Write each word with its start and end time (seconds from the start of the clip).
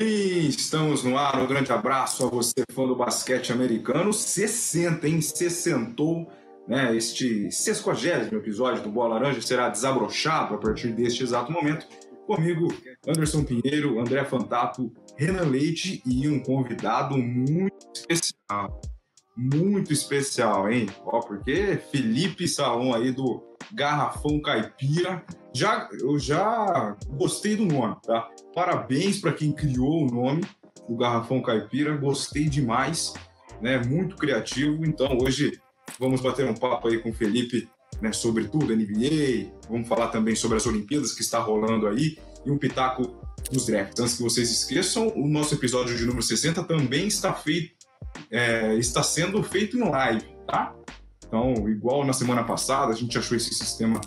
Estamos 0.00 1.02
no 1.02 1.18
ar. 1.18 1.40
Um 1.40 1.46
grande 1.46 1.72
abraço 1.72 2.24
a 2.24 2.30
você, 2.30 2.62
fã 2.70 2.86
do 2.86 2.94
basquete 2.94 3.52
americano. 3.52 4.12
60, 4.12 5.08
hein? 5.08 5.20
60. 5.20 6.02
Né? 6.68 6.96
Este 6.96 7.50
60 7.50 8.34
episódio 8.36 8.82
do 8.82 8.90
Bola 8.90 9.14
Laranja 9.14 9.40
será 9.40 9.68
desabrochado 9.68 10.54
a 10.54 10.58
partir 10.58 10.92
deste 10.92 11.24
exato 11.24 11.50
momento. 11.50 11.86
Comigo, 12.28 12.68
Anderson 13.08 13.42
Pinheiro, 13.42 13.98
André 13.98 14.24
Fantato, 14.24 14.92
Renan 15.16 15.48
Leite 15.48 16.00
e 16.06 16.28
um 16.28 16.38
convidado 16.40 17.16
muito 17.16 17.74
especial. 17.92 18.80
Muito 19.38 19.92
especial, 19.92 20.68
hein? 20.68 20.88
Ó, 21.04 21.20
porque 21.20 21.78
Felipe 21.92 22.48
Salom 22.48 22.92
aí 22.92 23.12
do 23.12 23.40
Garrafão 23.72 24.40
Caipira. 24.40 25.24
Já, 25.54 25.88
eu 25.92 26.18
já 26.18 26.96
gostei 27.10 27.54
do 27.54 27.64
nome, 27.64 27.94
tá? 28.04 28.28
Parabéns 28.52 29.20
para 29.20 29.32
quem 29.32 29.52
criou 29.52 30.02
o 30.02 30.10
nome 30.10 30.42
do 30.88 30.96
Garrafão 30.96 31.40
Caipira. 31.40 31.96
Gostei 31.96 32.48
demais, 32.48 33.14
né? 33.62 33.80
Muito 33.86 34.16
criativo. 34.16 34.84
Então 34.84 35.16
hoje 35.22 35.60
vamos 36.00 36.20
bater 36.20 36.44
um 36.44 36.54
papo 36.54 36.88
aí 36.88 36.98
com 36.98 37.10
o 37.10 37.14
Felipe, 37.14 37.68
né? 38.02 38.12
Sobre 38.12 38.48
tudo, 38.48 38.74
NBA. 38.74 39.52
Vamos 39.70 39.86
falar 39.86 40.08
também 40.08 40.34
sobre 40.34 40.56
as 40.56 40.66
Olimpíadas 40.66 41.12
que 41.12 41.22
está 41.22 41.38
rolando 41.38 41.86
aí 41.86 42.18
e 42.44 42.50
um 42.50 42.58
pitaco 42.58 43.16
dos 43.52 43.66
drafts. 43.66 44.00
Antes 44.00 44.16
que 44.16 44.22
vocês 44.22 44.50
esqueçam, 44.50 45.12
o 45.14 45.28
nosso 45.28 45.54
episódio 45.54 45.96
de 45.96 46.04
número 46.04 46.22
60 46.22 46.64
também 46.64 47.06
está 47.06 47.32
feito, 47.32 47.77
é, 48.30 48.74
está 48.74 49.02
sendo 49.02 49.42
feito 49.42 49.76
em 49.76 49.88
live, 49.88 50.24
tá? 50.46 50.74
Então, 51.26 51.68
igual 51.68 52.04
na 52.04 52.12
semana 52.12 52.44
passada, 52.44 52.92
a 52.92 52.96
gente 52.96 53.18
achou 53.18 53.36
esse 53.36 53.52
sistema 53.54 54.00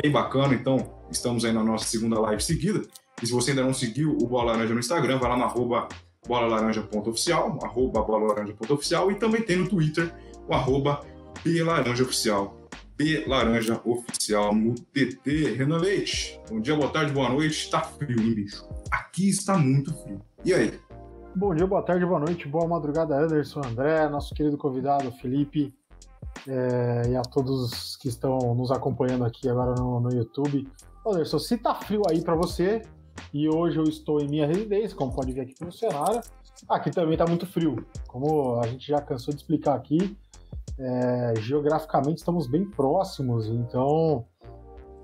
bem 0.00 0.12
bacana, 0.12 0.54
então 0.54 1.00
estamos 1.10 1.44
aí 1.44 1.52
na 1.52 1.64
nossa 1.64 1.86
segunda 1.86 2.20
live 2.20 2.42
seguida. 2.42 2.82
E 3.22 3.26
se 3.26 3.32
você 3.32 3.50
ainda 3.50 3.64
não 3.64 3.72
seguiu 3.72 4.16
o 4.20 4.26
Bola 4.26 4.52
Laranja 4.52 4.74
no 4.74 4.80
Instagram, 4.80 5.18
vai 5.18 5.30
lá 5.30 5.36
no 5.36 5.44
arroba 5.44 5.88
bolalaranja.oficial, 6.26 7.58
arroba 7.62 8.02
bolalaranja.oficial 8.02 9.10
e 9.10 9.14
também 9.14 9.42
tem 9.42 9.56
no 9.56 9.68
Twitter 9.68 10.12
o 10.46 10.52
arroba 10.52 11.00
belaranjaoficial. 11.42 12.56
B 12.96 13.26
Oficial 13.84 14.54
no 14.54 14.74
TT. 14.74 15.54
Renan 15.54 15.76
Leite, 15.76 16.40
bom 16.48 16.60
dia, 16.60 16.74
boa 16.74 16.88
tarde, 16.88 17.12
boa 17.12 17.28
noite. 17.28 17.64
Está 17.64 17.82
frio, 17.82 18.18
hein, 18.18 18.34
bicho? 18.34 18.66
Aqui 18.90 19.28
está 19.28 19.58
muito 19.58 19.92
frio. 20.02 20.22
E 20.44 20.54
aí? 20.54 20.80
Bom 21.38 21.54
dia, 21.54 21.66
boa 21.66 21.82
tarde, 21.82 22.06
boa 22.06 22.18
noite, 22.18 22.48
boa 22.48 22.66
madrugada, 22.66 23.14
Anderson, 23.14 23.60
André, 23.62 24.08
nosso 24.08 24.34
querido 24.34 24.56
convidado 24.56 25.12
Felipe 25.12 25.70
é, 26.48 27.10
e 27.10 27.14
a 27.14 27.20
todos 27.20 27.94
que 27.96 28.08
estão 28.08 28.54
nos 28.54 28.70
acompanhando 28.70 29.22
aqui 29.22 29.46
agora 29.46 29.74
no, 29.74 30.00
no 30.00 30.10
YouTube. 30.10 30.66
Anderson, 31.06 31.38
se 31.38 31.58
tá 31.58 31.74
frio 31.74 32.00
aí 32.08 32.22
para 32.22 32.34
você, 32.34 32.80
e 33.34 33.50
hoje 33.50 33.76
eu 33.76 33.84
estou 33.84 34.18
em 34.18 34.26
minha 34.26 34.46
residência, 34.46 34.96
como 34.96 35.14
pode 35.14 35.30
ver 35.30 35.42
aqui 35.42 35.54
pelo 35.54 35.70
cenário, 35.70 36.22
aqui 36.70 36.90
também 36.90 37.18
tá 37.18 37.26
muito 37.26 37.44
frio. 37.44 37.86
Como 38.08 38.58
a 38.58 38.66
gente 38.66 38.88
já 38.88 39.02
cansou 39.02 39.34
de 39.34 39.40
explicar 39.40 39.74
aqui, 39.74 40.16
é, 40.78 41.34
geograficamente 41.40 42.16
estamos 42.16 42.46
bem 42.46 42.64
próximos, 42.64 43.46
então 43.46 44.24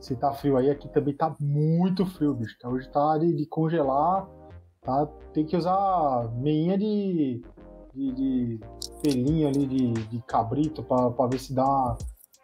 se 0.00 0.16
tá 0.16 0.32
frio 0.32 0.56
aí, 0.56 0.70
aqui 0.70 0.88
também 0.88 1.14
tá 1.14 1.36
muito 1.38 2.06
frio, 2.06 2.32
bicho. 2.32 2.54
Então, 2.56 2.72
hoje 2.72 2.88
tá 2.88 3.18
de, 3.18 3.36
de 3.36 3.44
congelar, 3.44 4.26
tá? 4.82 5.06
Tem 5.32 5.46
que 5.46 5.56
usar 5.56 6.30
meinha 6.36 6.76
de 6.76 7.42
de, 7.94 8.12
de 8.12 8.60
pelinho 9.02 9.48
ali 9.48 9.66
de, 9.66 9.92
de 9.92 10.22
cabrito 10.26 10.82
para 10.82 11.26
ver 11.26 11.38
se 11.38 11.52
dá 11.52 11.96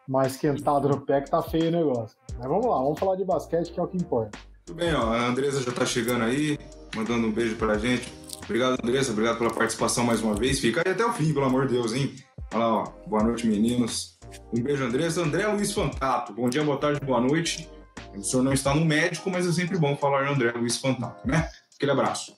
uma, 0.06 0.26
esquentada 0.26 0.88
no 0.88 1.00
pé 1.00 1.20
que 1.20 1.30
tá 1.30 1.42
feio 1.42 1.68
o 1.68 1.70
negócio. 1.70 2.16
Mas 2.38 2.48
vamos 2.48 2.66
lá, 2.66 2.76
vamos 2.76 2.98
falar 2.98 3.16
de 3.16 3.24
basquete 3.24 3.72
que 3.72 3.80
é 3.80 3.82
o 3.82 3.88
que 3.88 3.96
importa. 3.96 4.38
Tudo 4.64 4.76
bem, 4.76 4.94
ó, 4.94 5.12
a 5.12 5.26
Andresa 5.26 5.62
já 5.62 5.72
tá 5.72 5.86
chegando 5.86 6.24
aí, 6.24 6.58
mandando 6.94 7.26
um 7.26 7.32
beijo 7.32 7.56
pra 7.56 7.78
gente. 7.78 8.12
Obrigado, 8.44 8.78
Andressa, 8.82 9.12
obrigado 9.12 9.38
pela 9.38 9.52
participação 9.52 10.04
mais 10.04 10.22
uma 10.22 10.34
vez. 10.34 10.60
Fica 10.60 10.82
aí 10.84 10.92
até 10.92 11.04
o 11.04 11.12
fim, 11.12 11.32
pelo 11.32 11.46
amor 11.46 11.66
de 11.66 11.74
Deus, 11.74 11.92
hein? 11.92 12.14
Olha 12.52 12.64
lá, 12.64 12.82
ó. 12.82 12.84
Boa 13.06 13.22
noite, 13.22 13.46
meninos. 13.46 14.18
Um 14.54 14.62
beijo, 14.62 14.84
Andressa. 14.84 15.22
André 15.22 15.46
Luiz 15.48 15.72
Fantato. 15.72 16.32
Bom 16.32 16.48
dia, 16.48 16.64
boa 16.64 16.78
tarde, 16.78 17.00
boa 17.04 17.20
noite. 17.20 17.68
O 18.16 18.22
senhor 18.22 18.42
não 18.42 18.52
está 18.52 18.74
no 18.74 18.84
médico, 18.84 19.30
mas 19.30 19.46
é 19.46 19.52
sempre 19.52 19.76
bom 19.76 19.94
falar 19.96 20.26
André 20.28 20.52
Luiz 20.52 20.78
Fantato, 20.78 21.26
né? 21.28 21.48
Aquele 21.78 21.92
abraço. 21.92 22.36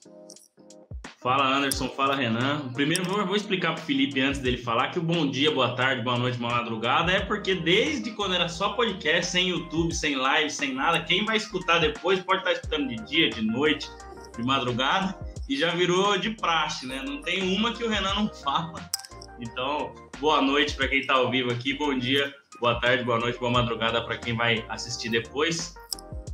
Fala 1.23 1.47
Anderson, 1.47 1.89
fala 1.89 2.15
Renan. 2.15 2.71
Primeiro 2.75 3.05
vou 3.05 3.35
explicar 3.35 3.73
para 3.73 3.83
o 3.83 3.87
Felipe 3.87 4.21
antes 4.21 4.39
dele 4.39 4.59
falar 4.59 4.89
que 4.91 4.99
o 4.99 5.03
bom 5.03 5.27
dia, 5.27 5.51
boa 5.51 5.75
tarde, 5.75 6.03
boa 6.03 6.19
noite, 6.19 6.37
boa 6.37 6.57
madrugada 6.57 7.11
é 7.11 7.21
porque 7.21 7.55
desde 7.55 8.11
quando 8.11 8.35
era 8.35 8.51
só 8.51 8.75
podcast, 8.75 9.33
sem 9.33 9.49
YouTube, 9.49 9.95
sem 9.95 10.15
live, 10.15 10.51
sem 10.51 10.75
nada, 10.75 11.01
quem 11.01 11.25
vai 11.25 11.39
escutar 11.39 11.79
depois 11.79 12.21
pode 12.21 12.41
estar 12.41 12.53
escutando 12.53 12.87
de 12.87 12.97
dia, 13.07 13.31
de 13.31 13.41
noite, 13.41 13.89
de 14.37 14.45
madrugada 14.45 15.19
e 15.49 15.57
já 15.57 15.71
virou 15.71 16.19
de 16.19 16.33
praxe, 16.33 16.87
né? 16.87 17.03
Não 17.03 17.23
tem 17.23 17.57
uma 17.57 17.73
que 17.73 17.83
o 17.83 17.89
Renan 17.89 18.13
não 18.17 18.29
fala. 18.45 18.91
Então, 19.41 19.95
boa 20.19 20.43
noite 20.43 20.77
para 20.77 20.87
quem 20.87 21.01
está 21.01 21.15
ao 21.15 21.31
vivo 21.31 21.51
aqui, 21.51 21.73
bom 21.73 21.99
dia, 21.99 22.31
boa 22.61 22.79
tarde, 22.79 23.05
boa 23.05 23.19
noite, 23.19 23.39
boa 23.39 23.51
madrugada 23.51 24.05
para 24.05 24.19
quem 24.19 24.37
vai 24.37 24.63
assistir 24.69 25.09
depois. 25.09 25.75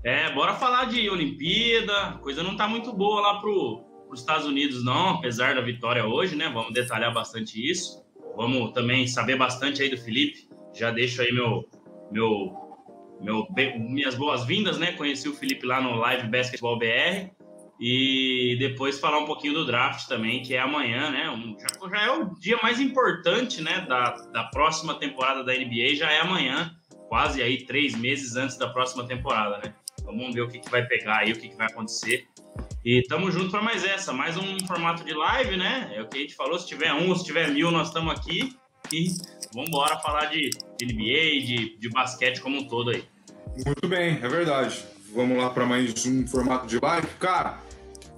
É, 0.06 0.30
bora 0.30 0.54
falar 0.54 0.84
de 0.84 1.10
Olimpíada, 1.10 2.16
coisa 2.22 2.40
não 2.40 2.56
tá 2.56 2.68
muito 2.68 2.92
boa 2.92 3.20
lá 3.20 3.40
pro 3.40 3.84
para 4.06 4.14
os 4.14 4.20
Estados 4.20 4.46
Unidos, 4.46 4.84
não, 4.84 5.16
apesar 5.16 5.56
da 5.56 5.60
vitória 5.60 6.06
hoje, 6.06 6.36
né? 6.36 6.48
Vamos 6.48 6.72
detalhar 6.72 7.12
bastante 7.12 7.60
isso. 7.60 8.06
Vamos 8.36 8.72
também 8.72 9.04
saber 9.08 9.36
bastante 9.36 9.82
aí 9.82 9.90
do 9.90 9.98
Felipe. 9.98 10.48
Já 10.72 10.92
deixo 10.92 11.20
aí 11.22 11.32
meu, 11.32 11.68
meu, 12.12 12.54
meu 13.20 13.48
minhas 13.80 14.14
boas-vindas, 14.14 14.78
né? 14.78 14.92
Conheci 14.92 15.28
o 15.28 15.34
Felipe 15.34 15.66
lá 15.66 15.80
no 15.80 15.96
Live 15.96 16.28
Basketball 16.28 16.78
BR. 16.78 17.32
E 17.80 18.56
depois 18.60 19.00
falar 19.00 19.18
um 19.18 19.26
pouquinho 19.26 19.54
do 19.54 19.66
draft 19.66 20.06
também, 20.06 20.40
que 20.40 20.54
é 20.54 20.60
amanhã, 20.60 21.10
né? 21.10 21.28
Um, 21.30 21.56
já, 21.58 21.88
já, 21.90 22.04
é 22.04 22.10
o 22.12 22.32
dia 22.38 22.60
mais 22.62 22.78
importante, 22.78 23.60
né? 23.60 23.84
Da, 23.88 24.10
da 24.32 24.44
próxima 24.44 24.94
temporada 24.94 25.42
da 25.42 25.52
NBA, 25.52 25.96
já 25.96 26.12
é 26.12 26.20
amanhã, 26.20 26.70
quase 27.08 27.42
aí 27.42 27.66
três 27.66 27.96
meses 27.96 28.36
antes 28.36 28.56
da 28.56 28.68
próxima 28.68 29.04
temporada, 29.04 29.58
né? 29.58 29.74
Vamos 30.06 30.34
ver 30.34 30.42
o 30.42 30.48
que, 30.48 30.60
que 30.60 30.70
vai 30.70 30.86
pegar 30.86 31.18
aí, 31.18 31.32
o 31.32 31.36
que, 31.36 31.48
que 31.48 31.56
vai 31.56 31.66
acontecer. 31.66 32.26
E 32.84 33.02
tamo 33.08 33.30
junto 33.30 33.50
para 33.50 33.60
mais 33.60 33.84
essa, 33.84 34.12
mais 34.12 34.36
um 34.36 34.64
formato 34.66 35.04
de 35.04 35.12
live, 35.12 35.56
né? 35.56 35.92
É 35.94 36.00
o 36.00 36.08
que 36.08 36.18
a 36.18 36.20
gente 36.20 36.34
falou, 36.34 36.58
se 36.58 36.66
tiver 36.66 36.94
um, 36.94 37.14
se 37.14 37.24
tiver 37.24 37.50
mil, 37.50 37.70
nós 37.70 37.88
estamos 37.88 38.14
aqui. 38.14 38.56
E 38.92 39.08
vamos 39.52 39.68
embora 39.68 39.98
falar 39.98 40.26
de, 40.26 40.50
de 40.78 40.86
NBA, 40.86 41.44
de, 41.44 41.78
de 41.78 41.90
basquete 41.90 42.40
como 42.40 42.58
um 42.58 42.68
todo 42.68 42.90
aí. 42.90 43.04
Muito 43.64 43.88
bem, 43.88 44.20
é 44.22 44.28
verdade. 44.28 44.84
Vamos 45.12 45.36
lá 45.36 45.50
para 45.50 45.66
mais 45.66 46.06
um 46.06 46.26
formato 46.26 46.66
de 46.66 46.78
live. 46.78 47.08
Cara, 47.18 47.58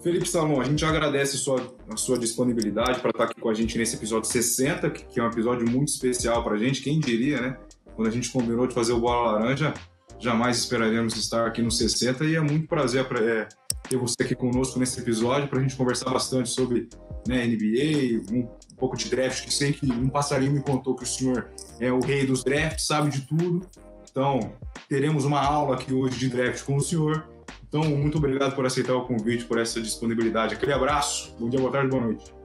Felipe 0.02 0.28
Salomão, 0.28 0.60
a 0.60 0.64
gente 0.64 0.84
agradece 0.84 1.36
a 1.36 1.38
sua, 1.38 1.76
a 1.90 1.96
sua 1.96 2.18
disponibilidade 2.18 3.00
para 3.00 3.10
estar 3.10 3.24
aqui 3.24 3.40
com 3.40 3.48
a 3.48 3.54
gente 3.54 3.76
nesse 3.78 3.96
episódio 3.96 4.30
60, 4.30 4.90
que 4.90 5.18
é 5.18 5.22
um 5.22 5.28
episódio 5.28 5.68
muito 5.68 5.88
especial 5.88 6.44
para 6.44 6.54
a 6.54 6.58
gente. 6.58 6.82
Quem 6.82 7.00
diria, 7.00 7.40
né? 7.40 7.56
Quando 7.96 8.08
a 8.08 8.10
gente 8.10 8.30
combinou 8.30 8.66
de 8.66 8.74
fazer 8.74 8.92
o 8.92 9.00
Bola 9.00 9.32
Laranja, 9.32 9.74
jamais 10.20 10.58
esperaríamos 10.58 11.16
estar 11.16 11.46
aqui 11.46 11.62
no 11.62 11.70
60 11.70 12.24
e 12.24 12.36
é 12.36 12.40
muito 12.40 12.66
prazer 12.66 13.06
é, 13.22 13.48
ter 13.88 13.96
você 13.96 14.16
aqui 14.20 14.34
conosco 14.34 14.78
nesse 14.78 15.00
episódio 15.00 15.48
para 15.48 15.58
a 15.58 15.62
gente 15.62 15.76
conversar 15.76 16.10
bastante 16.10 16.50
sobre 16.50 16.88
né, 17.26 17.46
NBA, 17.46 18.32
um, 18.32 18.40
um, 18.40 18.76
pouco 18.76 18.96
de 18.96 19.08
draft, 19.08 19.44
que 19.44 19.52
sei 19.52 19.72
que 19.72 19.90
um 19.90 20.08
passarinho 20.08 20.52
me 20.52 20.62
contou 20.62 20.94
que 20.94 21.04
o 21.04 21.06
senhor 21.06 21.50
é 21.80 21.92
o 21.92 22.00
rei 22.00 22.26
dos 22.26 22.42
drafts, 22.42 22.86
sabe 22.86 23.10
de 23.10 23.22
tudo. 23.22 23.66
Então, 24.10 24.52
teremos 24.88 25.24
uma 25.24 25.40
aula 25.40 25.74
aqui 25.74 25.92
hoje 25.92 26.18
de 26.18 26.28
draft 26.28 26.64
com 26.64 26.76
o 26.76 26.80
senhor. 26.80 27.28
Então, 27.68 27.82
muito 27.84 28.16
obrigado 28.18 28.54
por 28.54 28.64
aceitar 28.64 28.94
o 28.94 29.06
convite, 29.06 29.44
por 29.44 29.58
essa 29.58 29.80
disponibilidade. 29.80 30.54
Aquele 30.54 30.72
abraço, 30.72 31.36
bom 31.38 31.48
dia, 31.48 31.60
boa 31.60 31.70
tarde, 31.70 31.90
boa 31.90 32.02
noite. 32.02 32.38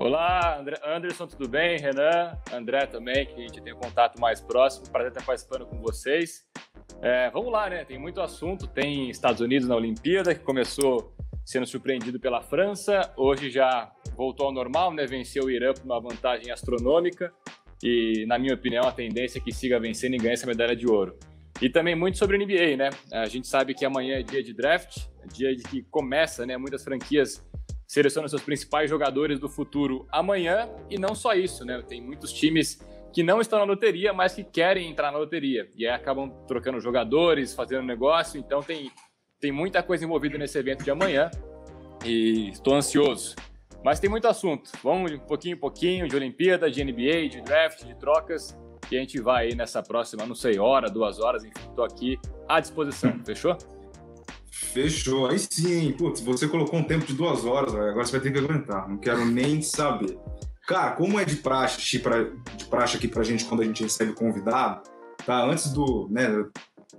Olá, 0.00 0.64
Anderson, 0.86 1.26
tudo 1.26 1.48
bem? 1.48 1.76
Renan, 1.76 2.38
André 2.52 2.86
também, 2.86 3.26
que 3.26 3.34
a 3.34 3.40
gente 3.40 3.60
tem 3.60 3.74
um 3.74 3.78
contato 3.78 4.20
mais 4.20 4.40
próximo. 4.40 4.88
Prazer 4.90 5.10
estar 5.10 5.24
participando 5.24 5.66
com 5.66 5.82
vocês. 5.82 6.46
É, 7.00 7.30
vamos 7.30 7.52
lá, 7.52 7.70
né? 7.70 7.84
Tem 7.84 7.98
muito 7.98 8.20
assunto. 8.20 8.66
Tem 8.66 9.08
Estados 9.10 9.40
Unidos 9.40 9.68
na 9.68 9.76
Olimpíada, 9.76 10.34
que 10.34 10.44
começou 10.44 11.14
sendo 11.48 11.66
surpreendido 11.66 12.20
pela 12.20 12.42
França, 12.42 13.10
hoje 13.16 13.50
já 13.50 13.90
voltou 14.14 14.44
ao 14.44 14.52
normal, 14.52 14.92
né? 14.92 15.06
Venceu 15.06 15.44
o 15.44 15.50
Irã 15.50 15.72
por 15.72 15.82
uma 15.82 15.98
vantagem 15.98 16.50
astronômica. 16.50 17.32
E, 17.82 18.26
na 18.26 18.38
minha 18.38 18.52
opinião, 18.52 18.86
a 18.86 18.92
tendência 18.92 19.38
é 19.38 19.40
que 19.40 19.50
siga 19.50 19.80
vencendo 19.80 20.12
e 20.12 20.18
ganhe 20.18 20.34
essa 20.34 20.46
medalha 20.46 20.76
de 20.76 20.86
ouro. 20.86 21.16
E 21.62 21.70
também 21.70 21.94
muito 21.94 22.18
sobre 22.18 22.36
a 22.36 22.38
NBA, 22.38 22.76
né? 22.76 22.90
A 23.10 23.26
gente 23.26 23.48
sabe 23.48 23.72
que 23.72 23.84
amanhã 23.86 24.18
é 24.18 24.22
dia 24.22 24.42
de 24.42 24.52
draft, 24.52 24.98
é 25.22 25.26
dia 25.26 25.56
de 25.56 25.62
que 25.62 25.82
começa, 25.84 26.44
né? 26.44 26.58
Muitas 26.58 26.84
franquias 26.84 27.42
selecionam 27.86 28.28
seus 28.28 28.42
principais 28.42 28.90
jogadores 28.90 29.40
do 29.40 29.48
futuro 29.48 30.06
amanhã. 30.12 30.68
E 30.90 30.98
não 30.98 31.14
só 31.14 31.32
isso, 31.32 31.64
né? 31.64 31.82
Tem 31.88 31.98
muitos 32.02 32.30
times 32.30 32.78
que 33.18 33.22
não 33.24 33.40
estão 33.40 33.58
na 33.58 33.64
loteria, 33.64 34.12
mas 34.12 34.32
que 34.32 34.44
querem 34.44 34.88
entrar 34.88 35.10
na 35.10 35.18
loteria. 35.18 35.68
E 35.74 35.84
aí 35.84 35.92
acabam 35.92 36.30
trocando 36.46 36.78
jogadores, 36.78 37.52
fazendo 37.52 37.82
negócio. 37.82 38.38
Então 38.38 38.62
tem, 38.62 38.92
tem 39.40 39.50
muita 39.50 39.82
coisa 39.82 40.04
envolvida 40.04 40.38
nesse 40.38 40.56
evento 40.56 40.84
de 40.84 40.90
amanhã. 40.92 41.28
E 42.04 42.50
estou 42.50 42.76
ansioso. 42.76 43.34
Mas 43.84 43.98
tem 43.98 44.08
muito 44.08 44.28
assunto. 44.28 44.70
Vamos 44.84 45.10
de 45.10 45.18
pouquinho 45.18 45.54
em 45.54 45.58
pouquinho 45.58 46.06
de 46.06 46.14
Olimpíada, 46.14 46.70
de 46.70 46.84
NBA, 46.84 47.28
de 47.28 47.40
draft, 47.40 47.84
de 47.84 47.98
trocas. 47.98 48.56
E 48.88 48.96
a 48.96 49.00
gente 49.00 49.20
vai 49.20 49.48
aí 49.48 49.54
nessa 49.56 49.82
próxima, 49.82 50.24
não 50.24 50.36
sei, 50.36 50.60
hora, 50.60 50.88
duas 50.88 51.18
horas, 51.18 51.42
enfim, 51.42 51.68
estou 51.70 51.84
aqui 51.84 52.20
à 52.48 52.60
disposição. 52.60 53.18
Fechou? 53.26 53.58
Fechou. 54.52 55.26
Aí 55.26 55.40
sim, 55.40 55.90
putz, 55.90 56.20
você 56.20 56.46
colocou 56.46 56.78
um 56.78 56.84
tempo 56.84 57.04
de 57.04 57.14
duas 57.14 57.44
horas, 57.44 57.74
agora 57.74 58.04
você 58.04 58.12
vai 58.12 58.20
ter 58.20 58.32
que 58.32 58.38
aguentar. 58.38 58.88
Não 58.88 58.96
quero 58.96 59.24
nem 59.24 59.60
saber. 59.60 60.16
Cara, 60.68 60.90
como 60.90 61.18
é 61.18 61.24
de 61.24 61.36
praxe, 61.36 61.98
pra, 61.98 62.24
de 62.54 62.66
praxe 62.66 62.98
aqui 62.98 63.08
pra 63.08 63.24
gente 63.24 63.46
quando 63.46 63.62
a 63.62 63.64
gente 63.64 63.82
recebe 63.82 64.12
convidado, 64.12 64.82
tá? 65.24 65.42
Antes 65.42 65.72
do, 65.72 66.06
né, 66.10 66.28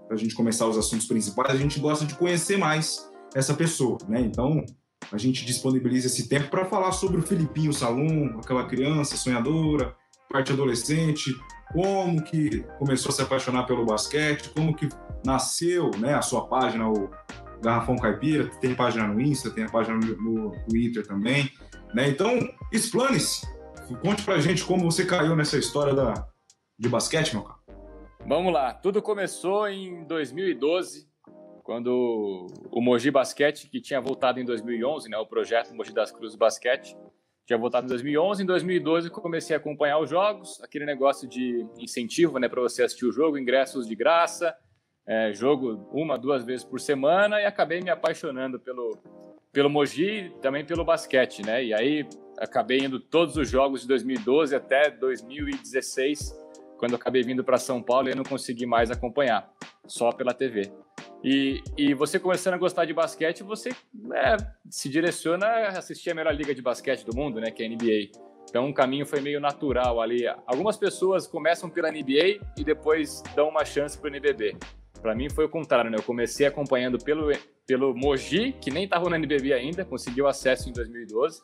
a 0.10 0.16
gente 0.16 0.34
começar 0.34 0.66
os 0.66 0.76
assuntos 0.76 1.06
principais, 1.06 1.54
a 1.54 1.56
gente 1.56 1.80
gosta 1.80 2.04
de 2.04 2.16
conhecer 2.16 2.58
mais 2.58 3.08
essa 3.36 3.54
pessoa, 3.54 4.00
né? 4.08 4.22
Então, 4.22 4.66
a 5.12 5.18
gente 5.20 5.46
disponibiliza 5.46 6.08
esse 6.08 6.28
tempo 6.28 6.50
para 6.50 6.66
falar 6.66 6.92
sobre 6.94 7.20
o 7.20 7.22
Filipinho 7.22 7.72
Salum, 7.72 8.40
aquela 8.40 8.66
criança 8.66 9.16
sonhadora, 9.16 9.96
parte 10.28 10.52
adolescente, 10.52 11.32
como 11.72 12.24
que 12.24 12.66
começou 12.80 13.12
a 13.12 13.14
se 13.14 13.22
apaixonar 13.22 13.68
pelo 13.68 13.86
basquete, 13.86 14.50
como 14.50 14.76
que 14.76 14.90
nasceu, 15.24 15.92
né, 16.00 16.16
a 16.16 16.24
sua 16.24 16.48
página, 16.48 16.90
o 16.90 17.08
Garrafão 17.62 17.98
Caipira, 17.98 18.50
tem 18.60 18.74
página 18.74 19.08
no 19.08 19.22
Insta, 19.22 19.52
tem 19.52 19.66
a 19.66 19.70
página 19.70 19.96
no, 19.96 20.56
Twitter 20.68 21.06
também, 21.06 21.52
né? 21.94 22.10
Então, 22.10 22.40
explane-se. 22.72 23.59
Conte 23.98 24.24
pra 24.24 24.38
gente 24.40 24.64
como 24.64 24.90
você 24.90 25.06
caiu 25.06 25.36
nessa 25.36 25.58
história 25.58 25.94
da, 25.94 26.28
de 26.78 26.88
basquete, 26.88 27.34
meu 27.34 27.44
cara. 27.44 27.60
Vamos 28.26 28.54
lá. 28.54 28.74
Tudo 28.74 29.02
começou 29.02 29.68
em 29.68 30.04
2012, 30.06 31.08
quando 31.64 32.48
o 32.72 32.82
Mogi 32.82 33.10
Basquete, 33.10 33.68
que 33.70 33.82
tinha 33.82 34.00
voltado 34.00 34.40
em 34.40 34.46
2011, 34.46 35.10
né, 35.10 35.18
o 35.18 35.26
projeto 35.26 35.74
Mogi 35.74 35.94
das 35.94 36.12
Cruzes 36.12 36.38
Basquete, 36.38 36.96
tinha 37.46 37.58
voltado 37.58 37.88
em 37.88 37.90
2011. 37.90 38.44
Em 38.44 38.46
2012, 38.46 39.10
comecei 39.10 39.56
a 39.56 39.60
acompanhar 39.60 39.98
os 40.00 40.10
jogos, 40.10 40.62
aquele 40.62 40.86
negócio 40.86 41.28
de 41.28 41.66
incentivo 41.80 42.38
né, 42.38 42.48
para 42.48 42.62
você 42.62 42.84
assistir 42.84 43.06
o 43.06 43.12
jogo, 43.12 43.38
ingressos 43.38 43.88
de 43.88 43.96
graça, 43.96 44.56
é, 45.08 45.34
jogo 45.34 45.90
uma, 45.92 46.18
duas 46.18 46.44
vezes 46.44 46.64
por 46.64 46.80
semana, 46.80 47.42
e 47.42 47.46
acabei 47.46 47.82
me 47.82 47.90
apaixonando 47.90 48.60
pelo, 48.60 48.96
pelo 49.52 49.70
Mogi 49.70 50.28
e 50.28 50.30
também 50.42 50.64
pelo 50.64 50.86
basquete. 50.86 51.44
Né? 51.44 51.66
E 51.66 51.74
aí 51.74 52.08
acabei 52.40 52.80
indo 52.80 53.00
todos 53.00 53.36
os 53.36 53.50
jogos 53.50 53.82
de 53.82 53.88
2012 53.88 54.56
até 54.56 54.90
2016, 54.90 56.34
quando 56.78 56.96
acabei 56.96 57.22
vindo 57.22 57.44
para 57.44 57.58
São 57.58 57.82
Paulo 57.82 58.10
e 58.10 58.16
não 58.16 58.24
consegui 58.24 58.66
mais 58.66 58.90
acompanhar, 58.90 59.52
só 59.86 60.12
pela 60.12 60.34
TV. 60.34 60.72
E, 61.24 61.62
e 61.78 61.94
você 61.94 62.18
começando 62.18 62.54
a 62.54 62.58
gostar 62.58 62.86
de 62.86 62.94
basquete, 62.94 63.44
você 63.44 63.70
é, 64.14 64.38
se 64.70 64.88
direciona 64.88 65.46
a 65.46 65.68
assistir 65.80 66.12
a 66.12 66.16
melhor 66.16 66.34
liga 66.34 66.56
de 66.56 66.62
basquete 66.62 67.06
do 67.06 67.14
mundo, 67.16 67.42
né, 67.42 67.52
que 67.52 67.62
é 67.62 67.66
a 67.66 67.70
NBA. 67.70 68.30
Então, 68.50 68.66
um 68.66 68.74
caminho 68.74 69.06
foi 69.06 69.22
meio 69.22 69.40
natural 69.40 70.02
ali. 70.02 70.26
Algumas 70.48 70.76
pessoas 70.76 71.28
começam 71.28 71.70
pela 71.70 71.92
NBA 71.92 72.40
e 72.58 72.64
depois 72.64 73.22
dão 73.36 73.50
uma 73.50 73.64
chance 73.64 73.98
para 73.98 74.08
o 74.08 74.10
NBB. 74.10 74.58
Para 75.02 75.14
mim 75.14 75.30
foi 75.30 75.46
o 75.46 75.50
contrário, 75.50 75.92
né? 75.92 75.98
Eu 75.98 76.04
comecei 76.04 76.48
acompanhando 76.48 76.98
pelo, 76.98 77.32
pelo 77.68 77.96
Mogi, 77.96 78.54
que 78.54 78.72
nem 78.72 78.86
estava 78.86 79.08
no 79.08 79.16
NBB 79.16 79.54
ainda, 79.54 79.86
conseguiu 79.86 80.28
acesso 80.28 80.70
em 80.70 80.74
2012. 80.74 81.40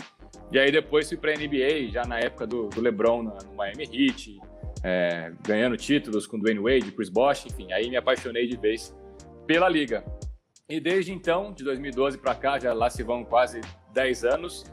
E 0.52 0.60
aí 0.60 0.72
depois 0.72 1.08
fui 1.08 1.18
para 1.18 1.32
a 1.32 1.36
NBA, 1.36 1.92
já 1.92 2.06
na 2.06 2.20
época 2.20 2.46
do, 2.46 2.70
do 2.70 2.82
LeBron 2.82 3.24
no, 3.24 3.38
Miami 3.56 3.84
Heat, 3.84 4.40
é, 4.84 5.32
ganhando 5.46 5.76
títulos 5.76 6.28
com 6.28 6.38
Dwayne 6.38 6.60
Wade, 6.60 6.92
Chris 6.92 7.10
Bosh, 7.10 7.48
enfim. 7.48 7.72
Aí 7.74 7.90
me 7.90 7.98
apaixonei 7.98 8.48
de 8.48 8.56
vez 8.56 8.96
pela 9.48 9.68
liga. 9.68 10.04
E 10.70 10.80
desde 10.80 11.12
então, 11.12 11.54
de 11.54 11.64
2012 11.64 12.18
para 12.18 12.36
cá, 12.36 12.60
já 12.60 12.74
lá 12.74 12.90
se 12.90 13.04
vão 13.04 13.24
quase 13.24 13.62
10 13.94 14.26
anos, 14.26 14.66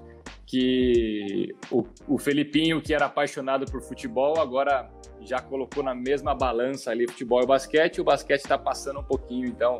que 0.46 1.54
o, 1.70 1.84
o 2.06 2.18
Felipinho, 2.18 2.80
que 2.80 2.94
era 2.94 3.06
apaixonado 3.06 3.64
por 3.70 3.80
futebol, 3.80 4.38
agora 4.38 4.90
já 5.20 5.40
colocou 5.40 5.82
na 5.82 5.94
mesma 5.94 6.34
balança 6.34 6.90
ali 6.90 7.06
futebol 7.06 7.42
e 7.42 7.46
basquete, 7.46 7.96
e 7.96 8.00
o 8.00 8.04
basquete 8.04 8.40
está 8.40 8.58
passando 8.58 9.00
um 9.00 9.04
pouquinho, 9.04 9.46
então, 9.46 9.78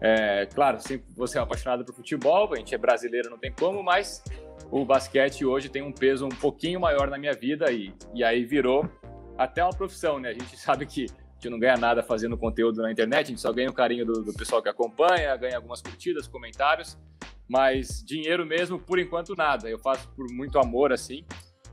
é, 0.00 0.46
claro, 0.46 0.80
sempre 0.80 1.06
você 1.14 1.38
é 1.38 1.40
apaixonado 1.40 1.84
por 1.84 1.94
futebol, 1.94 2.52
a 2.52 2.56
gente 2.56 2.74
é 2.74 2.78
brasileiro, 2.78 3.30
não 3.30 3.38
tem 3.38 3.52
como, 3.52 3.82
mas 3.82 4.22
o 4.70 4.84
basquete 4.84 5.44
hoje 5.44 5.68
tem 5.68 5.82
um 5.82 5.92
peso 5.92 6.26
um 6.26 6.30
pouquinho 6.30 6.80
maior 6.80 7.08
na 7.08 7.18
minha 7.18 7.32
vida 7.32 7.70
e, 7.72 7.92
e 8.14 8.22
aí 8.22 8.44
virou 8.44 8.88
até 9.36 9.64
uma 9.64 9.72
profissão, 9.72 10.18
né? 10.18 10.30
A 10.30 10.32
gente 10.32 10.56
sabe 10.60 10.86
que 10.86 11.06
gente 11.40 11.48
não 11.48 11.58
ganha 11.58 11.76
nada 11.76 12.02
fazendo 12.02 12.36
conteúdo 12.36 12.82
na 12.82 12.92
internet, 12.92 13.26
a 13.26 13.28
gente 13.30 13.40
só 13.40 13.50
ganha 13.50 13.70
o 13.70 13.72
carinho 13.72 14.04
do, 14.04 14.22
do 14.22 14.34
pessoal 14.34 14.62
que 14.62 14.68
acompanha, 14.68 15.34
ganha 15.36 15.56
algumas 15.56 15.80
curtidas, 15.80 16.28
comentários, 16.28 16.98
mas 17.48 18.04
dinheiro 18.04 18.44
mesmo, 18.44 18.78
por 18.78 18.98
enquanto, 18.98 19.34
nada. 19.34 19.68
Eu 19.68 19.78
faço 19.78 20.06
por 20.10 20.30
muito 20.30 20.58
amor, 20.58 20.92
assim. 20.92 21.24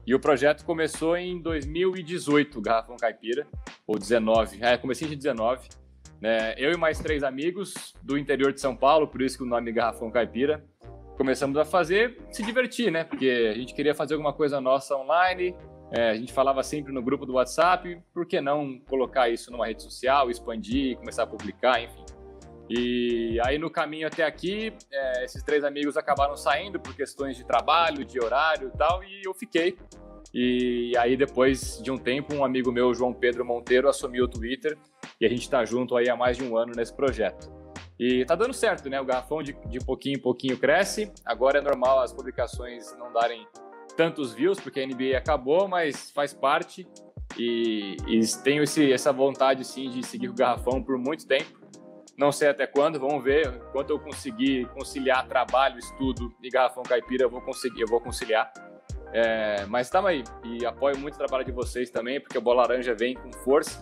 E 0.06 0.16
o 0.16 0.20
projeto 0.20 0.64
começou 0.64 1.18
em 1.18 1.42
2018, 1.42 2.62
Garrafão 2.62 2.96
Caipira, 2.96 3.46
ou 3.86 4.00
19, 4.00 4.64
é, 4.64 4.78
comecei 4.78 5.06
em 5.06 5.18
19. 5.18 5.68
Né? 6.22 6.56
Eu 6.58 6.72
e 6.72 6.78
mais 6.78 6.98
três 7.00 7.22
amigos 7.22 7.94
do 8.02 8.18
interior 8.18 8.54
de 8.54 8.62
São 8.62 8.76
Paulo, 8.76 9.08
por 9.08 9.22
isso 9.22 9.38
que 9.38 9.44
o 9.44 9.46
nome 9.46 9.72
Garrafão 9.74 10.10
Caipira, 10.10 10.66
começamos 11.18 11.58
a 11.58 11.66
fazer, 11.66 12.18
se 12.32 12.44
divertir, 12.44 12.92
né? 12.92 13.04
Porque 13.04 13.52
a 13.52 13.58
gente 13.58 13.74
queria 13.74 13.96
fazer 13.96 14.14
alguma 14.14 14.32
coisa 14.32 14.62
nossa 14.62 14.96
online, 14.96 15.56
é, 15.92 16.12
a 16.12 16.16
gente 16.16 16.32
falava 16.32 16.62
sempre 16.64 16.94
no 16.94 17.02
grupo 17.02 17.26
do 17.26 17.34
WhatsApp, 17.34 18.00
por 18.14 18.26
que 18.26 18.40
não 18.40 18.80
colocar 18.88 19.28
isso 19.30 19.52
numa 19.52 19.66
rede 19.66 19.82
social, 19.82 20.30
expandir, 20.30 20.98
começar 20.98 21.24
a 21.24 21.28
publicar, 21.28 21.82
enfim. 21.82 22.06
E 22.70 23.40
aí 23.46 23.58
no 23.58 23.70
caminho 23.70 24.08
até 24.08 24.24
aqui, 24.24 24.74
é, 24.92 25.24
esses 25.24 25.42
três 25.42 25.64
amigos 25.64 25.98
acabaram 25.98 26.36
saindo 26.36 26.80
por 26.80 26.94
questões 26.96 27.38
de 27.38 27.46
trabalho, 27.46 28.06
de 28.06 28.22
horário 28.22 28.72
e 28.74 28.78
tal, 28.78 29.04
e 29.04 29.22
eu 29.26 29.34
fiquei. 29.34 29.78
E 30.34 30.92
aí 30.98 31.16
depois 31.16 31.82
de 31.82 31.90
um 31.90 31.98
tempo, 31.98 32.36
um 32.36 32.44
amigo 32.44 32.72
meu, 32.72 32.94
João 32.94 33.14
Pedro 33.14 33.46
Monteiro, 33.46 33.88
assumiu 33.88 34.26
o 34.26 34.28
Twitter 34.28 34.78
e 35.20 35.26
a 35.26 35.30
gente 35.30 35.42
está 35.42 35.64
junto 35.64 35.96
aí 35.96 36.10
há 36.10 36.16
mais 36.16 36.38
de 36.38 36.44
um 36.44 36.58
ano 36.58 36.74
nesse 36.76 36.94
projeto. 36.94 37.50
E 38.00 38.24
tá 38.26 38.36
dando 38.36 38.54
certo, 38.54 38.90
né? 38.90 39.02
O 39.02 39.06
garrafão 39.06 39.42
de, 39.42 39.54
de 39.68 39.80
pouquinho 39.80 40.18
em 40.18 40.22
pouquinho 40.22 40.58
cresce. 40.58 41.12
Agora 41.26 41.60
é 41.60 41.62
normal 41.62 42.00
as 42.00 42.14
publicações 42.14 42.96
não 42.98 43.12
darem 43.12 43.48
tantos 43.96 44.34
views, 44.34 44.60
porque 44.60 44.80
a 44.80 44.86
NBA 44.86 45.18
acabou, 45.18 45.68
mas 45.68 46.12
faz 46.12 46.34
parte. 46.34 46.88
E, 47.38 47.98
e 48.08 48.20
tenho 48.44 48.64
esse, 48.64 48.92
essa 48.92 49.12
vontade, 49.12 49.66
sim, 49.66 49.90
de 49.90 50.06
seguir 50.06 50.30
o 50.30 50.34
Garrafão 50.34 50.82
por 50.82 50.98
muito 50.98 51.28
tempo. 51.28 51.60
Não 52.18 52.32
sei 52.32 52.50
até 52.50 52.66
quando, 52.66 53.00
vamos 53.00 53.24
ver. 53.24 53.48
Enquanto 53.70 53.92
eu 53.92 54.00
conseguir 54.00 54.68
conciliar 54.70 55.28
trabalho, 55.28 55.78
estudo 55.78 56.34
e 56.42 56.50
Garrafão 56.50 56.84
Caipira, 56.84 57.26
eu 57.26 57.30
vou 57.30 57.42
conseguir, 57.42 57.82
eu 57.82 57.88
vou 57.88 58.00
conciliar. 58.00 58.52
É, 59.14 59.66
mas 59.68 59.88
estamos 59.88 60.10
aí. 60.10 60.24
E 60.44 60.66
apoio 60.66 60.98
muito 60.98 61.16
o 61.16 61.18
trabalho 61.18 61.46
de 61.46 61.52
vocês 61.52 61.90
também, 61.90 62.20
porque 62.20 62.38
o 62.38 62.42
Bola 62.42 62.64
Laranja 62.64 62.96
vem 62.96 63.16
com 63.16 63.32
força, 63.44 63.82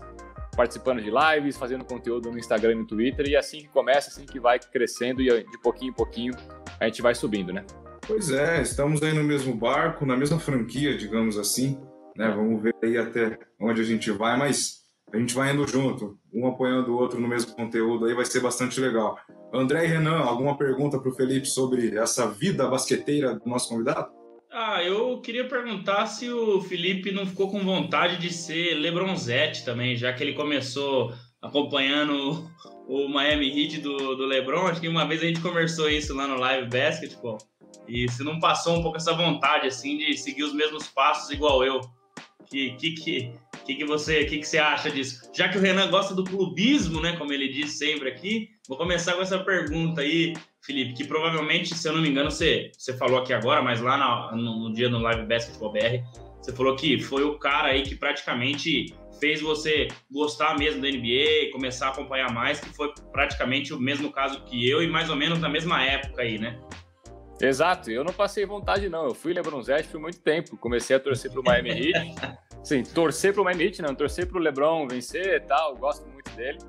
participando 0.56 1.02
de 1.02 1.12
lives, 1.12 1.58
fazendo 1.58 1.84
conteúdo 1.84 2.32
no 2.32 2.38
Instagram 2.38 2.72
e 2.72 2.76
no 2.76 2.88
Twitter. 2.88 3.28
E 3.28 3.36
assim 3.36 3.60
que 3.60 3.68
começa, 3.70 4.10
assim 4.10 4.26
que 4.26 4.40
vai 4.40 4.60
crescendo 4.60 5.22
e 5.22 5.28
de 5.28 5.62
pouquinho 5.62 5.92
em 5.92 5.94
pouquinho 5.94 6.34
a 6.80 6.86
gente 6.86 7.02
vai 7.02 7.14
subindo, 7.16 7.54
né? 7.54 7.66
Pois 8.08 8.30
é, 8.30 8.62
estamos 8.62 9.02
aí 9.02 9.14
no 9.14 9.24
mesmo 9.24 9.54
barco, 9.56 10.06
na 10.06 10.16
mesma 10.16 10.40
franquia, 10.40 10.96
digamos 10.98 11.38
assim. 11.38 11.80
Né? 12.16 12.30
Vamos 12.30 12.62
ver 12.62 12.76
aí 12.84 12.98
até 12.98 13.38
onde 13.60 13.82
a 13.82 13.84
gente 13.84 14.12
vai, 14.12 14.38
mas 14.38 14.86
a 15.12 15.18
gente 15.18 15.34
vai 15.34 15.54
indo 15.54 15.68
junto, 15.68 16.18
um 16.34 16.48
apoiando 16.48 16.92
o 16.92 16.98
outro 16.98 17.20
no 17.20 17.28
mesmo 17.28 17.56
conteúdo, 17.56 18.06
aí 18.06 18.14
vai 18.14 18.26
ser 18.26 18.42
bastante 18.42 18.80
legal. 18.80 19.18
André 19.54 19.86
e 19.86 19.88
Renan, 19.88 20.18
alguma 20.18 20.58
pergunta 20.58 21.00
para 21.00 21.10
o 21.10 21.16
Felipe 21.16 21.48
sobre 21.48 21.98
essa 21.98 22.28
vida 22.28 22.68
basqueteira 22.68 23.36
do 23.36 23.50
nosso 23.50 23.70
convidado? 23.70 24.12
Ah, 24.58 24.82
eu 24.82 25.20
queria 25.20 25.46
perguntar 25.50 26.06
se 26.06 26.32
o 26.32 26.62
Felipe 26.62 27.12
não 27.12 27.26
ficou 27.26 27.52
com 27.52 27.60
vontade 27.60 28.16
de 28.16 28.32
ser 28.32 28.76
Lebronzete 28.76 29.66
também, 29.66 29.98
já 29.98 30.14
que 30.14 30.24
ele 30.24 30.32
começou 30.32 31.14
acompanhando 31.42 32.50
o 32.88 33.10
Miami 33.10 33.50
Heat 33.50 33.82
do, 33.82 34.16
do 34.16 34.26
LeBron. 34.26 34.68
Acho 34.68 34.80
que 34.80 34.88
uma 34.88 35.06
vez 35.06 35.22
a 35.22 35.26
gente 35.26 35.42
conversou 35.42 35.90
isso 35.90 36.16
lá 36.16 36.26
no 36.26 36.40
Live 36.40 36.70
Basketball. 36.70 37.38
E 37.86 38.10
se 38.10 38.24
não 38.24 38.40
passou 38.40 38.78
um 38.78 38.82
pouco 38.82 38.96
essa 38.96 39.12
vontade, 39.12 39.68
assim, 39.68 39.98
de 39.98 40.18
seguir 40.18 40.44
os 40.44 40.54
mesmos 40.54 40.88
passos 40.88 41.30
igual 41.32 41.62
eu. 41.62 41.82
Que 42.50 42.72
que, 42.76 42.92
que, 42.92 43.34
que, 43.66 43.76
que 43.76 43.86
você 43.86 44.26
que, 44.26 44.40
que 44.40 44.46
você 44.46 44.58
acha 44.58 44.90
disso? 44.92 45.30
Já 45.34 45.50
que 45.50 45.58
o 45.58 45.62
Renan 45.62 45.90
gosta 45.90 46.14
do 46.14 46.24
clubismo, 46.24 47.02
né, 47.02 47.16
como 47.18 47.34
ele 47.34 47.50
diz 47.50 47.78
sempre 47.78 48.10
aqui, 48.10 48.50
vou 48.68 48.78
começar 48.78 49.14
com 49.14 49.22
essa 49.22 49.40
pergunta 49.40 50.02
aí, 50.02 50.34
Felipe, 50.62 50.94
que 50.94 51.04
provavelmente, 51.04 51.76
se 51.76 51.88
eu 51.88 51.94
não 51.94 52.02
me 52.02 52.10
engano, 52.10 52.32
você, 52.32 52.72
você 52.78 52.96
falou 52.98 53.20
aqui 53.20 53.34
agora, 53.34 53.62
mas 53.62 53.82
lá 53.82 53.98
na, 53.98 54.36
no, 54.36 54.70
no 54.70 54.74
dia 54.74 54.90
no 54.90 55.00
Live 55.00 55.26
Basketball 55.26 55.72
BR, 55.72 56.04
você 56.42 56.54
falou 56.54 56.76
que 56.76 57.00
foi 57.00 57.24
o 57.24 57.40
cara 57.40 57.70
aí 57.70 57.82
que 57.82 57.96
praticamente 57.96 58.94
fez 59.20 59.42
você 59.42 59.88
gostar 60.12 60.58
mesmo 60.58 60.82
da 60.82 60.88
NBA, 60.88 61.52
começar 61.52 61.88
a 61.88 61.90
acompanhar 61.90 62.32
mais, 62.32 62.60
que 62.60 62.70
foi 62.70 62.94
praticamente 63.12 63.74
o 63.74 63.80
mesmo 63.80 64.12
caso 64.12 64.44
que 64.46 64.70
eu 64.70 64.84
e 64.84 64.88
mais 64.88 65.10
ou 65.10 65.16
menos 65.16 65.40
na 65.40 65.50
mesma 65.50 65.84
época 65.84 66.22
aí, 66.22 66.38
né? 66.38 66.60
Exato, 67.40 67.92
eu 67.92 68.04
não 68.04 68.14
passei 68.14 68.46
vontade 68.46 68.88
não, 68.88 69.06
eu 69.06 69.14
fui 69.14 69.34
LeBronzete 69.34 69.90
por 69.90 70.00
muito 70.00 70.20
tempo, 70.20 70.56
comecei 70.56 70.96
a 70.96 71.00
torcer 71.00 71.30
pro 71.32 71.44
Miami 71.44 71.70
Heat, 71.70 72.16
sim, 72.64 72.84
torcer 72.84 73.34
pro 73.34 73.44
Miami 73.44 73.66
Heat, 73.66 73.82
não, 73.82 73.94
torcer 73.94 74.26
pro 74.28 74.40
LeBron 74.40 74.88
vencer 74.88 75.36
e 75.36 75.40
tal, 75.42 75.76
gosto 75.76 76.08
muito 76.08 76.32
dele. 76.32 76.60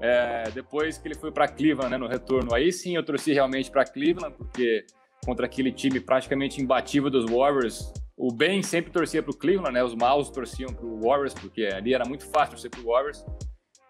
É, 0.00 0.50
depois 0.52 0.96
que 0.96 1.08
ele 1.08 1.14
foi 1.14 1.32
para 1.32 1.48
Cleveland, 1.48 1.90
né, 1.90 1.96
no 1.96 2.06
retorno, 2.06 2.54
aí 2.54 2.72
sim 2.72 2.96
eu 2.96 3.02
torci 3.02 3.32
realmente 3.32 3.70
para 3.70 3.84
Cleveland, 3.84 4.34
porque 4.36 4.84
contra 5.24 5.46
aquele 5.46 5.72
time 5.72 6.00
praticamente 6.00 6.60
imbatível 6.60 7.10
dos 7.10 7.28
Warriors, 7.30 7.92
o 8.16 8.32
bem 8.32 8.62
sempre 8.62 8.90
torcia 8.90 9.22
pro 9.22 9.36
Cleveland, 9.36 9.72
né, 9.72 9.82
os 9.82 9.94
maus 9.94 10.30
torciam 10.30 10.72
pro 10.72 11.00
Warriors, 11.00 11.34
porque 11.34 11.66
ali 11.66 11.94
era 11.94 12.04
muito 12.04 12.26
fácil 12.26 12.52
torcer 12.52 12.70
pro 12.70 12.84
Warriors. 12.84 13.24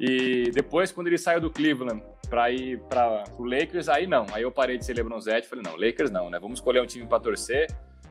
E 0.00 0.50
depois, 0.52 0.92
quando 0.92 1.08
ele 1.08 1.18
saiu 1.18 1.40
do 1.40 1.50
Cleveland, 1.50 2.02
para 2.28 2.50
ir 2.50 2.78
para 2.88 3.24
o 3.38 3.44
Lakers, 3.44 3.88
aí 3.88 4.06
não. 4.06 4.26
Aí 4.32 4.42
eu 4.42 4.50
parei 4.50 4.78
de 4.78 4.84
ser 4.84 4.94
LeBronzete, 4.94 5.48
falei, 5.48 5.64
não, 5.64 5.76
Lakers 5.76 6.10
não, 6.10 6.30
né? 6.30 6.38
Vamos 6.38 6.58
escolher 6.58 6.82
um 6.82 6.86
time 6.86 7.06
para 7.06 7.20
torcer, 7.20 7.66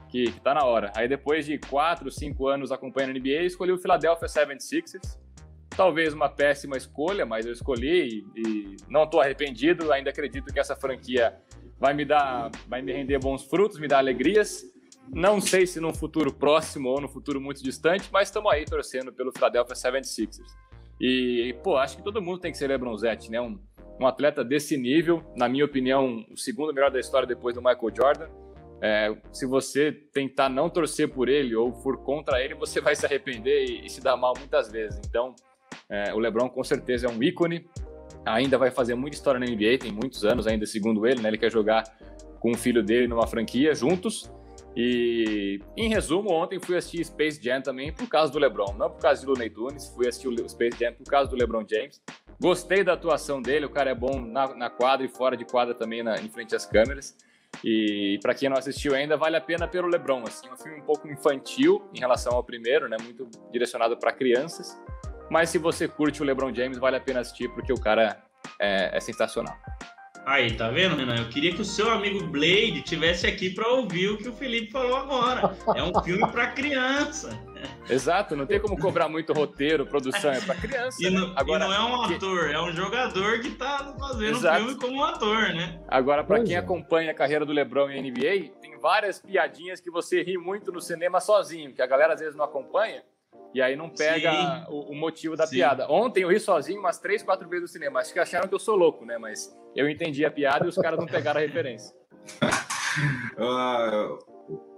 que, 0.09 0.31
que 0.31 0.39
tá 0.41 0.53
na 0.53 0.63
hora. 0.63 0.91
Aí 0.95 1.07
depois 1.07 1.45
de 1.45 1.57
4, 1.57 2.09
5 2.09 2.47
anos 2.47 2.71
acompanhando 2.71 3.15
a 3.15 3.19
NBA, 3.19 3.43
escolhi 3.43 3.71
o 3.71 3.77
Philadelphia 3.77 4.27
76ers. 4.27 5.17
Talvez 5.69 6.13
uma 6.13 6.27
péssima 6.27 6.75
escolha, 6.75 7.25
mas 7.25 7.45
eu 7.45 7.53
escolhi 7.53 8.25
e, 8.35 8.41
e 8.41 8.77
não 8.89 9.03
estou 9.03 9.21
arrependido. 9.21 9.91
Ainda 9.91 10.09
acredito 10.09 10.51
que 10.51 10.59
essa 10.59 10.75
franquia 10.75 11.37
vai 11.79 11.93
me 11.93 12.03
dar, 12.03 12.49
vai 12.67 12.81
me 12.81 12.91
render 12.91 13.19
bons 13.19 13.43
frutos, 13.43 13.79
me 13.79 13.87
dar 13.87 13.99
alegrias. 13.99 14.63
Não 15.13 15.39
sei 15.39 15.65
se 15.65 15.79
num 15.79 15.93
futuro 15.93 16.33
próximo 16.33 16.89
ou 16.89 16.99
no 16.99 17.07
futuro 17.07 17.39
muito 17.39 17.63
distante, 17.63 18.09
mas 18.11 18.27
estamos 18.27 18.51
aí 18.51 18.65
torcendo 18.65 19.13
pelo 19.13 19.31
Philadelphia 19.31 19.75
76ers. 19.75 20.47
E, 20.99 21.55
pô, 21.63 21.77
acho 21.77 21.97
que 21.97 22.03
todo 22.03 22.21
mundo 22.21 22.39
tem 22.39 22.51
que 22.51 22.57
ser 22.57 22.67
LeBronzete, 22.67 23.29
né? 23.31 23.39
Um, 23.39 23.59
um 23.99 24.05
atleta 24.05 24.43
desse 24.43 24.77
nível, 24.77 25.23
na 25.35 25.49
minha 25.49 25.65
opinião, 25.65 26.25
o 26.31 26.37
segundo 26.37 26.73
melhor 26.73 26.91
da 26.91 26.99
história 26.99 27.27
depois 27.27 27.55
do 27.55 27.61
Michael 27.61 27.95
Jordan. 27.95 28.27
É, 28.79 29.15
se 29.31 29.45
você 29.47 29.91
tentar 29.91 30.49
não 30.49 30.69
torcer 30.69 31.09
por 31.09 31.29
ele 31.29 31.55
ou 31.55 31.73
for 31.73 31.97
contra 32.03 32.41
ele, 32.43 32.53
você 32.53 32.79
vai 32.79 32.95
se 32.95 33.05
arrepender 33.05 33.65
e, 33.65 33.85
e 33.85 33.89
se 33.89 34.01
dar 34.01 34.15
mal 34.15 34.33
muitas 34.37 34.71
vezes. 34.71 34.99
Então, 35.07 35.33
é, 35.89 36.13
o 36.13 36.19
LeBron 36.19 36.49
com 36.49 36.63
certeza 36.63 37.07
é 37.07 37.09
um 37.09 37.21
ícone, 37.23 37.67
ainda 38.25 38.57
vai 38.57 38.69
fazer 38.69 38.93
muita 38.93 39.15
história 39.15 39.39
na 39.39 39.45
NBA, 39.45 39.79
tem 39.79 39.91
muitos 39.91 40.23
anos 40.23 40.45
ainda, 40.45 40.65
segundo 40.65 41.07
ele, 41.07 41.21
né? 41.21 41.29
Ele 41.29 41.37
quer 41.37 41.51
jogar 41.51 41.83
com 42.39 42.51
o 42.51 42.57
filho 42.57 42.83
dele 42.83 43.07
numa 43.07 43.25
franquia 43.25 43.73
juntos. 43.73 44.31
E, 44.75 45.59
em 45.75 45.89
resumo, 45.89 46.31
ontem 46.31 46.59
fui 46.59 46.77
assistir 46.77 47.03
Space 47.03 47.41
Jam 47.41 47.61
também 47.61 47.91
por 47.91 48.07
causa 48.07 48.31
do 48.31 48.37
LeBron, 48.37 48.75
não 48.77 48.91
por 48.91 49.01
causa 49.01 49.25
do 49.25 49.31
Looney 49.31 49.49
Tunes, 49.49 49.87
fui 49.87 50.07
assistir 50.07 50.27
o 50.27 50.49
Space 50.49 50.77
Jam 50.79 50.93
por 50.93 51.05
causa 51.05 51.31
do 51.31 51.35
LeBron 51.35 51.65
James. 51.67 51.99
Gostei 52.39 52.83
da 52.83 52.93
atuação 52.93 53.41
dele, 53.41 53.65
o 53.65 53.69
cara 53.69 53.89
é 53.89 53.95
bom 53.95 54.21
na, 54.21 54.53
na 54.53 54.69
quadra 54.69 55.05
e 55.05 55.09
fora 55.09 55.35
de 55.35 55.43
quadra 55.43 55.73
também, 55.73 56.03
na, 56.03 56.19
em 56.19 56.29
frente 56.29 56.55
às 56.55 56.65
câmeras. 56.65 57.15
E 57.63 58.19
para 58.21 58.35
quem 58.35 58.49
não 58.49 58.57
assistiu 58.57 58.93
ainda, 58.93 59.17
vale 59.17 59.35
a 59.35 59.41
pena 59.41 59.67
pelo 59.67 59.87
LeBron. 59.87 60.23
Assim, 60.27 60.47
um 60.51 60.57
filme 60.57 60.79
um 60.79 60.83
pouco 60.83 61.07
infantil 61.07 61.83
em 61.93 61.99
relação 61.99 62.33
ao 62.33 62.43
primeiro, 62.43 62.87
né? 62.87 62.97
Muito 63.01 63.27
direcionado 63.51 63.97
para 63.97 64.11
crianças. 64.11 64.79
Mas 65.29 65.49
se 65.49 65.57
você 65.57 65.87
curte 65.87 66.21
o 66.21 66.25
LeBron 66.25 66.53
James, 66.53 66.77
vale 66.77 66.97
a 66.97 66.99
pena 66.99 67.21
assistir 67.21 67.49
porque 67.49 67.73
o 67.73 67.79
cara 67.79 68.21
é, 68.59 68.95
é 68.95 68.99
sensacional. 68.99 69.57
Aí, 70.25 70.51
tá 70.57 70.69
vendo, 70.69 70.97
Renan? 70.97 71.15
Eu 71.15 71.29
queria 71.29 71.53
que 71.53 71.61
o 71.61 71.65
seu 71.65 71.89
amigo 71.89 72.27
Blade 72.27 72.81
tivesse 72.81 73.25
aqui 73.25 73.49
para 73.49 73.65
ouvir 73.69 74.09
o 74.09 74.17
que 74.17 74.27
o 74.27 74.33
Felipe 74.33 74.71
falou 74.71 74.97
agora. 74.97 75.55
É 75.73 75.81
um 75.81 76.03
filme 76.03 76.29
para 76.31 76.47
criança. 76.47 77.29
Exato, 77.89 78.35
não 78.35 78.45
tem 78.45 78.59
como 78.59 78.77
cobrar 78.77 79.07
muito 79.07 79.31
roteiro, 79.33 79.85
produção, 79.85 80.31
é 80.31 80.41
para 80.41 80.55
criança. 80.55 80.97
E, 80.99 81.09
não, 81.09 81.33
Agora, 81.35 81.65
e 81.65 81.67
não 81.67 81.73
é 81.73 81.79
um 81.79 82.01
ator, 82.03 82.51
é 82.51 82.61
um 82.61 82.71
jogador 82.73 83.39
que 83.39 83.51
tá 83.51 83.95
fazendo 83.97 84.37
Exato. 84.37 84.57
filme 84.57 84.75
como 84.75 84.97
um 84.97 85.03
ator, 85.03 85.53
né? 85.53 85.79
Agora, 85.87 86.23
para 86.23 86.43
quem 86.43 86.55
é. 86.55 86.59
acompanha 86.59 87.11
a 87.11 87.13
carreira 87.13 87.45
do 87.45 87.53
LeBron 87.53 87.89
em 87.89 88.11
NBA, 88.11 88.59
tem 88.61 88.77
várias 88.79 89.21
piadinhas 89.21 89.79
que 89.79 89.89
você 89.89 90.21
ri 90.21 90.37
muito 90.37 90.71
no 90.71 90.81
cinema 90.81 91.19
sozinho, 91.19 91.73
que 91.73 91.81
a 91.81 91.87
galera 91.87 92.13
às 92.13 92.19
vezes 92.19 92.35
não 92.35 92.45
acompanha. 92.45 93.03
E 93.53 93.61
aí 93.61 93.75
não 93.75 93.89
pega 93.89 94.65
o, 94.69 94.91
o, 94.91 94.95
motivo 94.95 95.35
da 95.35 95.47
Sim. 95.47 95.55
piada. 95.55 95.89
Ontem 95.89 96.23
eu 96.23 96.29
ri 96.29 96.39
sozinho 96.39 96.79
umas 96.79 96.99
três, 96.99 97.23
quatro 97.23 97.47
vezes 97.47 97.63
no 97.63 97.67
cinema. 97.67 98.01
Acho 98.01 98.13
que 98.13 98.19
acharam 98.19 98.47
que 98.47 98.53
eu 98.53 98.59
sou 98.59 98.75
louco, 98.75 99.05
né? 99.05 99.17
Mas 99.17 99.49
eu 99.75 99.89
entendi 99.89 100.25
a 100.25 100.31
piada 100.31 100.65
e 100.65 100.69
os 100.69 100.75
caras 100.75 100.99
não 100.99 101.07
pegaram 101.07 101.39
a 101.39 101.43
referência. 101.43 101.95
uh, 103.37 104.17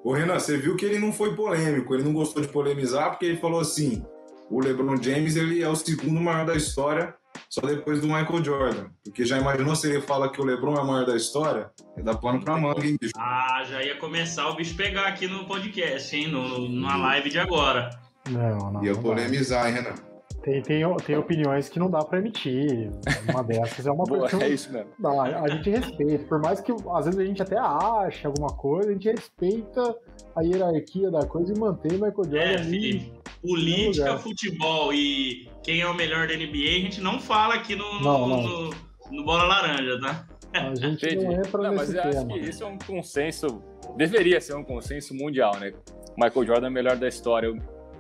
o 0.04 0.14
Renan, 0.14 0.40
você 0.40 0.58
viu 0.58 0.76
que 0.76 0.86
ele 0.86 1.00
não 1.00 1.12
foi 1.12 1.36
polêmico, 1.36 1.94
ele 1.94 2.04
não 2.04 2.14
gostou 2.14 2.42
de 2.42 2.48
polemizar, 2.48 3.10
porque 3.12 3.26
ele 3.26 3.38
falou 3.38 3.60
assim: 3.60 4.04
o 4.50 4.60
LeBron 4.60 5.02
James 5.02 5.36
ele 5.36 5.62
é 5.62 5.70
o 5.70 5.76
segundo 5.76 6.20
maior 6.20 6.46
da 6.46 6.56
história, 6.56 7.14
só 7.50 7.62
depois 7.62 8.02
do 8.02 8.08
Michael 8.08 8.44
Jordan. 8.44 8.90
Porque 9.04 9.26
já 9.26 9.38
imaginou 9.38 9.76
se 9.76 9.88
ele 9.88 10.02
fala 10.02 10.32
que 10.32 10.42
o 10.42 10.46
LeBron 10.46 10.76
é 10.76 10.82
o 10.82 10.88
maior 10.88 11.06
da 11.06 11.16
história? 11.16 11.70
É 11.98 12.02
dar 12.02 12.18
pano 12.18 12.44
pra 12.44 12.58
manga, 12.58 12.86
hein, 12.86 12.98
bicho? 13.00 13.14
Ah, 13.18 13.64
já 13.70 13.84
ia 13.84 13.96
começar 13.98 14.48
o 14.50 14.56
bicho 14.56 14.76
pegar 14.76 15.08
aqui 15.08 15.28
no 15.28 15.46
podcast, 15.46 16.16
hein? 16.16 16.28
No, 16.28 16.48
no, 16.48 16.70
na 16.70 16.96
live 16.98 17.30
de 17.30 17.40
agora. 17.40 17.90
Não, 18.30 18.72
não. 18.72 18.84
Ia 18.84 18.96
polemizar, 18.96 19.68
hein, 19.68 19.76
Renan? 19.76 20.09
Tem, 20.42 20.62
tem, 20.62 20.84
tem 21.06 21.18
opiniões 21.18 21.68
que 21.68 21.80
não 21.80 21.90
dá 21.90 22.00
para 22.00 22.20
emitir. 22.20 22.90
Uma 23.30 23.44
dessas 23.44 23.86
é 23.86 23.92
uma 23.92 24.06
coisa. 24.06 24.44
É 24.44 24.50
isso 24.50 24.72
mesmo. 24.72 24.90
Não, 24.98 25.20
a, 25.20 25.42
a, 25.42 25.48
gente 25.50 25.70
respeita. 25.70 26.26
Por 26.26 26.40
mais 26.40 26.62
que 26.62 26.72
às 26.72 27.06
vezes 27.06 27.20
a 27.20 27.26
gente 27.26 27.42
até 27.42 27.58
ache 27.58 28.26
alguma 28.26 28.50
coisa, 28.50 28.90
a 28.90 28.94
gente 28.94 29.10
respeita 29.10 29.96
a 30.36 30.42
hierarquia 30.42 31.12
da 31.12 31.26
coisa 31.26 31.54
e 31.54 31.60
mantém 31.60 31.92
o 31.92 31.96
Michael 31.96 32.14
Jordan. 32.16 32.40
É, 32.40 32.58
Felipe, 32.58 33.14
política, 33.42 34.18
futebol 34.18 34.94
e 34.94 35.50
quem 35.64 35.82
é 35.82 35.88
o 35.88 35.94
melhor 35.94 36.28
da 36.28 36.36
NBA, 36.36 36.48
a 36.48 36.82
gente 36.82 37.02
não 37.02 37.20
fala 37.20 37.56
aqui 37.56 37.76
no, 37.76 38.02
não, 38.02 38.28
no, 38.28 38.28
não. 38.28 38.42
no, 38.44 38.70
no 39.12 39.26
Bola 39.26 39.44
Laranja, 39.44 40.00
tá? 40.00 40.28
A 40.54 40.74
gente 40.74 41.06
Entendi. 41.06 41.26
não 41.26 41.34
entra 41.34 41.62
não, 41.62 41.72
nesse 41.72 41.76
mas 41.76 41.94
eu 41.94 42.02
tema. 42.02 42.18
acho 42.18 42.28
que 42.28 42.50
isso 42.50 42.64
é 42.64 42.68
um 42.68 42.78
consenso, 42.78 43.62
deveria 43.96 44.42
ser 44.42 44.56
um 44.56 44.64
consenso 44.64 45.14
mundial, 45.14 45.58
né? 45.60 45.74
Michael 46.18 46.46
Jordan 46.46 46.68
é 46.68 46.70
o 46.70 46.74
melhor 46.74 46.98
da 46.98 47.08
história 47.08 47.54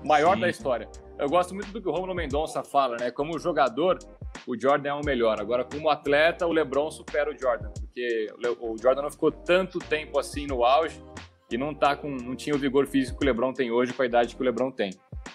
maior 0.04 0.36
Sim. 0.36 0.42
da 0.42 0.50
história. 0.50 0.90
Eu 1.20 1.28
gosto 1.28 1.54
muito 1.54 1.70
do 1.74 1.82
que 1.82 1.88
o 1.90 1.92
Romulo 1.92 2.16
Mendonça 2.16 2.64
fala, 2.64 2.96
né? 2.98 3.12
Como 3.12 3.38
jogador, 3.38 4.00
o 4.48 4.58
Jordan 4.58 4.90
é 4.90 4.94
o 4.94 5.06
melhor. 5.06 5.42
Agora, 5.42 5.66
como 5.66 5.90
atleta, 5.90 6.48
o 6.48 6.52
LeBron 6.54 6.90
supera 6.90 7.30
o 7.30 7.38
Jordan, 7.38 7.70
porque 7.78 8.28
o 8.62 8.78
Jordan 8.82 9.02
não 9.02 9.12
ficou 9.12 9.30
tanto 9.30 9.80
tempo 9.80 10.18
assim 10.18 10.48
no 10.48 10.64
auge 10.64 11.04
e 11.52 11.58
não 11.58 11.74
tá 11.76 11.94
com, 11.94 12.10
não 12.10 12.38
tinha 12.38 12.56
o 12.56 12.60
vigor 12.60 12.88
físico 12.88 13.20
que 13.20 13.26
o 13.26 13.28
LeBron 13.28 13.52
tem 13.52 13.70
hoje 13.70 13.92
com 13.92 14.02
a 14.02 14.06
idade 14.06 14.34
que 14.34 14.42
o 14.42 14.46
LeBron 14.46 14.72
tem. 14.72 14.92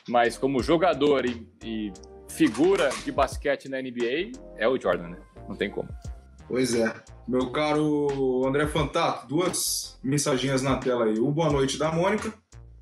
Mas 0.08 0.38
como 0.38 0.62
jogador 0.62 1.26
e, 1.26 1.46
e 1.62 1.92
figura 2.30 2.88
de 3.04 3.12
basquete 3.12 3.68
na 3.68 3.78
NBA, 3.82 4.32
é 4.56 4.66
o 4.66 4.80
Jordan, 4.80 5.08
né? 5.08 5.18
Não 5.46 5.54
tem 5.54 5.70
como. 5.70 5.88
Pois 6.48 6.74
é. 6.74 6.94
Meu 7.28 7.50
caro 7.50 8.46
André 8.46 8.66
Fantato, 8.66 9.26
duas 9.26 9.98
mensaginhas 10.02 10.62
na 10.62 10.76
tela 10.76 11.04
aí. 11.04 11.18
O 11.18 11.30
boa 11.30 11.50
noite 11.50 11.78
da 11.78 11.92
Mônica 11.92 12.32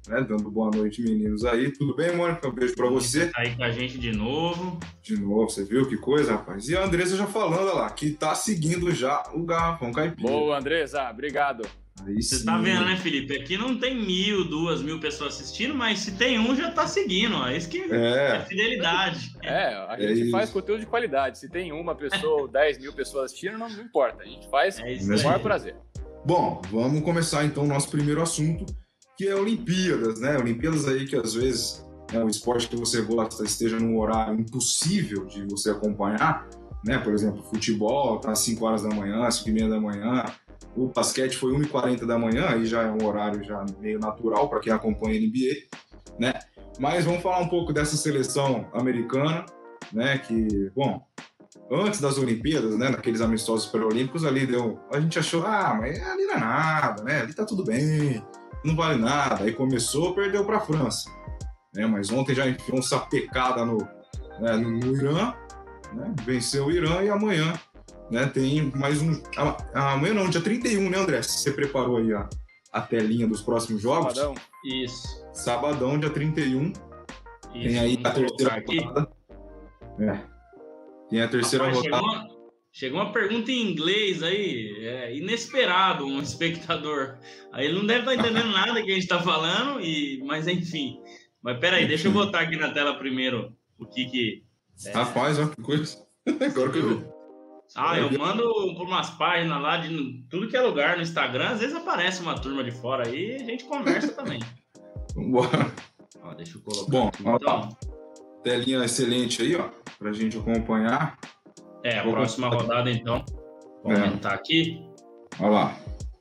né? 0.08 0.24
Dando 0.28 0.50
boa 0.50 0.70
noite, 0.70 1.02
meninos 1.02 1.44
aí. 1.44 1.70
Tudo 1.70 1.94
bem, 1.94 2.14
Mônica? 2.14 2.48
Um 2.48 2.52
beijo 2.52 2.74
pra 2.74 2.88
você. 2.88 3.26
Tá 3.26 3.40
aí 3.40 3.54
com 3.54 3.62
a 3.62 3.70
gente 3.70 3.98
de 3.98 4.12
novo. 4.12 4.78
De 5.02 5.16
novo, 5.16 5.48
você 5.48 5.64
viu 5.64 5.88
que 5.88 5.96
coisa, 5.96 6.32
rapaz? 6.32 6.68
E 6.68 6.76
a 6.76 6.84
Andressa 6.84 7.16
já 7.16 7.26
falando 7.26 7.74
lá, 7.74 7.88
que 7.90 8.10
tá 8.10 8.34
seguindo 8.34 8.92
já 8.92 9.22
o 9.32 9.44
Garrafão 9.44 9.92
Caipira. 9.92 10.28
Boa, 10.28 10.58
Andressa, 10.58 11.08
obrigado. 11.10 11.66
Aí 12.06 12.20
Você 12.20 12.38
sim. 12.38 12.44
tá 12.44 12.58
vendo, 12.58 12.84
né, 12.84 12.96
Felipe? 12.96 13.36
Aqui 13.36 13.56
não 13.56 13.78
tem 13.78 13.94
mil, 13.94 14.44
duas 14.44 14.82
mil 14.82 14.98
pessoas 14.98 15.34
assistindo, 15.34 15.74
mas 15.74 16.00
se 16.00 16.12
tem 16.12 16.38
um, 16.38 16.56
já 16.56 16.70
tá 16.70 16.86
seguindo. 16.86 17.36
Ó. 17.36 17.48
Isso 17.48 17.68
que 17.68 17.78
é, 17.78 18.36
é 18.36 18.40
fidelidade. 18.40 19.36
É, 19.42 19.74
a 19.88 19.96
é 19.98 20.14
gente 20.14 20.28
é 20.28 20.30
faz 20.30 20.50
conteúdo 20.50 20.80
de 20.80 20.86
qualidade. 20.86 21.38
Se 21.38 21.48
tem 21.48 21.70
uma 21.70 21.94
pessoa 21.94 22.42
ou 22.42 22.48
dez 22.48 22.78
mil 22.78 22.92
pessoas 22.92 23.26
assistindo, 23.26 23.58
não, 23.58 23.68
não 23.68 23.84
importa. 23.84 24.22
A 24.22 24.26
gente 24.26 24.48
faz 24.48 24.78
é 24.78 24.96
com 24.96 25.04
o 25.04 25.24
maior 25.24 25.40
prazer. 25.40 25.76
Bom, 26.24 26.62
vamos 26.70 27.02
começar 27.02 27.44
então 27.44 27.64
o 27.64 27.66
nosso 27.66 27.90
primeiro 27.90 28.22
assunto, 28.22 28.64
que 29.22 29.28
é 29.28 29.36
Olimpíadas, 29.36 30.18
né? 30.18 30.36
Olimpíadas 30.36 30.88
aí 30.88 31.06
que 31.06 31.14
às 31.14 31.34
vezes 31.34 31.86
é 32.12 32.18
um 32.18 32.26
esporte 32.26 32.66
que 32.66 32.74
você 32.74 33.02
gosta 33.02 33.44
esteja 33.44 33.78
num 33.78 33.96
horário 33.96 34.40
impossível 34.40 35.26
de 35.26 35.46
você 35.46 35.70
acompanhar, 35.70 36.48
né? 36.84 36.98
Por 36.98 37.14
exemplo, 37.14 37.40
futebol 37.44 38.18
tá 38.18 38.32
às 38.32 38.40
5 38.40 38.64
horas 38.66 38.82
da 38.82 38.88
manhã, 38.88 39.30
5 39.30 39.48
e 39.48 39.52
meia 39.52 39.68
da 39.68 39.80
manhã, 39.80 40.24
o 40.76 40.88
basquete 40.88 41.36
foi 41.36 41.52
1h40 41.52 42.04
da 42.04 42.18
manhã, 42.18 42.48
aí 42.48 42.66
já 42.66 42.82
é 42.82 42.90
um 42.90 43.06
horário 43.06 43.44
já 43.44 43.64
meio 43.78 44.00
natural 44.00 44.48
para 44.48 44.58
quem 44.58 44.72
acompanha 44.72 45.16
a 45.16 45.20
NBA, 45.20 45.68
né? 46.18 46.32
Mas 46.80 47.04
vamos 47.04 47.22
falar 47.22 47.38
um 47.38 47.48
pouco 47.48 47.72
dessa 47.72 47.96
seleção 47.96 48.68
americana, 48.74 49.46
né? 49.92 50.18
Que, 50.18 50.68
bom, 50.74 51.00
antes 51.70 52.00
das 52.00 52.18
Olimpíadas, 52.18 52.76
né? 52.76 52.88
Naqueles 52.88 53.20
amistosos 53.20 53.70
pré-olímpicos 53.70 54.24
ali 54.24 54.48
deu, 54.48 54.80
a 54.90 54.98
gente 54.98 55.16
achou, 55.16 55.46
ah, 55.46 55.76
mas 55.78 56.04
ali 56.04 56.24
não 56.24 56.34
é 56.34 56.40
nada, 56.40 57.04
né? 57.04 57.20
Ali 57.20 57.32
tá 57.32 57.44
tudo 57.44 57.62
bem 57.62 58.20
não 58.64 58.76
vale 58.76 58.98
nada. 58.98 59.44
Aí 59.44 59.52
começou, 59.52 60.14
perdeu 60.14 60.44
para 60.44 60.58
a 60.58 60.60
França. 60.60 61.10
Né? 61.74 61.86
Mas 61.86 62.10
ontem 62.10 62.34
já 62.34 62.48
enfiou 62.48 62.76
uma 62.76 62.82
sapecada 62.82 63.64
no, 63.64 63.78
né, 64.40 64.56
no, 64.56 64.70
no 64.70 64.96
Irã, 64.96 65.34
né? 65.92 66.14
venceu 66.24 66.66
o 66.66 66.70
Irã 66.70 67.02
e 67.02 67.10
amanhã 67.10 67.52
né, 68.12 68.26
tem 68.26 68.70
mais 68.74 69.00
um. 69.00 69.20
Amanhã 69.72 70.12
não, 70.12 70.28
dia 70.28 70.42
31, 70.42 70.90
né, 70.90 70.98
André? 70.98 71.22
Você 71.22 71.50
preparou 71.50 71.96
aí 71.96 72.12
a, 72.12 72.28
a 72.70 72.80
telinha 72.82 73.26
dos 73.26 73.40
próximos 73.40 73.80
jogos? 73.80 74.14
Sabadão. 74.14 74.34
Isso. 74.64 75.26
Sabadão, 75.32 75.98
dia 75.98 76.10
31. 76.10 76.64
Isso. 76.64 76.82
Tem 77.52 77.78
aí 77.78 78.00
a 78.04 78.10
terceira 78.10 78.64
rodada. 78.66 79.10
É. 79.98 80.20
Tem 81.08 81.22
a 81.22 81.28
terceira 81.28 81.66
Rapaz, 81.66 81.84
rodada. 81.84 82.31
Chegou 82.72 82.98
uma 82.98 83.12
pergunta 83.12 83.52
em 83.52 83.70
inglês 83.70 84.22
aí, 84.22 84.86
é 84.86 85.14
inesperado, 85.14 86.06
um 86.06 86.20
espectador. 86.22 87.18
Aí 87.52 87.66
ele 87.66 87.78
não 87.78 87.86
deve 87.86 88.00
estar 88.00 88.14
entendendo 88.14 88.50
nada 88.50 88.82
que 88.82 88.90
a 88.90 88.94
gente 88.94 89.02
está 89.02 89.20
falando, 89.20 89.78
e, 89.80 90.22
mas 90.24 90.48
enfim. 90.48 90.98
Mas 91.42 91.58
peraí, 91.58 91.86
deixa 91.86 92.08
eu 92.08 92.12
botar 92.12 92.40
aqui 92.40 92.56
na 92.56 92.70
tela 92.70 92.94
primeiro 92.94 93.52
o 93.78 93.84
que 93.84 94.06
que. 94.06 94.44
É... 94.86 94.92
Rapaz, 94.92 95.38
ó, 95.38 95.48
que 95.48 95.60
coisa. 95.60 95.98
Agora 96.26 96.72
que 96.72 96.78
eu 96.78 96.98
vi. 96.98 97.12
Ah, 97.74 97.98
eu 97.98 98.10
mando 98.18 98.42
por 98.74 98.86
umas 98.86 99.10
páginas 99.10 99.60
lá 99.60 99.76
de 99.78 100.24
tudo 100.28 100.48
que 100.48 100.56
é 100.56 100.60
lugar 100.60 100.96
no 100.96 101.02
Instagram, 101.02 101.50
às 101.50 101.60
vezes 101.60 101.74
aparece 101.74 102.22
uma 102.22 102.38
turma 102.38 102.62
de 102.62 102.70
fora 102.70 103.06
aí 103.06 103.32
e 103.32 103.34
a 103.36 103.44
gente 103.44 103.64
conversa 103.64 104.12
também. 104.16 104.40
Vambora. 105.14 105.72
Ó, 106.22 106.34
deixa 106.34 106.56
eu 106.56 106.62
colocar. 106.62 106.90
Bom, 106.90 107.08
aqui, 107.08 107.22
então. 107.22 107.70
ó, 107.70 108.42
telinha 108.42 108.84
excelente 108.84 109.42
aí, 109.42 109.56
ó, 109.56 109.70
pra 109.98 110.12
gente 110.12 110.38
acompanhar. 110.38 111.18
É, 111.84 111.98
a 111.98 112.02
próxima 112.02 112.48
rodada, 112.48 112.90
então. 112.90 113.24
Vou 113.82 113.92
é. 113.92 114.00
aumentar 114.00 114.34
aqui. 114.34 114.86
Olha 115.40 115.50
lá. 115.50 115.76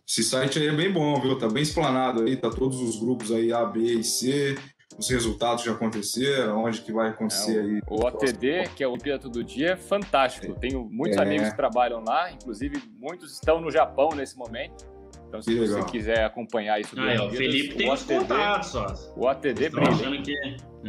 Esse 0.08 0.24
site 0.24 0.60
aí 0.60 0.68
é 0.68 0.74
bem 0.74 0.92
bom, 0.92 1.22
viu? 1.22 1.38
Tá 1.38 1.48
bem 1.48 1.64
explanado 1.64 2.24
aí, 2.24 2.36
tá 2.36 2.50
todos 2.50 2.82
os 2.82 3.00
grupos 3.00 3.32
aí, 3.32 3.54
A, 3.54 3.64
B 3.64 3.80
e 3.80 4.04
C, 4.04 4.58
os 4.98 5.10
resultados 5.10 5.64
já 5.64 5.72
aconteceram, 5.72 6.66
onde 6.66 6.82
que 6.82 6.92
vai 6.92 7.10
acontecer 7.10 7.58
é, 7.58 7.62
aí. 7.62 7.82
O 7.88 8.06
OTD, 8.06 8.70
que 8.76 8.84
é 8.84 8.88
o 8.88 8.92
Olimpíada 8.92 9.20
Todo 9.24 9.44
Dia, 9.44 9.72
é 9.72 9.76
fantástico. 9.78 10.54
Tenho 10.60 10.84
muitos 10.84 11.18
é. 11.18 11.22
amigos 11.22 11.50
que 11.50 11.56
trabalham 11.56 12.04
lá, 12.06 12.32
inclusive 12.32 12.82
muitos 13.00 13.34
estão 13.34 13.62
no 13.62 13.72
Japão 13.72 14.10
nesse 14.10 14.38
momento. 14.38 14.86
Então, 15.28 15.42
se 15.42 15.50
que 15.50 15.60
você 15.60 15.74
legal. 15.76 15.86
quiser 15.90 16.26
acompanhar 16.26 16.82
isso 16.82 16.94
ah, 17.00 17.14
é, 17.14 17.22
o 17.22 17.30
Felipe 17.30 17.76
tem 17.76 17.90
os 17.90 18.04
contatos 18.04 18.70
só. 18.70 18.86
O 19.16 19.30
ATD 19.30 19.70
brilha. 19.70 20.22
Que... 20.22 20.36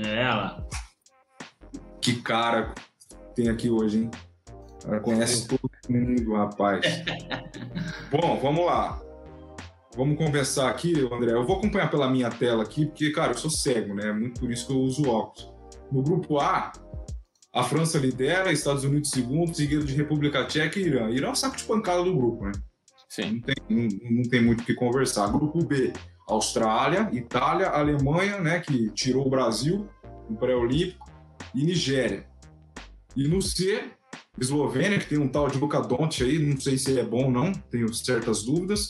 É 0.04 0.22
ela. 0.22 0.66
Que 2.00 2.20
cara 2.20 2.74
tem 3.36 3.48
aqui 3.48 3.70
hoje, 3.70 3.98
hein? 3.98 4.10
Ela 4.86 5.00
conhece 5.00 5.46
todo 5.46 5.70
mundo, 5.88 6.34
rapaz. 6.34 6.84
Bom, 8.10 8.38
vamos 8.40 8.66
lá. 8.66 9.00
Vamos 9.96 10.16
conversar 10.16 10.70
aqui, 10.70 10.94
André. 11.12 11.32
Eu 11.32 11.46
vou 11.46 11.56
acompanhar 11.56 11.90
pela 11.90 12.10
minha 12.10 12.30
tela 12.30 12.62
aqui, 12.62 12.86
porque, 12.86 13.10
cara, 13.10 13.32
eu 13.32 13.38
sou 13.38 13.50
cego, 13.50 13.94
né? 13.94 14.10
Muito 14.12 14.40
por 14.40 14.50
isso 14.50 14.66
que 14.66 14.72
eu 14.72 14.78
uso 14.78 15.08
óculos. 15.08 15.52
No 15.90 16.02
grupo 16.02 16.38
A, 16.38 16.72
a 17.52 17.62
França 17.62 17.98
lidera, 17.98 18.50
Estados 18.50 18.84
Unidos 18.84 19.10
segundo, 19.10 19.54
seguido 19.54 19.84
de 19.84 19.94
República 19.94 20.46
Tcheca 20.46 20.78
e 20.78 20.84
Irã. 20.84 21.10
Irã 21.10 21.28
é 21.28 21.32
o 21.32 21.36
saco 21.36 21.56
de 21.56 21.64
pancada 21.64 22.02
do 22.02 22.16
grupo, 22.16 22.46
né? 22.46 22.52
Sim. 23.08 23.34
Não 23.34 23.40
tem, 23.42 23.54
não, 23.68 24.10
não 24.10 24.22
tem 24.22 24.42
muito 24.42 24.62
o 24.62 24.64
que 24.64 24.74
conversar. 24.74 25.30
Grupo 25.30 25.62
B, 25.62 25.92
Austrália, 26.26 27.10
Itália, 27.12 27.68
Alemanha, 27.68 28.38
né, 28.38 28.60
que 28.60 28.88
tirou 28.90 29.26
o 29.26 29.30
Brasil 29.30 29.86
no 30.30 30.36
pré-olímpico, 30.36 31.10
e 31.54 31.62
Nigéria. 31.64 32.26
E 33.14 33.28
no 33.28 33.42
C, 33.42 33.90
Eslovênia, 34.38 34.98
que 34.98 35.06
tem 35.06 35.18
um 35.18 35.28
tal 35.28 35.48
de 35.48 35.58
Luka 35.58 35.80
Doncic 35.80 36.22
aí, 36.22 36.38
não 36.38 36.58
sei 36.58 36.78
se 36.78 36.90
ele 36.90 37.00
é 37.00 37.04
bom 37.04 37.24
ou 37.24 37.30
não, 37.30 37.52
tenho 37.52 37.92
certas 37.92 38.42
dúvidas. 38.42 38.88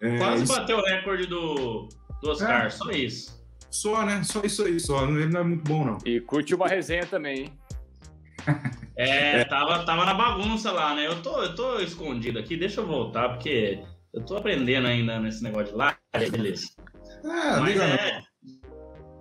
É, 0.00 0.18
Quase 0.18 0.46
bateu 0.46 0.78
o 0.78 0.84
recorde 0.84 1.26
do, 1.26 1.88
do 2.22 2.30
Oscar, 2.30 2.66
é, 2.66 2.70
só 2.70 2.90
isso. 2.90 3.44
Só, 3.70 4.06
né? 4.06 4.22
Só 4.22 4.40
isso 4.42 4.64
aí, 4.64 4.78
só. 4.78 5.04
Ele 5.04 5.26
não 5.26 5.40
é 5.40 5.44
muito 5.44 5.64
bom, 5.64 5.84
não. 5.84 5.98
E 6.04 6.20
curte 6.20 6.54
uma 6.54 6.68
resenha 6.68 7.04
também, 7.06 7.40
hein? 7.40 7.58
É, 8.96 9.40
é, 9.40 9.44
Tava, 9.46 9.84
tava 9.84 10.04
na 10.04 10.14
bagunça 10.14 10.70
lá, 10.70 10.94
né? 10.94 11.06
Eu 11.06 11.20
tô, 11.22 11.42
eu 11.42 11.54
tô 11.54 11.80
escondido 11.80 12.38
aqui, 12.38 12.56
deixa 12.56 12.80
eu 12.80 12.86
voltar, 12.86 13.30
porque 13.30 13.82
eu 14.12 14.24
tô 14.24 14.36
aprendendo 14.36 14.86
ainda 14.86 15.18
nesse 15.18 15.42
negócio 15.42 15.72
de 15.72 15.78
lá. 15.78 15.98
Beleza. 16.30 16.68
É, 17.24 17.60
Mas 17.60 17.80
é. 17.80 18.22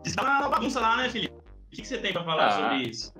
Você 0.05 0.15
tava 0.15 0.41
na 0.41 0.49
bagunça 0.49 0.79
lá, 0.79 0.97
né, 0.97 1.09
Felipe? 1.09 1.33
O 1.33 1.69
que, 1.71 1.81
que 1.81 1.87
você 1.87 1.97
tem 1.97 2.13
pra 2.13 2.23
falar 2.23 2.47
ah, 2.47 2.51
sobre 2.51 2.89
isso? 2.89 3.11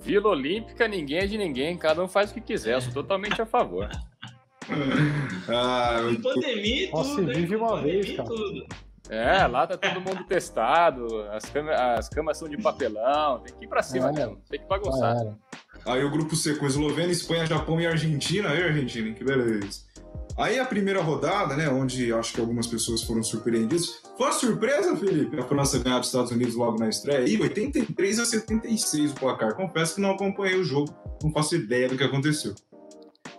Vila 0.00 0.28
Olímpica, 0.28 0.86
ninguém 0.86 1.18
é 1.18 1.26
de 1.26 1.36
ninguém, 1.36 1.76
cada 1.76 2.02
um 2.02 2.08
faz 2.08 2.30
o 2.30 2.34
que 2.34 2.40
quiser, 2.40 2.74
eu 2.74 2.80
sou 2.80 2.92
totalmente 2.92 3.40
a 3.42 3.46
favor. 3.46 3.88
ah, 5.48 6.00
pandemia 6.22 6.90
tudo. 6.90 6.98
Nossa, 6.98 7.22
vive 7.22 7.56
uma 7.56 7.80
vez, 7.80 8.16
cara. 8.16 8.28
Tudo. 8.28 8.66
É, 9.10 9.46
lá 9.46 9.66
tá 9.66 9.76
todo 9.76 10.00
mundo 10.00 10.24
testado, 10.24 11.22
as, 11.30 11.46
cam 11.46 11.70
as 11.70 12.08
camas 12.10 12.36
são 12.36 12.48
de 12.48 12.58
papelão, 12.58 13.40
tem 13.40 13.54
que 13.54 13.64
ir 13.64 13.68
pra 13.68 13.82
cima 13.82 14.10
é, 14.10 14.12
mesmo, 14.12 14.38
tem 14.48 14.60
que 14.60 14.66
bagunçar. 14.66 15.16
Aí 15.86 16.04
o 16.04 16.10
grupo 16.10 16.36
C 16.36 16.54
com 16.56 16.66
Eslovênia, 16.66 17.12
Espanha, 17.12 17.46
Japão 17.46 17.80
e 17.80 17.86
Argentina. 17.86 18.50
Aí, 18.50 18.62
Argentina, 18.62 19.14
que 19.14 19.24
beleza. 19.24 19.87
Aí 20.38 20.56
a 20.56 20.64
primeira 20.64 21.02
rodada, 21.02 21.56
né, 21.56 21.68
onde 21.68 22.12
acho 22.12 22.32
que 22.32 22.40
algumas 22.40 22.68
pessoas 22.68 23.02
foram 23.02 23.24
surpreendidas. 23.24 24.00
Foi 24.16 24.30
surpresa, 24.30 24.96
Felipe, 24.96 25.36
a 25.36 25.42
França 25.42 25.80
ganhar 25.80 25.98
dos 25.98 26.06
Estados 26.06 26.30
Unidos 26.30 26.54
logo 26.54 26.78
na 26.78 26.88
estreia. 26.88 27.24
Aí, 27.24 27.40
83 27.40 28.20
a 28.20 28.24
76 28.24 29.10
o 29.10 29.14
placar. 29.16 29.54
Confesso 29.54 29.96
que 29.96 30.00
não 30.00 30.12
acompanhei 30.12 30.56
o 30.56 30.62
jogo, 30.62 30.94
não 31.20 31.32
faço 31.32 31.56
ideia 31.56 31.88
do 31.88 31.96
que 31.96 32.04
aconteceu. 32.04 32.54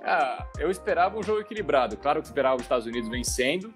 Ah, 0.04 0.46
eu 0.60 0.70
esperava 0.70 1.18
um 1.18 1.24
jogo 1.24 1.40
equilibrado. 1.40 1.96
Claro 1.96 2.20
que 2.22 2.28
esperava 2.28 2.58
os 2.58 2.64
Estados 2.64 2.86
Unidos 2.86 3.10
vencendo, 3.10 3.74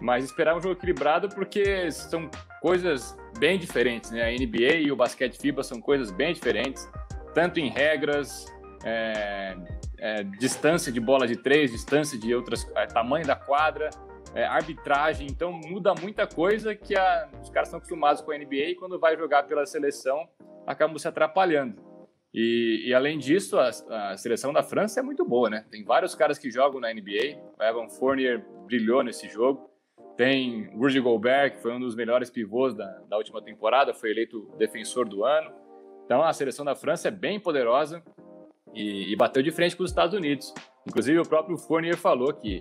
mas 0.00 0.24
esperava 0.24 0.58
um 0.58 0.62
jogo 0.62 0.74
equilibrado 0.74 1.28
porque 1.28 1.90
são 1.90 2.30
coisas 2.62 3.14
bem 3.38 3.58
diferentes, 3.58 4.10
né? 4.10 4.22
A 4.22 4.30
NBA 4.30 4.76
e 4.76 4.90
o 4.90 4.96
basquete 4.96 5.36
FIBA 5.36 5.62
são 5.62 5.82
coisas 5.82 6.10
bem 6.10 6.32
diferentes, 6.32 6.88
tanto 7.34 7.60
em 7.60 7.68
regras, 7.68 8.46
é, 8.84 9.54
é, 9.98 10.22
distância 10.22 10.92
de 10.92 11.00
bola 11.00 11.26
de 11.26 11.36
três, 11.36 11.70
distância 11.70 12.18
de 12.18 12.34
outras, 12.34 12.70
é, 12.74 12.86
tamanho 12.86 13.26
da 13.26 13.36
quadra, 13.36 13.90
é, 14.34 14.44
arbitragem, 14.44 15.26
então 15.30 15.52
muda 15.52 15.94
muita 15.94 16.26
coisa 16.26 16.74
que 16.74 16.96
a, 16.96 17.28
os 17.42 17.50
caras 17.50 17.68
estão 17.68 17.78
acostumados 17.78 18.20
com 18.20 18.32
a 18.32 18.38
NBA 18.38 18.70
e 18.70 18.74
quando 18.74 18.98
vai 18.98 19.16
jogar 19.16 19.44
pela 19.44 19.64
seleção 19.64 20.28
acabam 20.66 20.98
se 20.98 21.06
atrapalhando. 21.06 21.94
E, 22.32 22.82
e, 22.86 22.92
além 22.92 23.16
disso, 23.16 23.56
a, 23.60 23.68
a, 24.10 24.16
seleção 24.16 24.52
da 24.52 24.60
França 24.60 24.98
é 24.98 25.02
muito 25.04 25.24
boa, 25.24 25.48
né? 25.48 25.64
Tem 25.70 25.84
vários 25.84 26.16
caras 26.16 26.36
que 26.36 26.50
jogam 26.50 26.80
na 26.80 26.92
NBA. 26.92 27.40
O 27.56 27.62
Evan 27.62 27.88
Fournier 27.88 28.44
brilhou 28.66 29.04
nesse 29.04 29.28
jogo. 29.28 29.70
Tem 30.16 30.68
Rudy 30.76 30.98
Gobert, 30.98 31.52
que 31.52 31.62
foi 31.62 31.72
um 31.72 31.78
dos 31.78 31.94
melhores 31.94 32.30
pivôs 32.30 32.74
da, 32.74 32.86
da 33.08 33.16
última 33.16 33.40
temporada, 33.40 33.94
foi 33.94 34.10
eleito 34.10 34.50
defensor 34.58 35.08
do 35.08 35.24
ano. 35.24 35.52
Então 36.04 36.22
a 36.22 36.32
seleção 36.32 36.64
da 36.64 36.74
França 36.74 37.06
é 37.06 37.10
bem 37.10 37.38
poderosa 37.38 38.02
e, 38.74 39.12
e 39.12 39.16
bateu 39.16 39.42
de 39.42 39.50
frente 39.50 39.76
com 39.76 39.82
os 39.82 39.90
Estados 39.90 40.14
Unidos. 40.14 40.52
Inclusive 40.86 41.18
o 41.18 41.28
próprio 41.28 41.56
Fournier 41.56 41.96
falou 41.96 42.32
que, 42.32 42.58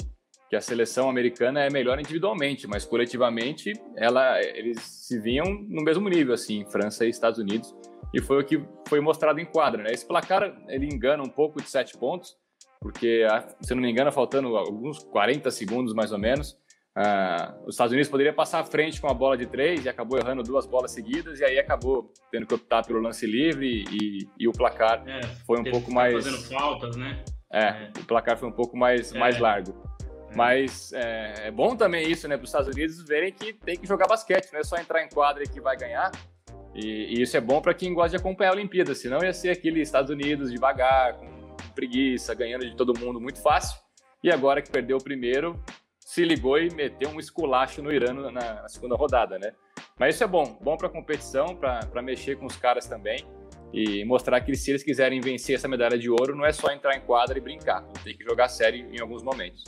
que 0.50 0.56
a 0.56 0.62
seleção 0.62 1.10
americana 1.10 1.62
é 1.62 1.70
melhor 1.70 2.00
individualmente, 2.00 2.68
mas 2.68 2.86
coletivamente 2.86 3.74
ela, 3.98 4.42
eles 4.42 4.80
se 4.82 5.20
vinham 5.20 5.46
no 5.46 5.84
mesmo 5.84 6.08
nível, 6.08 6.34
assim, 6.34 6.66
França 6.66 7.06
e 7.06 7.10
Estados 7.10 7.40
Unidos. 7.40 7.76
E 8.14 8.22
foi 8.22 8.42
o 8.42 8.46
que 8.46 8.64
foi 8.88 9.00
mostrado 9.00 9.40
em 9.40 9.46
quadra. 9.46 9.84
Né? 9.84 9.92
Esse 9.92 10.06
placar 10.06 10.56
ele 10.68 10.86
engana 10.86 11.24
um 11.24 11.30
pouco 11.30 11.62
de 11.62 11.70
sete 11.70 11.98
pontos, 11.98 12.38
porque, 12.80 13.26
se 13.62 13.74
não 13.74 13.82
me 13.82 13.90
engano, 13.90 14.12
faltando 14.12 14.56
alguns 14.58 15.00
40 15.00 15.50
segundos 15.52 15.94
mais 15.94 16.12
ou 16.12 16.20
menos, 16.20 16.58
Uh, 16.96 17.66
os 17.66 17.74
Estados 17.74 17.92
Unidos 17.92 18.08
poderia 18.08 18.32
passar 18.32 18.60
à 18.60 18.64
frente 18.64 19.02
com 19.02 19.10
a 19.10 19.14
bola 19.16 19.36
de 19.36 19.48
três 19.48 19.84
e 19.84 19.90
acabou 19.90 20.20
errando 20.20 20.44
duas 20.44 20.68
bolas 20.68 20.92
seguidas 20.92 21.40
e 21.40 21.44
aí 21.44 21.58
acabou 21.58 22.14
tendo 22.32 22.46
que 22.46 22.54
optar 22.54 22.86
pelo 22.86 23.00
lance 23.00 23.26
livre 23.26 23.84
e, 23.90 24.28
e 24.38 24.48
o 24.48 24.52
placar 24.52 25.04
é, 25.08 25.22
foi 25.44 25.60
um 25.60 25.64
pouco 25.64 25.92
mais 25.92 26.24
fazendo 26.24 26.44
faltas, 26.44 26.96
né? 26.96 27.24
É, 27.52 27.66
é, 27.66 27.92
o 28.00 28.06
placar 28.06 28.38
foi 28.38 28.48
um 28.48 28.52
pouco 28.52 28.78
mais 28.78 29.12
é. 29.14 29.18
mais 29.18 29.40
largo. 29.40 29.72
É. 30.30 30.36
Mas 30.36 30.94
é, 30.94 31.48
é, 31.48 31.52
bom 31.52 31.76
também 31.76 32.12
isso, 32.12 32.28
né, 32.28 32.38
para 32.38 32.44
os 32.44 32.50
Estados 32.50 32.68
Unidos 32.68 33.04
verem 33.04 33.32
que 33.32 33.54
tem 33.54 33.76
que 33.76 33.88
jogar 33.88 34.08
basquete, 34.08 34.52
não 34.54 34.60
é 34.60 34.64
só 34.64 34.78
entrar 34.78 35.04
em 35.04 35.10
quadra 35.10 35.44
e 35.44 35.48
que 35.48 35.60
vai 35.60 35.76
ganhar. 35.76 36.12
E, 36.76 37.18
e 37.18 37.22
isso 37.24 37.36
é 37.36 37.42
bom 37.42 37.60
para 37.60 37.74
quem 37.74 37.92
gosta 37.92 38.12
de 38.12 38.18
acompanhar 38.18 38.52
a 38.52 38.54
Olimpíada, 38.54 38.94
senão 38.94 39.24
ia 39.24 39.34
ser 39.34 39.50
aquele 39.50 39.82
Estados 39.82 40.12
Unidos 40.12 40.52
devagar, 40.52 41.14
com 41.14 41.28
preguiça, 41.74 42.36
ganhando 42.36 42.70
de 42.70 42.76
todo 42.76 42.98
mundo 43.00 43.20
muito 43.20 43.42
fácil. 43.42 43.80
E 44.24 44.32
agora 44.32 44.62
que 44.62 44.72
perdeu 44.72 44.98
o 44.98 45.04
primeiro, 45.04 45.60
se 46.06 46.24
ligou 46.24 46.60
e 46.60 46.74
meteu 46.74 47.10
um 47.10 47.20
esculacho 47.20 47.82
no 47.82 47.92
Irã 47.92 48.14
na, 48.14 48.32
na 48.32 48.70
segunda 48.70 48.96
rodada, 48.96 49.40
né? 49.40 49.52
Mas 49.98 50.16
isso 50.16 50.24
é 50.24 50.28
bom, 50.28 50.58
bom 50.62 50.76
para 50.76 50.88
a 50.88 50.92
competição, 50.92 51.56
para 51.56 52.02
mexer 52.02 52.38
com 52.38 52.46
os 52.46 52.56
caras 52.56 52.88
também 52.88 53.26
e 53.74 54.06
mostrar 54.06 54.40
que 54.42 54.56
se 54.56 54.70
eles 54.70 54.84
quiserem 54.84 55.20
vencer 55.20 55.56
essa 55.56 55.68
medalha 55.68 55.98
de 55.98 56.10
ouro, 56.10 56.36
não 56.36 56.46
é 56.46 56.52
só 56.52 56.72
entrar 56.72 56.96
em 56.96 57.02
quadra 57.02 57.38
e 57.38 57.42
brincar, 57.42 57.82
tem 58.04 58.16
que 58.16 58.24
jogar 58.24 58.48
sério 58.48 58.88
em 58.94 59.00
alguns 59.00 59.24
momentos. 59.24 59.64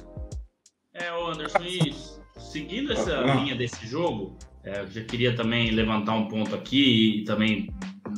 É, 0.93 1.11
o 1.11 1.27
Anderson, 1.27 1.63
e 1.63 1.93
seguindo 2.39 2.93
essa 2.93 3.21
linha 3.21 3.55
desse 3.55 3.85
jogo, 3.87 4.37
é, 4.63 4.81
eu 4.81 4.87
já 4.87 5.03
queria 5.03 5.35
também 5.35 5.71
levantar 5.71 6.13
um 6.13 6.27
ponto 6.27 6.53
aqui 6.55 7.21
e 7.21 7.23
também 7.25 7.69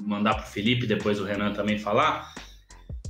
mandar 0.04 0.36
para 0.36 0.44
o 0.44 0.48
Felipe, 0.48 0.86
depois 0.86 1.20
o 1.20 1.24
Renan 1.24 1.54
também 1.54 1.78
falar. 1.78 2.34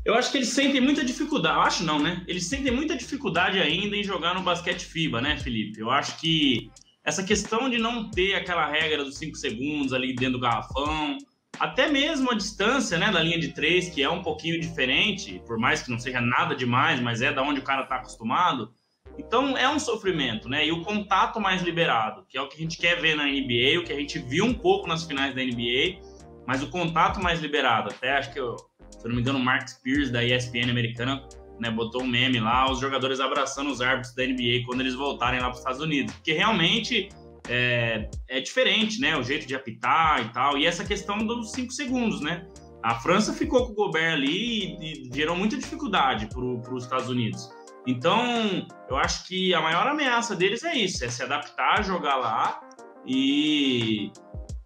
Eu 0.07 0.15
acho 0.15 0.31
que 0.31 0.37
eles 0.37 0.47
sentem 0.47 0.79
muita 0.79 1.03
dificuldade. 1.03 1.57
Eu 1.57 1.61
acho 1.63 1.83
não, 1.83 1.99
né? 1.99 2.23
Eles 2.29 2.47
sentem 2.47 2.71
muita 2.71 2.95
dificuldade 2.95 3.59
ainda 3.59 3.93
em 3.93 4.01
jogar 4.05 4.33
no 4.33 4.41
basquete 4.41 4.85
FIBA, 4.85 5.19
né, 5.19 5.37
Felipe? 5.37 5.81
Eu 5.81 5.91
acho 5.91 6.17
que 6.17 6.71
essa 7.03 7.21
questão 7.21 7.69
de 7.69 7.77
não 7.77 8.09
ter 8.09 8.33
aquela 8.35 8.65
regra 8.65 9.03
dos 9.03 9.17
5 9.17 9.35
segundos 9.35 9.91
ali 9.91 10.15
dentro 10.15 10.37
do 10.37 10.39
garrafão, 10.39 11.17
até 11.59 11.89
mesmo 11.89 12.31
a 12.31 12.35
distância, 12.35 12.97
né, 12.97 13.11
da 13.11 13.21
linha 13.21 13.37
de 13.37 13.49
3, 13.49 13.89
que 13.89 14.01
é 14.01 14.09
um 14.09 14.21
pouquinho 14.21 14.61
diferente, 14.61 15.41
por 15.45 15.59
mais 15.59 15.83
que 15.83 15.91
não 15.91 15.99
seja 15.99 16.21
nada 16.21 16.55
demais, 16.55 17.01
mas 17.01 17.21
é 17.21 17.33
da 17.33 17.43
onde 17.43 17.59
o 17.59 17.63
cara 17.63 17.85
tá 17.85 17.97
acostumado. 17.97 18.71
Então 19.17 19.57
é 19.57 19.67
um 19.67 19.77
sofrimento, 19.77 20.47
né? 20.47 20.65
E 20.65 20.71
o 20.71 20.83
contato 20.83 21.37
mais 21.41 21.61
liberado, 21.61 22.25
que 22.29 22.37
é 22.37 22.41
o 22.41 22.47
que 22.47 22.55
a 22.55 22.61
gente 22.61 22.77
quer 22.77 23.01
ver 23.01 23.17
na 23.17 23.25
NBA, 23.25 23.81
o 23.81 23.83
que 23.83 23.91
a 23.91 23.99
gente 23.99 24.19
viu 24.19 24.45
um 24.45 24.53
pouco 24.53 24.87
nas 24.87 25.03
finais 25.03 25.35
da 25.35 25.43
NBA, 25.43 25.99
mas 26.47 26.63
o 26.63 26.69
contato 26.69 27.21
mais 27.21 27.41
liberado. 27.41 27.89
Até 27.89 28.17
acho 28.17 28.31
que 28.31 28.39
eu, 28.39 28.55
se 28.91 29.05
eu 29.05 29.09
não 29.09 29.15
me 29.15 29.21
engano, 29.21 29.39
o 29.39 29.43
Mark 29.43 29.67
Spears, 29.67 30.11
da 30.11 30.23
ESPN 30.23 30.69
americana, 30.69 31.27
né, 31.59 31.71
botou 31.71 32.03
um 32.03 32.07
meme 32.07 32.39
lá, 32.39 32.71
os 32.71 32.79
jogadores 32.79 33.19
abraçando 33.19 33.71
os 33.71 33.81
árbitros 33.81 34.13
da 34.13 34.23
NBA 34.25 34.65
quando 34.65 34.81
eles 34.81 34.93
voltarem 34.93 35.39
lá 35.39 35.47
para 35.47 35.53
os 35.53 35.59
Estados 35.59 35.81
Unidos. 35.81 36.13
Porque 36.13 36.33
realmente 36.33 37.09
é, 37.47 38.09
é, 38.27 38.39
diferente, 38.39 38.99
né? 38.99 39.17
O 39.17 39.23
jeito 39.23 39.47
de 39.47 39.55
apitar 39.55 40.25
e 40.25 40.29
tal. 40.33 40.57
E 40.57 40.65
essa 40.65 40.83
questão 40.83 41.17
dos 41.17 41.51
cinco 41.51 41.71
segundos, 41.71 42.21
né? 42.21 42.45
A 42.83 42.95
França 42.95 43.33
ficou 43.33 43.65
com 43.65 43.71
o 43.71 43.75
Gobert 43.75 44.13
ali 44.13 44.77
e, 44.79 45.09
e 45.09 45.15
gerou 45.15 45.35
muita 45.35 45.57
dificuldade 45.57 46.27
para 46.27 46.73
os 46.73 46.83
Estados 46.83 47.09
Unidos. 47.09 47.49
Então, 47.87 48.67
eu 48.89 48.97
acho 48.97 49.25
que 49.27 49.53
a 49.53 49.61
maior 49.61 49.87
ameaça 49.87 50.35
deles 50.35 50.63
é 50.63 50.75
isso: 50.75 51.03
é 51.03 51.09
se 51.09 51.23
adaptar, 51.23 51.83
jogar 51.83 52.17
lá 52.17 52.61
e, 53.05 54.11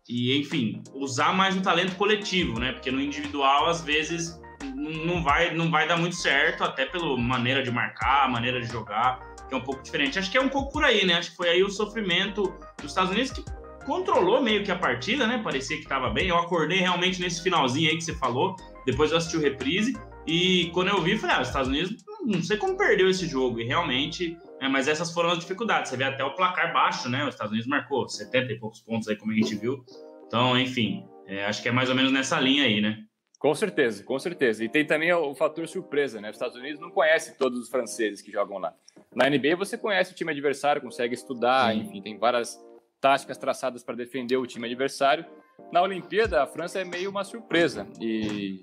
e, 0.08 0.38
enfim, 0.40 0.82
usar 0.94 1.34
mais 1.34 1.56
o 1.56 1.62
talento 1.62 1.96
coletivo, 1.96 2.60
né? 2.60 2.72
Porque 2.74 2.92
no 2.92 3.00
individual, 3.00 3.68
às 3.68 3.82
vezes, 3.82 4.40
não 4.76 5.24
vai, 5.24 5.54
não 5.54 5.70
vai 5.70 5.88
dar 5.88 5.98
muito 5.98 6.16
certo, 6.16 6.64
até 6.64 6.86
pela 6.86 7.18
maneira 7.18 7.64
de 7.64 7.72
marcar, 7.72 8.30
maneira 8.30 8.60
de 8.60 8.68
jogar, 8.68 9.20
que 9.48 9.54
é 9.54 9.58
um 9.58 9.62
pouco 9.62 9.84
diferente. 9.84 10.18
Acho 10.18 10.32
que 10.32 10.38
é 10.38 10.42
um 10.42 10.50
pouco 10.50 10.72
por 10.72 10.84
aí, 10.84 11.06
né? 11.06 11.16
Acho 11.16 11.32
que 11.32 11.38
foi 11.38 11.50
aí 11.50 11.64
o 11.64 11.70
sofrimento 11.70 12.54
dos 12.78 12.92
Estados 12.92 13.12
Unidos 13.12 13.32
que 13.32 13.44
controlou 13.86 14.42
meio 14.42 14.64
que 14.64 14.72
a 14.72 14.76
partida, 14.76 15.28
né? 15.28 15.42
Parecia 15.44 15.78
que 15.78 15.84
estava 15.84 16.10
bem. 16.10 16.28
Eu 16.28 16.38
acordei 16.38 16.80
realmente 16.80 17.22
nesse 17.22 17.42
finalzinho 17.42 17.90
aí 17.90 17.98
que 17.98 18.04
você 18.04 18.16
falou. 18.16 18.56
Depois 18.86 19.12
eu 19.12 19.18
assisti 19.18 19.38
o 19.38 19.42
reprise. 19.42 19.98
E 20.26 20.70
quando 20.74 20.90
eu 20.90 21.02
vi, 21.02 21.18
falei, 21.18 21.36
ah, 21.36 21.42
os 21.42 21.48
Estados 21.48 21.70
Unidos, 21.70 22.04
não 22.26 22.42
sei 22.44 22.58
como 22.58 22.78
perdeu 22.78 23.10
esse 23.10 23.28
jogo. 23.28 23.60
E 23.60 23.66
realmente, 23.66 24.38
é, 24.62 24.70
mas 24.70 24.88
essas 24.88 25.12
foram 25.12 25.32
as 25.32 25.40
dificuldades. 25.40 25.90
Você 25.90 25.98
vê 25.98 26.04
até 26.04 26.24
o 26.24 26.36
placar 26.36 26.72
baixo, 26.72 27.10
né? 27.10 27.24
Os 27.24 27.34
Estados 27.34 27.52
Unidos 27.52 27.68
marcou 27.68 28.08
70 28.08 28.54
e 28.54 28.60
poucos 28.60 28.80
pontos 28.80 29.08
aí, 29.08 29.16
como 29.16 29.32
a 29.32 29.36
gente 29.36 29.56
viu. 29.56 29.84
Então, 30.28 30.58
enfim, 30.58 31.04
é, 31.26 31.46
acho 31.46 31.64
que 31.64 31.68
é 31.68 31.72
mais 31.72 31.90
ou 31.90 31.96
menos 31.96 32.12
nessa 32.12 32.40
linha 32.40 32.66
aí, 32.66 32.80
né? 32.80 33.04
Com 33.40 33.56
certeza, 33.56 34.04
com 34.04 34.20
certeza. 34.20 34.64
E 34.64 34.70
tem 34.70 34.86
também 34.86 35.12
o 35.12 35.34
fator 35.34 35.68
surpresa, 35.68 36.22
né? 36.22 36.30
Os 36.30 36.36
Estados 36.36 36.56
Unidos 36.56 36.80
não 36.80 36.92
conhecem 36.92 37.34
todos 37.34 37.60
os 37.60 37.70
franceses 37.70 38.22
que 38.22 38.32
jogam 38.32 38.60
lá. 38.60 38.72
Na 39.16 39.28
NBA 39.28 39.56
você 39.58 39.80
conhece 39.80 40.12
o 40.12 40.16
time 40.16 40.32
adversário, 40.32 40.80
consegue 40.80 41.16
estudar, 41.16 41.74
Sim. 41.74 41.80
enfim, 41.80 42.00
tem 42.00 42.20
várias 42.20 42.64
táticas 43.02 43.40
traçadas 43.40 43.84
para 43.84 43.96
defender 43.96 44.38
o 44.38 44.46
time 44.46 44.68
adversário. 44.68 45.26
Na 45.72 45.82
Olimpíada, 45.82 46.44
a 46.44 46.46
França 46.46 46.80
é 46.80 46.86
meio 46.86 47.10
uma 47.10 47.24
surpresa. 47.24 47.88
E, 48.00 48.62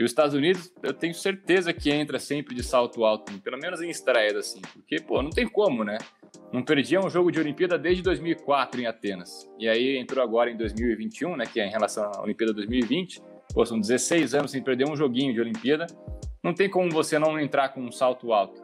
e 0.00 0.04
os 0.04 0.10
Estados 0.10 0.34
Unidos, 0.34 0.72
eu 0.82 0.92
tenho 0.92 1.14
certeza 1.14 1.72
que 1.72 1.90
entra 1.90 2.18
sempre 2.18 2.54
de 2.54 2.62
salto 2.62 3.04
alto, 3.04 3.32
pelo 3.40 3.58
menos 3.58 3.80
em 3.80 3.90
estreias, 3.90 4.34
assim. 4.34 4.60
Porque, 4.72 4.96
pô, 5.00 5.22
não 5.22 5.30
tem 5.30 5.46
como, 5.46 5.84
né? 5.84 5.98
Não 6.52 6.62
perdia 6.62 7.00
um 7.00 7.10
jogo 7.10 7.30
de 7.30 7.38
Olimpíada 7.38 7.78
desde 7.78 8.02
2004 8.02 8.80
em 8.80 8.86
Atenas. 8.86 9.48
E 9.58 9.68
aí 9.68 9.96
entrou 9.98 10.24
agora 10.24 10.50
em 10.50 10.56
2021, 10.56 11.36
né? 11.36 11.44
Que 11.46 11.60
é 11.60 11.66
em 11.66 11.70
relação 11.70 12.10
à 12.14 12.22
Olimpíada 12.22 12.52
2020 12.52 13.22
Pô, 13.52 13.66
são 13.66 13.80
16 13.80 14.34
anos 14.34 14.50
sem 14.52 14.62
perder 14.62 14.88
um 14.88 14.96
joguinho 14.96 15.32
de 15.32 15.40
Olimpíada. 15.40 15.86
Não 16.42 16.54
tem 16.54 16.70
como 16.70 16.90
você 16.90 17.18
não 17.18 17.38
entrar 17.38 17.70
com 17.70 17.80
um 17.80 17.90
salto 17.90 18.32
alto. 18.32 18.62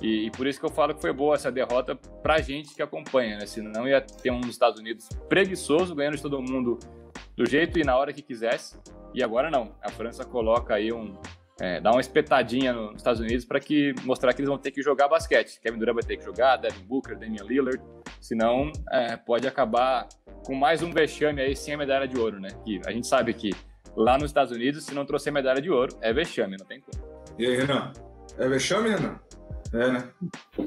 E, 0.00 0.26
e 0.26 0.30
por 0.30 0.46
isso 0.46 0.58
que 0.58 0.66
eu 0.66 0.70
falo 0.70 0.94
que 0.94 1.00
foi 1.00 1.12
boa 1.12 1.34
essa 1.34 1.50
derrota 1.50 1.94
pra 1.94 2.40
gente 2.40 2.74
que 2.74 2.82
acompanha, 2.82 3.38
né? 3.38 3.46
Senão 3.46 3.88
ia 3.88 4.00
ter 4.00 4.30
um 4.30 4.40
Estados 4.40 4.78
Unidos 4.78 5.08
preguiçoso, 5.28 5.94
ganhando 5.94 6.16
de 6.16 6.22
todo 6.22 6.40
mundo 6.40 6.78
do 7.36 7.46
jeito 7.46 7.78
e 7.78 7.84
na 7.84 7.96
hora 7.96 8.12
que 8.12 8.22
quisesse. 8.22 8.78
E 9.14 9.22
agora 9.22 9.50
não. 9.50 9.74
A 9.82 9.90
França 9.90 10.24
coloca 10.24 10.74
aí 10.74 10.92
um. 10.92 11.16
É, 11.60 11.78
dá 11.78 11.90
uma 11.90 12.00
espetadinha 12.00 12.72
nos 12.72 12.96
Estados 12.96 13.20
Unidos 13.20 13.44
para 13.44 13.60
que 13.60 13.94
mostrar 14.04 14.32
que 14.32 14.40
eles 14.40 14.48
vão 14.48 14.56
ter 14.56 14.70
que 14.70 14.80
jogar 14.82 15.08
basquete. 15.08 15.60
Kevin 15.60 15.78
Durant 15.78 15.94
vai 15.94 16.02
ter 16.02 16.16
que 16.16 16.24
jogar, 16.24 16.56
Devin 16.56 16.82
Booker, 16.84 17.18
Damian 17.18 17.44
Lillard. 17.44 17.82
Senão 18.18 18.72
é, 18.90 19.16
pode 19.16 19.46
acabar 19.46 20.08
com 20.46 20.54
mais 20.54 20.82
um 20.82 20.90
vexame 20.90 21.42
aí 21.42 21.54
sem 21.54 21.74
a 21.74 21.76
medalha 21.76 22.08
de 22.08 22.18
ouro, 22.18 22.40
né? 22.40 22.48
Que 22.64 22.80
a 22.86 22.90
gente 22.90 23.06
sabe 23.06 23.34
que 23.34 23.50
lá 23.94 24.16
nos 24.16 24.30
Estados 24.30 24.52
Unidos, 24.52 24.84
se 24.84 24.94
não 24.94 25.04
trouxer 25.04 25.32
medalha 25.32 25.60
de 25.60 25.70
ouro, 25.70 25.94
é 26.00 26.12
vexame, 26.12 26.56
não 26.58 26.64
tem 26.64 26.80
como. 26.80 27.04
E 27.38 27.46
aí, 27.46 27.56
Renan? 27.56 27.92
É 28.38 28.48
vexame, 28.48 28.90
Renan? 28.90 29.20
É, 29.72 29.92
né? 29.92 30.08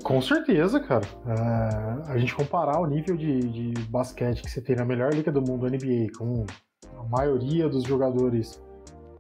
Com 0.04 0.22
certeza, 0.22 0.80
cara. 0.80 1.06
É, 1.28 2.12
a 2.12 2.18
gente 2.18 2.34
comparar 2.36 2.80
o 2.80 2.86
nível 2.86 3.18
de, 3.18 3.40
de 3.40 3.82
basquete 3.86 4.42
que 4.42 4.50
você 4.50 4.62
tem 4.62 4.76
na 4.76 4.86
melhor 4.86 5.14
liga 5.14 5.32
do 5.32 5.42
mundo, 5.42 5.70
NBA, 5.70 6.18
com 6.18 6.46
a 6.98 7.04
maioria 7.04 7.68
dos 7.68 7.84
jogadores 7.84 8.62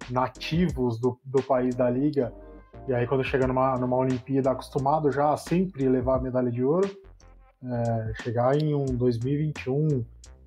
nativos 0.09 0.99
do, 0.99 1.19
do 1.25 1.41
país 1.43 1.75
da 1.75 1.89
liga, 1.89 2.33
e 2.87 2.93
aí 2.93 3.07
quando 3.07 3.23
chega 3.23 3.47
numa, 3.47 3.77
numa 3.77 3.97
Olimpíada 3.97 4.51
acostumado 4.51 5.11
já 5.11 5.33
a 5.33 5.37
sempre 5.37 5.87
levar 5.87 6.17
a 6.17 6.21
medalha 6.21 6.51
de 6.51 6.63
ouro, 6.63 6.89
é, 7.63 8.13
chegar 8.21 8.55
em 8.55 8.73
um 8.73 8.85
2021, 8.85 10.05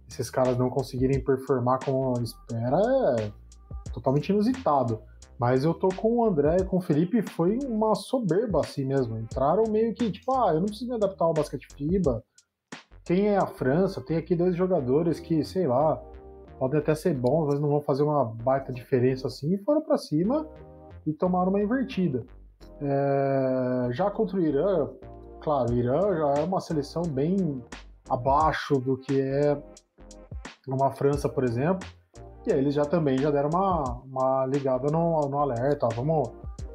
esses 0.09 0.31
caras 0.31 0.57
não 0.59 0.69
conseguirem 0.69 1.21
performar 1.21 1.79
como 1.85 2.15
espera, 2.23 2.79
é 3.19 3.91
totalmente 3.91 4.29
inusitado. 4.29 5.01
Mas 5.39 5.65
eu 5.65 5.75
tô 5.75 5.89
com 5.89 6.17
o 6.17 6.25
André 6.25 6.57
e 6.61 6.65
com 6.65 6.79
o 6.79 6.81
Felipe, 6.81 7.21
foi 7.21 7.59
uma 7.69 7.95
soberba 7.95 8.61
assim 8.61 8.85
mesmo. 8.85 9.19
Entraram 9.19 9.65
meio 9.69 9.95
que, 9.95 10.11
tipo, 10.11 10.33
ah, 10.33 10.53
eu 10.55 10.61
não 10.61 10.67
preciso 10.67 10.89
me 10.89 10.97
adaptar 10.97 11.27
ao 11.27 11.35
basquete 11.35 11.67
FIBA. 11.75 12.23
Quem 13.05 13.29
é 13.29 13.37
a 13.37 13.47
França? 13.47 14.01
Tem 14.01 14.17
aqui 14.17 14.35
dois 14.35 14.57
jogadores 14.57 15.21
que, 15.21 15.45
sei 15.45 15.67
lá, 15.67 16.03
podem 16.59 16.81
até 16.81 16.95
ser 16.95 17.15
bons, 17.15 17.47
mas 17.47 17.61
não 17.61 17.69
vão 17.69 17.81
fazer 17.81 18.03
uma 18.03 18.25
baita 18.25 18.73
diferença 18.73 19.27
assim. 19.27 19.55
E 19.55 19.59
foram 19.59 19.83
para 19.83 19.99
cima 19.99 20.49
e 21.07 21.13
tomaram 21.13 21.51
uma 21.51 21.61
invertida. 21.61 22.25
É... 22.81 23.89
Já 23.93 24.11
contra 24.11 24.39
o 24.39 24.41
Irã, 24.41 24.89
claro, 25.41 25.73
o 25.73 25.77
Irã 25.77 26.01
já 26.17 26.41
é 26.41 26.45
uma 26.45 26.61
seleção 26.61 27.03
bem 27.03 27.63
abaixo 28.09 28.81
do 28.81 28.97
que 28.97 29.21
é 29.21 29.61
uma 30.67 30.91
França, 30.91 31.29
por 31.29 31.45
exemplo. 31.45 31.87
E 32.47 32.53
aí 32.53 32.61
eles 32.61 32.75
já 32.75 32.85
também 32.85 33.19
já 33.19 33.31
deram 33.31 33.51
uma, 33.53 33.83
uma 34.05 34.47
ligada 34.47 34.87
no, 34.91 35.21
no 35.29 35.39
alerta, 35.39 35.87
ó, 35.87 35.89
vamos 35.89 36.31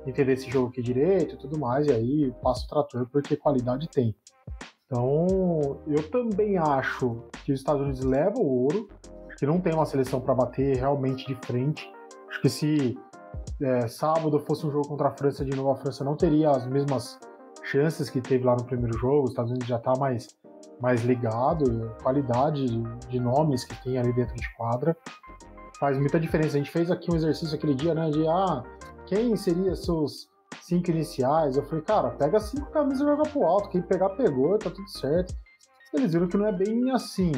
entender 0.06 0.34
esse 0.34 0.50
jogo 0.50 0.68
aqui 0.68 0.82
direito 0.82 1.36
e 1.36 1.38
tudo 1.38 1.58
mais, 1.58 1.88
e 1.88 1.92
aí 1.92 2.34
passa 2.44 2.66
o 2.66 2.68
trator 2.68 3.08
porque 3.10 3.38
qualidade 3.38 3.88
tem. 3.88 4.14
Então, 4.86 5.80
eu 5.88 6.12
também 6.12 6.58
acho 6.58 7.24
que 7.46 7.54
os 7.54 7.60
Estados 7.62 7.82
Unidos 7.82 8.04
levam 8.04 8.44
o 8.44 8.64
ouro, 8.64 8.90
que 9.38 9.46
não 9.46 9.62
tem 9.62 9.74
uma 9.74 9.86
seleção 9.86 10.20
para 10.20 10.36
bater 10.36 10.76
realmente 10.76 11.26
de 11.26 11.36
frente. 11.46 11.90
Acho 12.28 12.42
que 12.42 12.50
se 12.50 13.00
é, 13.62 13.88
sábado 13.88 14.38
fosse 14.42 14.68
um 14.68 14.72
jogo 14.72 14.90
contra 14.90 15.08
a 15.08 15.12
França 15.12 15.46
de 15.46 15.56
novo, 15.56 15.72
a 15.72 15.76
França 15.78 16.04
não 16.04 16.18
teria 16.18 16.50
as 16.50 16.68
mesmas 16.68 17.18
chances 17.64 18.10
que 18.10 18.20
teve 18.20 18.44
lá 18.44 18.58
no 18.58 18.66
primeiro 18.66 18.98
jogo. 18.98 19.24
Os 19.24 19.30
Estados 19.30 19.52
Unidos 19.52 19.70
já 19.70 19.78
está 19.78 19.94
mais, 19.98 20.28
mais 20.82 21.06
ligado, 21.06 21.96
qualidade 22.04 22.66
de 23.08 23.20
nomes 23.22 23.64
que 23.64 23.82
tem 23.82 23.98
ali 23.98 24.12
dentro 24.12 24.36
de 24.36 24.54
quadra 24.58 24.98
faz 25.82 25.98
muita 25.98 26.20
diferença. 26.20 26.56
A 26.56 26.60
gente 26.60 26.70
fez 26.70 26.92
aqui 26.92 27.12
um 27.12 27.16
exercício 27.16 27.58
aquele 27.58 27.74
dia, 27.74 27.96
né? 27.96 28.12
De 28.12 28.26
ah, 28.28 28.64
quem 29.08 29.36
seria 29.36 29.76
seus 29.76 30.30
cinco 30.62 30.92
iniciais? 30.92 31.58
Eu 31.58 31.64
falei, 31.64 31.84
cara, 31.84 32.12
pega 32.12 32.40
cinco 32.40 32.70
camisas 32.70 33.02
e 33.02 33.10
joga 33.10 33.24
pro 33.24 33.44
alto. 33.44 33.70
Quem 33.70 33.82
pegar, 33.82 34.12
pegou, 34.12 34.60
tá 34.60 34.70
tudo 34.70 34.88
certo. 34.88 35.34
Eles 35.92 36.14
viram 36.14 36.28
que 36.28 36.38
não 36.38 36.46
é 36.46 36.52
bem 36.52 36.92
assim. 36.92 37.32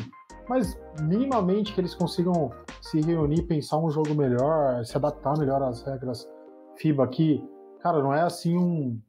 Mas 0.49 0.77
minimamente 1.01 1.73
que 1.73 1.79
eles 1.79 1.95
consigam 1.95 2.51
se 2.82 2.99
reunir, 2.99 3.43
pensar 3.43 3.77
um 3.77 3.89
jogo 3.89 4.13
melhor, 4.13 4.84
se 4.84 4.97
adaptar 4.97 5.39
melhor 5.39 5.63
às 5.63 5.82
regras 5.82 6.29
FIBA 6.75 7.06
aqui. 7.06 7.41
Cara, 7.79 8.03
não 8.03 8.13
é 8.13 8.23
assim 8.23 8.58
um, 8.58 9.01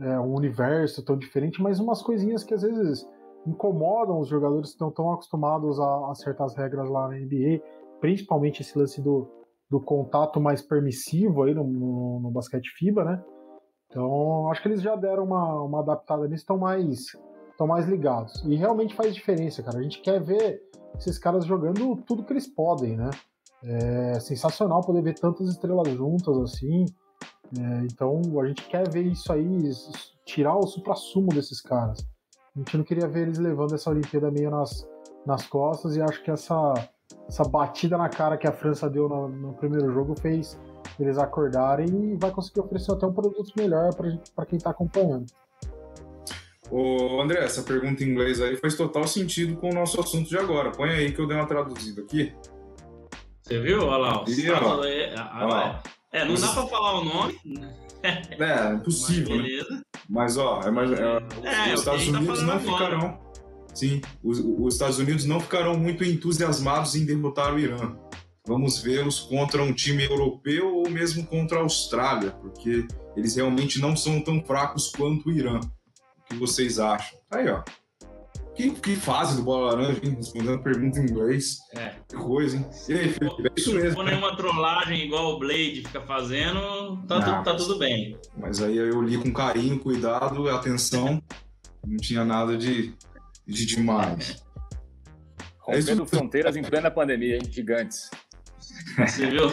é, 0.00 0.18
um 0.18 0.34
universo 0.34 1.04
tão 1.04 1.16
diferente, 1.16 1.62
mas 1.62 1.78
umas 1.78 2.02
coisinhas 2.02 2.42
que 2.42 2.52
às 2.52 2.62
vezes 2.62 3.08
incomodam 3.46 4.18
os 4.18 4.26
jogadores 4.26 4.70
que 4.70 4.74
estão 4.74 4.90
tão 4.90 5.12
acostumados 5.12 5.78
a, 5.78 6.10
a 6.10 6.14
certas 6.16 6.56
regras 6.56 6.88
lá 6.88 7.08
na 7.08 7.14
NBA 7.14 7.62
principalmente 8.02 8.62
esse 8.62 8.76
lance 8.76 9.00
do, 9.00 9.30
do 9.70 9.80
contato 9.80 10.40
mais 10.40 10.60
permissivo 10.60 11.44
aí 11.44 11.54
no, 11.54 11.62
no, 11.62 12.20
no 12.20 12.30
basquete 12.32 12.68
FIBA, 12.76 13.04
né? 13.04 13.24
Então, 13.86 14.50
acho 14.50 14.60
que 14.60 14.68
eles 14.68 14.82
já 14.82 14.96
deram 14.96 15.24
uma, 15.24 15.62
uma 15.62 15.80
adaptada 15.80 16.26
nisso, 16.26 16.42
estão 16.42 16.58
mais, 16.58 17.12
mais 17.60 17.86
ligados. 17.86 18.42
E 18.44 18.56
realmente 18.56 18.96
faz 18.96 19.14
diferença, 19.14 19.62
cara. 19.62 19.78
A 19.78 19.82
gente 19.82 20.00
quer 20.00 20.20
ver 20.20 20.60
esses 20.98 21.16
caras 21.16 21.44
jogando 21.44 21.96
tudo 22.04 22.24
que 22.24 22.32
eles 22.32 22.48
podem, 22.48 22.96
né? 22.96 23.10
É 23.62 24.18
sensacional 24.18 24.80
poder 24.80 25.02
ver 25.02 25.14
tantas 25.14 25.48
estrelas 25.48 25.88
juntas 25.92 26.36
assim. 26.38 26.86
É, 27.56 27.84
então, 27.84 28.20
a 28.40 28.46
gente 28.48 28.66
quer 28.66 28.88
ver 28.90 29.06
isso 29.06 29.32
aí, 29.32 29.70
tirar 30.24 30.56
o 30.56 30.66
supra-sumo 30.66 31.28
desses 31.28 31.60
caras. 31.60 32.04
A 32.56 32.58
gente 32.58 32.76
não 32.76 32.84
queria 32.84 33.06
ver 33.06 33.28
eles 33.28 33.38
levando 33.38 33.76
essa 33.76 33.90
Olimpíada 33.90 34.28
meio 34.28 34.50
nas, 34.50 34.88
nas 35.24 35.46
costas 35.46 35.94
e 35.94 36.02
acho 36.02 36.20
que 36.24 36.32
essa 36.32 36.74
essa 37.28 37.44
batida 37.44 37.96
na 37.96 38.08
cara 38.08 38.36
que 38.36 38.46
a 38.46 38.52
França 38.52 38.88
deu 38.88 39.08
no, 39.08 39.28
no 39.28 39.52
primeiro 39.54 39.92
jogo 39.92 40.14
fez 40.20 40.58
eles 40.98 41.18
acordarem 41.18 41.86
e 41.88 42.16
vai 42.16 42.30
conseguir 42.30 42.60
oferecer 42.60 42.92
até 42.92 43.06
um 43.06 43.12
produto 43.12 43.52
melhor 43.56 43.94
para 43.94 44.46
quem 44.46 44.56
está 44.56 44.70
acompanhando. 44.70 45.26
Ô, 46.70 47.20
André, 47.20 47.44
essa 47.44 47.62
pergunta 47.62 48.02
em 48.02 48.08
inglês 48.08 48.40
aí 48.40 48.56
faz 48.56 48.74
total 48.76 49.06
sentido 49.06 49.56
com 49.56 49.70
o 49.70 49.74
nosso 49.74 50.00
assunto 50.00 50.28
de 50.28 50.38
agora. 50.38 50.70
Põe 50.70 50.90
aí 50.90 51.12
que 51.12 51.20
eu 51.20 51.26
dei 51.26 51.36
uma 51.36 51.46
traduzida 51.46 52.02
aqui. 52.02 52.34
Você 53.42 53.60
viu? 53.60 53.86
Olha 53.86 53.96
lá. 53.96 54.24
É, 54.28 55.14
olha 55.34 55.46
lá. 55.46 55.82
É, 56.12 56.24
não 56.24 56.34
dá 56.34 56.48
para 56.48 56.66
falar 56.66 57.00
o 57.00 57.04
nome. 57.04 57.38
É, 58.02 58.70
é 58.70 58.74
impossível, 58.74 59.36
Mas, 59.36 59.70
né? 59.70 59.82
Mas, 60.08 60.36
ó, 60.36 60.60
é 60.64 60.70
mais, 60.70 60.90
é, 60.92 61.02
é, 61.44 61.74
os 61.74 61.80
Estados 61.80 62.04
tá 62.10 62.18
Unidos 62.18 62.40
tá 62.40 62.46
não 62.46 62.58
ficarão 62.58 63.21
Sim, 63.74 64.00
os, 64.22 64.38
os 64.38 64.74
Estados 64.74 64.98
Unidos 64.98 65.24
não 65.24 65.40
ficarão 65.40 65.78
muito 65.78 66.04
entusiasmados 66.04 66.94
em 66.94 67.04
derrotar 67.04 67.54
o 67.54 67.58
Irã. 67.58 67.96
Vamos 68.46 68.80
vê-los 68.80 69.20
contra 69.20 69.62
um 69.62 69.72
time 69.72 70.04
europeu 70.04 70.74
ou 70.76 70.90
mesmo 70.90 71.24
contra 71.24 71.58
a 71.58 71.62
Austrália, 71.62 72.32
porque 72.32 72.86
eles 73.16 73.36
realmente 73.36 73.80
não 73.80 73.96
são 73.96 74.20
tão 74.20 74.42
fracos 74.42 74.88
quanto 74.88 75.28
o 75.28 75.32
Irã. 75.32 75.60
O 75.60 76.24
que 76.24 76.34
vocês 76.36 76.78
acham? 76.78 77.18
Tá 77.30 77.38
aí, 77.38 77.48
ó. 77.48 77.62
Que, 78.54 78.70
que 78.70 78.96
fase 78.96 79.36
do 79.36 79.42
Bola 79.42 79.72
Laranja, 79.72 80.00
hein? 80.04 80.14
Respondendo 80.14 80.62
pergunta 80.62 80.98
em 80.98 81.04
inglês. 81.04 81.58
É. 81.74 81.94
Que 82.06 82.16
coisa, 82.16 82.56
hein? 82.56 82.66
E 82.88 82.92
aí, 82.92 83.08
Felipe, 83.08 83.46
é 83.46 83.50
isso 83.56 83.72
mesmo. 83.72 83.90
Se 83.90 83.96
for 83.96 84.04
nenhuma 84.04 84.36
trollagem 84.36 85.06
igual 85.06 85.34
o 85.34 85.38
Blade 85.38 85.82
fica 85.86 86.02
fazendo, 86.02 86.96
tá, 87.06 87.18
não, 87.18 87.42
tu, 87.42 87.44
tá 87.44 87.54
tudo 87.54 87.78
bem. 87.78 88.16
Mas 88.36 88.60
aí 88.60 88.76
eu 88.76 89.00
li 89.00 89.16
com 89.16 89.32
carinho, 89.32 89.78
cuidado, 89.78 90.50
atenção. 90.50 91.22
não 91.86 91.96
tinha 91.96 92.24
nada 92.24 92.56
de 92.56 92.92
de 93.52 93.66
demais. 93.66 94.42
Rompendo 95.60 96.02
é 96.02 96.06
fronteiras 96.06 96.56
em 96.56 96.62
plena 96.62 96.90
pandemia, 96.90 97.36
hein? 97.36 97.42
Gigantes. 97.48 98.10
Você 98.98 99.30
viu? 99.30 99.48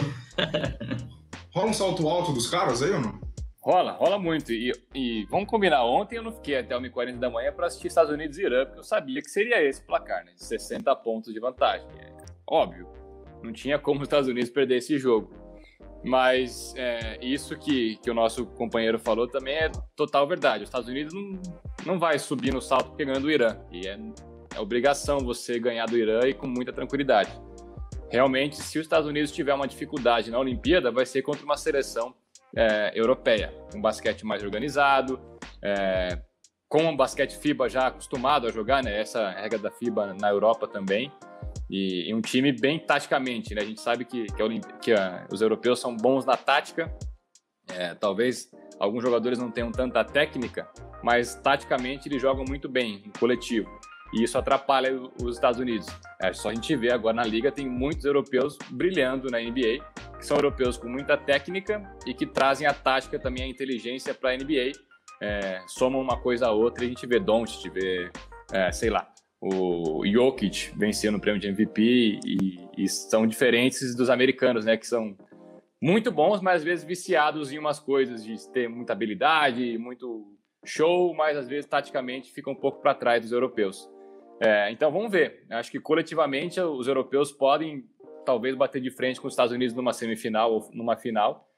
Rola 1.52 1.70
um 1.70 1.72
salto 1.72 2.08
alto 2.08 2.32
dos 2.32 2.48
caras 2.48 2.82
aí 2.82 2.90
ou 2.90 3.00
não? 3.00 3.20
Rola, 3.60 3.92
rola 3.92 4.18
muito. 4.18 4.52
E, 4.52 4.72
e 4.94 5.26
vamos 5.26 5.48
combinar, 5.48 5.84
ontem 5.84 6.16
eu 6.16 6.22
não 6.22 6.32
fiquei 6.32 6.58
até 6.58 6.74
1h40 6.74 7.18
da 7.18 7.28
manhã 7.28 7.52
para 7.52 7.66
assistir 7.66 7.88
Estados 7.88 8.10
Unidos 8.12 8.38
e 8.38 8.42
Irã, 8.42 8.64
porque 8.64 8.80
eu 8.80 8.84
sabia 8.84 9.20
que 9.20 9.30
seria 9.30 9.62
esse 9.62 9.82
placar, 9.82 10.24
né? 10.24 10.32
De 10.32 10.44
60 10.44 10.94
pontos 10.96 11.32
de 11.32 11.38
vantagem. 11.38 11.86
É, 11.98 12.10
óbvio, 12.46 12.88
não 13.42 13.52
tinha 13.52 13.78
como 13.78 14.00
os 14.00 14.06
Estados 14.06 14.28
Unidos 14.28 14.50
perder 14.50 14.78
esse 14.78 14.98
jogo. 14.98 15.30
Mas 16.02 16.74
é, 16.76 17.18
isso 17.20 17.56
que, 17.58 17.96
que 17.96 18.10
o 18.10 18.14
nosso 18.14 18.46
companheiro 18.46 18.98
falou 18.98 19.28
também 19.28 19.54
é 19.54 19.70
total 19.94 20.26
verdade. 20.26 20.64
Os 20.64 20.68
Estados 20.68 20.88
Unidos 20.88 21.12
não, 21.12 21.40
não 21.86 21.98
vai 21.98 22.18
subir 22.18 22.52
no 22.52 22.60
salto 22.60 22.92
pegando 22.92 23.26
o 23.26 23.30
Irã. 23.30 23.58
E 23.70 23.86
é, 23.86 23.98
é 24.54 24.60
obrigação 24.60 25.18
você 25.18 25.58
ganhar 25.58 25.86
do 25.86 25.96
Irã 25.96 26.20
e 26.26 26.32
com 26.32 26.46
muita 26.46 26.72
tranquilidade. 26.72 27.30
Realmente, 28.08 28.56
se 28.56 28.78
os 28.78 28.84
Estados 28.84 29.08
Unidos 29.08 29.30
tiver 29.30 29.54
uma 29.54 29.68
dificuldade 29.68 30.30
na 30.30 30.38
Olimpíada, 30.38 30.90
vai 30.90 31.06
ser 31.06 31.22
contra 31.22 31.44
uma 31.44 31.56
seleção 31.56 32.14
é, 32.56 32.90
europeia, 32.94 33.54
um 33.74 33.80
basquete 33.80 34.24
mais 34.24 34.42
organizado, 34.42 35.20
é, 35.62 36.18
com 36.68 36.82
um 36.82 36.96
basquete 36.96 37.36
FIBA 37.36 37.68
já 37.68 37.88
acostumado 37.88 38.46
a 38.46 38.50
jogar, 38.50 38.82
né? 38.82 39.00
Essa 39.00 39.30
regra 39.30 39.58
da 39.58 39.70
FIBA 39.70 40.14
na 40.14 40.28
Europa 40.28 40.66
também. 40.66 41.12
E, 41.70 42.10
e 42.10 42.14
um 42.14 42.20
time 42.20 42.50
bem 42.50 42.80
taticamente, 42.80 43.54
né? 43.54 43.62
A 43.62 43.64
gente 43.64 43.80
sabe 43.80 44.04
que, 44.04 44.26
que, 44.26 44.42
a, 44.42 44.48
que 44.80 44.92
a, 44.92 45.26
os 45.30 45.40
europeus 45.40 45.78
são 45.78 45.96
bons 45.96 46.26
na 46.26 46.36
tática. 46.36 46.92
É, 47.68 47.94
talvez 47.94 48.50
alguns 48.80 49.04
jogadores 49.04 49.38
não 49.38 49.52
tenham 49.52 49.70
tanta 49.70 50.02
técnica, 50.02 50.68
mas 51.00 51.36
taticamente 51.36 52.08
eles 52.08 52.20
jogam 52.20 52.44
muito 52.44 52.68
bem 52.68 53.02
em 53.06 53.10
coletivo. 53.20 53.70
E 54.12 54.24
isso 54.24 54.36
atrapalha 54.36 55.00
os 55.22 55.36
Estados 55.36 55.60
Unidos. 55.60 55.86
É 56.20 56.32
só 56.32 56.48
a 56.48 56.54
gente 56.54 56.74
ver 56.74 56.92
agora 56.92 57.14
na 57.14 57.22
liga, 57.22 57.52
tem 57.52 57.68
muitos 57.68 58.04
europeus 58.04 58.58
brilhando 58.70 59.30
na 59.30 59.38
NBA, 59.38 59.84
que 60.18 60.26
são 60.26 60.36
europeus 60.36 60.76
com 60.76 60.88
muita 60.88 61.16
técnica 61.16 61.80
e 62.04 62.12
que 62.12 62.26
trazem 62.26 62.66
a 62.66 62.74
tática 62.74 63.16
também, 63.16 63.44
a 63.44 63.48
inteligência 63.48 64.12
para 64.12 64.30
a 64.30 64.36
NBA. 64.36 64.72
É, 65.22 65.62
somam 65.68 66.00
uma 66.00 66.20
coisa 66.20 66.48
a 66.48 66.50
outra 66.50 66.82
e 66.82 66.86
a 66.86 66.88
gente 66.88 67.06
vê 67.06 67.20
Doncic, 67.20 67.70
vê, 67.70 68.10
é, 68.50 68.72
sei 68.72 68.90
lá, 68.90 69.06
o 69.40 70.06
Jokic 70.06 70.72
vencendo 70.76 71.16
o 71.16 71.20
prêmio 71.20 71.40
de 71.40 71.48
MVP 71.48 72.20
e, 72.24 72.68
e, 72.76 72.88
são 72.88 73.26
diferentes 73.26 73.94
dos 73.96 74.10
americanos, 74.10 74.66
né? 74.66 74.76
Que 74.76 74.86
são 74.86 75.16
muito 75.80 76.12
bons, 76.12 76.42
mas 76.42 76.56
às 76.56 76.64
vezes 76.64 76.84
viciados 76.84 77.50
em 77.50 77.58
umas 77.58 77.78
coisas 77.78 78.22
de 78.22 78.36
ter 78.50 78.68
muita 78.68 78.92
habilidade, 78.92 79.78
muito 79.78 80.36
show, 80.62 81.14
mas 81.14 81.38
às 81.38 81.48
vezes 81.48 81.64
taticamente 81.64 82.30
ficam 82.30 82.52
um 82.52 82.56
pouco 82.56 82.82
para 82.82 82.94
trás 82.94 83.22
dos 83.22 83.32
europeus. 83.32 83.88
É, 84.38 84.70
então 84.70 84.92
vamos 84.92 85.10
ver. 85.10 85.46
Acho 85.50 85.70
que 85.70 85.80
coletivamente 85.80 86.60
os 86.60 86.86
europeus 86.86 87.32
podem 87.32 87.84
talvez 88.26 88.54
bater 88.54 88.82
de 88.82 88.90
frente 88.90 89.18
com 89.20 89.26
os 89.26 89.32
Estados 89.32 89.54
Unidos 89.54 89.74
numa 89.74 89.94
semifinal 89.94 90.52
ou 90.52 90.70
numa 90.74 90.96
final. 90.96 91.48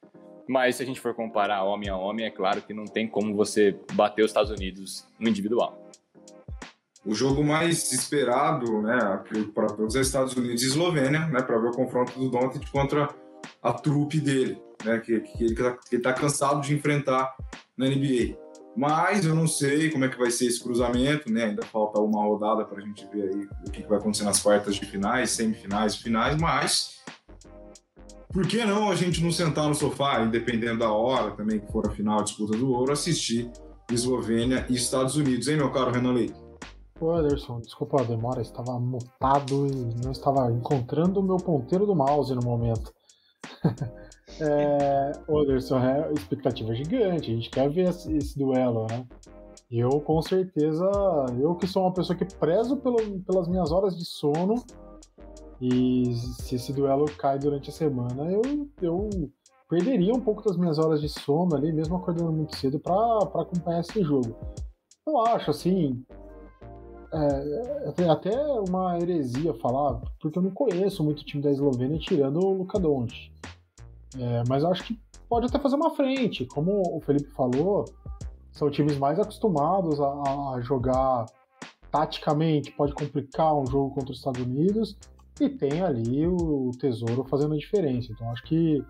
Mas 0.48 0.76
se 0.76 0.82
a 0.84 0.86
gente 0.86 1.00
for 1.00 1.14
comparar 1.14 1.64
homem 1.64 1.88
a 1.88 1.96
homem, 1.96 2.26
é 2.26 2.30
claro 2.30 2.62
que 2.62 2.72
não 2.72 2.84
tem 2.84 3.08
como 3.08 3.34
você 3.34 3.76
bater 3.94 4.24
os 4.24 4.30
Estados 4.30 4.50
Unidos 4.50 5.06
no 5.18 5.28
individual 5.28 5.81
o 7.04 7.14
jogo 7.14 7.42
mais 7.42 7.92
esperado, 7.92 8.80
né, 8.80 9.20
para 9.54 9.82
os 9.82 9.94
Estados 9.94 10.34
Unidos 10.34 10.62
e 10.62 10.66
Eslovênia, 10.66 11.26
né, 11.26 11.42
para 11.42 11.58
ver 11.58 11.68
o 11.68 11.72
confronto 11.72 12.18
do 12.18 12.28
Doncic 12.30 12.70
contra 12.70 13.08
a 13.62 13.72
trupe 13.72 14.20
dele, 14.20 14.60
né, 14.84 14.98
que, 15.00 15.20
que 15.20 15.44
ele 15.44 15.56
está 15.92 16.12
cansado 16.12 16.60
de 16.60 16.74
enfrentar 16.74 17.34
na 17.76 17.86
NBA. 17.86 18.36
Mas 18.76 19.26
eu 19.26 19.34
não 19.34 19.46
sei 19.46 19.90
como 19.90 20.04
é 20.04 20.08
que 20.08 20.18
vai 20.18 20.30
ser 20.30 20.46
esse 20.46 20.62
cruzamento, 20.62 21.30
né? 21.30 21.44
Ainda 21.44 21.62
falta 21.62 22.00
uma 22.00 22.22
rodada 22.22 22.64
para 22.64 22.78
a 22.78 22.80
gente 22.80 23.06
ver 23.12 23.28
aí 23.28 23.48
o 23.66 23.70
que, 23.70 23.82
que 23.82 23.88
vai 23.88 23.98
acontecer 23.98 24.24
nas 24.24 24.40
quartas 24.40 24.76
de 24.76 24.86
finais, 24.86 25.30
semifinais, 25.30 25.96
finais. 25.96 26.40
Mas 26.40 27.02
por 28.32 28.46
que 28.46 28.64
não 28.64 28.90
a 28.90 28.94
gente 28.94 29.22
não 29.22 29.30
sentar 29.30 29.68
no 29.68 29.74
sofá, 29.74 30.22
independendo 30.22 30.78
da 30.78 30.90
hora 30.90 31.32
também 31.32 31.60
que 31.60 31.70
for 31.70 31.86
a 31.86 31.90
final, 31.90 32.20
a 32.20 32.22
disputa 32.22 32.56
do 32.56 32.70
ouro, 32.72 32.92
assistir 32.92 33.50
Eslovênia 33.90 34.64
e 34.70 34.74
Estados 34.74 35.16
Unidos, 35.16 35.48
hein, 35.48 35.58
meu 35.58 35.70
caro 35.70 35.90
Renan 35.90 36.12
Leite? 36.12 36.41
Ô 37.02 37.10
Anderson, 37.10 37.58
desculpa 37.58 38.00
a 38.00 38.04
demora, 38.04 38.40
estava 38.40 38.78
mutado 38.78 39.66
e 39.66 40.04
não 40.04 40.12
estava 40.12 40.52
encontrando 40.52 41.18
o 41.18 41.22
meu 41.22 41.36
ponteiro 41.36 41.84
do 41.84 41.96
mouse 41.96 42.32
no 42.32 42.42
momento. 42.44 42.94
é, 44.40 45.12
Anderson, 45.28 45.80
é 45.80 46.12
expectativa 46.12 46.72
gigante, 46.72 47.32
a 47.32 47.34
gente 47.34 47.50
quer 47.50 47.68
ver 47.68 47.88
esse, 47.88 48.16
esse, 48.16 48.38
duelo, 48.38 48.86
né? 48.88 49.04
Eu, 49.68 49.90
com 50.00 50.22
certeza, 50.22 50.88
eu 51.40 51.56
que 51.56 51.66
sou 51.66 51.82
uma 51.82 51.92
pessoa 51.92 52.16
que 52.16 52.24
prezo 52.36 52.76
pelo, 52.76 53.18
pelas 53.24 53.48
minhas 53.48 53.72
horas 53.72 53.98
de 53.98 54.04
sono, 54.04 54.54
e 55.60 56.14
se 56.14 56.54
esse 56.54 56.72
duelo 56.72 57.06
cai 57.18 57.36
durante 57.36 57.68
a 57.70 57.72
semana, 57.72 58.30
eu, 58.30 58.42
eu 58.80 59.10
perderia 59.68 60.14
um 60.14 60.20
pouco 60.20 60.44
das 60.44 60.56
minhas 60.56 60.78
horas 60.78 61.00
de 61.00 61.08
sono 61.08 61.56
ali, 61.56 61.72
mesmo 61.72 61.96
acordando 61.96 62.30
muito 62.30 62.56
cedo, 62.56 62.78
para 62.78 63.24
acompanhar 63.42 63.80
esse 63.80 64.04
jogo. 64.04 64.36
Eu 65.04 65.18
acho, 65.26 65.50
assim, 65.50 66.04
é, 67.12 68.10
até 68.10 68.34
uma 68.68 68.98
heresia 68.98 69.52
falar, 69.54 70.00
porque 70.20 70.38
eu 70.38 70.42
não 70.42 70.50
conheço 70.50 71.04
muito 71.04 71.20
o 71.20 71.24
time 71.24 71.42
da 71.42 71.50
Eslovênia 71.50 71.98
tirando 71.98 72.38
o 72.38 72.54
Luka 72.54 72.78
Doncic. 72.78 73.30
É, 74.18 74.42
mas 74.48 74.62
eu 74.62 74.70
acho 74.70 74.84
que 74.84 74.98
pode 75.28 75.46
até 75.46 75.58
fazer 75.58 75.76
uma 75.76 75.94
frente. 75.94 76.46
Como 76.46 76.82
o 76.96 77.00
Felipe 77.00 77.30
falou, 77.30 77.84
são 78.50 78.70
times 78.70 78.98
mais 78.98 79.18
acostumados 79.18 80.00
a, 80.00 80.54
a 80.54 80.60
jogar 80.60 81.26
taticamente, 81.90 82.72
pode 82.72 82.94
complicar 82.94 83.54
um 83.54 83.66
jogo 83.66 83.94
contra 83.94 84.12
os 84.12 84.18
Estados 84.18 84.40
Unidos, 84.40 84.96
e 85.40 85.48
tem 85.48 85.82
ali 85.82 86.26
o 86.26 86.70
Tesouro 86.78 87.24
fazendo 87.24 87.54
a 87.54 87.58
diferença. 87.58 88.10
Então 88.12 88.30
acho 88.30 88.42
que, 88.44 88.82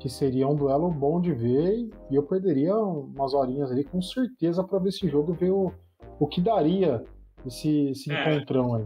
que 0.00 0.08
seria 0.08 0.48
um 0.48 0.54
duelo 0.54 0.90
bom 0.90 1.20
de 1.20 1.32
ver, 1.32 1.88
e 2.10 2.14
eu 2.14 2.22
perderia 2.24 2.76
umas 2.76 3.34
horinhas 3.34 3.70
ali 3.70 3.84
com 3.84 4.02
certeza 4.02 4.64
para 4.64 4.80
ver 4.80 4.88
esse 4.88 5.08
jogo 5.08 5.32
ver 5.32 5.52
o, 5.52 5.72
o 6.18 6.26
que 6.26 6.40
daria 6.40 7.04
esse, 7.46 7.90
esse 7.90 8.12
é. 8.12 8.36
encontrão 8.36 8.74
aí. 8.74 8.84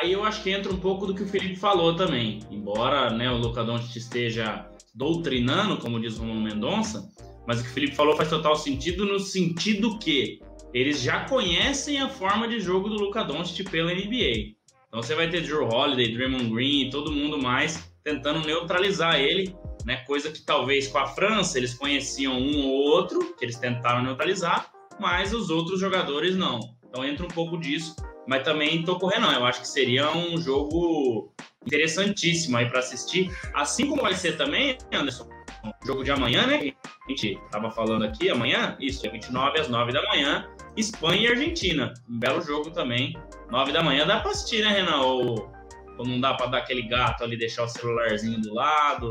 Aí 0.00 0.12
eu 0.12 0.24
acho 0.24 0.42
que 0.42 0.50
entra 0.50 0.72
um 0.72 0.78
pouco 0.78 1.06
do 1.06 1.14
que 1.14 1.22
o 1.22 1.28
Felipe 1.28 1.56
falou 1.56 1.94
também. 1.94 2.40
Embora 2.50 3.10
né, 3.10 3.30
o 3.30 3.36
Luca 3.36 3.62
Doncic 3.62 3.96
esteja 3.96 4.66
doutrinando, 4.94 5.76
como 5.76 6.00
diz 6.00 6.16
o 6.16 6.20
Romulo 6.20 6.40
Mendonça, 6.40 7.10
mas 7.46 7.60
o 7.60 7.64
que 7.64 7.70
o 7.70 7.72
Felipe 7.72 7.94
falou 7.94 8.16
faz 8.16 8.28
total 8.28 8.56
sentido 8.56 9.04
no 9.04 9.18
sentido 9.18 9.98
que 9.98 10.40
eles 10.72 11.00
já 11.00 11.24
conhecem 11.24 12.00
a 12.00 12.08
forma 12.08 12.48
de 12.48 12.60
jogo 12.60 12.88
do 12.88 12.96
Luca 12.96 13.24
Doncic 13.24 13.68
pela 13.68 13.92
NBA. 13.92 14.54
Então 14.88 15.02
você 15.02 15.14
vai 15.14 15.28
ter 15.28 15.42
Drew 15.42 15.68
Holiday, 15.68 16.14
Draymond 16.14 16.50
Green 16.50 16.86
e 16.86 16.90
todo 16.90 17.12
mundo 17.12 17.40
mais 17.40 17.92
tentando 18.02 18.40
neutralizar 18.46 19.20
ele, 19.20 19.54
né? 19.84 19.96
Coisa 20.06 20.30
que 20.30 20.42
talvez 20.42 20.88
com 20.88 20.98
a 20.98 21.06
França 21.06 21.58
eles 21.58 21.74
conheciam 21.74 22.38
um 22.38 22.66
ou 22.66 22.72
outro, 22.72 23.34
que 23.36 23.44
eles 23.44 23.56
tentaram 23.56 24.02
neutralizar, 24.02 24.72
mas 24.98 25.32
os 25.32 25.50
outros 25.50 25.78
jogadores 25.78 26.36
não. 26.36 26.60
Então 26.90 27.04
entra 27.04 27.24
um 27.24 27.28
pouco 27.28 27.56
disso, 27.56 27.94
mas 28.26 28.42
também 28.42 28.84
tô 28.84 28.98
correndo, 28.98 29.22
não. 29.22 29.32
Eu 29.32 29.46
acho 29.46 29.60
que 29.60 29.68
seria 29.68 30.10
um 30.10 30.36
jogo 30.38 31.32
interessantíssimo 31.64 32.56
aí 32.56 32.68
para 32.68 32.80
assistir, 32.80 33.30
assim 33.54 33.86
como 33.86 34.02
vai 34.02 34.14
ser 34.14 34.36
também, 34.36 34.76
Anderson, 34.92 35.28
o 35.64 35.86
jogo 35.86 36.02
de 36.02 36.10
amanhã, 36.10 36.46
né? 36.46 36.72
A 37.06 37.10
gente 37.10 37.38
tava 37.50 37.70
falando 37.70 38.04
aqui, 38.04 38.28
amanhã, 38.30 38.76
isso, 38.80 39.06
é 39.06 39.10
29 39.10 39.60
às 39.60 39.68
9 39.68 39.92
da 39.92 40.02
manhã, 40.08 40.48
Espanha 40.76 41.22
e 41.22 41.28
Argentina. 41.28 41.94
Um 42.08 42.18
belo 42.18 42.40
jogo 42.40 42.70
também. 42.70 43.16
9 43.50 43.72
da 43.72 43.82
manhã 43.82 44.06
dá 44.06 44.20
para 44.20 44.30
assistir, 44.30 44.62
né, 44.62 44.70
Renan? 44.70 45.02
Ou, 45.02 45.50
ou 45.98 46.06
não 46.06 46.20
dá 46.20 46.34
para 46.34 46.46
dar 46.46 46.58
aquele 46.58 46.82
gato 46.82 47.22
ali, 47.24 47.36
deixar 47.36 47.64
o 47.64 47.68
celularzinho 47.68 48.40
do 48.40 48.54
lado? 48.54 49.10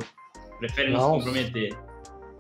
Prefere 0.59 0.91
não, 0.91 0.99
se 0.99 1.25
comprometer? 1.25 1.77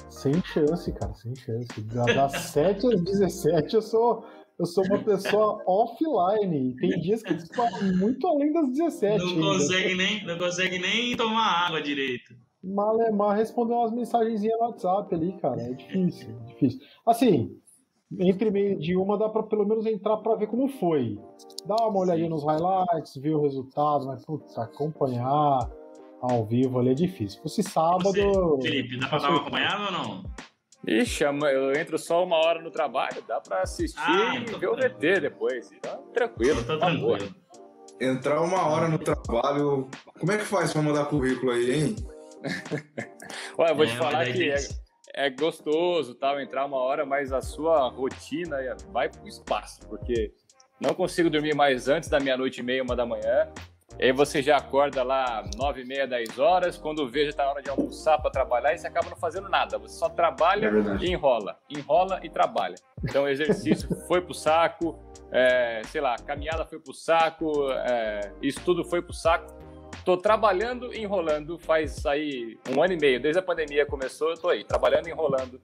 Sem 0.09 0.41
chance, 0.43 0.91
cara, 0.93 1.13
sem 1.13 1.35
chance. 1.35 1.81
Das 1.81 2.31
7 2.51 2.93
às 2.93 3.03
17 3.03 3.75
eu 3.75 3.81
sou 3.81 4.25
eu 4.59 4.65
sou 4.65 4.83
uma 4.85 4.99
pessoa 4.99 5.63
offline. 5.65 6.75
Tem 6.75 6.99
dias 6.99 7.23
que 7.23 7.31
eu 7.31 7.97
muito 7.97 8.27
além 8.27 8.51
das 8.51 8.69
17. 8.71 9.17
Não 9.17 9.53
consegue, 9.53 9.95
nem, 9.95 10.25
não 10.25 10.37
consegue 10.37 10.77
nem 10.77 11.15
tomar 11.15 11.67
água 11.67 11.81
direito. 11.81 12.35
Malemar 12.61 13.37
responder 13.37 13.73
umas 13.73 13.93
mensagenzinhas 13.93 14.59
no 14.59 14.65
WhatsApp 14.65 15.15
ali, 15.15 15.31
cara. 15.41 15.61
É 15.61 15.71
difícil, 15.71 16.29
é 16.41 16.45
difícil. 16.51 16.81
Assim, 17.05 17.57
entre 18.19 18.51
meio 18.51 18.77
de 18.77 18.97
uma 18.97 19.17
dá 19.17 19.29
pra 19.29 19.43
pelo 19.43 19.65
menos 19.65 19.85
entrar 19.85 20.17
pra 20.17 20.35
ver 20.35 20.47
como 20.47 20.67
foi. 20.67 21.17
Dá 21.65 21.75
uma 21.87 21.99
olhadinha 21.99 22.29
nos 22.29 22.43
highlights, 22.43 23.15
ver 23.15 23.35
o 23.35 23.41
resultado, 23.41 24.07
mas 24.07 24.25
putz, 24.25 24.57
acompanhar 24.57 25.71
ao 26.21 26.45
vivo 26.45 26.79
ali 26.79 26.89
é 26.89 26.95
difícil. 26.95 27.37
Se 27.37 27.41
fosse 27.41 27.63
sábado. 27.63 28.11
Você, 28.11 28.67
Felipe, 28.67 28.99
dá 28.99 29.07
pra 29.07 29.19
dar 29.19 29.29
uma 29.29 29.39
acompanhada 29.39 29.85
ou 29.85 29.91
não? 29.91 30.23
Ixi, 30.87 31.23
eu 31.23 31.73
entro 31.73 31.97
só 31.97 32.23
uma 32.23 32.37
hora 32.37 32.61
no 32.61 32.71
trabalho, 32.71 33.21
dá 33.27 33.39
pra 33.41 33.61
assistir 33.61 33.99
ah, 33.99 34.35
e 34.35 34.45
ver 34.57 34.67
o 34.67 34.75
VT 34.75 35.19
depois. 35.19 35.71
Então, 35.71 36.03
tranquilo, 36.13 36.63
tá 36.63 36.77
tranquilo. 36.77 37.35
Entrar 37.99 38.41
uma 38.41 38.65
hora 38.65 38.87
no 38.87 38.97
trabalho, 38.97 39.89
como 40.17 40.31
é 40.31 40.37
que 40.37 40.45
faz 40.45 40.71
pra 40.71 40.81
mandar 40.81 41.05
currículo 41.05 41.51
aí, 41.51 41.83
hein? 41.83 41.95
Olha, 43.57 43.71
eu 43.71 43.75
vou 43.75 43.83
é, 43.83 43.87
te 43.87 43.97
falar 43.97 44.25
que 44.31 44.49
é, 44.49 44.57
é, 45.13 45.29
gostoso 45.29 46.15
tal, 46.15 46.39
entrar 46.39 46.65
uma 46.65 46.77
hora, 46.77 47.05
mas 47.05 47.33
a 47.33 47.41
sua 47.41 47.89
rotina 47.89 48.57
vai 48.93 49.09
pro 49.09 49.27
espaço, 49.27 49.81
porque 49.89 50.31
não 50.79 50.93
consigo 50.93 51.29
dormir 51.29 51.53
mais 51.53 51.89
antes 51.89 52.07
da 52.07 52.21
meia-noite 52.21 52.61
e 52.61 52.63
meia, 52.63 52.81
uma 52.81 52.95
da 52.95 53.05
manhã. 53.05 53.51
E 53.97 54.05
aí 54.05 54.11
você 54.11 54.41
já 54.41 54.57
acorda 54.57 55.03
lá 55.03 55.43
9 55.57 55.81
e 55.81 55.85
meia, 55.85 56.07
10 56.07 56.39
horas, 56.39 56.77
quando 56.77 57.09
vê 57.09 57.25
já 57.25 57.33
tá 57.33 57.43
na 57.45 57.51
hora 57.51 57.61
de 57.61 57.69
almoçar 57.69 58.17
para 58.17 58.31
trabalhar 58.31 58.73
e 58.73 58.77
você 58.77 58.87
acaba 58.87 59.09
não 59.09 59.17
fazendo 59.17 59.49
nada. 59.49 59.77
Você 59.77 59.97
só 59.97 60.07
trabalha 60.07 60.67
é 60.67 61.03
e 61.03 61.11
enrola. 61.11 61.57
Enrola 61.69 62.19
e 62.23 62.29
trabalha. 62.29 62.75
Então 63.03 63.27
exercício 63.27 63.89
foi 64.07 64.21
pro 64.21 64.33
saco, 64.33 64.97
é, 65.31 65.81
sei 65.87 66.01
lá, 66.01 66.15
caminhada 66.17 66.65
foi 66.65 66.79
pro 66.79 66.93
saco, 66.93 67.71
é, 67.71 68.31
estudo 68.41 68.85
foi 68.85 69.01
pro 69.01 69.13
saco. 69.13 69.53
Tô 70.05 70.15
trabalhando 70.15 70.93
e 70.93 71.01
enrolando 71.01 71.59
faz 71.59 72.05
aí 72.05 72.57
um 72.73 72.81
ano 72.81 72.93
e 72.93 72.97
meio. 72.97 73.21
Desde 73.21 73.39
a 73.39 73.43
pandemia 73.43 73.85
começou, 73.85 74.29
eu 74.29 74.37
tô 74.37 74.49
aí, 74.49 74.63
trabalhando 74.63 75.07
e 75.07 75.11
enrolando 75.11 75.61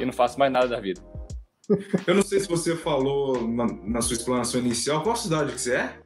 e 0.00 0.04
não 0.04 0.12
faço 0.12 0.38
mais 0.38 0.52
nada 0.52 0.66
da 0.66 0.80
vida. 0.80 1.00
Eu 2.06 2.14
não 2.14 2.22
sei 2.22 2.40
se 2.40 2.48
você 2.48 2.76
falou 2.76 3.46
na, 3.46 3.66
na 3.66 4.00
sua 4.00 4.14
explanação 4.14 4.60
inicial, 4.60 5.02
qual 5.02 5.16
cidade 5.16 5.52
que 5.52 5.60
você 5.60 5.76
é? 5.76 5.98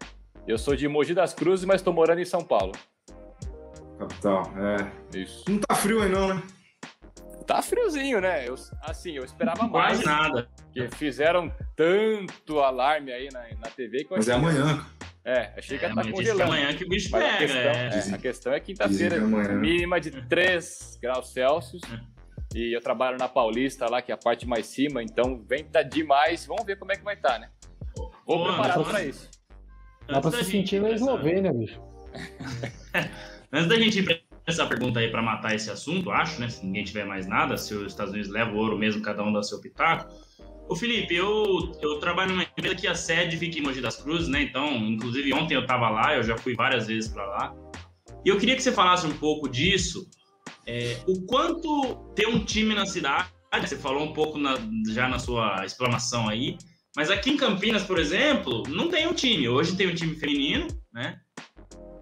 Eu 0.50 0.58
sou 0.58 0.74
de 0.74 0.88
Mogi 0.88 1.14
das 1.14 1.32
Cruzes, 1.32 1.64
mas 1.64 1.80
tô 1.80 1.92
morando 1.92 2.20
em 2.20 2.24
São 2.24 2.42
Paulo. 2.42 2.72
Capital, 3.96 4.52
é. 4.56 5.16
Isso. 5.16 5.44
Não 5.48 5.58
tá 5.58 5.76
frio 5.76 6.02
aí 6.02 6.08
não, 6.08 6.34
né? 6.34 6.42
Tá 7.46 7.62
friozinho, 7.62 8.20
né? 8.20 8.48
Eu, 8.48 8.56
assim, 8.82 9.12
eu 9.12 9.24
esperava 9.24 9.68
mais. 9.68 9.98
Quase 9.98 10.04
nada. 10.04 10.48
Porque 10.64 10.88
fizeram 10.96 11.54
tanto 11.76 12.58
alarme 12.58 13.12
aí 13.12 13.28
na, 13.32 13.42
na 13.60 13.70
TV 13.70 14.04
que 14.04 14.12
eu 14.12 14.16
Mas 14.16 14.28
é 14.28 14.32
amanhã. 14.34 14.84
É, 15.24 15.52
achei 15.56 15.78
que 15.78 15.84
é, 15.84 15.88
ia 15.88 15.92
estar 15.92 16.04
tá 16.04 16.10
congelando. 16.10 16.42
amanhã 16.42 16.74
que 16.74 16.84
o 16.84 16.88
bicho 16.88 17.10
pega. 17.12 17.26
A 17.26 17.38
questão 17.38 17.60
é, 17.60 18.14
a 18.14 18.18
questão 18.18 18.52
é 18.52 18.60
quinta-feira, 18.60 19.16
é 19.16 19.20
mínima 19.20 20.00
de 20.00 20.10
3 20.10 20.98
graus 21.00 21.32
Celsius. 21.32 21.82
É. 21.92 22.58
E 22.58 22.74
eu 22.74 22.80
trabalho 22.80 23.18
na 23.18 23.28
Paulista 23.28 23.88
lá, 23.88 24.02
que 24.02 24.10
é 24.10 24.14
a 24.14 24.18
parte 24.18 24.48
mais 24.48 24.66
cima, 24.66 25.00
então 25.00 25.40
venta 25.48 25.84
demais. 25.84 26.44
Vamos 26.44 26.64
ver 26.64 26.76
como 26.76 26.90
é 26.90 26.96
que 26.96 27.04
vai 27.04 27.14
estar, 27.14 27.34
tá, 27.34 27.38
né? 27.38 27.50
Vou 28.26 28.44
preparado 28.44 28.84
para 28.84 29.04
isso. 29.04 29.28
Dá 30.10 30.20
pra 30.20 30.30
se 30.30 30.44
sentir 30.44 30.80
na 30.80 30.90
Eslovênia, 30.90 31.52
bicho. 31.52 31.80
Antes 33.52 33.68
da 33.68 33.76
gente 33.76 33.98
ir 33.98 34.04
pra 34.04 34.18
essa 34.46 34.66
pergunta 34.66 34.98
aí 35.00 35.10
para 35.10 35.22
matar 35.22 35.54
esse 35.54 35.70
assunto, 35.70 36.10
acho, 36.10 36.40
né? 36.40 36.48
Se 36.48 36.64
ninguém 36.64 36.84
tiver 36.84 37.04
mais 37.04 37.26
nada, 37.26 37.56
se 37.56 37.74
os 37.74 37.86
Estados 37.86 38.12
Unidos 38.12 38.30
levam 38.30 38.56
ouro 38.56 38.78
mesmo, 38.78 39.02
cada 39.02 39.22
um 39.22 39.32
dá 39.32 39.42
seu 39.42 39.60
pitaco. 39.60 40.12
Ô 40.68 40.76
Felipe, 40.76 41.14
eu, 41.14 41.72
eu 41.80 41.98
trabalho 41.98 42.30
numa 42.30 42.44
empresa 42.44 42.74
que 42.74 42.86
a 42.86 42.94
sede 42.94 43.36
fica 43.36 43.58
em 43.58 43.62
Mogi 43.62 43.80
das 43.80 43.96
Cruzes, 43.96 44.28
né? 44.28 44.42
Então, 44.42 44.76
inclusive 44.76 45.32
ontem 45.32 45.54
eu 45.54 45.62
estava 45.62 45.88
lá, 45.90 46.14
eu 46.14 46.22
já 46.22 46.36
fui 46.36 46.54
várias 46.54 46.86
vezes 46.86 47.10
para 47.10 47.26
lá. 47.26 47.54
E 48.24 48.28
eu 48.28 48.38
queria 48.38 48.54
que 48.54 48.62
você 48.62 48.70
falasse 48.70 49.06
um 49.06 49.16
pouco 49.16 49.48
disso, 49.48 50.08
é, 50.66 50.98
o 51.08 51.22
quanto 51.22 51.96
ter 52.14 52.28
um 52.28 52.44
time 52.44 52.74
na 52.74 52.86
cidade, 52.86 53.28
você 53.60 53.76
falou 53.76 54.04
um 54.04 54.12
pouco 54.12 54.38
na, 54.38 54.56
já 54.88 55.08
na 55.08 55.18
sua 55.18 55.64
explanação 55.64 56.28
aí, 56.28 56.56
mas 56.96 57.10
aqui 57.10 57.30
em 57.30 57.36
Campinas, 57.36 57.84
por 57.84 57.98
exemplo, 57.98 58.62
não 58.68 58.88
tem 58.88 59.06
um 59.06 59.14
time. 59.14 59.48
Hoje 59.48 59.76
tem 59.76 59.88
um 59.88 59.94
time 59.94 60.14
feminino, 60.16 60.66
né? 60.92 61.20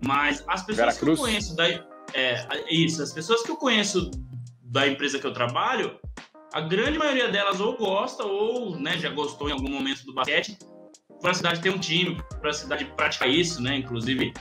Mas 0.05 0.45
as 0.49 0.65
pessoas 0.65 0.99
que 0.99 1.09
eu 1.09 1.17
conheço 1.17 1.57
da, 1.57 1.69
é, 2.15 2.47
isso, 2.71 3.03
as 3.03 3.13
pessoas 3.13 3.43
que 3.43 3.51
eu 3.51 3.57
conheço 3.57 4.11
da 4.63 4.87
empresa 4.87 5.19
que 5.19 5.27
eu 5.27 5.33
trabalho, 5.33 5.99
a 6.53 6.61
grande 6.61 6.99
maioria 6.99 7.29
delas 7.29 7.61
ou 7.61 7.77
gosta 7.77 8.25
ou 8.25 8.79
né, 8.79 8.99
já 8.99 9.11
gostou 9.11 9.49
em 9.49 9.53
algum 9.53 9.71
momento 9.71 10.05
do 10.05 10.15
basquete, 10.15 10.57
para 11.21 11.33
a 11.33 11.35
cidade 11.35 11.61
ter 11.61 11.71
um 11.71 11.79
time, 11.79 12.23
para 12.41 12.51
a 12.51 12.55
cidade 12.55 12.85
praticar 12.97 13.29
isso, 13.29 13.61
né? 13.61 13.77
Inclusive, 13.77 14.33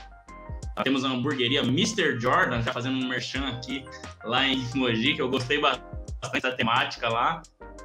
temos 0.84 1.04
a 1.04 1.10
hamburgueria 1.10 1.62
Mr. 1.62 2.20
Jordan, 2.20 2.62
já 2.62 2.72
fazendo 2.72 3.04
um 3.04 3.10
merchan 3.10 3.48
aqui 3.48 3.84
lá 4.24 4.48
em 4.48 4.64
Mogi, 4.76 5.16
que 5.16 5.22
eu 5.22 5.30
gostei 5.30 5.60
bastante 5.60 5.98
da 6.42 6.52
temática 6.52 7.10
lá. 7.10 7.42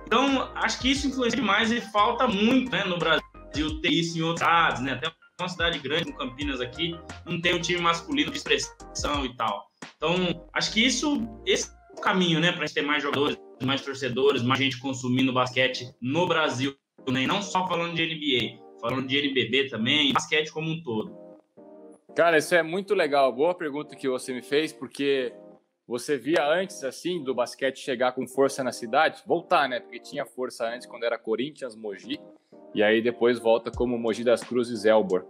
Então, 0.07 0.51
acho 0.57 0.81
que 0.81 0.90
isso 0.90 1.09
influencia 1.09 1.37
demais 1.37 1.71
e 1.71 1.81
falta 1.81 2.27
muito 2.27 2.71
né, 2.71 2.85
no 2.85 2.99
Brasil 2.99 3.81
ter 3.81 3.90
isso 3.90 4.18
em 4.18 4.23
outras 4.23 4.49
cidades, 4.49 4.83
né? 4.83 4.92
Até 4.92 5.12
uma 5.40 5.49
cidade 5.49 5.79
grande, 5.79 6.12
como 6.12 6.31
Campinas 6.31 6.61
aqui, 6.61 6.97
não 7.27 7.40
tem 7.40 7.55
um 7.55 7.61
time 7.61 7.81
masculino 7.81 8.31
de 8.31 8.38
expressão 8.38 9.25
e 9.25 9.37
tal. 9.37 9.66
Então, 9.97 10.47
acho 10.53 10.73
que 10.73 10.85
isso, 10.85 11.29
esse 11.45 11.68
é 11.68 11.99
o 11.99 12.01
caminho, 12.01 12.40
né, 12.40 12.53
para 12.53 12.62
a 12.62 12.66
gente 12.66 12.75
ter 12.75 12.83
mais 12.83 13.03
jogadores, 13.03 13.37
mais 13.62 13.81
torcedores, 13.81 14.42
mais 14.42 14.61
gente 14.61 14.79
consumindo 14.79 15.33
basquete 15.33 15.92
no 16.01 16.27
Brasil, 16.27 16.77
né? 17.09 17.27
não 17.27 17.42
só 17.42 17.66
falando 17.66 17.95
de 17.95 18.07
NBA, 18.07 18.62
falando 18.81 19.07
de 19.07 19.16
NBB 19.16 19.68
também, 19.68 20.12
basquete 20.12 20.53
como 20.53 20.71
um 20.71 20.83
todo. 20.83 21.23
Cara, 22.14 22.37
isso 22.37 22.55
é 22.55 22.62
muito 22.62 22.95
legal. 22.95 23.33
Boa 23.33 23.55
pergunta 23.55 23.97
que 23.97 24.09
você 24.09 24.35
me 24.35 24.42
fez, 24.42 24.73
porque 24.73 25.33
você 25.92 26.16
via 26.16 26.42
antes, 26.48 26.83
assim, 26.85 27.22
do 27.22 27.35
basquete 27.35 27.78
chegar 27.78 28.12
com 28.12 28.26
força 28.26 28.64
na 28.64 28.72
cidade, 28.72 29.22
voltar, 29.26 29.68
né? 29.68 29.78
Porque 29.78 29.98
tinha 29.98 30.24
força 30.24 30.66
antes 30.66 30.87
quando 30.87 31.05
era 31.05 31.18
Corinthians, 31.18 31.76
Mogi, 31.76 32.18
e 32.74 32.83
aí 32.83 33.02
depois 33.02 33.38
volta 33.38 33.70
como 33.70 33.98
Mogi 33.98 34.24
das 34.24 34.42
Cruzes, 34.42 34.87
Elbor. 34.87 35.26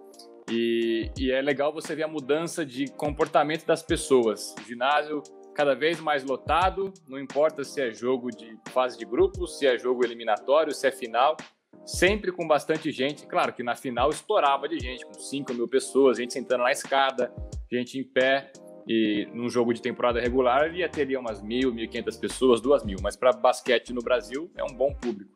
E, 0.49 1.11
e, 1.19 1.33
é 1.33 1.43
legal 1.43 1.73
você 1.73 1.97
ver 1.97 2.05
a 2.05 2.09
mudança 2.09 2.65
de 2.65 2.87
comportamento 2.93 3.67
das 3.67 3.83
pessoas. 3.83 4.55
O 4.61 4.63
ginásio 4.63 5.21
cada 5.53 5.75
vez 5.75 5.99
mais 5.99 6.23
lotado, 6.23 6.93
não 7.09 7.19
importa 7.19 7.65
se 7.65 7.81
é 7.81 7.93
jogo 7.93 8.31
de 8.31 8.57
fase 8.71 8.97
de 8.97 9.05
grupos, 9.05 9.59
se 9.59 9.67
é 9.67 9.77
jogo 9.77 10.05
eliminatório, 10.05 10.73
se 10.73 10.87
é 10.87 10.93
final, 10.93 11.37
sempre 11.85 12.31
com 12.31 12.47
bastante 12.47 12.93
gente. 12.93 13.27
Claro 13.27 13.53
que 13.53 13.65
na 13.65 13.75
final 13.75 14.11
estourava 14.11 14.69
de 14.69 14.79
gente, 14.79 15.05
com 15.05 15.15
5 15.15 15.53
mil 15.55 15.67
pessoas, 15.67 16.19
gente 16.19 16.33
sentando 16.33 16.63
na 16.63 16.71
escada, 16.71 17.35
gente 17.69 17.99
em 17.99 18.05
pé. 18.05 18.53
E 18.87 19.29
num 19.33 19.49
jogo 19.49 19.73
de 19.73 19.81
temporada 19.81 20.21
regular 20.21 20.75
ia 20.75 20.89
teria 20.89 21.19
umas 21.21 21.41
mil, 21.41 21.73
mil 21.73 21.85
e 21.85 21.89
quinhentas 21.89 22.17
pessoas, 22.17 22.61
duas 22.61 22.85
mil. 22.85 22.99
Mas 23.03 23.17
para 23.17 23.33
basquete 23.33 23.93
no 23.93 24.03
Brasil 24.03 24.51
é 24.57 24.65
um 24.65 24.75
bom 24.75 24.93
público. 24.93 25.33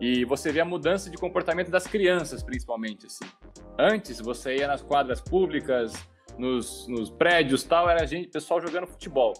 E 0.00 0.24
você 0.24 0.50
vê 0.50 0.60
a 0.60 0.64
mudança 0.64 1.08
de 1.08 1.16
comportamento 1.16 1.70
das 1.70 1.86
crianças, 1.86 2.42
principalmente, 2.42 3.06
assim. 3.06 3.24
Antes, 3.78 4.20
você 4.20 4.56
ia 4.56 4.66
nas 4.66 4.82
quadras 4.82 5.20
públicas, 5.20 5.92
nos, 6.38 6.86
nos 6.88 7.10
prédios 7.10 7.62
tal, 7.62 7.88
era 7.88 8.04
gente, 8.06 8.28
pessoal 8.28 8.60
jogando 8.60 8.86
futebol. 8.86 9.32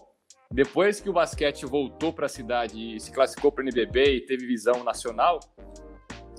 Depois 0.49 1.01
que 1.01 1.09
o 1.09 1.13
basquete 1.13 1.65
voltou 1.65 2.13
para 2.13 2.27
a 2.27 2.29
cidade 2.29 2.95
e 2.95 2.99
se 2.99 3.11
classificou 3.11 3.51
para 3.51 3.63
o 3.63 3.67
NBB 3.67 4.17
e 4.17 4.21
teve 4.21 4.45
visão 4.45 4.83
nacional, 4.83 5.39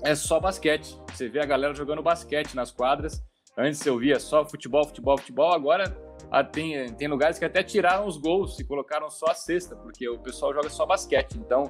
é 0.01 0.15
só 0.15 0.39
basquete. 0.39 0.97
Você 1.11 1.27
vê 1.27 1.39
a 1.39 1.45
galera 1.45 1.73
jogando 1.73 2.01
basquete 2.01 2.55
nas 2.55 2.71
quadras. 2.71 3.23
Antes 3.57 3.85
eu 3.85 3.97
via 3.97 4.19
só 4.19 4.45
futebol, 4.45 4.85
futebol, 4.85 5.17
futebol. 5.17 5.53
Agora 5.53 5.95
ah, 6.31 6.43
tem, 6.43 6.93
tem 6.93 7.07
lugares 7.07 7.39
que 7.39 7.45
até 7.45 7.63
tiraram 7.63 8.07
os 8.07 8.17
gols 8.17 8.59
e 8.59 8.63
colocaram 8.63 9.09
só 9.09 9.27
a 9.27 9.33
cesta, 9.33 9.75
porque 9.75 10.07
o 10.09 10.19
pessoal 10.19 10.53
joga 10.53 10.69
só 10.69 10.85
basquete. 10.85 11.37
Então, 11.37 11.63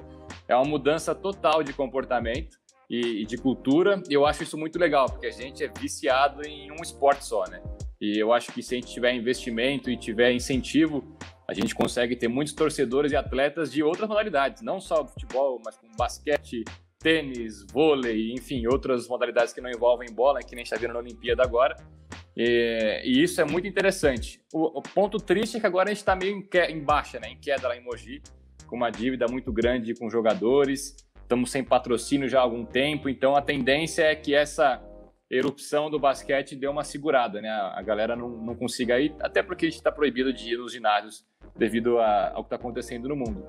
é 0.48 0.54
uma 0.54 0.64
mudança 0.64 1.14
total 1.14 1.62
de 1.62 1.72
comportamento 1.72 2.58
e, 2.88 3.22
e 3.22 3.26
de 3.26 3.36
cultura. 3.36 4.02
E 4.08 4.14
eu 4.14 4.26
acho 4.26 4.42
isso 4.42 4.56
muito 4.56 4.78
legal, 4.78 5.06
porque 5.06 5.26
a 5.26 5.30
gente 5.30 5.62
é 5.62 5.68
viciado 5.68 6.46
em 6.46 6.70
um 6.70 6.82
esporte 6.82 7.24
só, 7.24 7.44
né? 7.48 7.62
E 8.00 8.18
eu 8.18 8.32
acho 8.32 8.52
que 8.52 8.62
se 8.62 8.74
a 8.74 8.78
gente 8.78 8.92
tiver 8.92 9.14
investimento 9.14 9.90
e 9.90 9.96
tiver 9.96 10.32
incentivo, 10.32 11.16
a 11.48 11.54
gente 11.54 11.74
consegue 11.74 12.16
ter 12.16 12.28
muitos 12.28 12.52
torcedores 12.52 13.12
e 13.12 13.16
atletas 13.16 13.72
de 13.72 13.82
outras 13.82 14.08
modalidades, 14.08 14.62
não 14.62 14.80
só 14.80 15.06
futebol, 15.06 15.60
mas 15.64 15.76
com 15.76 15.86
basquete, 15.96 16.64
tênis, 17.06 17.64
vôlei, 17.70 18.32
enfim, 18.32 18.66
outras 18.66 19.06
modalidades 19.06 19.52
que 19.52 19.60
não 19.60 19.70
envolvem 19.70 20.12
bola, 20.12 20.40
que 20.40 20.56
nem 20.56 20.64
está 20.64 20.76
vendo 20.76 20.94
na 20.94 20.98
Olimpíada 20.98 21.40
agora. 21.40 21.76
E, 22.36 23.00
e, 23.04 23.22
isso 23.22 23.40
é 23.40 23.44
muito 23.44 23.68
interessante. 23.68 24.40
O, 24.52 24.80
o, 24.80 24.82
ponto 24.82 25.18
triste 25.18 25.56
é 25.56 25.60
que 25.60 25.66
agora 25.66 25.88
a 25.88 25.92
gente 25.92 25.98
está 25.98 26.16
meio 26.16 26.38
em, 26.38 26.42
que, 26.42 26.60
em, 26.64 26.80
baixa, 26.80 27.20
né? 27.20 27.28
em 27.28 27.38
queda 27.38 27.68
lá 27.68 27.76
em 27.76 27.80
Mogi, 27.80 28.20
com 28.66 28.74
uma 28.74 28.90
dívida 28.90 29.26
muito 29.30 29.52
grande 29.52 29.94
com 29.94 30.10
jogadores. 30.10 30.96
Estamos 31.22 31.52
sem 31.52 31.62
patrocínio 31.62 32.28
já 32.28 32.40
há 32.40 32.42
algum 32.42 32.64
tempo, 32.64 33.08
então 33.08 33.36
a 33.36 33.40
tendência 33.40 34.02
é 34.02 34.16
que 34.16 34.34
essa 34.34 34.82
erupção 35.30 35.88
do 35.88 36.00
basquete 36.00 36.56
dê 36.56 36.66
uma 36.66 36.82
segurada, 36.82 37.40
né? 37.40 37.48
A 37.48 37.82
galera 37.82 38.16
não, 38.16 38.30
não 38.30 38.56
consiga 38.56 38.98
ir, 38.98 39.14
até 39.20 39.44
porque 39.44 39.66
a 39.66 39.68
gente 39.68 39.78
está 39.78 39.92
proibido 39.92 40.32
de 40.32 40.54
ir 40.54 40.58
nos 40.58 40.72
ginásios 40.72 41.24
devido 41.56 42.00
a, 42.00 42.32
ao 42.32 42.42
que 42.42 42.48
está 42.48 42.56
acontecendo 42.56 43.08
no 43.08 43.14
mundo. 43.14 43.46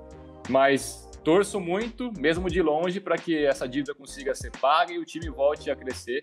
Mas 0.48 1.07
torço 1.28 1.60
muito, 1.60 2.10
mesmo 2.18 2.50
de 2.50 2.62
longe, 2.62 3.02
para 3.02 3.18
que 3.18 3.46
essa 3.46 3.68
dívida 3.68 3.94
consiga 3.94 4.34
ser 4.34 4.50
paga 4.50 4.94
e 4.94 4.98
o 4.98 5.04
time 5.04 5.30
volte 5.30 5.70
a 5.70 5.76
crescer, 5.76 6.22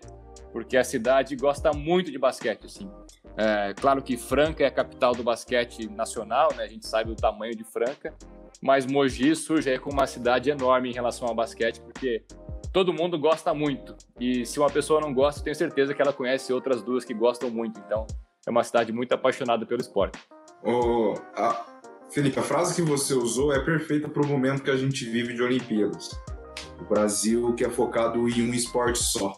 porque 0.51 0.75
a 0.75 0.83
cidade 0.83 1.35
gosta 1.35 1.71
muito 1.71 2.09
de 2.09 2.17
basquete, 2.17 2.65
assim. 2.65 2.89
É, 3.37 3.75
claro 3.75 4.01
que 4.01 4.17
Franca 4.17 4.63
é 4.63 4.65
a 4.65 4.71
capital 4.71 5.13
do 5.13 5.21
basquete 5.21 5.87
nacional, 5.87 6.51
né? 6.55 6.63
A 6.63 6.67
gente 6.67 6.87
sabe 6.87 7.11
o 7.11 7.15
tamanho 7.15 7.55
de 7.55 7.63
Franca, 7.63 8.15
mas 8.59 8.87
Mogi 8.87 9.35
surge 9.35 9.69
aí 9.69 9.77
como 9.77 9.93
uma 9.93 10.07
cidade 10.07 10.49
enorme 10.49 10.89
em 10.89 10.93
relação 10.93 11.27
ao 11.27 11.35
basquete, 11.35 11.79
porque 11.81 12.25
todo 12.73 12.91
mundo 12.91 13.19
gosta 13.19 13.53
muito. 13.53 13.95
E 14.19 14.43
se 14.43 14.57
uma 14.59 14.71
pessoa 14.71 14.99
não 14.99 15.13
gosta, 15.13 15.43
tenho 15.43 15.55
certeza 15.55 15.93
que 15.93 16.01
ela 16.01 16.13
conhece 16.13 16.51
outras 16.51 16.81
duas 16.81 17.05
que 17.05 17.13
gostam 17.13 17.51
muito. 17.51 17.79
Então, 17.79 18.07
é 18.47 18.49
uma 18.49 18.63
cidade 18.63 18.91
muito 18.91 19.13
apaixonada 19.13 19.67
pelo 19.67 19.81
esporte. 19.81 20.17
Oh, 20.63 21.13
a... 21.35 21.74
Felipe, 22.09 22.39
a 22.39 22.43
frase 22.43 22.75
que 22.75 22.81
você 22.81 23.13
usou 23.13 23.53
é 23.53 23.59
perfeita 23.59 24.07
para 24.07 24.23
o 24.23 24.27
momento 24.27 24.63
que 24.63 24.71
a 24.71 24.77
gente 24.77 25.05
vive 25.05 25.33
de 25.33 25.41
Olimpíadas. 25.41 26.11
O 26.79 26.85
Brasil 26.85 27.53
que 27.53 27.65
é 27.65 27.69
focado 27.69 28.27
em 28.29 28.49
um 28.49 28.53
esporte 28.53 28.99
só. 28.99 29.33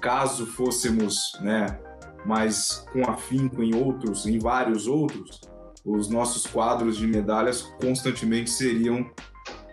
Caso 0.00 0.46
fôssemos, 0.46 1.32
né, 1.40 1.78
mais 2.24 2.86
com 2.92 3.08
afinco 3.08 3.62
em 3.62 3.74
outros, 3.74 4.26
em 4.26 4.38
vários 4.38 4.86
outros, 4.86 5.40
os 5.84 6.08
nossos 6.08 6.46
quadros 6.46 6.96
de 6.96 7.06
medalhas 7.06 7.62
constantemente 7.80 8.50
seriam 8.50 9.10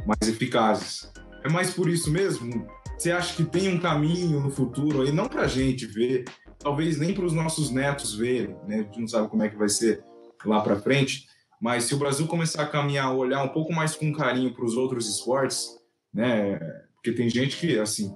mais 0.05 0.29
eficazes. 0.29 1.11
É 1.43 1.49
mais 1.49 1.71
por 1.71 1.89
isso 1.89 2.11
mesmo? 2.11 2.67
Você 2.97 3.11
acha 3.11 3.35
que 3.35 3.43
tem 3.43 3.73
um 3.73 3.79
caminho 3.79 4.39
no 4.39 4.49
futuro 4.49 5.01
aí, 5.01 5.11
não 5.11 5.27
para 5.27 5.43
a 5.43 5.47
gente 5.47 5.85
ver 5.85 6.25
talvez 6.59 6.97
nem 6.97 7.13
para 7.13 7.25
os 7.25 7.33
nossos 7.33 7.69
netos 7.69 8.15
verem, 8.15 8.55
né? 8.67 8.79
A 8.79 8.83
gente 8.83 8.99
não 8.99 9.07
sabe 9.07 9.29
como 9.29 9.43
é 9.43 9.49
que 9.49 9.55
vai 9.55 9.69
ser 9.69 10.03
lá 10.45 10.61
para 10.61 10.79
frente, 10.79 11.27
mas 11.61 11.85
se 11.85 11.95
o 11.95 11.97
Brasil 11.97 12.27
começar 12.27 12.63
a 12.63 12.67
caminhar, 12.67 13.13
olhar 13.13 13.43
um 13.43 13.49
pouco 13.49 13.73
mais 13.73 13.95
com 13.95 14.13
carinho 14.13 14.53
para 14.53 14.65
os 14.65 14.75
outros 14.75 15.09
esportes, 15.09 15.77
né? 16.13 16.59
Porque 16.95 17.11
tem 17.11 17.29
gente 17.29 17.57
que, 17.57 17.79
assim, 17.79 18.15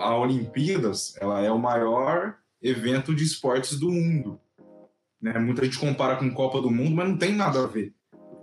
a 0.00 0.16
Olimpíadas, 0.16 1.14
ela 1.20 1.40
é 1.40 1.50
o 1.50 1.58
maior 1.58 2.36
evento 2.60 3.14
de 3.14 3.24
esportes 3.24 3.78
do 3.78 3.90
mundo. 3.90 4.40
Né? 5.20 5.38
Muita 5.38 5.64
gente 5.64 5.78
compara 5.78 6.16
com 6.16 6.30
Copa 6.32 6.60
do 6.60 6.70
Mundo, 6.70 6.96
mas 6.96 7.08
não 7.08 7.16
tem 7.16 7.34
nada 7.34 7.62
a 7.62 7.66
ver. 7.66 7.94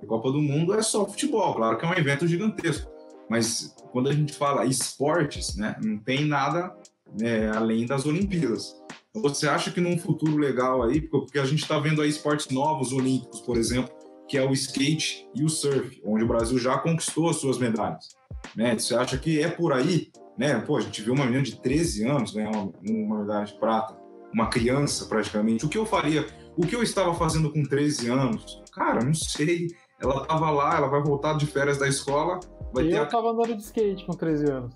Copa 0.07 0.31
do 0.31 0.41
Mundo 0.41 0.73
é 0.73 0.81
só 0.81 1.05
futebol, 1.05 1.55
claro 1.55 1.77
que 1.77 1.85
é 1.85 1.89
um 1.89 1.93
evento 1.93 2.27
gigantesco. 2.27 2.91
Mas 3.29 3.75
quando 3.91 4.09
a 4.09 4.13
gente 4.13 4.33
fala 4.33 4.65
esportes, 4.65 5.55
né, 5.55 5.75
não 5.83 5.97
tem 5.97 6.25
nada 6.25 6.75
né, 7.19 7.49
além 7.49 7.85
das 7.85 8.05
Olimpíadas. 8.05 8.75
Você 9.15 9.47
acha 9.47 9.71
que 9.71 9.81
num 9.81 9.97
futuro 9.97 10.37
legal 10.37 10.83
aí, 10.83 11.01
porque 11.01 11.39
a 11.39 11.45
gente 11.45 11.63
está 11.63 11.79
vendo 11.79 12.01
aí 12.01 12.09
esportes 12.09 12.49
novos 12.49 12.91
olímpicos, 12.91 13.39
por 13.41 13.57
exemplo, 13.57 13.94
que 14.27 14.37
é 14.37 14.45
o 14.45 14.51
skate 14.53 15.27
e 15.33 15.43
o 15.43 15.49
surf, 15.49 16.01
onde 16.05 16.23
o 16.23 16.27
Brasil 16.27 16.57
já 16.57 16.77
conquistou 16.77 17.29
as 17.29 17.37
suas 17.37 17.57
medalhas. 17.57 18.15
Né? 18.55 18.77
Você 18.77 18.95
acha 18.95 19.17
que 19.17 19.41
é 19.41 19.49
por 19.49 19.73
aí? 19.73 20.11
Né? 20.37 20.59
Pô, 20.59 20.77
a 20.77 20.81
gente 20.81 21.01
viu 21.01 21.13
uma 21.13 21.25
menina 21.25 21.43
de 21.43 21.61
13 21.61 22.07
anos 22.07 22.33
ganhar 22.33 22.51
uma, 22.51 22.71
uma 22.87 23.19
medalha 23.19 23.45
de 23.45 23.53
prata, 23.53 23.97
uma 24.33 24.47
criança 24.47 25.05
praticamente. 25.05 25.65
O 25.65 25.69
que 25.69 25.77
eu 25.77 25.85
faria? 25.85 26.25
O 26.57 26.65
que 26.65 26.75
eu 26.75 26.83
estava 26.83 27.13
fazendo 27.13 27.51
com 27.51 27.63
13 27.63 28.09
anos? 28.09 28.61
Cara, 28.73 29.03
não 29.03 29.13
sei. 29.13 29.67
Ela 30.01 30.21
estava 30.21 30.49
lá, 30.49 30.77
ela 30.77 30.87
vai 30.87 31.01
voltar 31.01 31.37
de 31.37 31.45
férias 31.45 31.77
da 31.77 31.87
escola. 31.87 32.39
Vai 32.73 32.93
eu 32.93 33.01
a... 33.01 33.05
estava 33.05 33.29
andando 33.29 33.55
de 33.55 33.63
skate 33.63 34.05
com 34.05 34.13
13 34.13 34.51
anos. 34.51 34.75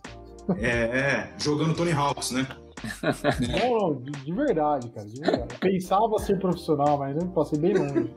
É, 0.57 0.69
é 0.69 1.33
jogando 1.37 1.75
Tony 1.75 1.91
Hawks, 1.91 2.31
né? 2.31 2.47
Não, 3.41 3.79
não, 3.79 4.01
de, 4.01 4.11
de, 4.11 4.33
verdade, 4.33 4.89
cara, 4.89 5.05
de 5.05 5.19
verdade. 5.19 5.53
Eu 5.53 5.59
pensava 5.59 6.17
ser 6.19 6.39
profissional, 6.39 6.97
mas 6.97 7.15
eu 7.17 7.27
passei 7.27 7.59
bem 7.59 7.73
longe. 7.73 8.09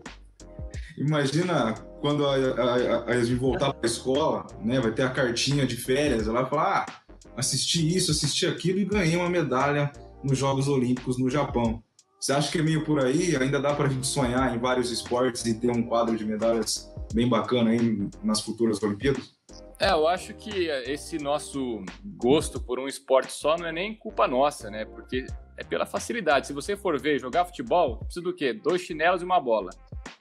Imagina 0.98 1.74
quando 2.00 2.26
a, 2.26 2.34
a, 2.34 3.04
a, 3.04 3.24
gente 3.24 3.38
voltar 3.38 3.72
para 3.72 3.88
a 3.88 3.90
escola, 3.90 4.46
né? 4.60 4.80
Vai 4.80 4.92
ter 4.92 5.02
a 5.02 5.10
cartinha 5.10 5.66
de 5.66 5.76
férias, 5.76 6.26
ela 6.26 6.42
vai 6.42 6.50
falar: 6.50 6.86
ah, 6.86 7.02
assisti 7.36 7.96
isso, 7.96 8.10
assisti 8.10 8.46
aquilo 8.46 8.78
e 8.78 8.84
ganhei 8.84 9.16
uma 9.16 9.30
medalha 9.30 9.90
nos 10.22 10.38
Jogos 10.38 10.68
Olímpicos 10.68 11.18
no 11.18 11.30
Japão. 11.30 11.82
Você 12.20 12.32
acha 12.32 12.52
que 12.52 12.58
é 12.58 12.62
meio 12.62 12.84
por 12.84 13.04
aí? 13.04 13.36
Ainda 13.36 13.60
dá 13.60 13.74
para 13.74 13.86
a 13.86 13.90
gente 13.90 14.06
sonhar 14.06 14.54
em 14.54 14.58
vários 14.58 14.92
esportes 14.92 15.44
e 15.44 15.58
ter 15.58 15.70
um 15.70 15.82
quadro 15.82 16.16
de 16.16 16.24
medalhas 16.24 16.92
bem 17.12 17.28
bacana 17.28 17.70
aí 17.70 18.08
nas 18.22 18.40
futuras 18.40 18.80
Olimpíadas? 18.80 19.32
É, 19.80 19.90
eu 19.90 20.06
acho 20.06 20.32
que 20.34 20.68
esse 20.86 21.18
nosso 21.18 21.84
gosto 22.16 22.60
por 22.60 22.78
um 22.78 22.86
esporte 22.86 23.32
só 23.32 23.56
não 23.56 23.66
é 23.66 23.72
nem 23.72 23.92
culpa 23.92 24.28
nossa, 24.28 24.70
né? 24.70 24.84
Porque 24.84 25.26
é 25.56 25.64
pela 25.64 25.86
facilidade. 25.86 26.46
Se 26.46 26.52
você 26.52 26.76
for 26.76 26.98
ver 27.00 27.18
jogar 27.18 27.44
futebol, 27.44 27.98
precisa 27.98 28.22
do 28.22 28.34
quê? 28.34 28.52
Dois 28.52 28.82
chinelos 28.82 29.22
e 29.22 29.24
uma 29.24 29.40
bola. 29.40 29.70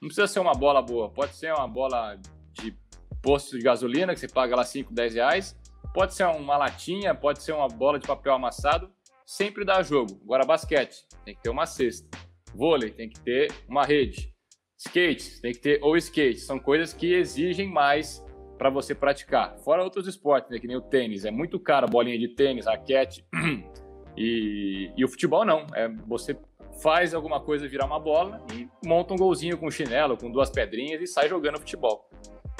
Não 0.00 0.08
precisa 0.08 0.26
ser 0.26 0.40
uma 0.40 0.52
bola 0.52 0.82
boa, 0.82 1.10
pode 1.10 1.34
ser 1.34 1.52
uma 1.52 1.68
bola 1.68 2.18
de 2.52 2.76
posto 3.22 3.56
de 3.56 3.62
gasolina, 3.62 4.14
que 4.14 4.20
você 4.20 4.28
paga 4.28 4.56
lá 4.56 4.64
5, 4.64 4.92
10 4.92 5.14
reais. 5.14 5.58
Pode 5.94 6.14
ser 6.14 6.26
uma 6.26 6.56
latinha, 6.56 7.14
pode 7.14 7.42
ser 7.42 7.52
uma 7.52 7.68
bola 7.68 7.98
de 7.98 8.06
papel 8.06 8.34
amassado. 8.34 8.90
Sempre 9.24 9.64
dá 9.64 9.82
jogo. 9.82 10.18
Agora, 10.24 10.44
basquete, 10.44 11.06
tem 11.24 11.34
que 11.34 11.42
ter 11.42 11.50
uma 11.50 11.66
cesta. 11.66 12.08
Vôlei, 12.54 12.90
tem 12.90 13.08
que 13.08 13.20
ter 13.20 13.52
uma 13.68 13.84
rede. 13.84 14.32
Skate, 14.76 15.40
tem 15.40 15.52
que 15.52 15.60
ter 15.60 15.78
ou 15.82 15.96
skate. 15.96 16.40
São 16.40 16.58
coisas 16.58 16.92
que 16.92 17.14
exigem 17.14 17.68
mais 17.68 18.24
para 18.58 18.68
você 18.70 18.94
praticar. 18.94 19.56
Fora 19.58 19.82
outros 19.82 20.06
esportes, 20.06 20.50
né, 20.50 20.58
que 20.58 20.66
nem 20.66 20.76
o 20.76 20.80
tênis. 20.80 21.24
É 21.24 21.30
muito 21.30 21.58
caro 21.58 21.88
bolinha 21.88 22.18
de 22.18 22.28
tênis, 22.28 22.66
raquete. 22.66 23.24
E, 24.16 24.90
e 24.96 25.04
o 25.04 25.08
futebol 25.08 25.44
não. 25.44 25.66
É, 25.74 25.88
você 26.06 26.36
faz 26.82 27.14
alguma 27.14 27.40
coisa 27.40 27.68
virar 27.68 27.86
uma 27.86 28.00
bola 28.00 28.44
e 28.54 28.68
monta 28.84 29.14
um 29.14 29.16
golzinho 29.16 29.58
com 29.58 29.70
chinelo, 29.70 30.16
com 30.16 30.30
duas 30.30 30.50
pedrinhas 30.50 31.00
e 31.00 31.06
sai 31.06 31.28
jogando 31.28 31.58
futebol. 31.58 32.08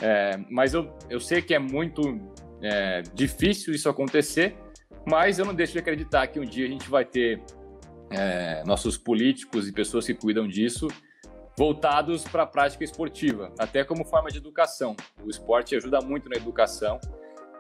É, 0.01 0.39
mas 0.51 0.75
eu, 0.75 0.93
eu 1.09 1.21
sei 1.21 1.41
que 1.41 1.55
é 1.55 1.59
muito 1.59 2.21
é, 2.63 3.03
difícil 3.15 3.75
isso 3.75 3.89
acontecer, 3.89 4.57
mas 5.07 5.39
eu 5.39 5.45
não 5.45 5.55
deixo 5.55 5.73
de 5.73 5.79
acreditar 5.79 6.27
que 6.27 6.39
um 6.39 6.45
dia 6.45 6.67
a 6.67 6.69
gente 6.69 6.89
vai 6.89 7.05
ter 7.05 7.43
é, 8.11 8.63
nossos 8.65 8.99
políticos 8.99 9.69
e 9.69 9.73
pessoas 9.73 10.07
que 10.07 10.15
cuidam 10.15 10.47
disso 10.47 10.89
voltados 11.57 12.25
para 12.25 12.45
a 12.45 12.47
prática 12.47 12.83
esportiva, 12.83 13.53
até 13.59 13.85
como 13.85 14.05
forma 14.05 14.31
de 14.31 14.39
educação. 14.39 14.97
O 15.23 15.29
esporte 15.29 15.77
ajuda 15.77 16.01
muito 16.01 16.29
na 16.29 16.37
educação 16.37 16.99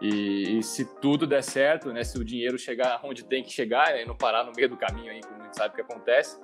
e, 0.02 0.58
e, 0.58 0.62
se 0.64 0.84
tudo 1.00 1.28
der 1.28 1.42
certo, 1.42 1.92
né, 1.92 2.02
se 2.02 2.18
o 2.18 2.24
dinheiro 2.24 2.58
chegar 2.58 3.00
onde 3.04 3.24
tem 3.24 3.42
que 3.42 3.52
chegar 3.52 3.96
e 3.96 4.04
não 4.04 4.16
parar 4.16 4.42
no 4.42 4.50
meio 4.50 4.68
do 4.68 4.76
caminho 4.76 5.12
aí, 5.12 5.20
como 5.20 5.40
a 5.40 5.44
gente 5.44 5.56
sabe 5.56 5.76
que 5.76 5.80
acontece, 5.80 6.40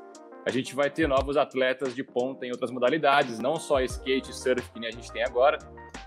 a 0.46 0.50
gente 0.50 0.76
vai 0.76 0.88
ter 0.88 1.08
novos 1.08 1.36
atletas 1.36 1.92
de 1.92 2.04
ponta 2.04 2.46
em 2.46 2.50
outras 2.52 2.70
modalidades, 2.70 3.40
não 3.40 3.56
só 3.56 3.80
skate 3.80 4.30
e 4.30 4.32
surf 4.32 4.70
que 4.70 4.78
nem 4.78 4.88
a 4.88 4.92
gente 4.92 5.10
tem 5.10 5.24
agora, 5.24 5.58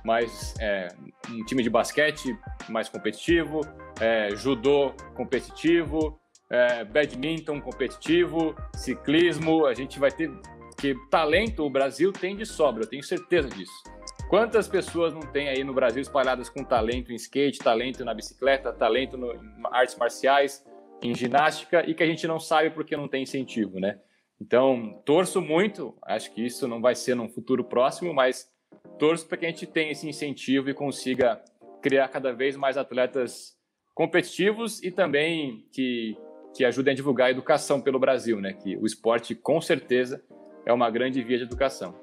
mas 0.04 0.54
é, 0.62 0.88
um 1.30 1.44
time 1.44 1.62
de 1.62 1.70
basquete 1.70 2.34
mais 2.70 2.88
competitivo, 2.88 3.60
é, 4.00 4.34
judô 4.36 4.94
competitivo, 5.14 6.20
é, 6.50 6.86
badminton 6.86 7.60
competitivo, 7.60 8.56
ciclismo, 8.76 9.66
a 9.66 9.74
gente 9.74 10.00
vai 10.00 10.10
ter 10.10 10.32
que 10.80 10.96
talento 11.10 11.64
o 11.64 11.70
Brasil 11.70 12.12
tem 12.12 12.36
de 12.36 12.46
sobra, 12.46 12.84
eu 12.84 12.90
tenho 12.90 13.04
certeza 13.04 13.50
disso. 13.50 13.84
Quantas 14.32 14.66
pessoas 14.66 15.14
não 15.14 15.24
tem 15.24 15.50
aí 15.50 15.62
no 15.62 15.74
Brasil 15.74 16.02
espalhadas 16.02 16.50
com 16.50 16.64
talento 16.64 17.12
em 17.12 17.16
skate, 17.16 17.60
talento 17.60 18.06
na 18.06 18.14
bicicleta, 18.14 18.72
talento 18.72 19.18
no, 19.18 19.34
em 19.34 19.42
artes 19.66 19.98
marciais, 19.98 20.66
em 21.02 21.14
ginástica 21.14 21.84
e 21.86 21.94
que 21.94 22.02
a 22.02 22.06
gente 22.06 22.26
não 22.26 22.40
sabe 22.40 22.70
porque 22.70 22.96
não 22.96 23.10
tem 23.10 23.24
incentivo, 23.24 23.78
né? 23.78 24.00
Então, 24.40 25.02
torço 25.04 25.42
muito, 25.42 25.98
acho 26.04 26.34
que 26.34 26.46
isso 26.46 26.66
não 26.66 26.80
vai 26.80 26.96
ser 26.96 27.14
num 27.14 27.28
futuro 27.28 27.62
próximo, 27.62 28.14
mas 28.14 28.50
torço 28.98 29.28
para 29.28 29.38
que 29.38 29.46
a 29.46 29.50
gente 29.50 29.68
tenha 29.68 29.92
esse 29.92 30.08
incentivo 30.08 30.70
e 30.70 30.74
consiga 30.74 31.44
criar 31.82 32.08
cada 32.08 32.32
vez 32.32 32.56
mais 32.56 32.78
atletas 32.78 33.58
competitivos 33.94 34.82
e 34.82 34.92
também 34.92 35.68
que, 35.74 36.18
que 36.56 36.64
ajudem 36.64 36.94
a 36.94 36.96
divulgar 36.96 37.28
a 37.28 37.32
educação 37.32 37.82
pelo 37.82 38.00
Brasil, 38.00 38.40
né? 38.40 38.54
Que 38.54 38.78
o 38.78 38.86
esporte, 38.86 39.36
com 39.36 39.60
certeza, 39.60 40.24
é 40.66 40.72
uma 40.72 40.90
grande 40.90 41.22
via 41.22 41.38
de 41.38 41.44
educação. 41.44 42.01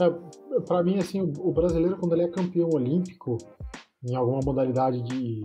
É, 0.00 0.60
para 0.60 0.82
mim, 0.82 0.98
assim, 0.98 1.20
o 1.20 1.52
brasileiro, 1.52 1.96
quando 1.98 2.12
ele 2.12 2.22
é 2.22 2.28
campeão 2.28 2.68
olímpico, 2.72 3.38
em 4.04 4.14
alguma 4.14 4.40
modalidade 4.44 5.02
de, 5.02 5.42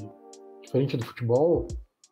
diferente 0.62 0.98
do 0.98 1.06
futebol, 1.06 1.68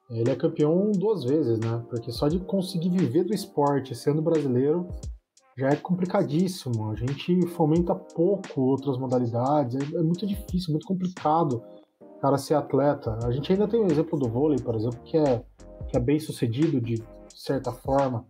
ele 0.09 0.31
é 0.31 0.35
campeão 0.35 0.91
duas 0.91 1.23
vezes, 1.23 1.59
né? 1.59 1.83
Porque 1.89 2.11
só 2.11 2.27
de 2.27 2.39
conseguir 2.39 2.89
viver 2.89 3.23
do 3.23 3.33
esporte 3.33 3.93
sendo 3.93 4.21
brasileiro 4.21 4.87
já 5.57 5.69
é 5.69 5.75
complicadíssimo. 5.75 6.89
A 6.89 6.95
gente 6.95 7.45
fomenta 7.49 7.93
pouco 7.93 8.61
outras 8.61 8.97
modalidades, 8.97 9.75
é, 9.75 9.97
é 9.97 10.01
muito 10.01 10.25
difícil, 10.25 10.71
muito 10.71 10.87
complicado 10.87 11.61
cara 12.19 12.37
ser 12.37 12.55
atleta. 12.55 13.17
A 13.23 13.31
gente 13.31 13.51
ainda 13.51 13.67
tem 13.67 13.79
o 13.79 13.91
exemplo 13.91 14.19
do 14.19 14.29
vôlei, 14.29 14.59
por 14.59 14.75
exemplo, 14.75 14.99
que 15.03 15.17
é, 15.17 15.43
que 15.87 15.97
é 15.97 15.99
bem 15.99 16.19
sucedido 16.19 16.79
de 16.81 17.01
certa 17.33 17.71
forma. 17.71 18.25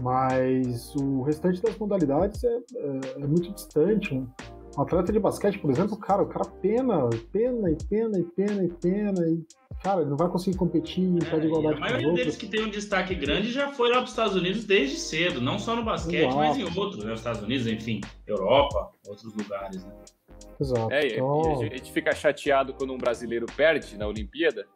Mas 0.00 0.94
o 0.96 1.22
restante 1.22 1.62
das 1.62 1.76
modalidades 1.78 2.42
é, 2.44 2.48
é, 2.48 3.22
é 3.22 3.26
muito 3.26 3.52
distante. 3.52 4.14
Um, 4.14 4.28
atleta 4.76 5.12
de 5.12 5.20
basquete, 5.20 5.58
por 5.58 5.70
exemplo, 5.70 5.96
cara, 5.96 6.22
o 6.22 6.26
cara 6.26 6.44
pena, 6.60 7.08
pena 7.32 7.70
e 7.70 7.76
pena 7.88 8.18
e 8.18 8.24
pena 8.24 8.64
e 8.64 8.68
pena 8.68 9.28
e 9.28 9.46
cara, 9.82 10.00
ele 10.00 10.10
não 10.10 10.16
vai 10.16 10.28
conseguir 10.28 10.56
competir 10.56 11.04
em 11.04 11.18
é, 11.18 11.38
de 11.38 11.46
igualdade. 11.46 11.76
A 11.76 11.80
maioria 11.80 12.12
deles 12.12 12.36
que 12.36 12.48
tem 12.48 12.64
um 12.64 12.70
destaque 12.70 13.14
grande 13.14 13.52
já 13.52 13.68
foi 13.68 13.88
lá 13.90 13.96
para 13.96 14.04
os 14.04 14.10
Estados 14.10 14.34
Unidos 14.34 14.64
desde 14.64 14.96
cedo, 14.96 15.40
não 15.40 15.58
só 15.58 15.76
no 15.76 15.84
basquete, 15.84 16.24
Exato. 16.24 16.36
mas 16.36 16.56
em 16.56 16.78
outros, 16.78 17.04
né? 17.04 17.12
Estados 17.12 17.42
Unidos, 17.42 17.66
enfim, 17.66 18.00
Europa, 18.26 18.90
outros 19.06 19.34
lugares, 19.34 19.84
né? 19.84 19.92
Exato. 20.60 20.92
É, 20.92 21.06
então... 21.06 21.60
a 21.60 21.64
gente 21.64 21.92
fica 21.92 22.14
chateado 22.14 22.72
quando 22.74 22.92
um 22.92 22.98
brasileiro 22.98 23.46
perde 23.56 23.96
na 23.98 24.06
Olimpíada, 24.06 24.66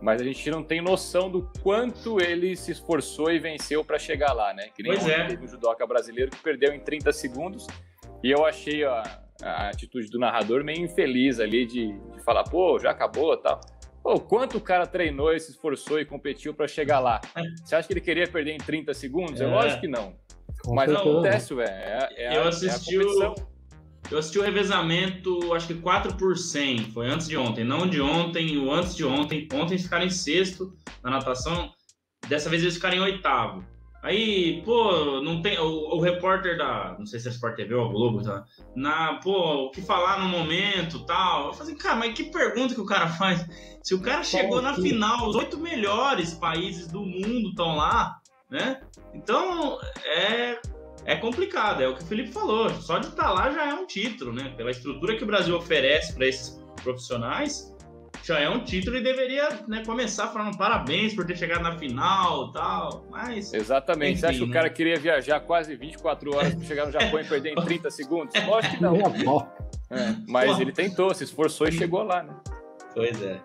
mas 0.00 0.20
a 0.20 0.24
gente 0.24 0.50
não 0.50 0.62
tem 0.62 0.80
noção 0.80 1.30
do 1.30 1.50
quanto 1.62 2.20
ele 2.20 2.56
se 2.56 2.72
esforçou 2.72 3.30
e 3.30 3.38
venceu 3.38 3.84
para 3.84 3.98
chegar 3.98 4.32
lá, 4.32 4.54
né? 4.54 4.68
Que 4.74 4.82
nem 4.82 4.92
pois 4.92 5.08
é. 5.08 5.26
teve 5.26 5.44
um 5.44 5.48
judoca 5.48 5.86
brasileiro 5.86 6.30
que 6.30 6.42
perdeu 6.42 6.72
em 6.72 6.80
30 6.80 7.12
segundos 7.12 7.66
e 8.22 8.30
eu 8.30 8.44
achei 8.44 8.84
a, 8.84 9.02
a 9.42 9.68
atitude 9.68 10.08
do 10.08 10.18
narrador 10.18 10.64
meio 10.64 10.80
infeliz 10.80 11.40
ali 11.40 11.66
de, 11.66 11.92
de 11.92 12.20
falar, 12.24 12.44
pô, 12.44 12.78
já 12.78 12.90
acabou 12.90 13.36
tal. 13.36 13.60
Pô, 14.02 14.18
quanto 14.18 14.56
o 14.56 14.60
cara 14.60 14.86
treinou, 14.86 15.38
se 15.38 15.50
esforçou 15.50 16.00
e 16.00 16.06
competiu 16.06 16.54
para 16.54 16.66
chegar 16.66 17.00
lá? 17.00 17.20
É. 17.36 17.42
Você 17.62 17.76
acha 17.76 17.86
que 17.86 17.92
ele 17.92 18.00
queria 18.00 18.26
perder 18.26 18.52
em 18.52 18.58
30 18.58 18.94
segundos? 18.94 19.40
É, 19.40 19.44
é 19.44 19.46
lógico 19.46 19.82
que 19.82 19.88
não. 19.88 20.14
Com 20.62 20.74
Mas 20.74 20.90
não 20.90 21.00
acontece, 21.00 21.54
velho. 21.54 21.70
É, 21.70 22.08
é, 22.16 22.36
eu 22.36 22.48
assisti 22.48 22.96
é 22.96 22.98
o 22.98 23.34
eu 24.10 24.18
assisti 24.18 24.38
o 24.38 24.42
revezamento, 24.42 25.52
acho 25.52 25.66
que 25.66 25.74
4 25.74 26.16
por 26.16 26.36
100, 26.36 26.92
foi 26.92 27.08
antes 27.08 27.28
de 27.28 27.36
ontem. 27.36 27.64
Não 27.64 27.86
de 27.86 28.00
ontem, 28.00 28.58
o 28.58 28.72
antes 28.72 28.94
de 28.94 29.04
ontem. 29.04 29.48
Ontem 29.52 29.74
eles 29.74 29.82
ficaram 29.82 30.06
em 30.06 30.10
sexto 30.10 30.76
na 31.02 31.10
natação, 31.10 31.72
dessa 32.28 32.48
vez 32.48 32.62
eles 32.62 32.74
ficaram 32.74 32.96
em 32.96 33.00
oitavo. 33.00 33.64
Aí, 34.02 34.62
pô, 34.64 35.20
não 35.20 35.42
tem. 35.42 35.58
O, 35.58 35.96
o 35.96 36.00
repórter 36.00 36.56
da. 36.56 36.96
Não 36.98 37.04
sei 37.04 37.20
se 37.20 37.28
é 37.28 37.30
Sport 37.30 37.54
TV 37.54 37.74
ou 37.74 37.86
a 37.86 37.92
Globo, 37.92 38.22
tá? 38.22 38.44
Na, 38.74 39.14
pô, 39.22 39.66
o 39.66 39.70
que 39.70 39.82
falar 39.82 40.20
no 40.20 40.28
momento 40.28 41.04
tal. 41.04 41.48
Eu 41.48 41.52
falei, 41.52 41.74
cara, 41.74 41.96
mas 41.96 42.14
que 42.14 42.24
pergunta 42.24 42.74
que 42.74 42.80
o 42.80 42.86
cara 42.86 43.08
faz? 43.08 43.46
Se 43.82 43.94
o 43.94 44.00
cara 44.00 44.22
chegou 44.22 44.62
na 44.62 44.74
final, 44.74 45.28
os 45.28 45.36
oito 45.36 45.58
melhores 45.58 46.32
países 46.32 46.86
do 46.86 47.00
mundo 47.02 47.50
estão 47.50 47.76
lá, 47.76 48.18
né? 48.50 48.80
Então, 49.12 49.78
é, 50.02 50.58
é 51.04 51.16
complicado, 51.16 51.82
é 51.82 51.88
o 51.88 51.94
que 51.94 52.02
o 52.02 52.06
Felipe 52.06 52.32
falou. 52.32 52.70
Só 52.70 52.98
de 52.98 53.08
estar 53.08 53.24
tá 53.24 53.30
lá 53.30 53.50
já 53.50 53.68
é 53.68 53.74
um 53.74 53.86
título, 53.86 54.32
né? 54.32 54.52
Pela 54.56 54.70
estrutura 54.70 55.16
que 55.16 55.24
o 55.24 55.26
Brasil 55.26 55.56
oferece 55.56 56.14
para 56.14 56.26
esses 56.26 56.60
profissionais, 56.82 57.74
já 58.22 58.38
é 58.38 58.48
um 58.48 58.62
título 58.62 58.96
e 58.96 59.02
deveria 59.02 59.48
né, 59.66 59.82
começar 59.84 60.28
falando 60.28 60.56
parabéns 60.56 61.14
por 61.14 61.24
ter 61.24 61.36
chegado 61.36 61.62
na 61.62 61.78
final 61.78 62.52
tal, 62.52 63.06
mas... 63.10 63.52
Exatamente. 63.52 64.12
Enfim, 64.12 64.20
Você 64.20 64.26
acha 64.26 64.38
que 64.38 64.44
né? 64.44 64.50
o 64.50 64.52
cara 64.52 64.70
queria 64.70 64.96
viajar 64.96 65.40
quase 65.40 65.74
24 65.74 66.36
horas 66.36 66.54
para 66.54 66.64
chegar 66.64 66.86
no 66.86 66.92
Japão 66.92 67.20
e 67.20 67.24
perder 67.24 67.52
em 67.52 67.54
30 67.64 67.90
segundos? 67.90 68.46
Lógico 68.46 68.76
que 68.76 68.82
não. 68.82 68.94
É, 69.90 70.14
mas 70.28 70.60
ele 70.60 70.72
tentou, 70.72 71.12
se 71.14 71.24
esforçou 71.24 71.66
e 71.66 71.72
chegou 71.72 72.02
lá, 72.02 72.22
né? 72.22 72.34
Pois 72.94 73.20
é. 73.22 73.40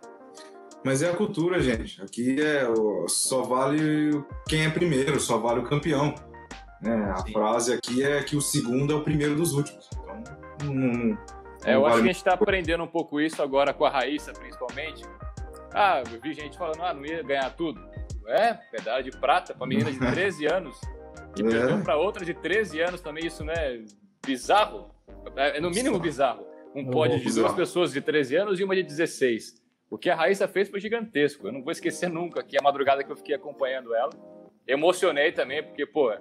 Mas 0.84 1.02
é 1.02 1.10
a 1.10 1.16
cultura, 1.16 1.60
gente. 1.60 2.00
Aqui 2.00 2.40
é 2.40 2.68
só 3.08 3.42
vale 3.42 4.24
quem 4.48 4.66
é 4.66 4.70
primeiro, 4.70 5.20
só 5.20 5.40
vale 5.40 5.62
o 5.62 5.64
campeão. 5.64 6.14
Né? 6.86 7.12
A 7.12 7.26
frase 7.32 7.74
aqui 7.74 8.04
é 8.04 8.22
que 8.24 8.36
o 8.36 8.42
segundo 8.42 8.94
é 8.94 8.96
o 8.96 9.02
primeiro 9.02 9.36
dos 9.36 9.54
últimos. 9.54 9.90
Então, 9.92 10.74
não, 10.74 11.18
é, 11.66 11.74
eu 11.74 11.86
acho 11.86 11.98
que 11.98 12.04
a 12.04 12.08
gente 12.08 12.18
está 12.18 12.34
aprendendo 12.34 12.84
um 12.84 12.88
pouco 12.88 13.20
isso 13.20 13.42
agora 13.42 13.74
com 13.74 13.86
a 13.86 13.90
Raíssa, 13.90 14.32
principalmente. 14.32 15.04
Ah, 15.74 16.04
eu 16.12 16.22
vi 16.22 16.34
gente 16.34 16.58
falando, 16.58 16.84
ah, 16.84 16.94
não 16.94 17.04
ia 17.04 17.24
ganhar 17.24 17.50
tudo. 17.56 17.82
É, 18.28 18.58
medalha 18.72 19.04
de 19.04 19.12
prata 19.12 19.54
para 19.54 19.66
menina 19.66 19.92
de 19.92 19.98
13 20.14 20.46
anos. 20.46 20.80
E 21.36 21.42
é. 21.42 21.50
perdeu 21.50 21.84
para 21.84 21.98
outra 21.98 22.24
de 22.24 22.34
13 22.34 22.82
anos 22.82 23.02
também, 23.02 23.26
isso, 23.26 23.44
né? 23.44 23.84
Bizarro. 24.26 24.92
É, 25.36 25.58
é 25.58 25.60
no 25.60 25.72
mínimo 25.72 26.00
bizarro. 26.00 26.46
Um 26.76 26.86
pódio 26.90 27.20
de 27.20 27.34
duas 27.34 27.54
pessoas 27.54 27.92
de 27.92 28.02
13 28.02 28.36
anos 28.36 28.60
e 28.60 28.64
uma 28.64 28.76
de 28.76 28.84
16. 28.84 29.62
O 29.90 29.98
que 29.98 30.10
a 30.10 30.16
Raíssa 30.16 30.48
fez 30.48 30.70
foi 30.70 30.80
gigantesco. 30.80 31.48
Eu 31.48 31.52
não 31.52 31.64
vou 31.64 31.72
esquecer 31.72 32.10
nunca 32.10 32.44
que 32.44 32.58
a 32.58 32.62
madrugada 32.62 33.04
que 33.04 33.12
eu 33.12 33.16
fiquei 33.16 33.34
acompanhando 33.34 33.96
ela. 33.96 34.12
Emocionei 34.68 35.32
também, 35.32 35.64
porque, 35.64 35.86
pô, 35.86 36.12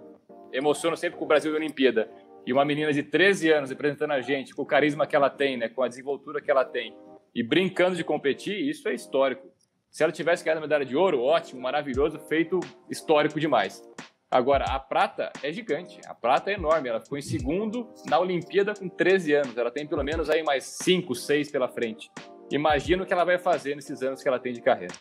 emociono 0.55 0.97
sempre 0.97 1.19
com 1.19 1.25
o 1.25 1.29
Brasil 1.29 1.53
da 1.53 1.59
Olimpíada. 1.59 2.09
E 2.47 2.53
uma 2.53 2.65
menina 2.65 2.93
de 2.93 3.03
13 3.03 3.51
anos 3.51 3.71
representando 3.71 4.13
a 4.13 4.21
gente, 4.21 4.55
com 4.55 4.63
o 4.63 4.67
carisma 4.67 5.07
que 5.07 5.17
ela 5.17 5.31
tem, 5.31 5.57
né, 5.57 5.69
com 5.69 5.83
a 5.83 5.89
desenvoltura 5.89 6.41
que 6.41 6.51
ela 6.51 6.65
tem, 6.65 6.95
e 7.35 7.43
brincando 7.43 7.97
de 7.97 8.05
competir, 8.05 8.57
isso 8.57 8.89
é 8.89 8.95
histórico. 8.95 9.49
Se 9.91 10.03
ela 10.03 10.13
tivesse 10.13 10.45
ganhado 10.45 10.59
a 10.59 10.63
medalha 10.63 10.85
de 10.85 10.97
ouro, 10.97 11.23
ótimo, 11.23 11.61
maravilhoso, 11.61 12.19
feito 12.19 12.61
histórico 12.91 13.39
demais. 13.41 13.83
Agora, 14.31 14.65
a 14.65 14.81
prata 14.81 15.31
é 15.43 15.53
gigante, 15.53 16.01
a 16.07 16.15
prata 16.15 16.51
é 16.51 16.55
enorme. 16.55 16.89
Ela 16.89 17.01
ficou 17.01 17.17
em 17.17 17.23
segundo 17.23 17.89
na 18.07 18.19
Olimpíada 18.19 18.75
com 18.75 18.89
13 18.89 19.33
anos. 19.33 19.57
Ela 19.57 19.71
tem 19.71 19.87
pelo 19.87 20.03
menos 20.03 20.29
aí 20.29 20.43
mais 20.43 20.65
5, 20.65 21.15
6 21.15 21.53
pela 21.53 21.69
frente. 21.69 22.11
Imagina 22.51 23.05
o 23.05 23.07
que 23.07 23.13
ela 23.13 23.25
vai 23.25 23.39
fazer 23.39 23.77
nesses 23.77 24.03
anos 24.03 24.21
que 24.21 24.29
ela 24.29 24.41
tem 24.41 24.53
de 24.53 24.61
carreira. 24.61 24.95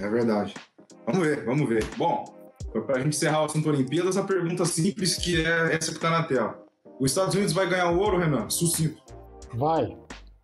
É 0.00 0.08
verdade. 0.08 0.54
Vamos 1.04 1.26
ver, 1.26 1.44
vamos 1.44 1.68
ver. 1.68 1.84
Bom, 1.96 2.24
para 2.82 2.96
a 2.96 2.98
gente 2.98 3.16
encerrar 3.16 3.42
o 3.42 3.44
assunto 3.44 3.68
Olimpíadas, 3.68 4.16
a 4.16 4.24
pergunta 4.24 4.64
simples 4.64 5.16
que 5.16 5.44
é 5.44 5.74
essa 5.74 5.90
que 5.90 5.96
está 5.98 6.10
na 6.10 6.24
tela. 6.24 6.62
Os 6.98 7.10
Estados 7.10 7.34
Unidos 7.34 7.52
vai 7.52 7.68
ganhar 7.68 7.90
o 7.90 7.98
ouro, 7.98 8.18
Renan? 8.18 8.48
Sucinto. 8.48 9.02
Vai. 9.54 9.96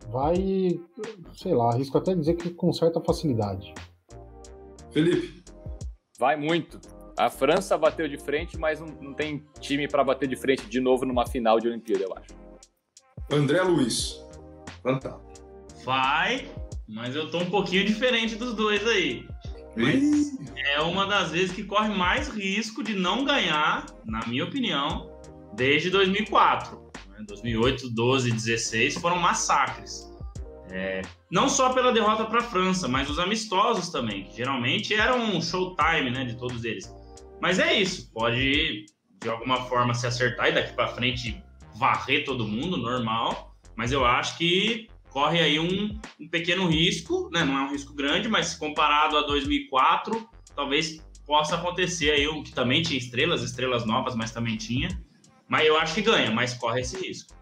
Vai, 0.09 0.79
sei 1.33 1.53
lá, 1.53 1.71
arrisco 1.71 1.97
até 1.97 2.13
dizer 2.13 2.35
que 2.35 2.49
com 2.49 2.73
certa 2.73 2.99
facilidade. 3.01 3.73
Felipe. 4.91 5.43
Vai 6.19 6.35
muito. 6.35 6.79
A 7.17 7.29
França 7.29 7.77
bateu 7.77 8.07
de 8.07 8.17
frente, 8.17 8.57
mas 8.57 8.79
não, 8.79 8.87
não 9.01 9.13
tem 9.13 9.45
time 9.59 9.87
para 9.87 10.03
bater 10.03 10.27
de 10.27 10.35
frente 10.35 10.65
de 10.67 10.79
novo 10.79 11.05
numa 11.05 11.25
final 11.25 11.59
de 11.59 11.67
Olimpíada, 11.67 12.03
eu 12.03 12.13
acho. 12.17 12.33
André 13.31 13.61
Luiz. 13.61 14.21
Fantástico. 14.83 15.31
Vai, 15.85 16.49
mas 16.87 17.15
eu 17.15 17.29
tô 17.29 17.39
um 17.39 17.49
pouquinho 17.49 17.85
diferente 17.85 18.35
dos 18.35 18.53
dois 18.53 18.85
aí. 18.85 19.25
Mas 19.75 20.37
é 20.57 20.81
uma 20.81 21.05
das 21.05 21.31
vezes 21.31 21.51
que 21.51 21.63
corre 21.63 21.89
mais 21.89 22.27
risco 22.27 22.83
de 22.83 22.93
não 22.93 23.23
ganhar, 23.23 23.85
na 24.05 24.25
minha 24.27 24.43
opinião, 24.43 25.09
desde 25.53 25.89
2004. 25.89 26.77
Né? 27.09 27.23
2008, 27.27 27.89
12, 27.89 28.31
16 28.31 28.95
foram 28.95 29.17
massacres. 29.17 30.09
É, 30.69 31.01
não 31.29 31.49
só 31.49 31.73
pela 31.73 31.91
derrota 31.91 32.25
para 32.25 32.39
a 32.39 32.43
França, 32.43 32.87
mas 32.87 33.09
os 33.09 33.19
amistosos 33.19 33.89
também, 33.89 34.23
que 34.23 34.37
geralmente 34.37 34.93
eram 34.93 35.35
um 35.35 35.41
showtime 35.41 36.09
né, 36.09 36.23
de 36.23 36.37
todos 36.37 36.63
eles. 36.63 36.89
Mas 37.41 37.59
é 37.59 37.73
isso, 37.73 38.11
pode 38.13 38.85
de 39.21 39.29
alguma 39.29 39.65
forma 39.65 39.93
se 39.93 40.07
acertar 40.07 40.49
e 40.49 40.53
daqui 40.53 40.73
para 40.73 40.87
frente 40.87 41.43
varrer 41.75 42.23
todo 42.23 42.47
mundo, 42.47 42.77
normal. 42.77 43.55
Mas 43.75 43.91
eu 43.91 44.05
acho 44.05 44.37
que 44.37 44.87
corre 45.11 45.39
aí 45.39 45.59
um, 45.59 45.99
um 46.19 46.27
pequeno 46.27 46.67
risco, 46.67 47.29
né? 47.31 47.43
não 47.43 47.57
é 47.57 47.61
um 47.63 47.71
risco 47.71 47.93
grande, 47.93 48.27
mas 48.27 48.55
comparado 48.55 49.17
a 49.17 49.21
2004, 49.21 50.27
talvez 50.55 50.99
possa 51.25 51.55
acontecer 51.55 52.11
aí 52.11 52.27
o 52.27 52.41
que 52.41 52.51
também 52.51 52.81
tinha 52.81 52.97
estrelas, 52.97 53.43
estrelas 53.43 53.85
novas, 53.85 54.15
mas 54.15 54.31
também 54.31 54.57
tinha 54.57 54.89
mas 55.51 55.67
eu 55.67 55.77
acho 55.77 55.95
que 55.95 56.01
ganha, 56.01 56.31
mas 56.31 56.53
corre 56.53 56.79
esse 56.79 56.95
risco. 56.95 57.35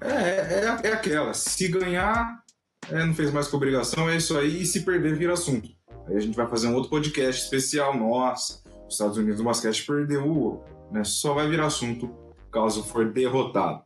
É, 0.00 0.08
é, 0.08 0.80
é 0.82 0.92
aquela. 0.92 1.32
Se 1.32 1.68
ganhar, 1.68 2.42
é, 2.90 3.06
não 3.06 3.14
fez 3.14 3.32
mais 3.32 3.46
com 3.46 3.56
obrigação, 3.56 4.10
é 4.10 4.16
isso 4.16 4.36
aí. 4.36 4.62
E 4.62 4.66
se 4.66 4.84
perder, 4.84 5.14
vira 5.14 5.34
assunto. 5.34 5.70
Aí 6.08 6.16
a 6.16 6.20
gente 6.20 6.34
vai 6.34 6.48
fazer 6.48 6.66
um 6.66 6.74
outro 6.74 6.90
podcast 6.90 7.44
especial. 7.44 7.96
Nossa, 7.96 8.64
os 8.84 8.94
Estados 8.94 9.16
Unidos 9.16 9.38
no 9.38 9.44
basquete 9.44 9.86
perdeu 9.86 10.26
o. 10.26 10.64
Né? 10.90 11.04
Só 11.04 11.32
vai 11.32 11.48
virar 11.48 11.66
assunto 11.66 12.12
caso 12.50 12.82
for 12.82 13.12
derrotado. 13.12 13.84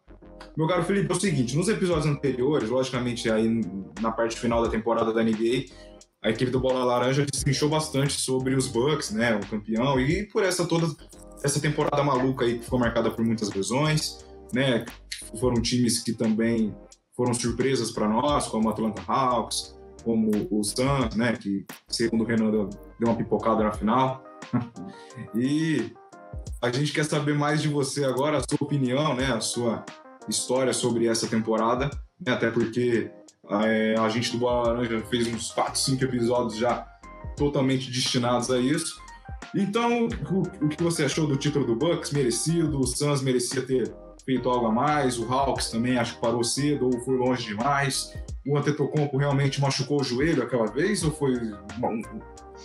Meu 0.56 0.68
caro 0.68 0.84
Felipe, 0.84 1.12
é 1.12 1.16
o 1.16 1.20
seguinte: 1.20 1.56
nos 1.56 1.68
episódios 1.68 2.06
anteriores, 2.06 2.68
logicamente, 2.68 3.30
aí 3.30 3.60
na 4.00 4.12
parte 4.12 4.38
final 4.38 4.62
da 4.62 4.68
temporada 4.68 5.12
da 5.12 5.22
NBA, 5.22 5.66
a 6.22 6.30
equipe 6.30 6.50
do 6.50 6.60
Bola 6.60 6.84
Laranja 6.84 7.26
destrinchou 7.26 7.68
bastante 7.68 8.14
sobre 8.14 8.54
os 8.54 8.66
Bucks, 8.68 9.10
né, 9.10 9.36
o 9.36 9.46
campeão, 9.46 10.00
e 10.00 10.24
por 10.24 10.42
essa 10.42 10.66
toda 10.66 10.86
essa 11.44 11.60
temporada 11.60 12.02
maluca 12.02 12.46
aí 12.46 12.58
que 12.58 12.64
ficou 12.64 12.78
marcada 12.78 13.10
por 13.10 13.24
muitas 13.24 13.52
lesões, 13.52 14.24
né? 14.52 14.86
Foram 15.38 15.60
times 15.60 16.02
que 16.02 16.14
também 16.14 16.74
foram 17.14 17.34
surpresas 17.34 17.90
para 17.90 18.08
nós, 18.08 18.46
como 18.46 18.68
o 18.68 18.70
Atlanta 18.70 19.02
Hawks, 19.06 19.76
como 20.02 20.30
o 20.50 20.64
Suns, 20.64 21.14
né? 21.14 21.36
Que 21.36 21.66
segundo 21.86 22.24
o 22.24 22.26
Renan 22.26 22.50
deu 22.50 22.70
uma 23.02 23.14
pipocada 23.14 23.62
na 23.62 23.72
final. 23.72 24.24
e 25.36 25.92
a 26.62 26.72
gente 26.72 26.92
quer 26.92 27.04
saber 27.04 27.34
mais 27.34 27.60
de 27.60 27.68
você 27.68 28.04
agora, 28.04 28.38
a 28.38 28.40
sua 28.40 28.58
opinião, 28.60 29.14
né? 29.14 29.26
A 29.26 29.40
sua 29.40 29.84
história 30.28 30.72
sobre 30.72 31.06
essa 31.06 31.26
temporada, 31.26 31.90
né? 32.20 32.32
até 32.32 32.50
porque 32.50 33.10
é, 33.50 33.94
a 33.98 34.08
gente 34.08 34.32
do 34.32 34.38
Bola 34.38 34.68
Laranja 34.68 35.02
fez 35.10 35.26
uns 35.28 35.50
4, 35.52 35.78
5 35.78 36.04
episódios 36.04 36.56
já 36.56 36.86
totalmente 37.36 37.90
destinados 37.90 38.50
a 38.50 38.58
isso. 38.58 39.02
Então, 39.54 40.08
o, 40.30 40.64
o, 40.64 40.68
que 40.68 40.82
você 40.82 41.04
achou 41.04 41.26
do 41.26 41.36
título 41.36 41.66
do 41.66 41.76
Bucks? 41.76 42.10
Merecido? 42.10 42.80
O 42.80 42.86
Suns 42.86 43.22
merecia 43.22 43.62
ter 43.62 43.94
feito 44.24 44.48
algo 44.48 44.66
a 44.66 44.72
mais? 44.72 45.18
O 45.18 45.32
Hawks 45.32 45.70
também 45.70 45.98
acho 45.98 46.14
que 46.14 46.20
parou 46.20 46.42
cedo 46.42 46.86
ou 46.86 47.00
foi 47.00 47.16
longe 47.16 47.44
demais? 47.44 48.12
O 48.46 48.56
Antetokounmpo 48.56 49.16
realmente 49.16 49.60
machucou 49.60 50.00
o 50.00 50.04
joelho 50.04 50.42
aquela 50.42 50.66
vez 50.66 51.04
ou 51.04 51.12
foi 51.12 51.34
uma, 51.76 51.90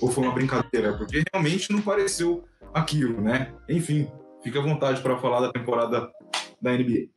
ou 0.01 0.09
foi 0.09 0.23
uma 0.23 0.33
brincadeira? 0.33 0.97
Porque 0.97 1.23
realmente 1.31 1.71
não 1.71 1.81
pareceu 1.81 2.43
aquilo, 2.73 3.21
né? 3.21 3.53
Enfim, 3.67 4.09
fica 4.43 4.59
à 4.59 4.63
vontade 4.63 5.01
para 5.01 5.17
falar 5.17 5.41
da 5.41 5.51
temporada 5.51 6.09
da 6.61 6.71
NBA. 6.71 7.09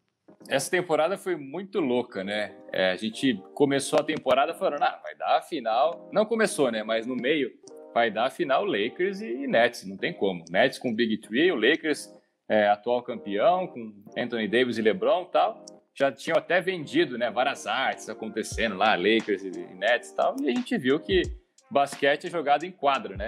Essa 0.49 0.70
temporada 0.70 1.16
foi 1.16 1.36
muito 1.36 1.80
louca, 1.80 2.22
né? 2.22 2.55
É, 2.72 2.90
a 2.90 2.97
gente 2.97 3.40
começou 3.55 3.99
a 3.99 4.05
temporada 4.05 4.55
falando, 4.55 4.82
ah, 4.82 5.01
vai 5.03 5.14
dar 5.14 5.38
a 5.38 5.43
final. 5.43 6.11
Não 6.12 6.26
começou, 6.26 6.70
né? 6.70 6.82
Mas 6.82 7.07
no 7.07 7.16
meio 7.16 7.51
vai 7.95 8.11
dar 8.11 8.26
a 8.26 8.30
final 8.30 8.64
Lakers 8.64 9.20
e 9.20 9.47
Nets, 9.47 9.86
não 9.86 9.97
tem 9.97 10.12
como. 10.12 10.45
Nets 10.51 10.78
com 10.78 10.95
Big 10.95 11.18
Three, 11.18 11.53
o 11.53 11.57
Lakers 11.57 12.11
é, 12.49 12.68
atual 12.68 13.03
campeão, 13.03 13.66
com 13.66 13.93
Anthony 14.16 14.49
Davis 14.49 14.78
e 14.78 14.82
LeBron 14.82 15.22
e 15.22 15.32
tal. 15.32 15.64
Já 15.95 16.11
tinham 16.11 16.38
até 16.38 16.61
vendido, 16.61 17.18
né, 17.18 17.30
várias 17.30 17.66
artes 17.66 18.09
acontecendo 18.09 18.76
lá, 18.76 18.95
Lakers 18.95 19.45
e 19.45 19.51
Nets 19.74 20.11
e 20.11 20.16
tal, 20.16 20.36
e 20.40 20.49
a 20.49 20.55
gente 20.55 20.76
viu 20.78 20.99
que 20.99 21.22
basquete 21.70 22.26
é 22.26 22.30
jogado 22.30 22.64
em 22.64 22.70
quadra, 22.70 23.16
né? 23.16 23.26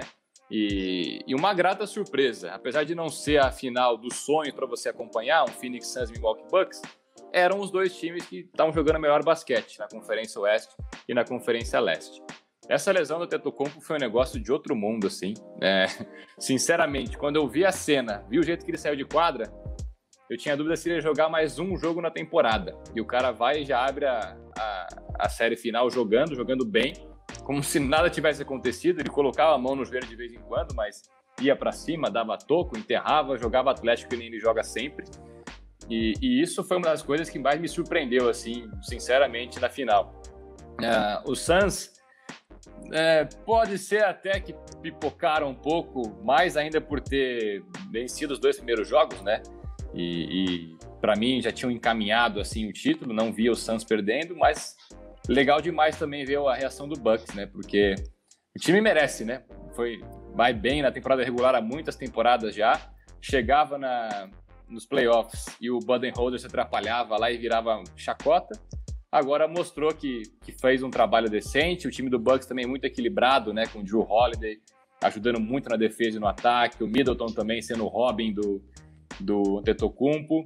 E, 0.49 1.19
e 1.27 1.33
uma 1.33 1.53
grata 1.53 1.87
surpresa, 1.87 2.51
apesar 2.51 2.83
de 2.83 2.93
não 2.93 3.09
ser 3.09 3.39
a 3.39 3.51
final 3.51 3.97
dos 3.97 4.17
sonhos 4.17 4.53
para 4.53 4.65
você 4.65 4.89
acompanhar, 4.89 5.43
um 5.43 5.47
Phoenix 5.47 5.87
Suns 5.87 6.09
e 6.09 6.13
Milwaukee 6.13 6.45
Bucks, 6.49 6.81
eram 7.35 7.59
os 7.59 7.69
dois 7.69 7.93
times 7.93 8.25
que 8.25 8.37
estavam 8.39 8.71
jogando 8.71 8.97
melhor 8.97 9.21
basquete 9.21 9.77
na 9.77 9.89
Conferência 9.89 10.39
Oeste 10.39 10.73
e 11.05 11.13
na 11.13 11.25
Conferência 11.25 11.81
Leste. 11.81 12.23
Essa 12.69 12.93
lesão 12.93 13.19
do 13.19 13.27
Tetocompo 13.27 13.81
foi 13.81 13.97
um 13.97 13.99
negócio 13.99 14.41
de 14.41 14.53
outro 14.53 14.73
mundo, 14.73 15.05
assim. 15.05 15.33
É, 15.61 15.85
sinceramente, 16.39 17.17
quando 17.17 17.35
eu 17.35 17.45
vi 17.45 17.65
a 17.65 17.73
cena, 17.73 18.25
vi 18.29 18.39
o 18.39 18.43
jeito 18.43 18.63
que 18.63 18.71
ele 18.71 18.77
saiu 18.77 18.95
de 18.95 19.03
quadra, 19.03 19.51
eu 20.29 20.37
tinha 20.37 20.55
dúvida 20.55 20.77
se 20.77 20.87
ele 20.87 20.95
ia 20.95 21.01
jogar 21.01 21.27
mais 21.27 21.59
um 21.59 21.77
jogo 21.77 22.01
na 22.01 22.09
temporada. 22.09 22.73
E 22.95 23.01
o 23.01 23.05
cara 23.05 23.31
vai 23.31 23.61
e 23.61 23.65
já 23.65 23.85
abre 23.85 24.05
a, 24.05 24.37
a, 24.57 24.87
a 25.19 25.29
série 25.29 25.57
final 25.57 25.89
jogando, 25.89 26.35
jogando 26.35 26.65
bem, 26.65 26.93
como 27.43 27.61
se 27.61 27.81
nada 27.81 28.09
tivesse 28.09 28.41
acontecido. 28.41 29.01
Ele 29.01 29.09
colocava 29.09 29.53
a 29.53 29.57
mão 29.57 29.75
no 29.75 29.83
joelho 29.83 30.07
de 30.07 30.15
vez 30.15 30.31
em 30.31 30.39
quando, 30.39 30.73
mas 30.73 31.03
ia 31.41 31.55
para 31.55 31.73
cima, 31.73 32.09
dava 32.09 32.37
toco, 32.37 32.77
enterrava, 32.77 33.37
jogava 33.37 33.71
Atlético 33.71 34.09
que 34.09 34.15
nem 34.15 34.27
ele 34.27 34.39
joga 34.39 34.63
sempre. 34.63 35.05
E, 35.89 36.13
e, 36.21 36.41
isso 36.41 36.63
foi 36.63 36.77
uma 36.77 36.87
das 36.87 37.01
coisas 37.01 37.29
que 37.29 37.37
mais 37.37 37.59
me 37.59 37.67
surpreendeu, 37.67 38.29
assim, 38.29 38.69
sinceramente, 38.81 39.59
na 39.59 39.69
final. 39.69 40.21
Uh, 40.81 41.31
o 41.31 41.35
Suns 41.35 41.93
É, 42.91 43.25
pode 43.45 43.77
ser 43.77 44.03
até 44.03 44.39
que 44.39 44.53
pipocaram 44.81 45.49
um 45.49 45.55
pouco, 45.55 46.21
mais 46.23 46.55
ainda 46.55 46.79
por 46.79 47.01
ter 47.01 47.63
vencido 47.91 48.33
os 48.33 48.39
dois 48.39 48.57
primeiros 48.57 48.87
jogos, 48.87 49.21
né? 49.21 49.41
E, 49.93 50.73
e 50.73 50.77
para 51.01 51.15
mim 51.15 51.41
já 51.41 51.51
tinham 51.51 51.71
encaminhado 51.71 52.39
assim 52.39 52.67
o 52.67 52.73
título, 52.73 53.13
não 53.13 53.31
via 53.31 53.51
o 53.51 53.55
Suns 53.55 53.83
perdendo, 53.83 54.35
mas 54.35 54.75
legal 55.27 55.61
demais 55.61 55.97
também 55.97 56.25
ver 56.25 56.37
a 56.37 56.53
reação 56.53 56.87
do 56.87 56.99
Bucks, 56.99 57.33
né? 57.33 57.45
Porque 57.45 57.95
o 58.55 58.59
time 58.59 58.81
merece, 58.81 59.25
né? 59.25 59.43
Foi 59.75 59.99
vai 60.35 60.53
bem 60.53 60.81
na 60.81 60.91
temporada 60.91 61.23
regular 61.23 61.55
há 61.55 61.61
muitas 61.61 61.95
temporadas 61.95 62.53
já, 62.53 62.79
chegava 63.21 63.77
na, 63.77 64.29
nos 64.67 64.85
playoffs 64.85 65.45
e 65.61 65.69
o 65.69 65.79
Budenholzer 65.79 66.39
se 66.39 66.47
atrapalhava 66.47 67.17
lá 67.17 67.31
e 67.31 67.37
virava 67.37 67.83
chacota. 67.95 68.59
Agora 69.11 69.47
mostrou 69.47 69.93
que, 69.93 70.23
que 70.43 70.51
fez 70.51 70.83
um 70.83 70.89
trabalho 70.89 71.29
decente. 71.29 71.87
O 71.87 71.91
time 71.91 72.09
do 72.09 72.19
Bucks 72.19 72.45
também 72.45 72.65
é 72.65 72.67
muito 72.67 72.83
equilibrado, 72.83 73.53
né? 73.53 73.65
Com 73.67 73.79
o 73.79 73.83
Drew 73.83 74.01
Holiday 74.01 74.59
ajudando 75.01 75.39
muito 75.39 75.69
na 75.69 75.77
defesa 75.77 76.17
e 76.17 76.19
no 76.19 76.27
ataque. 76.27 76.83
O 76.83 76.87
Middleton 76.87 77.27
também 77.27 77.61
sendo 77.61 77.85
o 77.85 77.87
Robin 77.87 78.33
do, 78.33 78.61
do 79.19 79.61
Tetocumpo. 79.61 80.43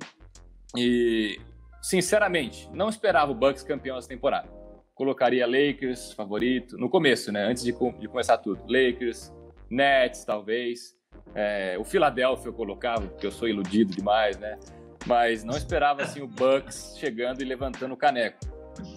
E, 0.77 1.39
sinceramente, 1.81 2.69
não 2.71 2.89
esperava 2.89 3.31
o 3.31 3.35
Bucks 3.35 3.63
campeão 3.63 3.97
essa 3.97 4.07
temporada. 4.07 4.47
Colocaria 4.93 5.47
Lakers 5.47 6.11
favorito, 6.11 6.77
no 6.77 6.89
começo, 6.89 7.31
né? 7.31 7.45
Antes 7.45 7.63
de, 7.63 7.71
de 7.71 8.07
começar 8.07 8.37
tudo. 8.37 8.61
Lakers, 8.67 9.33
Nets, 9.69 10.25
talvez. 10.25 10.98
É, 11.35 11.77
o 11.79 11.83
Philadelphia 11.83 12.49
eu 12.49 12.53
colocava, 12.53 13.07
porque 13.07 13.25
eu 13.25 13.31
sou 13.31 13.47
iludido 13.47 13.95
demais, 13.95 14.37
né? 14.37 14.57
Mas 15.05 15.43
não 15.43 15.55
esperava 15.55 16.03
assim 16.03 16.21
o 16.21 16.27
Bucks 16.27 16.95
chegando 16.97 17.41
e 17.41 17.45
levantando 17.45 17.93
o 17.93 17.97
caneco. 17.97 18.39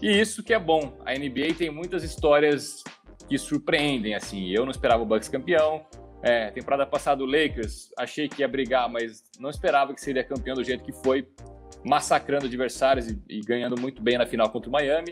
E 0.01 0.09
isso 0.09 0.43
que 0.43 0.53
é 0.53 0.59
bom. 0.59 0.99
A 1.05 1.13
NBA 1.15 1.55
tem 1.57 1.71
muitas 1.71 2.03
histórias 2.03 2.83
que 3.29 3.39
surpreendem, 3.39 4.15
assim. 4.15 4.49
Eu 4.49 4.65
não 4.65 4.71
esperava 4.71 5.03
o 5.03 5.07
Bucks 5.07 5.29
campeão. 5.29 5.85
É, 6.23 6.51
temporada 6.53 6.87
passada 6.87 7.23
o 7.23 7.27
Lakers, 7.27 7.91
achei 7.99 8.29
que 8.29 8.43
ia 8.43 8.49
brigar, 8.49 8.89
mas 8.89 9.25
não 9.41 9.51
esperava 9.51 9.93
que 9.93 10.01
seria 10.01 10.23
campeão 10.23 10.55
do 10.55 10.63
jeito 10.63 10.85
que 10.85 10.93
foi, 10.93 11.27
massacrando 11.85 12.47
adversários 12.47 13.09
e, 13.09 13.21
e 13.29 13.41
ganhando 13.41 13.81
muito 13.81 14.01
bem 14.01 14.17
na 14.17 14.25
final 14.25 14.49
contra 14.49 14.69
o 14.69 14.73
Miami. 14.73 15.11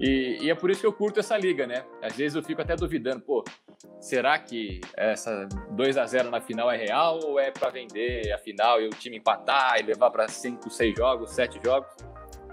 E, 0.00 0.38
e, 0.42 0.50
é 0.50 0.54
por 0.54 0.70
isso 0.70 0.80
que 0.80 0.86
eu 0.86 0.92
curto 0.92 1.20
essa 1.20 1.36
liga, 1.38 1.66
né? 1.66 1.84
Às 2.02 2.16
vezes 2.16 2.36
eu 2.36 2.42
fico 2.42 2.60
até 2.60 2.76
duvidando, 2.76 3.20
pô, 3.20 3.42
será 3.98 4.38
que 4.38 4.80
essa 4.94 5.48
2 5.70 5.96
a 5.96 6.04
0 6.04 6.30
na 6.30 6.40
final 6.40 6.70
é 6.70 6.76
real 6.76 7.18
ou 7.24 7.40
é 7.40 7.50
para 7.50 7.70
vender 7.70 8.30
a 8.32 8.38
final 8.38 8.80
e 8.80 8.86
o 8.86 8.90
time 8.90 9.16
empatar 9.16 9.80
e 9.80 9.82
levar 9.82 10.10
para 10.10 10.28
5, 10.28 10.68
6 10.68 10.94
jogos, 10.94 11.30
7 11.30 11.60
jogos? 11.64 11.88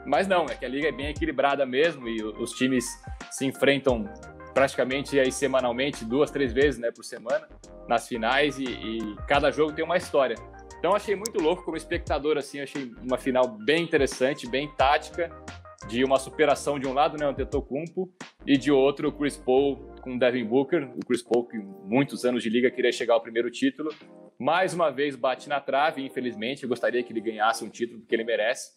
Mas 0.06 0.28
não, 0.28 0.46
é 0.46 0.56
que 0.56 0.66
a 0.66 0.70
liga 0.70 0.88
é 0.88 0.92
bem 0.92 1.08
equilibrada 1.08 1.66
mesmo 1.66 2.08
e 2.08 2.24
os 2.24 2.52
times 2.52 2.86
se 3.30 3.46
enfrentam 3.46 4.06
praticamente 4.54 5.20
aí 5.20 5.32
semanalmente, 5.32 6.06
duas, 6.06 6.30
três 6.30 6.54
vezes 6.54 6.80
né, 6.80 6.92
por 6.92 7.04
semana, 7.04 7.48
nas 7.88 8.08
finais 8.08 8.58
e, 8.60 8.66
e 8.66 9.16
cada 9.28 9.52
jogo 9.52 9.74
tem 9.74 9.84
uma 9.84 9.98
história. 9.98 10.36
Então 10.78 10.96
achei 10.96 11.16
muito 11.16 11.42
louco 11.42 11.64
como 11.64 11.78
espectador, 11.78 12.38
assim, 12.38 12.60
achei 12.60 12.94
uma 13.02 13.18
final 13.18 13.48
bem 13.48 13.84
interessante, 13.84 14.48
bem 14.48 14.70
tática, 14.76 15.32
de 15.88 16.04
uma 16.04 16.18
superação 16.18 16.80
de 16.80 16.88
um 16.88 16.94
lado, 16.94 17.18
né, 17.18 17.26
o 17.26 17.30
Antetokounmpo, 17.30 18.12
e 18.46 18.58
de 18.58 18.72
outro 18.72 19.10
o 19.10 19.12
Chris 19.12 19.38
Paul 19.38 19.78
com 20.02 20.16
o 20.16 20.20
Devin 20.20 20.46
Booker, 20.46 20.90
o 20.96 21.06
Chris 21.06 21.22
Paul 21.22 21.46
que 21.46 21.58
muitos 21.58 22.26
anos 22.26 22.44
de 22.44 22.50
liga 22.50 22.72
queria 22.72 22.92
chegar 22.92 23.14
ao 23.14 23.22
primeiro 23.22 23.50
título, 23.50 23.94
mais 24.40 24.74
uma 24.74 24.90
vez 24.90 25.16
bate 25.16 25.48
na 25.48 25.60
trave, 25.60 26.06
infelizmente, 26.06 26.64
eu 26.64 26.70
gostaria 26.70 27.04
que 27.04 27.14
ele 27.14 27.22
ganhasse 27.22 27.64
um 27.64 27.70
título 27.70 28.00
porque 28.00 28.16
ele 28.16 28.24
merece, 28.24 28.72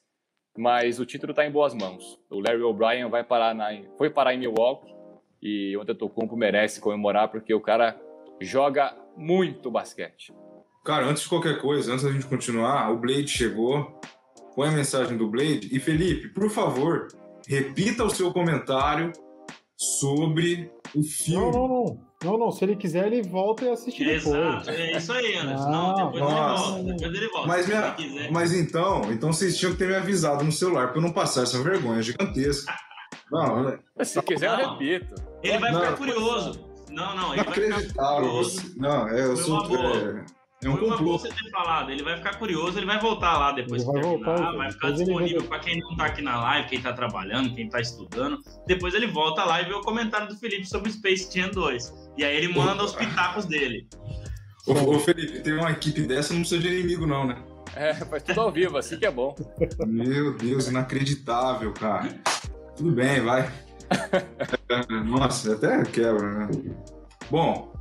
mas 0.57 0.99
o 0.99 1.07
título 1.07 1.33
está 1.33 1.47
em 1.47 1.51
boas 1.51 1.75
mãos. 1.75 2.19
O 2.31 2.41
Larry 2.41 2.63
O'Brien 2.63 3.09
vai 3.11 3.25
parar 3.25 3.55
na, 3.55 3.71
foi 3.99 4.09
parar 4.11 4.35
em 4.35 4.39
Milwaukee 4.39 4.95
e 5.43 5.77
o 5.77 5.83
Antetokounmpo 5.83 6.37
merece 6.37 6.81
comemorar 6.81 7.29
porque 7.29 7.53
o 7.53 7.61
cara 7.61 8.01
joga 8.41 8.97
muito 9.17 9.71
basquete. 9.71 10.33
Cara, 10.85 11.07
antes 11.07 11.25
de 11.25 11.29
qualquer 11.29 11.61
coisa, 11.61 11.93
antes 11.93 12.05
da 12.05 12.13
gente 12.13 12.27
continuar, 12.27 12.93
o 12.93 12.97
Blade 12.97 13.29
chegou. 13.29 14.01
Põe 14.57 14.69
a 14.71 14.73
mensagem 14.73 15.19
do 15.19 15.29
Blade. 15.29 15.69
E 15.71 15.79
Felipe, 15.79 16.29
por 16.29 16.49
favor, 16.49 17.09
repita 17.47 18.03
o 18.03 18.11
seu 18.11 18.33
comentário 18.33 19.13
sobre 19.77 20.73
o 20.95 21.03
filme. 21.03 21.53
Não, 21.53 21.53
não, 21.53 21.69
não. 21.69 22.07
Não, 22.25 22.39
não, 22.39 22.51
se 22.51 22.65
ele 22.65 22.75
quiser, 22.77 23.07
ele 23.13 23.23
volta 23.23 23.67
e 23.67 23.69
assiste 23.69 24.03
Exato, 24.03 24.65
depois. 24.65 24.69
é 24.69 24.97
isso 24.97 25.13
aí, 25.13 25.37
Anderson. 25.37 25.69
Não, 25.69 25.89
não 25.93 26.07
depois 26.07 26.23
nossa. 26.23 26.79
ele 26.79 26.83
volta, 26.83 26.93
depois 26.95 27.15
ele 27.15 27.29
volta. 27.29 27.49
Mas, 27.49 27.67
minha, 27.67 28.31
mas 28.33 28.53
então, 28.55 29.13
então 29.13 29.33
vocês 29.35 29.59
tinham 29.59 29.73
que 29.73 29.79
ter 29.79 29.89
me 29.89 29.95
avisado 29.95 30.43
no 30.43 30.51
celular 30.51 30.89
pra 30.89 30.97
eu 30.97 31.03
não 31.03 31.13
passar 31.13 31.43
essa 31.43 31.63
vergonha 31.63 32.01
gigantesca. 32.01 32.75
Não, 33.31 33.65
né? 33.65 33.79
Se 34.03 34.21
quiser, 34.23 34.51
não. 34.51 34.61
eu 34.61 34.71
repito. 34.71 35.15
Ele 35.43 35.59
vai 35.59 35.71
não, 35.71 35.81
ficar 35.81 35.97
curioso. 35.97 36.67
Não, 36.91 37.15
não, 37.15 37.35
ele 37.35 37.45
vai 37.45 37.53
ficar 37.53 38.15
curioso. 38.15 38.75
Não, 38.79 39.09
é, 39.09 39.25
eu 39.27 39.37
sou... 39.37 39.77
É, 39.77 40.25
é 40.65 40.69
um 40.69 40.77
Foi 40.79 40.89
complô. 40.89 41.19
você 41.19 41.29
ter 41.29 41.51
falado. 41.51 41.91
Ele 41.91 42.03
vai 42.03 42.17
ficar 42.17 42.39
curioso, 42.39 42.79
ele 42.79 42.87
vai 42.87 42.99
voltar 42.99 43.39
lá 43.39 43.53
depois 43.53 43.83
ele 43.83 43.91
que 43.91 44.01
vai 44.01 44.03
terminar, 44.03 44.37
voltar, 44.37 44.57
vai 44.57 44.73
ficar 44.73 44.91
disponível 44.93 45.41
vai... 45.41 45.49
para 45.49 45.59
quem 45.59 45.81
não 45.81 45.97
tá 45.97 46.07
aqui 46.07 46.23
na 46.23 46.41
live, 46.41 46.69
quem 46.69 46.81
tá 46.81 46.93
trabalhando, 46.93 47.55
quem 47.55 47.69
tá 47.69 47.81
estudando. 47.81 48.39
Depois 48.67 48.95
ele 48.95 49.07
volta 49.07 49.45
lá 49.45 49.61
e 49.61 49.67
vê 49.67 49.75
o 49.75 49.83
comentário 49.83 50.29
do 50.29 50.37
Felipe 50.37 50.67
sobre 50.67 50.89
o 50.89 50.93
Space 50.93 51.29
Jam 51.37 51.51
2. 51.51 52.11
E 52.17 52.25
aí 52.25 52.37
ele 52.37 52.49
manda 52.49 52.83
os 52.83 52.95
pitacos 52.95 53.45
dele. 53.45 53.87
Ô, 54.67 54.73
ô, 54.73 54.99
Felipe, 54.99 55.41
tem 55.41 55.53
uma 55.53 55.71
equipe 55.71 56.03
dessa, 56.03 56.33
não 56.33 56.41
precisa 56.41 56.61
de 56.61 56.69
inimigo, 56.69 57.07
não, 57.07 57.27
né? 57.27 57.37
É, 57.75 57.95
faz 57.95 58.23
tudo 58.23 58.41
ao 58.41 58.51
vivo, 58.51 58.79
assim 58.79 58.99
que 58.99 59.05
é 59.05 59.11
bom. 59.11 59.35
Meu 59.87 60.35
Deus, 60.37 60.69
inacreditável, 60.69 61.73
cara. 61.75 62.09
Tudo 62.75 62.93
bem, 62.93 63.21
vai. 63.21 63.51
Nossa, 65.07 65.53
até 65.53 65.85
quebra, 65.85 66.47
né? 66.47 66.49
Bom, 67.31 67.76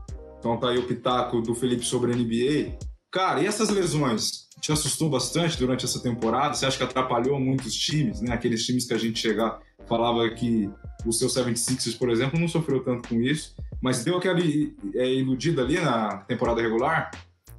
então 0.46 0.58
tá 0.58 0.70
aí 0.70 0.78
o 0.78 0.86
pitaco 0.86 1.42
do 1.42 1.56
Felipe 1.56 1.84
sobre 1.84 2.14
a 2.14 2.16
NBA. 2.16 2.78
Cara, 3.12 3.42
e 3.42 3.48
essas 3.48 3.70
lesões? 3.70 4.48
Te 4.62 4.72
assustou 4.72 5.10
bastante 5.10 5.58
durante 5.58 5.86
essa 5.86 6.00
temporada? 6.00 6.54
Você 6.54 6.68
acha 6.68 6.78
que 6.78 6.84
atrapalhou 6.84 7.40
muitos 7.40 7.74
times, 7.74 8.22
né? 8.22 8.32
Aqueles 8.32 8.64
times 8.64 8.86
que 8.86 8.94
a 8.94 8.98
gente 8.98 9.18
chega, 9.18 9.58
falava 9.88 10.30
que 10.30 10.70
o 11.04 11.12
seu 11.12 11.28
76ers, 11.30 11.98
por 11.98 12.12
exemplo, 12.12 12.40
não 12.40 12.48
sofreu 12.48 12.84
tanto 12.84 13.10
com 13.10 13.20
isso, 13.20 13.56
mas 13.82 14.04
deu 14.04 14.18
aquela 14.18 14.40
é, 14.40 15.14
iludida 15.16 15.64
ali 15.64 15.80
na 15.80 16.18
temporada 16.20 16.62
regular, 16.62 17.10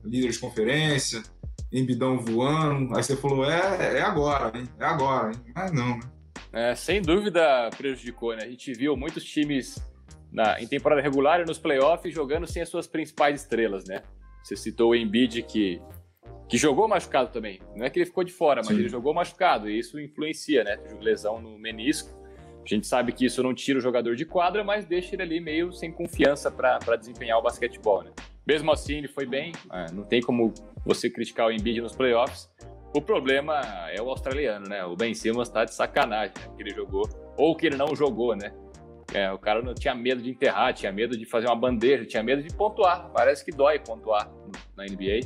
líder 0.05 0.31
de 0.31 0.39
conferência, 0.39 1.25
embidão 1.73 2.21
voando, 2.21 2.97
aí 2.97 3.03
você 3.03 3.17
falou, 3.17 3.45
é, 3.45 3.99
é 3.99 4.03
agora, 4.03 4.57
hein? 4.57 4.69
É 4.79 4.85
agora, 4.85 5.33
hein? 5.33 5.41
Mas 5.53 5.73
não, 5.73 5.99
né? 5.99 6.05
É, 6.53 6.75
sem 6.77 7.03
dúvida 7.03 7.69
prejudicou, 7.77 8.37
né? 8.37 8.45
A 8.45 8.49
gente 8.49 8.73
viu 8.73 8.97
muitos 8.97 9.25
times 9.25 9.77
na, 10.37 10.61
em 10.61 10.67
temporada 10.67 11.01
regular 11.01 11.41
e 11.41 11.47
nos 11.47 11.59
playoffs 11.59 12.15
jogando 12.15 12.47
sem 12.47 12.61
as 12.61 12.69
suas 12.69 12.87
principais 12.87 13.41
estrelas, 13.41 13.87
né? 13.87 14.03
Você 14.45 14.55
citou 14.55 14.91
o 14.91 14.95
Embiid 14.95 15.43
que, 15.43 15.81
que 16.47 16.59
jogou 16.59 16.87
machucado 16.87 17.31
também. 17.33 17.59
Não 17.75 17.87
é 17.87 17.89
que 17.89 17.99
ele 17.99 18.05
ficou 18.05 18.23
de 18.23 18.33
fora, 18.33 18.61
mas 18.63 18.69
Sim. 18.69 18.81
ele 18.81 18.89
jogou 18.91 19.15
machucado 19.15 19.71
e 19.71 19.79
isso 19.79 19.99
influencia, 19.99 20.63
né? 20.63 20.79
Lesão 21.01 21.41
no 21.41 21.59
menisco. 21.59 22.15
A 22.63 22.69
gente 22.69 22.87
sabe 22.87 23.13
que 23.13 23.25
isso 23.25 23.43
não 23.43 23.55
tira 23.55 23.79
o 23.79 23.83
jogador 23.83 24.15
de 24.15 24.27
quadra, 24.27 24.63
mas 24.63 24.85
deixa 24.85 25.15
ele 25.15 25.23
ali 25.23 25.41
meio 25.41 25.73
sem 25.73 25.91
confiança 25.91 26.51
para 26.51 26.97
desempenhar 26.97 27.39
o 27.39 27.43
basquetebol, 27.43 28.03
né? 28.03 28.11
Mesmo 28.47 28.71
assim, 28.71 28.99
ele 28.99 29.09
foi 29.09 29.25
bem. 29.25 29.53
É, 29.73 29.91
não 29.91 30.05
tem 30.05 30.21
como 30.21 30.53
você 30.85 31.09
criticar 31.09 31.47
o 31.47 31.51
Embiid 31.51 31.81
nos 31.81 31.97
playoffs. 31.97 32.51
O 32.95 33.01
problema 33.01 33.61
é 33.91 34.03
o 34.03 34.11
australiano, 34.11 34.69
né? 34.69 34.85
O 34.85 34.95
Ben 34.95 35.15
Simmons 35.15 35.49
tá 35.49 35.65
de 35.65 35.75
sacanagem, 35.75 36.35
né? 36.37 36.55
Que 36.57 36.63
ele 36.63 36.75
jogou, 36.75 37.09
ou 37.39 37.57
que 37.57 37.67
ele 37.67 37.77
não 37.77 37.97
jogou, 37.97 38.37
né? 38.37 38.53
É, 39.15 39.31
o 39.33 39.39
cara 39.39 39.63
não 39.63 39.75
tinha 39.75 39.95
medo 39.95 40.21
de 40.21 40.31
enterrar, 40.31 40.75
tinha 40.75 40.91
medo 40.93 41.17
de 41.17 41.25
fazer 41.25 41.47
uma 41.47 41.57
bandeja, 41.57 42.05
tinha 42.05 42.23
medo 42.23 42.43
de 42.43 42.53
pontuar. 42.55 43.11
Parece 43.13 43.45
que 43.45 43.53
dói 43.53 43.79
pontuar 43.79 44.31
na 44.77 44.85
NBA. 44.85 45.21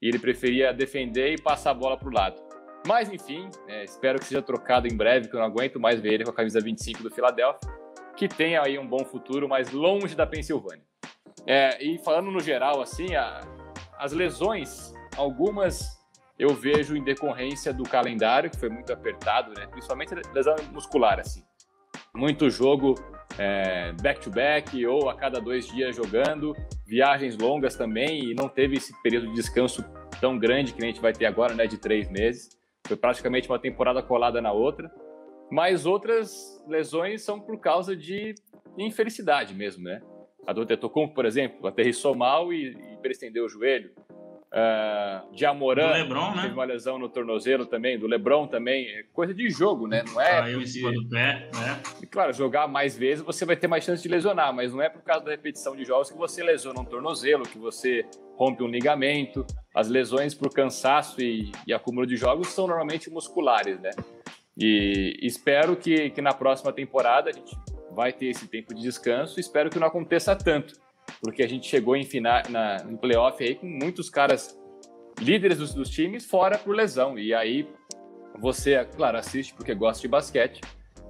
E 0.00 0.08
ele 0.08 0.18
preferia 0.18 0.72
defender 0.72 1.34
e 1.34 1.40
passar 1.40 1.72
a 1.72 1.74
bola 1.74 1.96
pro 1.96 2.10
lado. 2.10 2.40
Mas 2.86 3.12
enfim, 3.12 3.50
é, 3.66 3.84
espero 3.84 4.18
que 4.18 4.24
seja 4.24 4.40
trocado 4.40 4.86
em 4.86 4.96
breve, 4.96 5.28
que 5.28 5.34
eu 5.34 5.40
não 5.40 5.46
aguento 5.46 5.78
mais 5.78 6.00
ver 6.00 6.14
ele 6.14 6.24
com 6.24 6.30
a 6.30 6.34
camisa 6.34 6.60
25 6.60 7.02
do 7.02 7.10
Philadelphia, 7.10 7.60
que 8.16 8.28
tenha 8.28 8.62
aí 8.62 8.78
um 8.78 8.86
bom 8.86 9.04
futuro, 9.04 9.48
mas 9.48 9.70
longe 9.72 10.14
da 10.14 10.26
Pensilvânia. 10.26 10.84
É, 11.46 11.82
e 11.82 11.98
falando 11.98 12.30
no 12.30 12.40
geral, 12.40 12.80
assim, 12.80 13.14
a, 13.14 13.40
as 13.98 14.12
lesões, 14.12 14.92
algumas 15.16 15.98
eu 16.38 16.54
vejo 16.54 16.96
em 16.96 17.02
decorrência 17.02 17.72
do 17.72 17.82
calendário, 17.82 18.48
que 18.48 18.56
foi 18.56 18.68
muito 18.68 18.92
apertado, 18.92 19.52
né? 19.54 19.66
principalmente 19.66 20.14
lesão 20.32 20.54
muscular, 20.72 21.18
assim. 21.18 21.42
Muito 22.14 22.48
jogo 22.48 22.94
back-to-back 24.02 24.76
é, 24.76 24.80
-back, 24.80 24.86
ou 24.86 25.08
a 25.08 25.14
cada 25.14 25.40
dois 25.40 25.66
dias 25.68 25.94
jogando, 25.94 26.54
viagens 26.86 27.36
longas 27.36 27.76
também, 27.76 28.30
e 28.30 28.34
não 28.34 28.48
teve 28.48 28.76
esse 28.76 28.92
período 29.02 29.28
de 29.28 29.34
descanso 29.34 29.84
tão 30.20 30.38
grande 30.38 30.72
que 30.72 30.82
a 30.82 30.86
gente 30.86 31.00
vai 31.00 31.12
ter 31.12 31.26
agora, 31.26 31.54
né, 31.54 31.66
de 31.66 31.78
três 31.78 32.10
meses. 32.10 32.58
Foi 32.86 32.96
praticamente 32.96 33.48
uma 33.48 33.58
temporada 33.58 34.02
colada 34.02 34.40
na 34.40 34.52
outra. 34.52 34.90
Mas 35.50 35.86
outras 35.86 36.62
lesões 36.66 37.22
são 37.22 37.40
por 37.40 37.58
causa 37.60 37.96
de 37.96 38.34
infelicidade 38.76 39.54
mesmo, 39.54 39.84
né? 39.84 40.00
A 40.46 40.52
do 40.52 40.64
Tetocumpo, 40.64 41.14
por 41.14 41.24
exemplo, 41.24 41.66
aterrissou 41.66 42.14
mal 42.14 42.52
e, 42.52 42.72
e 42.72 43.40
o 43.40 43.48
joelho. 43.48 43.90
Uh, 44.50 45.30
de 45.34 45.44
Amoran, 45.44 45.92
Lebron, 45.92 46.34
né? 46.34 46.42
teve 46.42 46.54
uma 46.54 46.64
lesão 46.64 46.98
no 46.98 47.06
tornozelo 47.06 47.66
também, 47.66 47.98
do 47.98 48.06
Lebron 48.06 48.46
também, 48.46 48.86
é 48.86 49.02
coisa 49.12 49.34
de 49.34 49.50
jogo, 49.50 49.86
né? 49.86 50.02
Não 50.08 50.18
é. 50.18 50.40
Caiu 50.40 50.62
em 50.62 50.66
cima 50.66 50.90
do 50.90 51.06
pé, 51.06 51.50
né? 51.54 51.82
E, 52.02 52.06
claro, 52.06 52.32
jogar 52.32 52.66
mais 52.66 52.96
vezes 52.96 53.22
você 53.22 53.44
vai 53.44 53.56
ter 53.56 53.68
mais 53.68 53.84
chance 53.84 54.02
de 54.02 54.08
lesionar, 54.08 54.54
mas 54.54 54.72
não 54.72 54.80
é 54.80 54.88
por 54.88 55.02
causa 55.02 55.26
da 55.26 55.32
repetição 55.32 55.76
de 55.76 55.84
jogos 55.84 56.10
que 56.10 56.16
você 56.16 56.42
lesiona 56.42 56.80
um 56.80 56.84
tornozelo, 56.84 57.42
que 57.42 57.58
você 57.58 58.06
rompe 58.36 58.62
um 58.62 58.68
ligamento. 58.68 59.44
As 59.74 59.88
lesões 59.88 60.34
por 60.34 60.50
cansaço 60.50 61.20
e, 61.20 61.52
e 61.66 61.74
acúmulo 61.74 62.06
de 62.06 62.16
jogos 62.16 62.48
são 62.48 62.66
normalmente 62.66 63.10
musculares, 63.10 63.78
né? 63.78 63.90
E 64.56 65.18
espero 65.22 65.76
que, 65.76 66.08
que 66.08 66.22
na 66.22 66.32
próxima 66.32 66.72
temporada 66.72 67.28
a 67.28 67.32
gente 67.32 67.54
vai 67.92 68.12
ter 68.12 68.26
esse 68.26 68.48
tempo 68.48 68.74
de 68.74 68.80
descanso. 68.80 69.38
Espero 69.38 69.68
que 69.68 69.78
não 69.78 69.86
aconteça 69.86 70.34
tanto, 70.34 70.74
porque 71.20 71.42
a 71.42 71.48
gente 71.48 71.66
chegou 71.66 71.96
em 71.96 72.04
final, 72.04 72.42
na, 72.48 72.82
no 72.84 72.98
playoff 72.98 73.42
aí 73.42 73.54
com 73.54 73.66
muitos 73.66 74.08
caras 74.08 74.58
líderes 75.20 75.58
dos, 75.58 75.74
dos 75.74 75.90
times 75.90 76.24
fora 76.26 76.58
por 76.58 76.74
lesão. 76.74 77.18
E 77.18 77.34
aí 77.34 77.68
você, 78.38 78.84
claro, 78.96 79.18
assiste 79.18 79.54
porque 79.54 79.74
gosta 79.74 80.00
de 80.00 80.08
basquete, 80.08 80.60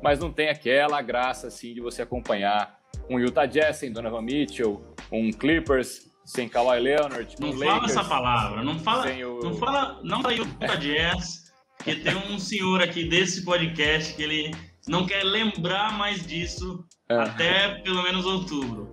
mas 0.03 0.19
não 0.19 0.33
tem 0.33 0.49
aquela 0.49 1.01
graça 1.03 1.49
assim 1.49 1.75
de 1.75 1.81
você 1.81 2.03
acompanhar 2.03 2.79
um 3.11 3.19
Utah 3.19 3.47
Jazz 3.47 3.77
sem 3.77 3.93
Donovan 3.93 4.23
Mitchell, 4.23 4.83
um 5.13 5.31
Clippers 5.31 6.09
sem 6.25 6.49
Kawhi 6.49 6.81
Leonard, 6.81 7.37
não 7.41 7.51
um 7.51 7.53
fala 7.53 7.73
Lakers 7.73 7.91
essa 7.93 8.05
palavra, 8.05 8.63
não 8.63 8.79
fala, 8.79 9.07
o... 9.07 9.41
não 9.41 9.55
fala, 9.55 10.01
não 10.03 10.23
fala 10.23 10.35
Utah 10.35 10.75
Jazz, 10.77 11.53
que 11.83 11.97
tem 11.97 12.15
um 12.31 12.39
senhor 12.39 12.83
aqui 12.83 13.09
desse 13.09 13.45
podcast 13.45 14.15
que 14.15 14.23
ele 14.23 14.51
não 14.87 15.07
quer 15.07 15.23
lembrar 15.23 15.97
mais 15.97 16.27
disso 16.27 16.85
é. 17.09 17.15
até 17.15 17.69
pelo 17.81 18.03
menos 18.03 18.27
outubro. 18.27 18.93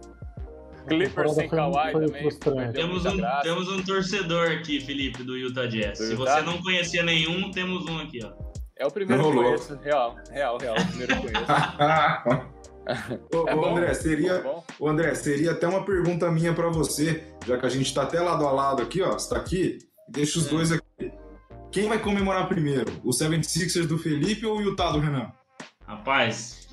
Clippers 0.88 1.34
sem 1.34 1.50
Kawhi 1.50 1.92
também. 2.40 2.72
Temos 2.72 3.06
um, 3.06 3.18
temos 3.44 3.70
um 3.70 3.84
torcedor 3.84 4.52
aqui, 4.52 4.80
Felipe, 4.82 5.24
do 5.24 5.38
Utah 5.38 5.66
Jazz. 5.66 6.00
Do 6.00 6.06
Se 6.06 6.14
Utah? 6.14 6.36
você 6.36 6.42
não 6.42 6.62
conhecia 6.62 7.04
nenhum, 7.04 7.52
temos 7.52 7.86
um 7.88 8.00
aqui, 8.00 8.20
ó. 8.24 8.32
É 8.78 8.86
o 8.86 8.92
primeiro 8.92 9.24
que 9.24 9.32
conheço. 9.32 9.80
Real, 9.82 10.16
real, 10.30 10.58
real. 10.58 10.76
O 10.76 10.88
primeiro 10.88 11.16
que 11.16 11.22
conheço. 11.22 11.46
ô, 13.34 13.50
é 13.50 13.56
ô, 13.56 13.66
André, 13.66 13.94
seria, 13.94 14.44
ô, 14.80 14.88
André, 14.88 15.16
seria 15.16 15.52
até 15.52 15.68
uma 15.68 15.84
pergunta 15.84 16.30
minha 16.32 16.54
para 16.54 16.70
você, 16.70 17.24
já 17.46 17.58
que 17.58 17.66
a 17.66 17.70
gente 17.70 17.94
tá 17.94 18.04
até 18.04 18.20
lado 18.20 18.46
a 18.46 18.52
lado 18.52 18.82
aqui, 18.82 19.02
ó. 19.02 19.14
Você 19.14 19.30
tá 19.30 19.38
aqui, 19.38 19.78
deixa 20.10 20.40
os 20.40 20.48
é. 20.48 20.50
dois 20.50 20.72
aqui. 20.72 20.86
Quem 21.72 21.88
vai 21.88 22.00
comemorar 22.00 22.48
primeiro? 22.48 22.92
O 23.04 23.10
76ers 23.10 23.86
do 23.86 23.98
Felipe 23.98 24.46
ou 24.46 24.58
o 24.58 24.62
Utah 24.62 24.92
do 24.92 25.00
Renan? 25.00 25.32
Rapaz, 25.88 26.68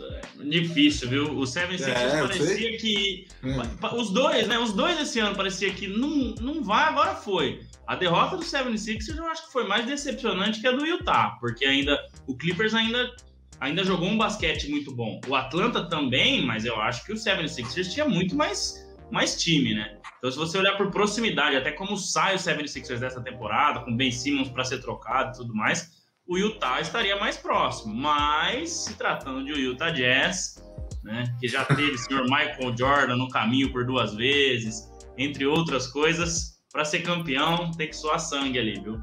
difícil, 0.48 1.08
viu? 1.08 1.38
O 1.38 1.46
Seven 1.46 1.76
Sixers 1.76 2.14
é, 2.14 2.22
parecia 2.22 2.78
que. 2.78 3.28
Hum. 3.44 3.60
Os 3.98 4.10
dois, 4.10 4.48
né? 4.48 4.58
Os 4.58 4.72
dois 4.72 4.98
esse 4.98 5.20
ano 5.20 5.36
parecia 5.36 5.70
que 5.70 5.86
não, 5.86 6.34
não 6.40 6.62
vai, 6.62 6.88
agora 6.88 7.14
foi. 7.14 7.60
A 7.86 7.94
derrota 7.94 8.38
do 8.38 8.42
Seven 8.42 8.76
Sixers 8.76 9.18
eu 9.18 9.26
acho 9.26 9.46
que 9.46 9.52
foi 9.52 9.66
mais 9.66 9.84
decepcionante 9.84 10.60
que 10.60 10.66
a 10.66 10.72
do 10.72 10.86
Utah, 10.86 11.36
porque 11.40 11.66
ainda 11.66 11.98
o 12.26 12.34
Clippers 12.34 12.72
ainda, 12.72 13.14
ainda 13.60 13.84
jogou 13.84 14.08
um 14.08 14.16
basquete 14.16 14.70
muito 14.70 14.94
bom. 14.94 15.20
O 15.28 15.34
Atlanta 15.34 15.84
também, 15.90 16.46
mas 16.46 16.64
eu 16.64 16.80
acho 16.80 17.04
que 17.04 17.12
o 17.12 17.16
Seven 17.16 17.46
Sixers 17.46 17.92
tinha 17.92 18.08
muito 18.08 18.34
mais, 18.34 18.88
mais 19.10 19.36
time, 19.42 19.74
né? 19.74 19.98
Então, 20.16 20.30
se 20.30 20.38
você 20.38 20.56
olhar 20.56 20.78
por 20.78 20.90
proximidade, 20.90 21.54
até 21.54 21.70
como 21.70 21.98
sai 21.98 22.36
o 22.36 22.38
Seven 22.38 22.66
Sixers 22.66 23.00
dessa 23.00 23.20
temporada, 23.20 23.80
com 23.80 23.94
Ben 23.94 24.10
Simmons 24.10 24.48
para 24.48 24.64
ser 24.64 24.80
trocado 24.80 25.34
e 25.34 25.38
tudo 25.38 25.54
mais 25.54 26.01
o 26.26 26.38
Utah 26.38 26.80
estaria 26.80 27.18
mais 27.18 27.36
próximo. 27.36 27.94
Mas, 27.94 28.70
se 28.84 28.94
tratando 28.94 29.44
de 29.44 29.52
Utah 29.52 29.90
Jazz, 29.90 30.62
né, 31.02 31.24
que 31.40 31.48
já 31.48 31.64
teve 31.64 31.92
o 31.92 31.98
senhor 31.98 32.24
Michael 32.24 32.76
Jordan 32.76 33.16
no 33.16 33.28
caminho 33.28 33.72
por 33.72 33.84
duas 33.84 34.14
vezes, 34.14 34.90
entre 35.18 35.46
outras 35.46 35.88
coisas, 35.88 36.62
para 36.72 36.84
ser 36.84 37.00
campeão 37.00 37.70
tem 37.72 37.88
que 37.88 37.96
soar 37.96 38.18
sangue 38.18 38.58
ali, 38.58 38.80
viu? 38.80 39.00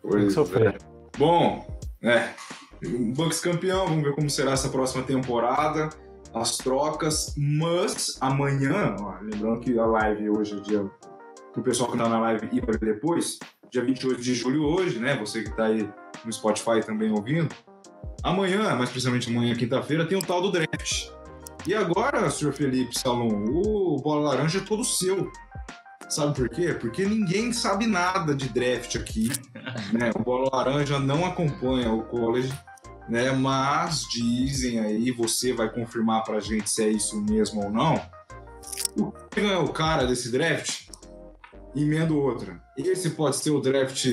Pois 0.00 0.36
é. 0.36 0.78
Bom, 1.18 1.66
é. 2.02 2.30
Bucks 3.14 3.40
campeão, 3.40 3.86
vamos 3.86 4.02
ver 4.02 4.14
como 4.14 4.28
será 4.28 4.52
essa 4.52 4.68
próxima 4.68 5.04
temporada, 5.04 5.90
as 6.34 6.56
trocas, 6.56 7.34
mas 7.36 8.18
amanhã, 8.20 8.96
ó, 8.98 9.14
lembrando 9.20 9.60
que 9.60 9.78
a 9.78 9.86
live 9.86 10.30
hoje 10.30 10.58
é 10.58 10.60
dia 10.60 10.90
o 11.54 11.62
pessoal 11.62 11.92
que 11.92 11.98
tá 11.98 12.08
na 12.08 12.18
live 12.18 12.48
ir 12.50 12.64
para 12.64 12.78
depois, 12.78 13.38
dia 13.70 13.84
28 13.84 14.20
de 14.20 14.34
julho 14.34 14.64
hoje, 14.64 14.98
né? 14.98 15.16
Você 15.18 15.42
que 15.42 15.50
está 15.50 15.66
aí 15.66 15.88
no 16.24 16.32
Spotify 16.32 16.80
também 16.84 17.10
ouvindo. 17.10 17.54
Amanhã, 18.22 18.74
mais 18.76 18.90
precisamente 18.90 19.28
amanhã, 19.28 19.54
quinta-feira, 19.54 20.06
tem 20.06 20.16
o 20.16 20.22
tal 20.22 20.40
do 20.40 20.52
draft. 20.52 21.10
E 21.66 21.74
agora, 21.74 22.28
senhor 22.30 22.52
Felipe 22.52 22.98
Salom, 22.98 23.44
o 23.48 23.96
Bola 24.02 24.30
Laranja 24.30 24.58
é 24.58 24.62
todo 24.62 24.84
seu. 24.84 25.30
Sabe 26.08 26.34
por 26.34 26.48
quê? 26.48 26.74
Porque 26.74 27.06
ninguém 27.06 27.52
sabe 27.52 27.86
nada 27.86 28.34
de 28.34 28.48
draft 28.48 28.96
aqui. 28.96 29.30
Né? 29.92 30.10
O 30.16 30.18
Bola 30.18 30.50
Laranja 30.52 30.98
não 30.98 31.24
acompanha 31.24 31.92
o 31.92 32.02
college, 32.02 32.52
né? 33.08 33.30
mas 33.30 34.04
dizem 34.08 34.80
aí, 34.80 35.12
você 35.12 35.52
vai 35.52 35.70
confirmar 35.70 36.24
pra 36.24 36.40
gente 36.40 36.68
se 36.68 36.82
é 36.82 36.88
isso 36.88 37.20
mesmo 37.22 37.62
ou 37.62 37.70
não. 37.70 37.94
O, 38.96 39.12
o 39.64 39.68
cara 39.72 40.04
desse 40.04 40.32
draft 40.32 40.88
emendo 41.76 42.18
outra. 42.18 42.60
Esse 42.76 43.10
pode 43.10 43.36
ser 43.36 43.50
o 43.50 43.60
draft 43.60 44.04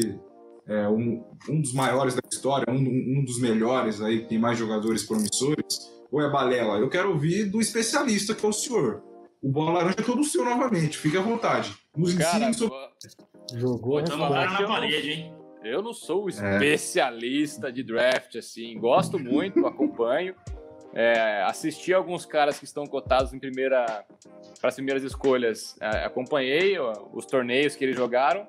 é, 0.69 0.87
um, 0.87 1.25
um 1.49 1.61
dos 1.61 1.73
maiores 1.73 2.13
da 2.13 2.21
história, 2.31 2.71
um, 2.71 2.77
um 2.77 3.23
dos 3.25 3.41
melhores 3.41 4.01
aí, 4.01 4.21
que 4.21 4.29
tem 4.29 4.37
mais 4.37 4.57
jogadores 4.57 5.03
promissores, 5.03 5.91
ou 6.11 6.21
é 6.21 6.29
balela? 6.29 6.77
Eu 6.77 6.89
quero 6.89 7.09
ouvir 7.09 7.45
do 7.45 7.59
especialista 7.59 8.35
que 8.35 8.45
é 8.45 8.49
o 8.49 8.53
senhor. 8.53 9.03
O 9.41 9.49
Bola 9.49 9.71
Laranja 9.71 9.95
é 9.99 10.03
todo 10.03 10.23
seu 10.23 10.45
novamente, 10.45 10.97
fique 10.97 11.17
à 11.17 11.21
vontade. 11.21 11.75
Nos 11.97 12.13
ensine 12.13 12.53
sobre... 12.53 12.77
Jogou 13.55 13.99
Botando 13.99 14.19
na 14.19 14.67
parede, 14.67 15.11
hein? 15.11 15.33
Eu 15.63 15.81
não 15.81 15.93
sou 15.93 16.25
o 16.25 16.29
é. 16.29 16.31
especialista 16.31 17.69
é. 17.69 17.71
de 17.71 17.83
draft, 17.83 18.35
assim. 18.35 18.77
Gosto 18.79 19.17
muito, 19.17 19.65
acompanho. 19.65 20.35
É, 20.93 21.43
assisti 21.43 21.93
alguns 21.93 22.25
caras 22.25 22.57
que 22.57 22.65
estão 22.65 22.85
cotados 22.85 23.33
em 23.33 23.39
primeira 23.39 24.05
para 24.59 24.69
as 24.69 24.75
primeiras 24.75 25.03
escolhas. 25.03 25.75
É, 25.79 26.05
acompanhei 26.05 26.77
ó, 26.79 26.93
os 27.13 27.25
torneios 27.25 27.75
que 27.75 27.83
eles 27.83 27.95
jogaram, 27.95 28.47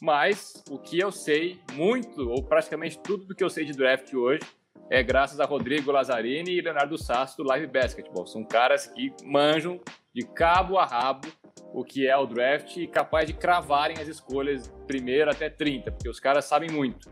mas 0.00 0.62
o 0.70 0.78
que 0.78 0.98
eu 0.98 1.10
sei 1.10 1.58
muito, 1.72 2.28
ou 2.28 2.42
praticamente 2.42 2.98
tudo 2.98 3.24
do 3.24 3.34
que 3.34 3.42
eu 3.42 3.50
sei 3.50 3.64
de 3.64 3.72
draft 3.72 4.12
hoje, 4.14 4.42
é 4.90 5.02
graças 5.02 5.38
a 5.40 5.44
Rodrigo 5.44 5.92
Lazzarini 5.92 6.52
e 6.52 6.60
Leonardo 6.60 6.96
Sasso 6.96 7.36
do 7.36 7.42
Live 7.42 7.66
Basketball. 7.66 8.26
São 8.26 8.44
caras 8.44 8.86
que 8.86 9.12
manjam 9.24 9.80
de 10.14 10.22
cabo 10.22 10.78
a 10.78 10.86
rabo 10.86 11.28
o 11.72 11.84
que 11.84 12.06
é 12.06 12.16
o 12.16 12.26
draft 12.26 12.76
e 12.76 12.86
capaz 12.86 13.26
de 13.26 13.34
cravarem 13.34 13.98
as 14.00 14.08
escolhas 14.08 14.72
primeiro 14.86 15.30
até 15.30 15.50
30, 15.50 15.92
porque 15.92 16.08
os 16.08 16.18
caras 16.18 16.44
sabem 16.46 16.70
muito. 16.70 17.10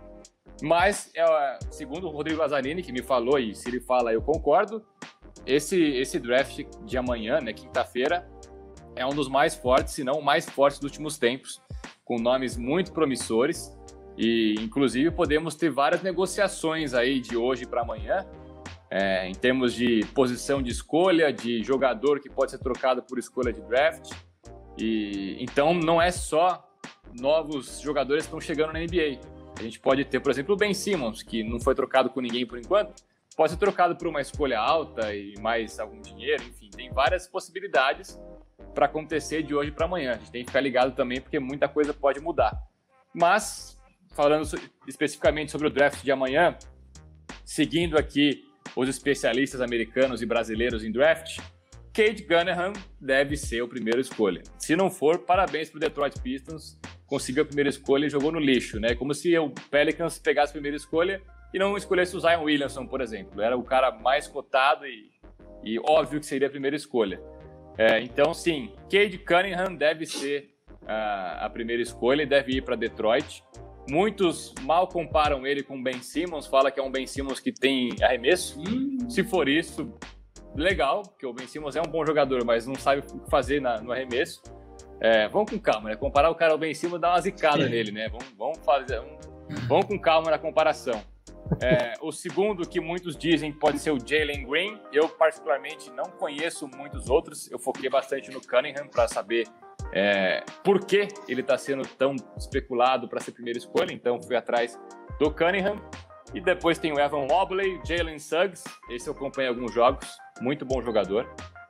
Mas, 0.62 1.10
é, 1.14 1.58
segundo 1.70 2.06
o 2.06 2.10
Rodrigo 2.10 2.40
Lazzarini, 2.40 2.82
que 2.82 2.92
me 2.92 3.02
falou, 3.02 3.38
e 3.38 3.54
se 3.54 3.68
ele 3.68 3.80
fala, 3.80 4.12
eu 4.12 4.22
concordo, 4.22 4.82
esse, 5.44 5.78
esse 5.78 6.18
draft 6.18 6.64
de 6.84 6.96
amanhã, 6.96 7.40
né, 7.40 7.52
quinta-feira, 7.52 8.26
é 8.94 9.04
um 9.04 9.10
dos 9.10 9.28
mais 9.28 9.54
fortes, 9.54 9.92
se 9.92 10.02
não 10.02 10.14
o 10.14 10.24
mais 10.24 10.48
forte 10.48 10.80
dos 10.80 10.90
últimos 10.90 11.18
tempos, 11.18 11.60
com 12.04 12.18
nomes 12.18 12.56
muito 12.56 12.92
promissores. 12.92 13.72
E, 14.16 14.54
inclusive, 14.60 15.10
podemos 15.10 15.54
ter 15.54 15.70
várias 15.70 16.02
negociações 16.02 16.94
aí 16.94 17.20
de 17.20 17.36
hoje 17.36 17.66
para 17.66 17.82
amanhã, 17.82 18.26
é, 18.90 19.28
em 19.28 19.34
termos 19.34 19.74
de 19.74 20.04
posição 20.14 20.62
de 20.62 20.70
escolha, 20.70 21.32
de 21.32 21.62
jogador 21.62 22.20
que 22.20 22.30
pode 22.30 22.50
ser 22.50 22.58
trocado 22.58 23.02
por 23.02 23.18
escolha 23.18 23.52
de 23.52 23.60
draft. 23.62 24.12
E 24.78 25.36
então 25.40 25.74
não 25.74 26.00
é 26.00 26.10
só 26.10 26.66
novos 27.18 27.80
jogadores 27.80 28.24
que 28.24 28.28
estão 28.28 28.40
chegando 28.40 28.72
na 28.72 28.80
NBA. 28.80 29.20
A 29.58 29.62
gente 29.62 29.80
pode 29.80 30.04
ter, 30.04 30.20
por 30.20 30.30
exemplo, 30.30 30.54
o 30.54 30.56
Ben 30.56 30.74
Simmons, 30.74 31.22
que 31.22 31.42
não 31.42 31.58
foi 31.58 31.74
trocado 31.74 32.10
com 32.10 32.20
ninguém 32.20 32.46
por 32.46 32.58
enquanto, 32.58 33.02
pode 33.36 33.52
ser 33.52 33.58
trocado 33.58 33.96
por 33.96 34.06
uma 34.06 34.20
escolha 34.20 34.58
alta 34.58 35.14
e 35.14 35.34
mais 35.40 35.78
algum 35.78 36.00
dinheiro, 36.00 36.42
enfim, 36.42 36.70
tem 36.70 36.90
várias 36.90 37.26
possibilidades 37.26 38.18
para 38.74 38.86
acontecer 38.86 39.42
de 39.42 39.54
hoje 39.54 39.70
para 39.70 39.86
amanhã. 39.86 40.12
A 40.12 40.18
gente 40.18 40.30
tem 40.30 40.42
que 40.42 40.50
ficar 40.50 40.60
ligado 40.60 40.94
também 40.94 41.20
porque 41.20 41.38
muita 41.38 41.68
coisa 41.68 41.94
pode 41.94 42.20
mudar. 42.20 42.56
Mas, 43.14 43.78
falando 44.14 44.46
especificamente 44.86 45.50
sobre 45.50 45.66
o 45.66 45.70
draft 45.70 46.02
de 46.02 46.12
amanhã, 46.12 46.56
seguindo 47.44 47.96
aqui 47.96 48.44
os 48.74 48.88
especialistas 48.88 49.60
americanos 49.60 50.20
e 50.20 50.26
brasileiros 50.26 50.84
em 50.84 50.92
draft, 50.92 51.38
Cade 51.96 52.24
Gunningham 52.24 52.74
deve 53.00 53.38
ser 53.38 53.62
o 53.62 53.68
primeiro 53.68 53.98
escolha. 53.98 54.42
Se 54.58 54.76
não 54.76 54.90
for, 54.90 55.20
parabéns 55.20 55.70
para 55.70 55.78
o 55.78 55.80
Detroit 55.80 56.20
Pistons, 56.20 56.78
conseguiu 57.06 57.42
a 57.42 57.46
primeira 57.46 57.70
escolha 57.70 58.04
e 58.04 58.10
jogou 58.10 58.30
no 58.30 58.38
lixo, 58.38 58.78
né? 58.78 58.94
Como 58.94 59.14
se 59.14 59.36
o 59.38 59.48
Pelicans 59.70 60.18
pegasse 60.18 60.50
a 60.50 60.52
primeira 60.52 60.76
escolha 60.76 61.22
e 61.54 61.58
não 61.58 61.74
escolhesse 61.74 62.14
o 62.14 62.20
Zion 62.20 62.42
Williamson, 62.42 62.86
por 62.86 63.00
exemplo. 63.00 63.40
Era 63.40 63.56
o 63.56 63.62
cara 63.62 63.90
mais 63.92 64.28
cotado 64.28 64.86
e, 64.86 65.10
e 65.64 65.78
óbvio 65.78 66.20
que 66.20 66.26
seria 66.26 66.48
a 66.48 66.50
primeira 66.50 66.76
escolha. 66.76 67.18
É, 67.78 68.00
então, 68.00 68.32
sim, 68.32 68.72
Cade 68.90 69.18
Cunningham 69.18 69.74
deve 69.74 70.06
ser 70.06 70.50
uh, 70.82 71.44
a 71.44 71.50
primeira 71.50 71.82
escolha 71.82 72.22
e 72.22 72.26
deve 72.26 72.56
ir 72.56 72.62
para 72.62 72.76
Detroit. 72.76 73.42
Muitos 73.88 74.52
mal 74.62 74.88
comparam 74.88 75.46
ele 75.46 75.62
com 75.62 75.80
Ben 75.80 76.00
Simmons, 76.02 76.46
fala 76.46 76.70
que 76.70 76.80
é 76.80 76.82
um 76.82 76.90
Ben 76.90 77.06
Simmons 77.06 77.38
que 77.38 77.52
tem 77.52 77.90
arremesso. 78.02 78.58
Hum. 78.58 79.08
Se 79.08 79.22
for 79.22 79.48
isso, 79.48 79.94
legal, 80.54 81.02
porque 81.02 81.26
o 81.26 81.32
Ben 81.32 81.46
Simmons 81.46 81.76
é 81.76 81.80
um 81.80 81.90
bom 81.90 82.04
jogador, 82.04 82.44
mas 82.44 82.66
não 82.66 82.74
sabe 82.74 83.00
o 83.00 83.02
que 83.02 83.30
fazer 83.30 83.60
na, 83.60 83.80
no 83.80 83.92
arremesso. 83.92 84.42
É, 84.98 85.28
vamos 85.28 85.50
com 85.50 85.58
calma, 85.58 85.90
né? 85.90 85.96
Comparar 85.96 86.30
o 86.30 86.34
cara 86.34 86.52
ao 86.52 86.58
Ben 86.58 86.74
Simmons 86.74 87.00
dá 87.00 87.10
uma 87.10 87.20
zicada 87.20 87.68
nele, 87.68 87.92
né? 87.92 88.08
Vamos, 88.08 88.32
vamos 88.36 88.58
fazer. 88.64 88.98
Vamos, 88.98 89.66
vamos 89.68 89.86
com 89.86 89.98
calma 89.98 90.30
na 90.30 90.38
comparação. 90.38 91.02
É, 91.62 91.94
o 92.00 92.12
segundo 92.12 92.68
que 92.68 92.80
muitos 92.80 93.16
dizem 93.16 93.52
pode 93.52 93.78
ser 93.78 93.90
o 93.90 93.98
Jalen 93.98 94.46
Green. 94.46 94.80
Eu, 94.92 95.08
particularmente, 95.08 95.90
não 95.90 96.04
conheço 96.04 96.68
muitos 96.76 97.08
outros. 97.08 97.50
Eu 97.50 97.58
foquei 97.58 97.88
bastante 97.88 98.30
no 98.30 98.40
Cunningham 98.40 98.88
para 98.88 99.08
saber 99.08 99.46
é, 99.92 100.44
por 100.64 100.84
que 100.84 101.08
ele 101.28 101.40
está 101.40 101.56
sendo 101.56 101.86
tão 101.86 102.16
especulado 102.36 103.08
para 103.08 103.20
ser 103.20 103.32
primeira 103.32 103.58
escolha. 103.58 103.92
Então, 103.92 104.20
fui 104.22 104.36
atrás 104.36 104.78
do 105.18 105.30
Cunningham. 105.30 105.80
E 106.34 106.40
depois 106.40 106.78
tem 106.78 106.92
o 106.92 106.98
Evan 106.98 107.26
Mobley, 107.26 107.80
Jalen 107.84 108.18
Suggs. 108.18 108.64
Esse 108.90 109.08
eu 109.08 109.14
acompanhei 109.14 109.48
alguns 109.48 109.72
jogos. 109.72 110.06
Muito 110.40 110.64
bom 110.64 110.82
jogador. 110.82 111.28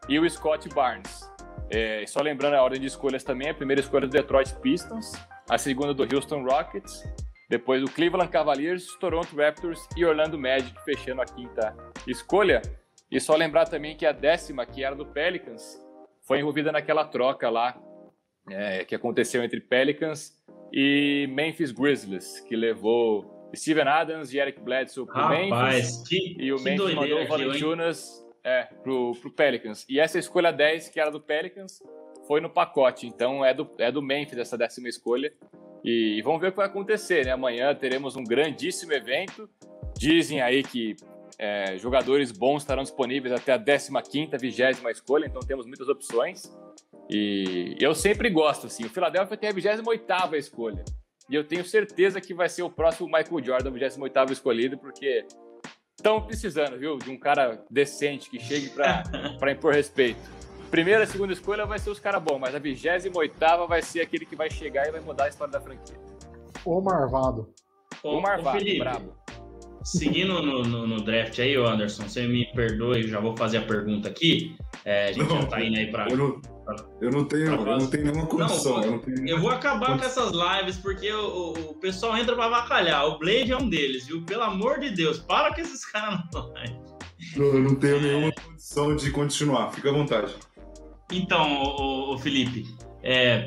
E 0.08 0.18
o 0.18 0.28
Scott 0.28 0.68
Barnes. 0.70 1.30
É, 1.70 2.04
só 2.06 2.20
lembrando 2.20 2.54
a 2.54 2.62
ordem 2.62 2.80
de 2.80 2.86
escolhas 2.86 3.24
também, 3.24 3.50
a 3.50 3.54
primeira 3.54 3.80
escolha 3.80 4.06
do 4.06 4.12
Detroit 4.12 4.54
Pistons, 4.60 5.12
a 5.50 5.58
segunda 5.58 5.92
do 5.92 6.02
Houston 6.02 6.44
Rockets, 6.44 7.02
depois 7.48 7.82
o 7.82 7.86
Cleveland 7.86 8.30
Cavaliers, 8.30 8.96
Toronto 8.98 9.36
Raptors 9.36 9.86
e 9.96 10.04
Orlando 10.04 10.38
Magic 10.38 10.74
fechando 10.84 11.22
a 11.22 11.24
quinta 11.24 11.76
escolha. 12.06 12.60
E 13.10 13.20
só 13.20 13.36
lembrar 13.36 13.66
também 13.66 13.96
que 13.96 14.04
a 14.04 14.12
décima, 14.12 14.66
que 14.66 14.82
era 14.82 14.96
do 14.96 15.06
Pelicans, 15.06 15.78
foi 16.22 16.40
envolvida 16.40 16.72
naquela 16.72 17.04
troca 17.04 17.48
lá 17.48 17.80
é, 18.50 18.84
que 18.84 18.94
aconteceu 18.94 19.44
entre 19.44 19.60
Pelicans 19.60 20.32
e 20.72 21.28
Memphis 21.30 21.70
Grizzlies, 21.70 22.40
que 22.40 22.56
levou 22.56 23.50
Steven 23.54 23.86
Adams 23.86 24.32
e 24.32 24.38
Eric 24.38 24.60
Bledsoe 24.60 25.06
para 25.06 25.28
Memphis. 25.28 26.02
Que, 26.08 26.36
e 26.38 26.52
o 26.52 26.60
Memphis 26.60 26.94
mandou 26.94 27.22
o 27.22 27.28
Valanciunas 27.28 28.26
é, 28.42 28.64
pro, 28.82 29.12
pro 29.20 29.30
Pelicans. 29.30 29.86
E 29.88 30.00
essa 30.00 30.18
escolha 30.18 30.52
10, 30.52 30.88
que 30.88 30.98
era 30.98 31.10
do 31.10 31.20
Pelicans, 31.20 31.80
foi 32.26 32.40
no 32.40 32.50
pacote. 32.50 33.06
Então 33.06 33.44
é 33.44 33.54
do, 33.54 33.70
é 33.78 33.92
do 33.92 34.02
Memphis 34.02 34.38
essa 34.38 34.58
décima 34.58 34.88
escolha. 34.88 35.32
E 35.86 36.20
vamos 36.22 36.40
ver 36.40 36.48
o 36.48 36.50
que 36.50 36.56
vai 36.56 36.66
acontecer, 36.66 37.24
né? 37.24 37.30
Amanhã 37.30 37.72
teremos 37.72 38.16
um 38.16 38.24
grandíssimo 38.24 38.92
evento. 38.92 39.48
Dizem 39.96 40.42
aí 40.42 40.64
que 40.64 40.96
é, 41.38 41.78
jogadores 41.78 42.32
bons 42.32 42.62
estarão 42.62 42.82
disponíveis 42.82 43.32
até 43.32 43.52
a 43.52 43.58
15ª, 43.58 44.36
20 44.36 44.60
escolha, 44.90 45.26
então 45.26 45.40
temos 45.40 45.64
muitas 45.64 45.88
opções. 45.88 46.52
E 47.08 47.76
eu 47.78 47.94
sempre 47.94 48.28
gosto, 48.28 48.66
assim, 48.66 48.84
o 48.84 48.90
Philadelphia 48.90 49.36
tem 49.36 49.48
a 49.48 49.52
28ª 49.52 50.34
escolha. 50.34 50.84
E 51.30 51.36
eu 51.36 51.44
tenho 51.44 51.64
certeza 51.64 52.20
que 52.20 52.34
vai 52.34 52.48
ser 52.48 52.64
o 52.64 52.70
próximo 52.70 53.06
Michael 53.06 53.44
Jordan, 53.44 53.70
28º 53.70 54.32
escolhido, 54.32 54.76
porque 54.76 55.24
estão 55.96 56.20
precisando, 56.20 56.76
viu, 56.76 56.98
de 56.98 57.10
um 57.10 57.18
cara 57.18 57.64
decente 57.70 58.28
que 58.28 58.40
chegue 58.40 58.70
para 58.70 59.04
impor 59.52 59.72
respeito. 59.72 60.18
Primeira 60.70 61.04
e 61.04 61.06
segunda 61.06 61.32
escolha 61.32 61.64
vai 61.64 61.78
ser 61.78 61.90
os 61.90 62.00
caras 62.00 62.22
bons, 62.22 62.38
mas 62.38 62.54
a 62.54 62.58
28 62.58 63.34
vai 63.68 63.82
ser 63.82 64.00
aquele 64.00 64.26
que 64.26 64.36
vai 64.36 64.50
chegar 64.50 64.86
e 64.88 64.90
vai 64.90 65.00
mudar 65.00 65.24
a 65.24 65.28
história 65.28 65.52
da 65.52 65.60
franquia. 65.60 65.96
O 66.64 66.80
Marvado. 66.80 67.48
O, 68.02 68.16
o 68.16 68.20
Marvado, 68.20 68.58
Felipe, 68.58 68.80
brabo. 68.80 69.14
Seguindo 69.84 70.42
no, 70.42 70.64
no, 70.64 70.86
no, 70.86 71.00
draft 71.00 71.38
aí, 71.38 71.54
Anderson, 71.54 72.08
você 72.08 72.26
me 72.26 72.44
perdoe, 72.52 73.06
já 73.06 73.20
vou 73.20 73.36
fazer 73.36 73.58
a 73.58 73.62
pergunta 73.62 74.08
aqui. 74.08 74.56
É, 74.84 75.10
a 75.10 75.12
gente 75.12 75.28
não, 75.28 75.42
já 75.42 75.46
tá 75.46 75.62
indo 75.62 75.78
aí 75.78 75.92
para. 75.92 76.08
Eu 76.10 76.16
não, 76.16 76.40
eu 77.00 77.10
não 77.12 77.24
tenho, 77.24 77.46
eu 77.46 77.64
não 77.64 77.86
tenho 77.86 78.04
nenhuma 78.06 78.26
condição. 78.26 78.78
Não, 78.78 78.82
eu, 78.82 79.02
nenhuma... 79.06 79.28
eu, 79.28 79.40
vou 79.40 79.50
acabar 79.50 79.96
com 79.96 80.04
essas 80.04 80.32
lives 80.32 80.76
porque 80.78 81.12
o, 81.12 81.52
o, 81.52 81.74
pessoal 81.74 82.16
entra 82.16 82.34
para 82.34 82.46
avacalhar. 82.46 83.06
O 83.06 83.18
Blade 83.20 83.52
é 83.52 83.56
um 83.56 83.68
deles, 83.68 84.08
viu? 84.08 84.24
Pelo 84.24 84.42
amor 84.42 84.80
de 84.80 84.90
Deus, 84.90 85.20
para 85.20 85.54
com 85.54 85.60
esses 85.60 85.86
caras 85.86 86.18
na 86.34 86.46
live. 86.46 86.76
Eu 87.36 87.60
não 87.60 87.76
tenho 87.76 88.00
nenhuma 88.00 88.32
condição 88.32 88.96
de 88.96 89.10
continuar, 89.12 89.70
fica 89.70 89.90
à 89.90 89.92
vontade. 89.92 90.34
Então, 91.10 91.62
o, 91.62 92.14
o 92.14 92.18
Felipe, 92.18 92.66
é, 93.02 93.46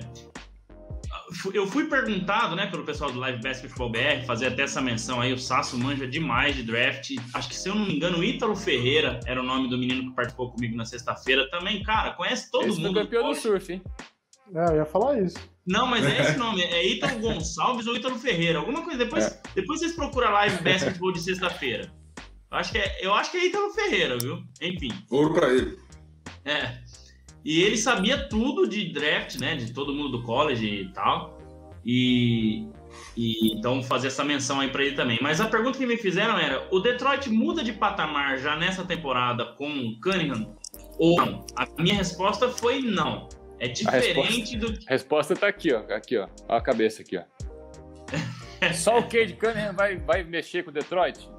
eu 1.54 1.68
fui 1.68 1.86
perguntado, 1.86 2.56
né, 2.56 2.68
pelo 2.68 2.84
pessoal 2.84 3.12
do 3.12 3.20
Live 3.20 3.42
Basketball 3.42 3.92
BR, 3.92 4.26
fazer 4.26 4.48
até 4.48 4.64
essa 4.64 4.82
menção 4.82 5.22
aí, 5.22 5.32
o 5.32 5.38
Sasso 5.38 5.78
manja 5.78 6.08
demais 6.08 6.56
de 6.56 6.64
draft. 6.64 7.12
Acho 7.34 7.50
que, 7.50 7.56
se 7.56 7.70
eu 7.70 7.76
não 7.76 7.86
me 7.86 7.96
engano, 7.96 8.18
o 8.20 8.24
Ítalo 8.24 8.56
Ferreira 8.56 9.20
era 9.26 9.40
o 9.40 9.44
nome 9.44 9.70
do 9.70 9.78
menino 9.78 10.10
que 10.10 10.16
participou 10.16 10.52
comigo 10.52 10.76
na 10.76 10.86
sexta-feira. 10.86 11.50
Também, 11.50 11.84
cara, 11.84 12.14
conhece 12.14 12.50
todo 12.50 12.68
esse 12.68 12.80
mundo. 12.80 13.00
Esse 13.00 13.10
campeão 13.10 13.30
do 13.30 13.36
surf, 13.36 13.74
hein? 13.74 13.82
É, 14.56 14.72
eu 14.72 14.78
ia 14.78 14.86
falar 14.86 15.22
isso. 15.22 15.38
Não, 15.66 15.86
mas 15.86 16.04
é 16.06 16.22
esse 16.22 16.38
nome, 16.40 16.64
é 16.64 16.88
Ítalo 16.88 17.20
Gonçalves 17.20 17.86
ou 17.86 17.96
Ítalo 17.96 18.18
Ferreira, 18.18 18.60
alguma 18.60 18.84
coisa. 18.84 18.98
Depois, 18.98 19.26
é. 19.26 19.42
depois 19.56 19.80
vocês 19.80 19.94
procuram 19.94 20.32
Live 20.32 20.64
Basketball 20.64 21.12
de 21.12 21.22
sexta-feira. 21.22 21.92
Eu 22.52 22.58
acho 22.58 22.72
que 22.72 22.80
é, 22.80 23.06
eu 23.06 23.14
acho 23.14 23.32
que 23.32 23.38
é 23.38 23.46
Ítalo 23.46 23.70
Ferreira, 23.72 24.18
viu? 24.18 24.42
Enfim. 24.60 24.90
Ouro 25.12 25.34
pra 25.34 25.54
ele. 25.54 25.78
É. 26.44 26.80
E 27.44 27.62
ele 27.62 27.78
sabia 27.78 28.28
tudo 28.28 28.68
de 28.68 28.92
draft, 28.92 29.40
né? 29.40 29.56
De 29.56 29.72
todo 29.74 29.94
mundo 29.94 30.10
do 30.10 30.24
college 30.24 30.66
e 30.66 30.90
tal. 30.94 31.40
E, 31.86 32.68
e 33.16 33.58
então 33.58 33.82
fazer 33.82 34.08
essa 34.08 34.24
menção 34.24 34.60
aí 34.60 34.70
para 34.70 34.84
ele 34.84 34.96
também. 34.96 35.18
Mas 35.22 35.40
a 35.40 35.48
pergunta 35.48 35.78
que 35.78 35.86
me 35.86 35.98
fizeram 35.98 36.38
era: 36.38 36.68
o 36.72 36.80
Detroit 36.80 37.30
muda 37.30 37.64
de 37.64 37.74
patamar 37.74 38.38
já 38.38 38.56
nessa 38.56 38.84
temporada 38.84 39.46
com 39.54 39.70
o 39.70 40.00
Cunningham 40.02 40.56
ou 40.98 41.18
não? 41.18 41.46
A 41.56 41.68
minha 41.82 41.96
resposta 41.96 42.50
foi 42.50 42.80
não. 42.82 43.30
É 43.60 43.68
diferente 43.68 44.56
a 44.56 44.58
resposta, 44.58 44.58
do. 44.58 44.88
A 44.88 44.90
resposta 44.92 45.36
tá 45.36 45.48
aqui, 45.48 45.74
ó. 45.74 45.80
Aqui, 45.94 46.18
ó. 46.18 46.28
Olha 46.48 46.60
a 46.60 46.62
cabeça 46.62 47.02
aqui, 47.02 47.18
ó. 47.18 47.24
Só 48.74 49.00
o 49.00 49.04
Cade 49.04 49.34
Cunningham 49.34 49.74
vai, 49.74 49.98
vai 49.98 50.24
mexer 50.24 50.64
com 50.64 50.70
o 50.70 50.74
Detroit? 50.74 51.30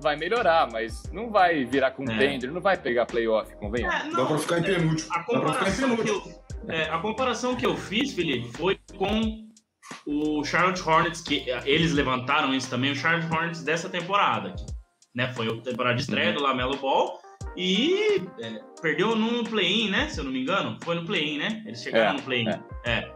Vai 0.00 0.16
melhorar, 0.16 0.68
mas 0.70 1.02
não 1.12 1.30
vai 1.30 1.64
virar 1.64 1.90
contender, 1.92 2.48
é. 2.48 2.52
não 2.52 2.60
vai 2.60 2.76
pegar 2.76 3.06
playoff, 3.06 3.54
convenhamos. 3.56 4.12
É, 4.12 4.16
Dá 4.16 4.26
pra 4.26 4.38
ficar 4.38 4.58
em 4.58 4.62
penúltimo. 4.62 5.14
A 5.14 5.22
comparação, 5.24 5.96
que 5.96 6.08
eu, 6.08 6.42
é, 6.68 6.82
a 6.84 6.98
comparação 6.98 7.56
que 7.56 7.66
eu 7.66 7.76
fiz, 7.76 8.12
Felipe, 8.12 8.48
foi 8.56 8.78
com 8.96 9.48
o 10.06 10.44
Charlotte 10.44 10.82
Hornets, 10.82 11.20
que 11.20 11.50
é, 11.50 11.62
eles 11.64 11.92
levantaram 11.92 12.54
isso 12.54 12.68
também, 12.70 12.92
o 12.92 12.96
Charlotte 12.96 13.32
Hornets 13.32 13.62
dessa 13.62 13.88
temporada. 13.88 14.54
Né? 15.14 15.32
Foi 15.34 15.48
a 15.48 15.60
temporada 15.62 15.96
de 15.96 16.02
estreia 16.02 16.30
uhum. 16.30 16.36
do 16.36 16.42
Lamelo 16.42 16.76
Ball 16.76 17.20
e 17.56 18.22
é, 18.40 18.60
perdeu 18.80 19.16
no 19.16 19.42
play-in, 19.42 19.90
né? 19.90 20.08
Se 20.08 20.20
eu 20.20 20.24
não 20.24 20.30
me 20.30 20.42
engano. 20.42 20.78
Foi 20.84 20.94
no 20.94 21.04
play-in, 21.04 21.38
né? 21.38 21.62
Eles 21.66 21.82
chegaram 21.82 22.10
é, 22.10 22.12
no 22.12 22.22
play-in. 22.22 22.48
É. 22.84 23.10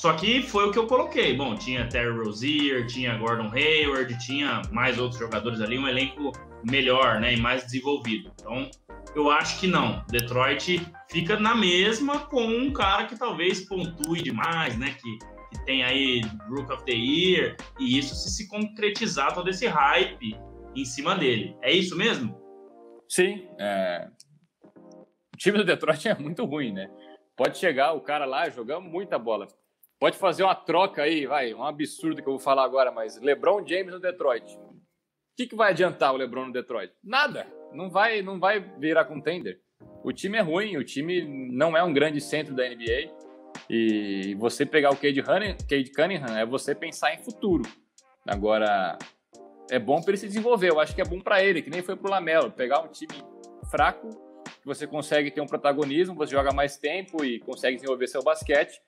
Só 0.00 0.14
que 0.14 0.40
foi 0.40 0.66
o 0.66 0.72
que 0.72 0.78
eu 0.78 0.86
coloquei. 0.86 1.36
Bom, 1.36 1.54
tinha 1.54 1.86
Terry 1.86 2.10
Rozier, 2.10 2.86
tinha 2.86 3.18
Gordon 3.18 3.50
Hayward, 3.52 4.18
tinha 4.18 4.62
mais 4.72 4.98
outros 4.98 5.20
jogadores 5.20 5.60
ali, 5.60 5.78
um 5.78 5.86
elenco 5.86 6.32
melhor, 6.64 7.20
né, 7.20 7.34
e 7.34 7.36
mais 7.38 7.64
desenvolvido. 7.64 8.32
Então, 8.40 8.70
eu 9.14 9.30
acho 9.30 9.60
que 9.60 9.66
não. 9.66 10.02
Detroit 10.08 10.80
fica 11.10 11.38
na 11.38 11.54
mesma 11.54 12.20
com 12.20 12.42
um 12.42 12.72
cara 12.72 13.04
que 13.04 13.18
talvez 13.18 13.60
pontue 13.68 14.22
demais, 14.22 14.74
né, 14.78 14.96
que, 14.98 15.18
que 15.50 15.64
tem 15.66 15.84
aí 15.84 16.22
Rook 16.48 16.72
of 16.72 16.82
the 16.86 16.92
Year, 16.92 17.58
e 17.78 17.98
isso 17.98 18.14
se 18.14 18.30
se 18.30 18.48
concretizar 18.48 19.34
todo 19.34 19.50
esse 19.50 19.66
hype 19.66 20.34
em 20.74 20.84
cima 20.86 21.14
dele. 21.14 21.54
É 21.60 21.70
isso 21.70 21.94
mesmo? 21.94 22.40
Sim. 23.06 23.46
É... 23.58 24.08
O 25.34 25.36
time 25.36 25.58
do 25.58 25.64
Detroit 25.64 26.08
é 26.08 26.14
muito 26.14 26.42
ruim, 26.46 26.72
né? 26.72 26.88
Pode 27.36 27.58
chegar 27.58 27.92
o 27.92 28.00
cara 28.00 28.24
lá 28.24 28.48
jogando 28.48 28.88
muita 28.88 29.18
bola. 29.18 29.46
Pode 30.00 30.16
fazer 30.16 30.42
uma 30.42 30.54
troca 30.54 31.02
aí, 31.02 31.26
vai, 31.26 31.52
um 31.52 31.62
absurdo 31.62 32.22
que 32.22 32.28
eu 32.28 32.32
vou 32.32 32.40
falar 32.40 32.64
agora, 32.64 32.90
mas 32.90 33.20
LeBron 33.20 33.66
James 33.66 33.92
no 33.92 34.00
Detroit. 34.00 34.56
O 34.56 34.80
que, 35.36 35.46
que 35.46 35.54
vai 35.54 35.72
adiantar 35.72 36.14
o 36.14 36.16
LeBron 36.16 36.46
no 36.46 36.52
Detroit? 36.54 36.90
Nada. 37.04 37.46
Não 37.70 37.90
vai, 37.90 38.22
não 38.22 38.40
vai 38.40 38.60
virar 38.78 39.04
contender. 39.04 39.60
O 40.02 40.10
time 40.10 40.38
é 40.38 40.40
ruim, 40.40 40.78
o 40.78 40.84
time 40.84 41.22
não 41.52 41.76
é 41.76 41.82
um 41.82 41.92
grande 41.92 42.18
centro 42.18 42.54
da 42.54 42.66
NBA. 42.66 43.14
E 43.68 44.34
você 44.38 44.64
pegar 44.64 44.90
o 44.90 44.96
Cade, 44.96 45.22
Cade 45.22 45.92
Cunningham 45.92 46.34
é 46.34 46.46
você 46.46 46.74
pensar 46.74 47.14
em 47.14 47.18
futuro. 47.18 47.70
Agora, 48.26 48.96
é 49.70 49.78
bom 49.78 50.00
para 50.00 50.12
ele 50.12 50.18
se 50.18 50.26
desenvolver. 50.26 50.70
Eu 50.70 50.80
acho 50.80 50.94
que 50.94 51.02
é 51.02 51.04
bom 51.04 51.20
para 51.20 51.44
ele, 51.44 51.60
que 51.60 51.68
nem 51.68 51.82
foi 51.82 51.94
pro 51.94 52.10
Lamelo. 52.10 52.50
Pegar 52.50 52.80
um 52.80 52.88
time 52.88 53.22
fraco, 53.70 54.08
você 54.64 54.86
consegue 54.86 55.30
ter 55.30 55.42
um 55.42 55.46
protagonismo, 55.46 56.14
você 56.14 56.32
joga 56.32 56.52
mais 56.54 56.78
tempo 56.78 57.22
e 57.22 57.38
consegue 57.40 57.76
desenvolver 57.76 58.06
seu 58.06 58.22
basquete 58.22 58.80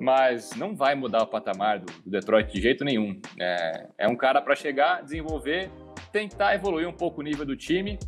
mas 0.00 0.54
não 0.56 0.74
vai 0.74 0.94
mudar 0.94 1.22
o 1.22 1.26
patamar 1.26 1.78
do, 1.78 1.92
Detroit 2.06 2.52
de 2.52 2.60
jeito 2.60 2.84
nenhum. 2.84 3.20
É, 3.38 3.88
é 3.98 4.08
um 4.08 4.16
cara 4.16 4.40
para 4.40 4.54
chegar, 4.56 5.02
desenvolver, 5.02 5.70
tentar 6.12 6.54
evoluir 6.54 6.88
um 6.88 6.92
pouco 6.92 7.20
o 7.20 7.24
nível 7.24 7.44
do 7.44 7.56
time, 7.56 7.98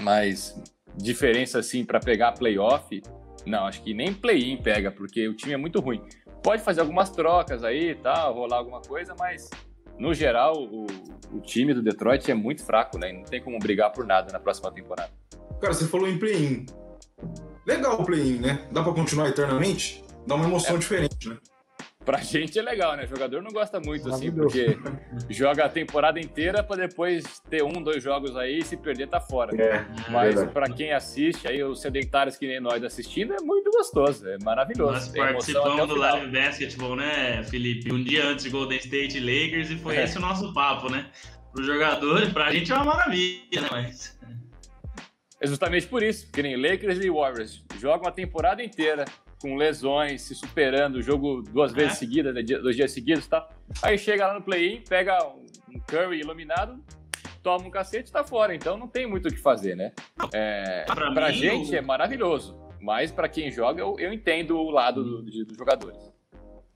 mas 0.00 0.60
diferença 0.96 1.58
assim 1.58 1.84
para 1.84 2.00
pegar 2.00 2.32
playoff, 2.32 3.02
não, 3.46 3.66
acho 3.66 3.82
que 3.82 3.94
nem 3.94 4.12
play-in 4.12 4.56
pega, 4.56 4.90
porque 4.90 5.28
o 5.28 5.34
time 5.34 5.54
é 5.54 5.56
muito 5.56 5.80
ruim. 5.80 6.02
Pode 6.42 6.62
fazer 6.62 6.80
algumas 6.80 7.10
trocas 7.10 7.64
aí, 7.64 7.94
tal, 7.96 8.34
rolar 8.34 8.58
alguma 8.58 8.80
coisa, 8.80 9.14
mas 9.18 9.48
no 9.98 10.14
geral 10.14 10.54
o, 10.56 10.86
o 11.32 11.40
time 11.40 11.74
do 11.74 11.82
Detroit 11.82 12.30
é 12.30 12.34
muito 12.34 12.64
fraco, 12.64 12.98
né? 12.98 13.12
Não 13.12 13.24
tem 13.24 13.42
como 13.42 13.58
brigar 13.58 13.92
por 13.92 14.06
nada 14.06 14.32
na 14.32 14.38
próxima 14.38 14.70
temporada. 14.70 15.10
Cara, 15.60 15.72
você 15.72 15.86
falou 15.86 16.08
em 16.08 16.18
play-in. 16.18 16.66
Legal 17.66 18.00
o 18.00 18.04
play-in, 18.04 18.38
né? 18.38 18.66
Dá 18.70 18.82
para 18.82 18.92
continuar 18.92 19.28
eternamente? 19.28 20.04
Dá 20.28 20.34
uma 20.34 20.46
emoção 20.46 20.76
é. 20.76 20.78
diferente, 20.78 21.28
né? 21.28 21.36
Pra 22.04 22.18
gente 22.18 22.58
é 22.58 22.62
legal, 22.62 22.96
né? 22.96 23.04
O 23.04 23.06
jogador 23.06 23.42
não 23.42 23.50
gosta 23.50 23.78
muito, 23.80 24.08
assim, 24.08 24.32
porque 24.32 24.78
joga 25.28 25.66
a 25.66 25.68
temporada 25.68 26.18
inteira 26.18 26.62
pra 26.62 26.76
depois 26.76 27.38
ter 27.50 27.62
um, 27.62 27.82
dois 27.82 28.02
jogos 28.02 28.34
aí 28.34 28.60
e 28.60 28.64
se 28.64 28.78
perder 28.78 29.08
tá 29.08 29.20
fora. 29.20 29.54
É, 29.60 29.84
Mas 30.10 30.40
é 30.40 30.46
pra 30.46 30.70
quem 30.70 30.92
assiste, 30.92 31.46
aí 31.46 31.62
os 31.62 31.82
sedentários 31.82 32.36
que 32.36 32.46
nem 32.46 32.60
nós 32.60 32.82
assistindo, 32.82 33.34
é 33.34 33.42
muito 33.42 33.70
gostoso, 33.70 34.26
é 34.26 34.38
maravilhoso. 34.42 34.92
Nós 34.92 35.08
participamos 35.08 35.86
do 35.86 35.96
Live 35.96 36.30
Basketball, 36.30 36.96
né, 36.96 37.44
Felipe? 37.44 37.92
Um 37.92 38.02
dia 38.02 38.26
antes 38.26 38.44
de 38.44 38.50
Golden 38.50 38.78
State 38.78 39.20
Lakers 39.20 39.70
e 39.70 39.76
foi 39.76 39.96
é. 39.96 40.04
esse 40.04 40.16
o 40.16 40.20
nosso 40.20 40.54
papo, 40.54 40.88
né? 40.88 41.10
Pro 41.52 41.62
jogador, 41.62 42.32
pra 42.32 42.50
gente 42.52 42.72
é 42.72 42.74
uma 42.74 42.86
maravilha, 42.86 43.60
né? 43.60 43.68
Mas... 43.70 44.18
É 45.40 45.46
justamente 45.46 45.86
por 45.86 46.02
isso, 46.02 46.32
que 46.32 46.42
nem 46.42 46.56
Lakers 46.56 47.04
e 47.04 47.10
Warriors 47.10 47.62
jogam 47.78 48.08
a 48.08 48.12
temporada 48.12 48.62
inteira 48.62 49.04
com 49.40 49.56
lesões, 49.56 50.22
se 50.22 50.34
superando, 50.34 50.96
o 50.96 51.02
jogo 51.02 51.42
duas 51.42 51.72
vezes 51.72 51.92
é. 51.92 51.96
seguidas, 51.96 52.34
né, 52.34 52.42
dois 52.42 52.76
dias 52.76 52.90
seguidos 52.90 53.24
e 53.24 53.28
tá? 53.28 53.40
tal. 53.40 53.56
Aí 53.82 53.98
chega 53.98 54.26
lá 54.26 54.34
no 54.34 54.42
play-in, 54.42 54.82
pega 54.88 55.18
um 55.68 55.78
Curry 55.86 56.20
iluminado, 56.20 56.82
toma 57.42 57.66
um 57.66 57.70
cacete 57.70 58.10
e 58.10 58.12
tá 58.12 58.24
fora. 58.24 58.54
Então 58.54 58.76
não 58.76 58.88
tem 58.88 59.06
muito 59.06 59.28
o 59.28 59.30
que 59.30 59.38
fazer, 59.38 59.76
né? 59.76 59.92
É, 60.32 60.84
pra, 60.84 61.12
pra 61.12 61.28
mim, 61.28 61.34
gente 61.34 61.76
é 61.76 61.80
maravilhoso, 61.80 62.58
mas 62.80 63.10
para 63.10 63.28
quem 63.28 63.50
joga, 63.50 63.80
eu, 63.80 63.96
eu, 63.98 64.12
entendo 64.12 64.56
o 64.58 64.70
lado 64.70 65.02
do, 65.02 65.22
do, 65.22 65.44
dos 65.44 65.56
jogadores. 65.56 65.98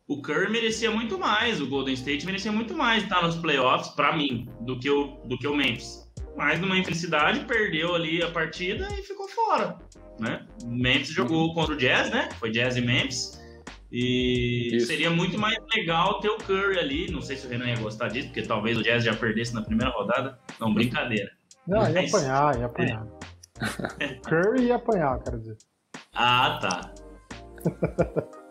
O 0.07 0.21
Curry 0.21 0.51
merecia 0.51 0.91
muito 0.91 1.19
mais, 1.19 1.61
o 1.61 1.67
Golden 1.67 1.95
State 1.95 2.27
merecia 2.27 2.53
muito 2.53 2.75
mais 2.75 3.05
estar 3.05 3.23
nos 3.23 3.37
playoffs, 3.37 3.95
para 3.95 4.17
mim, 4.17 4.49
do 4.61 4.79
que, 4.79 4.91
o, 4.91 5.17
do 5.25 5.39
que 5.39 5.47
o 5.47 5.55
Memphis. 5.55 6.02
Mas 6.37 6.61
numa 6.61 6.77
infelicidade, 6.79 7.45
perdeu 7.45 7.95
ali 7.95 8.23
a 8.23 8.31
partida 8.31 8.89
e 8.99 9.03
ficou 9.03 9.29
fora 9.29 9.79
né? 10.19 10.47
Memphis 10.65 11.09
jogou 11.09 11.53
contra 11.55 11.75
o 11.75 11.77
Jazz, 11.77 12.11
né? 12.11 12.29
Foi 12.39 12.51
Jazz 12.51 12.77
e 12.77 12.81
Memphis. 12.81 13.41
E 13.91 14.77
Isso. 14.77 14.87
seria 14.87 15.11
muito 15.11 15.39
mais 15.39 15.59
legal 15.75 16.19
ter 16.21 16.31
o 16.31 16.39
Curry 16.39 16.79
ali. 16.79 17.11
Não 17.11 17.21
sei 17.21 17.37
se 17.37 17.47
o 17.47 17.51
Renan 17.51 17.67
ia 17.67 17.77
gostar 17.77 18.09
disso, 18.09 18.29
porque 18.29 18.43
talvez 18.43 18.79
o 18.79 18.83
Jazz 18.83 19.05
já 19.05 19.15
perdesse 19.15 19.55
na 19.55 19.63
primeira 19.63 19.93
rodada. 19.93 20.39
Não, 20.59 20.73
brincadeira. 20.73 21.31
Não, 21.67 21.81
Mas... 21.81 21.95
ia 21.95 22.01
apanhar, 22.09 22.59
ia 22.59 22.67
apanhar. 22.67 23.07
É. 24.01 24.15
Curry 24.25 24.67
ia 24.67 24.77
apanhar, 24.77 25.19
quero 25.23 25.39
dizer. 25.39 25.59
Ah, 26.15 26.59
tá. 26.61 26.95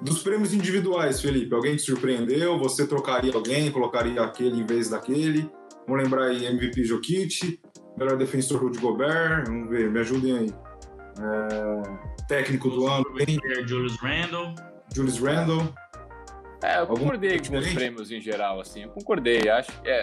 Dos 0.00 0.22
prêmios 0.22 0.54
individuais, 0.54 1.20
Felipe, 1.20 1.52
alguém 1.52 1.74
te 1.74 1.82
surpreendeu? 1.82 2.56
Você 2.60 2.86
trocaria 2.86 3.34
alguém, 3.34 3.70
colocaria 3.72 4.22
aquele 4.22 4.60
em 4.60 4.64
vez 4.64 4.88
daquele? 4.88 5.50
Vamos 5.88 6.04
lembrar 6.04 6.26
aí 6.26 6.44
MVP 6.44 6.84
Jokic, 6.84 7.58
melhor 7.96 8.18
defensor 8.18 8.60
Rudy 8.60 8.78
Gobert, 8.78 9.46
vamos 9.46 9.70
ver, 9.70 9.90
me 9.90 10.00
ajudem 10.00 10.36
aí. 10.36 10.54
É, 11.18 12.26
técnico 12.28 12.68
do 12.68 12.86
ano. 12.86 13.06
Julius 13.66 13.96
Randle. 13.96 14.54
Julius 14.94 15.18
Randle. 15.18 15.74
É, 16.62 16.78
eu 16.80 16.86
concordei 16.86 17.38
com 17.38 17.56
os 17.56 17.72
prêmios 17.72 18.12
em 18.12 18.20
geral, 18.20 18.60
assim. 18.60 18.82
Eu 18.82 18.90
concordei, 18.90 19.48
acho 19.48 19.80
que 19.80 19.88
é. 19.88 20.02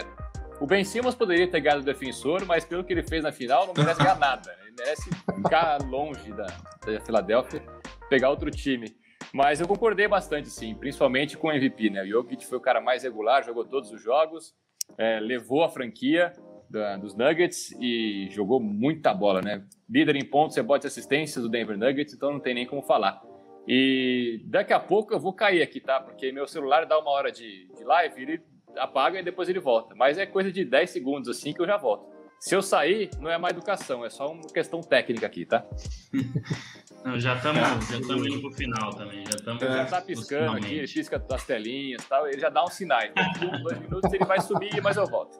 O 0.60 0.66
Ben 0.66 0.82
Simmons 0.82 1.14
poderia 1.14 1.46
ter 1.48 1.60
ganhado 1.60 1.82
o 1.82 1.84
defensor, 1.84 2.44
mas 2.44 2.64
pelo 2.64 2.82
que 2.82 2.92
ele 2.92 3.04
fez 3.04 3.22
na 3.22 3.30
final, 3.30 3.68
não 3.68 3.74
merece 3.74 4.02
ganhar 4.02 4.18
nada. 4.18 4.50
Né? 4.50 4.64
Ele 4.64 4.74
merece 4.76 5.10
ficar 5.36 5.82
longe 5.82 6.32
da, 6.32 6.46
da 6.84 7.00
Filadélfia, 7.00 7.62
pegar 8.10 8.30
outro 8.30 8.50
time. 8.50 8.96
Mas 9.32 9.60
eu 9.60 9.68
concordei 9.68 10.08
bastante, 10.08 10.50
sim, 10.50 10.74
principalmente 10.74 11.36
com 11.36 11.46
o 11.46 11.52
MVP, 11.52 11.90
né? 11.90 12.02
O 12.02 12.08
Jokic 12.08 12.44
foi 12.44 12.58
o 12.58 12.60
cara 12.60 12.80
mais 12.80 13.04
regular, 13.04 13.44
jogou 13.44 13.64
todos 13.64 13.92
os 13.92 14.02
jogos, 14.02 14.52
é, 14.98 15.20
levou 15.20 15.62
a 15.62 15.68
franquia 15.68 16.32
da, 16.68 16.96
dos 16.96 17.14
Nuggets 17.14 17.72
e 17.80 18.28
jogou 18.30 18.60
muita 18.60 19.12
bola, 19.14 19.40
né? 19.40 19.64
Líder 19.88 20.16
em 20.16 20.24
pontos, 20.24 20.56
rebotes 20.56 20.84
e 20.84 20.88
assistências 20.88 21.42
do 21.42 21.48
Denver 21.48 21.78
Nuggets, 21.78 22.14
então 22.14 22.32
não 22.32 22.40
tem 22.40 22.54
nem 22.54 22.66
como 22.66 22.82
falar. 22.82 23.22
E 23.68 24.42
daqui 24.46 24.72
a 24.72 24.80
pouco 24.80 25.12
eu 25.12 25.20
vou 25.20 25.32
cair 25.32 25.62
aqui, 25.62 25.80
tá? 25.80 26.00
Porque 26.00 26.30
meu 26.30 26.46
celular 26.46 26.86
dá 26.86 26.98
uma 26.98 27.10
hora 27.10 27.32
de, 27.32 27.68
de 27.76 27.84
live, 27.84 28.22
ele 28.22 28.42
apaga 28.76 29.18
e 29.18 29.22
depois 29.22 29.48
ele 29.48 29.58
volta. 29.58 29.94
Mas 29.94 30.18
é 30.18 30.26
coisa 30.26 30.52
de 30.52 30.64
10 30.64 30.90
segundos 30.90 31.28
assim 31.28 31.52
que 31.52 31.60
eu 31.60 31.66
já 31.66 31.76
volto. 31.76 32.14
Se 32.38 32.54
eu 32.54 32.62
sair, 32.62 33.10
não 33.18 33.30
é 33.30 33.38
mais 33.38 33.54
educação, 33.54 34.04
é 34.04 34.10
só 34.10 34.30
uma 34.30 34.42
questão 34.42 34.80
técnica 34.80 35.26
aqui, 35.26 35.46
tá? 35.46 35.66
Não, 37.04 37.20
já 37.20 37.36
estamos 37.36 37.60
já 37.88 38.14
indo 38.16 38.40
pro 38.40 38.52
final 38.52 38.90
também. 38.94 39.24
Já, 39.26 39.44
tamo, 39.44 39.62
é. 39.62 39.76
já 39.76 39.84
tá 39.86 40.00
piscando 40.00 40.56
aqui, 40.56 40.74
ele 40.74 40.88
pisca 40.88 41.24
as 41.32 41.44
telinhas 41.44 42.02
e 42.02 42.08
tal, 42.08 42.26
ele 42.26 42.40
já 42.40 42.48
dá 42.48 42.64
um 42.64 42.68
sinais. 42.68 43.12
Daqui 43.14 43.62
dois 43.62 43.78
minutos 43.78 44.12
ele 44.12 44.24
vai 44.24 44.40
subir, 44.40 44.82
mas 44.82 44.96
eu 44.96 45.06
volto. 45.06 45.36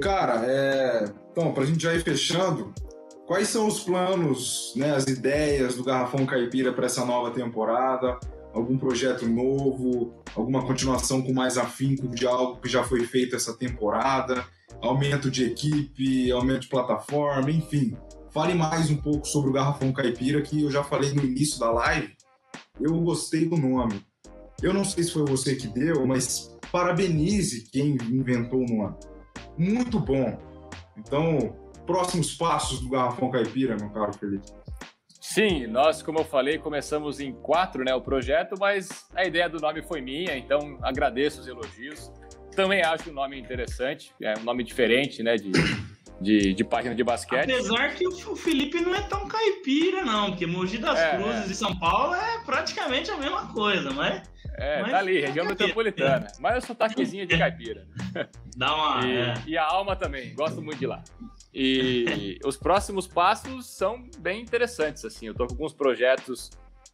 Cara, 0.00 0.44
é... 0.46 1.04
então, 1.30 1.52
para 1.52 1.62
a 1.62 1.66
gente 1.66 1.82
já 1.82 1.94
ir 1.94 2.02
fechando, 2.02 2.74
quais 3.26 3.48
são 3.48 3.66
os 3.66 3.80
planos, 3.80 4.72
né, 4.76 4.94
as 4.94 5.06
ideias 5.06 5.76
do 5.76 5.84
Garrafão 5.84 6.26
Caipira 6.26 6.72
para 6.72 6.86
essa 6.86 7.04
nova 7.04 7.30
temporada? 7.30 8.18
Algum 8.52 8.78
projeto 8.78 9.26
novo? 9.26 10.14
Alguma 10.34 10.64
continuação 10.64 11.22
com 11.22 11.32
mais 11.32 11.58
afinco 11.58 12.08
de 12.08 12.26
algo 12.26 12.60
que 12.60 12.68
já 12.68 12.84
foi 12.84 13.04
feito 13.04 13.36
essa 13.36 13.56
temporada? 13.56 14.44
Aumento 14.80 15.30
de 15.30 15.44
equipe, 15.44 16.30
aumento 16.30 16.62
de 16.62 16.68
plataforma, 16.68 17.50
enfim. 17.50 17.96
Fale 18.34 18.52
mais 18.52 18.90
um 18.90 18.96
pouco 18.96 19.26
sobre 19.26 19.50
o 19.50 19.52
Garrafão 19.52 19.92
Caipira, 19.92 20.42
que 20.42 20.62
eu 20.62 20.70
já 20.70 20.84
falei 20.84 21.12
no 21.12 21.24
início 21.24 21.58
da 21.58 21.70
live. 21.70 22.12
Eu 22.80 23.00
gostei 23.00 23.48
do 23.48 23.56
nome. 23.56 24.04
Eu 24.60 24.74
não 24.74 24.84
sei 24.84 25.04
se 25.04 25.12
foi 25.12 25.24
você 25.24 25.54
que 25.54 25.68
deu, 25.68 26.04
mas 26.06 26.58
parabenize 26.70 27.70
quem 27.70 27.96
inventou 28.10 28.60
o 28.60 28.66
nome 28.66 28.96
muito 29.56 29.98
bom. 29.98 30.38
Então, 30.96 31.56
próximos 31.86 32.34
passos 32.34 32.80
do 32.80 32.88
Garrafão 32.88 33.30
Caipira, 33.30 33.76
meu 33.76 33.90
caro 33.90 34.12
Felipe. 34.12 34.46
Sim, 35.20 35.66
nós, 35.66 36.02
como 36.02 36.20
eu 36.20 36.24
falei, 36.24 36.58
começamos 36.58 37.18
em 37.18 37.32
quatro, 37.32 37.82
né, 37.82 37.94
o 37.94 38.00
projeto, 38.00 38.54
mas 38.58 39.06
a 39.14 39.24
ideia 39.24 39.48
do 39.48 39.58
nome 39.58 39.82
foi 39.82 40.00
minha, 40.00 40.36
então 40.36 40.78
agradeço 40.82 41.40
os 41.40 41.48
elogios. 41.48 42.12
Também 42.54 42.82
acho 42.82 43.10
o 43.10 43.12
nome 43.12 43.40
interessante, 43.40 44.12
é 44.20 44.38
um 44.38 44.44
nome 44.44 44.62
diferente, 44.62 45.22
né, 45.22 45.36
de, 45.36 45.50
de, 46.20 46.54
de 46.54 46.64
página 46.64 46.94
de 46.94 47.04
basquete. 47.04 47.50
Apesar 47.50 47.94
que 47.94 48.06
o 48.06 48.36
Felipe 48.36 48.80
não 48.80 48.94
é 48.94 49.02
tão 49.02 49.26
caipira, 49.26 50.04
não, 50.04 50.30
porque 50.30 50.46
Mogi 50.46 50.78
das 50.78 50.98
é, 50.98 51.16
Cruzes 51.16 51.48
é. 51.48 51.52
e 51.52 51.54
São 51.54 51.76
Paulo 51.78 52.14
é 52.14 52.38
praticamente 52.44 53.10
a 53.10 53.16
mesma 53.16 53.52
coisa, 53.52 53.90
mas... 53.90 54.22
É, 54.56 54.82
Mas 54.82 54.92
tá 54.92 54.98
ali, 54.98 55.20
região 55.20 55.46
metropolitana. 55.46 56.28
Mas 56.38 56.62
o 56.62 56.66
sotaquezinho 56.68 57.26
de 57.26 57.36
caipira. 57.36 57.88
Dá 58.56 58.72
uma. 58.72 59.04
E, 59.04 59.16
é. 59.16 59.34
e, 59.48 59.58
a 59.58 59.64
alma 59.64 59.96
também, 59.96 60.32
gosto 60.32 60.62
muito 60.62 60.78
de 60.78 60.86
lá. 60.86 61.02
E 61.52 62.38
os 62.46 62.56
próximos 62.56 63.08
passos 63.08 63.66
são 63.66 64.08
bem 64.18 64.40
interessantes, 64.40 65.04
assim. 65.04 65.26
Eu 65.26 65.34
tô 65.34 65.46
com 65.46 65.54
alguns 65.54 65.72
projetos 65.72 66.50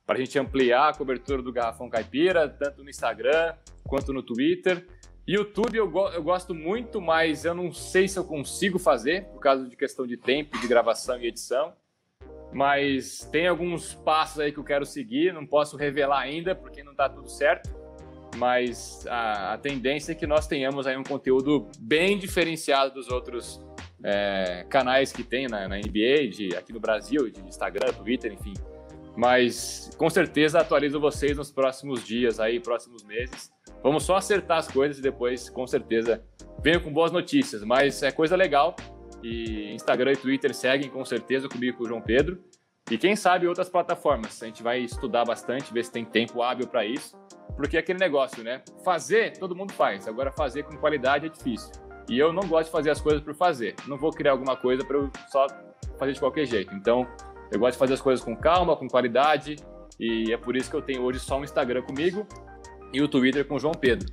para 0.07 0.16
a 0.16 0.18
gente 0.18 0.39
ampliar 0.39 0.89
a 0.89 0.95
cobertura 0.95 1.43
do 1.43 1.53
Garrafão 1.53 1.91
Caipira, 1.91 2.49
tanto 2.49 2.83
no 2.83 2.89
Instagram 2.89 3.55
quanto 3.85 4.11
no 4.12 4.23
Twitter. 4.23 4.87
YouTube 5.27 5.77
eu, 5.77 5.89
go 5.89 6.09
eu 6.09 6.23
gosto 6.23 6.55
muito, 6.55 7.01
mas 7.01 7.45
eu 7.45 7.55
não 7.55 7.73
sei 7.73 8.09
se 8.09 8.18
eu 8.18 8.25
consigo 8.25 8.79
fazer, 8.79 9.25
por 9.27 9.41
causa 9.41 9.68
de 9.68 9.77
questão 9.77 10.07
de 10.07 10.16
tempo, 10.16 10.59
de 10.59 10.66
gravação 10.66 11.21
e 11.21 11.27
edição 11.27 11.73
mas 12.53 13.29
tem 13.31 13.47
alguns 13.47 13.95
passos 13.95 14.41
aí 14.41 14.53
que 14.53 14.59
eu 14.59 14.64
quero 14.64 14.85
seguir, 14.85 15.33
não 15.33 15.47
posso 15.47 15.77
revelar 15.77 16.21
ainda 16.21 16.55
porque 16.55 16.83
não 16.83 16.93
está 16.93 17.09
tudo 17.09 17.29
certo, 17.29 17.71
mas 18.37 19.07
a, 19.07 19.55
a, 19.55 19.59
tendência 19.59 20.12
é 20.12 20.14
que 20.14 20.27
nós 20.27 20.47
tenhamos 20.47 20.87
aí 20.87 20.97
um 20.97 21.05
conteúdo 21.05 21.68
bem 21.79 22.18
diferenciado 22.18 22.95
dos 22.95 23.09
outros 23.09 23.61
é, 24.03 24.64
canais 24.68 25.12
que 25.12 25.23
tem 25.23 25.47
na, 25.47 25.68
na, 25.68 25.77
NBA, 25.77 26.29
de, 26.29 26.57
aqui 26.57 26.73
no 26.73 26.81
Brasil, 26.81 27.31
de 27.31 27.41
Instagram, 27.41 27.93
Twitter, 27.93 28.33
enfim. 28.33 28.55
Mas 29.16 29.91
com 29.97 30.09
certeza 30.09 30.61
atualizo 30.61 31.01
vocês 31.01 31.37
nos 31.37 31.51
próximos 31.51 32.05
dias 32.05 32.41
aí, 32.41 32.59
próximos 32.59 33.03
meses. 33.05 33.51
Vamos 33.83 34.05
só 34.05 34.16
acertar 34.16 34.59
as 34.59 34.68
coisas 34.68 34.99
e 34.99 35.03
depois, 35.03 35.49
com 35.49 35.66
certeza, 35.66 36.22
venho 36.62 36.83
com 36.83 36.93
boas 36.93 37.11
notícias. 37.11 37.64
Mas 37.64 38.03
é 38.03 38.11
coisa 38.12 38.37
legal 38.37 38.76
e 39.22 39.72
Instagram 39.72 40.12
e 40.12 40.16
Twitter 40.16 40.55
seguem 40.55 40.91
com 40.91 41.05
certeza 41.05 41.49
comigo 41.49 41.78
com 41.78 41.85
o 41.85 41.89
João 41.89 42.01
Pedro. 42.01 42.39
E 42.91 42.99
quem 42.99 43.14
sabe 43.14 43.47
outras 43.47 43.68
plataformas. 43.68 44.43
A 44.43 44.47
gente 44.47 44.62
vai 44.62 44.81
estudar 44.81 45.24
bastante, 45.24 45.72
ver 45.72 45.85
se 45.85 45.93
tem 45.93 46.05
tempo 46.05 46.43
hábil 46.43 46.66
para 46.66 46.85
isso. 46.85 47.16
Porque 47.57 47.76
é 47.76 47.81
aquele 47.81 47.99
negócio, 47.99 48.43
né? 48.43 48.62
Fazer, 48.85 49.37
todo 49.39 49.55
mundo 49.55 49.72
faz. 49.72 50.09
Agora, 50.09 50.33
fazer 50.33 50.64
com 50.64 50.76
qualidade 50.76 51.26
é 51.26 51.28
difícil. 51.28 51.70
E 52.09 52.18
eu 52.18 52.33
não 52.33 52.43
gosto 52.49 52.66
de 52.66 52.72
fazer 52.72 52.91
as 52.91 53.01
coisas 53.01 53.22
por 53.22 53.35
fazer. 53.35 53.76
Não 53.87 53.97
vou 53.97 54.11
criar 54.11 54.33
alguma 54.33 54.57
coisa 54.57 54.85
para 54.85 54.97
eu 54.97 55.11
só 55.28 55.47
fazer 55.99 56.12
de 56.12 56.20
qualquer 56.20 56.47
jeito. 56.47 56.74
Então, 56.74 57.07
eu 57.53 57.59
gosto 57.59 57.74
de 57.74 57.78
fazer 57.78 57.95
as 57.95 58.01
coisas 58.01 58.24
com 58.24 58.37
calma, 58.37 58.76
com 58.76 58.89
qualidade. 58.89 59.57
E 59.99 60.33
é 60.33 60.37
por 60.37 60.57
isso 60.57 60.68
que 60.68 60.76
eu 60.76 60.83
tenho 60.83 61.03
hoje 61.03 61.20
só 61.20 61.39
um 61.39 61.45
Instagram 61.45 61.83
comigo 61.83 62.26
e 62.93 63.01
o 63.01 63.09
Twitter 63.09 63.47
com 63.47 63.57
o 63.57 63.61
João 63.61 63.74
Pedro. 63.74 64.09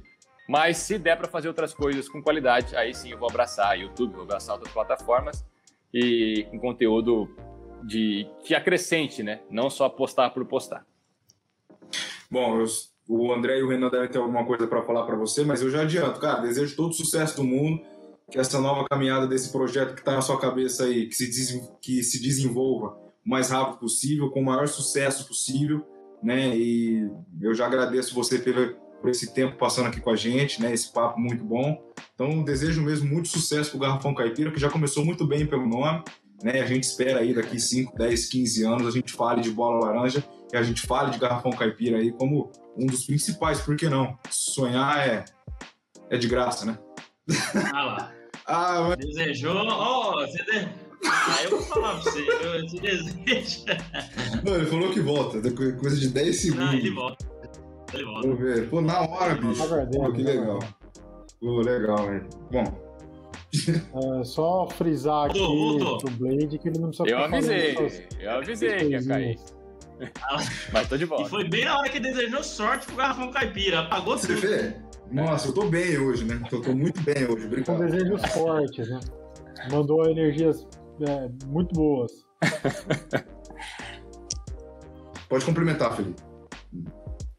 Mas 0.47 0.77
se 0.77 0.97
der 0.97 1.17
para 1.17 1.27
fazer 1.27 1.47
outras 1.47 1.73
coisas 1.73 2.07
com 2.07 2.21
qualidade, 2.21 2.75
aí 2.75 2.93
sim 2.93 3.11
eu 3.11 3.17
vou 3.17 3.29
abraçar 3.29 3.77
YouTube, 3.77 4.13
vou 4.13 4.23
abraçar 4.23 4.55
outras 4.55 4.73
plataformas 4.73 5.45
e 5.93 6.47
com 6.49 6.59
conteúdo 6.59 7.29
de 7.83 8.27
que 8.43 8.55
acrescente, 8.55 9.21
né? 9.21 9.41
Não 9.49 9.69
só 9.69 9.89
postar 9.89 10.29
por 10.29 10.45
postar. 10.45 10.85
Bom, 12.31 12.59
eu, 12.59 12.65
o 13.07 13.33
André 13.33 13.59
e 13.59 13.63
o 13.63 13.69
Renan 13.69 13.89
devem 13.89 14.09
ter 14.09 14.17
alguma 14.17 14.45
coisa 14.45 14.67
para 14.67 14.83
falar 14.83 15.05
para 15.05 15.15
você, 15.15 15.43
mas 15.43 15.61
eu 15.61 15.69
já 15.69 15.81
adianto, 15.81 16.19
cara, 16.19 16.41
desejo 16.41 16.75
todo 16.75 16.91
o 16.91 16.93
sucesso 16.93 17.37
do 17.37 17.43
mundo, 17.43 17.81
que 18.29 18.39
essa 18.39 18.59
nova 18.59 18.85
caminhada 18.89 19.27
desse 19.27 19.51
projeto 19.51 19.93
que 19.93 20.01
está 20.01 20.13
na 20.13 20.21
sua 20.21 20.39
cabeça 20.39 20.85
aí, 20.85 21.07
que 21.07 21.15
se, 21.15 21.77
que 21.81 22.03
se 22.03 22.21
desenvolva 22.21 22.97
o 23.25 23.29
mais 23.29 23.49
rápido 23.49 23.79
possível, 23.79 24.29
com 24.29 24.41
o 24.41 24.45
maior 24.45 24.67
sucesso 24.67 25.27
possível 25.27 25.85
né? 26.21 26.55
E 26.55 27.09
eu 27.41 27.53
já 27.53 27.65
agradeço 27.65 28.13
você 28.13 28.39
pelo, 28.39 28.75
por 29.01 29.09
esse 29.09 29.33
tempo 29.33 29.57
passando 29.57 29.87
aqui 29.87 29.99
com 29.99 30.09
a 30.09 30.15
gente, 30.15 30.61
né? 30.61 30.73
Esse 30.73 30.91
papo 30.91 31.19
muito 31.19 31.43
bom. 31.43 31.81
Então, 32.13 32.43
desejo 32.43 32.81
mesmo 32.81 33.07
muito 33.07 33.27
sucesso 33.27 33.71
para 33.71 33.77
o 33.77 33.81
Garrafão 33.81 34.13
Caipira, 34.13 34.51
que 34.51 34.59
já 34.59 34.69
começou 34.69 35.05
muito 35.05 35.25
bem 35.25 35.45
pelo 35.45 35.67
nome. 35.67 36.03
Né? 36.43 36.61
A 36.61 36.65
gente 36.65 36.83
espera 36.83 37.19
aí 37.19 37.33
daqui 37.33 37.59
5, 37.59 37.97
10, 37.97 38.27
15 38.27 38.63
anos 38.63 38.87
a 38.87 38.91
gente 38.91 39.13
fale 39.13 39.41
de 39.41 39.49
bola 39.49 39.85
laranja 39.85 40.23
e 40.53 40.57
a 40.57 40.61
gente 40.61 40.85
fale 40.85 41.11
de 41.11 41.17
Garrafão 41.17 41.51
Caipira 41.51 41.97
aí 41.97 42.11
como 42.11 42.51
um 42.77 42.85
dos 42.85 43.05
principais, 43.05 43.59
por 43.59 43.75
que 43.75 43.89
não? 43.89 44.17
Sonhar 44.29 45.07
é, 45.07 45.25
é 46.09 46.17
de 46.17 46.27
graça, 46.27 46.65
né? 46.65 46.77
Ah 47.73 47.83
lá. 47.83 48.13
ah, 48.45 48.81
mas... 48.89 48.97
Desejou. 48.97 49.67
Oh, 49.67 50.13
você 50.13 50.43
de... 51.01 51.07
Ah, 51.09 51.43
eu 51.43 51.49
vou 51.51 51.61
falar 51.61 52.01
pra 52.01 52.11
você, 52.11 52.25
você 52.25 52.79
deseja. 52.79 53.77
Não, 54.43 54.55
ele 54.55 54.65
falou 54.65 54.91
que 54.91 54.99
volta, 54.99 55.41
coisa 55.51 55.97
de 55.97 56.09
10 56.09 56.41
segundos. 56.41 56.65
Não, 56.65 56.73
ele 56.73 56.91
volta. 56.91 57.25
Ele 57.93 58.03
volta. 58.05 58.27
Vamos 58.27 58.39
ver. 58.39 58.69
Pô, 58.69 58.81
na 58.81 59.01
hora, 59.01 59.35
bicho. 59.35 59.63
Pô, 59.67 60.11
que 60.11 60.23
legal. 60.23 60.59
Pô, 61.39 61.61
legal, 61.61 62.07
velho. 62.07 62.27
Bom. 62.51 62.87
É, 64.19 64.23
só 64.23 64.67
frisar 64.67 65.29
aqui 65.29 65.39
o 65.39 65.97
pro 65.97 66.11
Blade 66.11 66.59
que 66.59 66.67
ele 66.67 66.79
não 66.79 66.89
precisa 66.89 67.09
Eu 67.09 67.19
avisei, 67.19 67.75
eu 68.19 68.31
avisei 68.31 68.75
que 68.75 68.85
ia 68.85 69.05
cair. 69.05 69.39
Mas 70.71 70.89
tô 70.89 70.97
de 70.97 71.05
volta. 71.05 71.23
E 71.23 71.29
foi 71.29 71.47
bem 71.47 71.65
na 71.65 71.79
hora 71.79 71.89
que 71.89 71.99
desejou 71.99 72.43
sorte 72.43 72.85
pro 72.85 72.95
garrafão 72.97 73.31
caipira. 73.31 73.79
Apagou 73.79 74.17
Você 74.17 74.27
tudo. 74.27 74.41
Vê? 74.41 74.75
Nossa, 75.11 75.47
eu 75.47 75.53
tô 75.53 75.65
bem 75.65 75.97
hoje, 75.97 76.25
né? 76.25 76.41
Eu 76.51 76.61
tô 76.61 76.73
muito 76.73 77.01
bem 77.01 77.25
hoje. 77.25 77.45
Obrigado. 77.45 77.77
Com 77.77 77.85
desejos 77.85 78.21
fortes, 78.33 78.89
né? 78.89 78.99
Mandou 79.71 80.07
energias 80.07 80.67
é, 81.01 81.29
muito 81.45 81.73
boas. 81.73 82.11
Pode 85.29 85.43
complementar, 85.45 85.95
Felipe. 85.95 86.21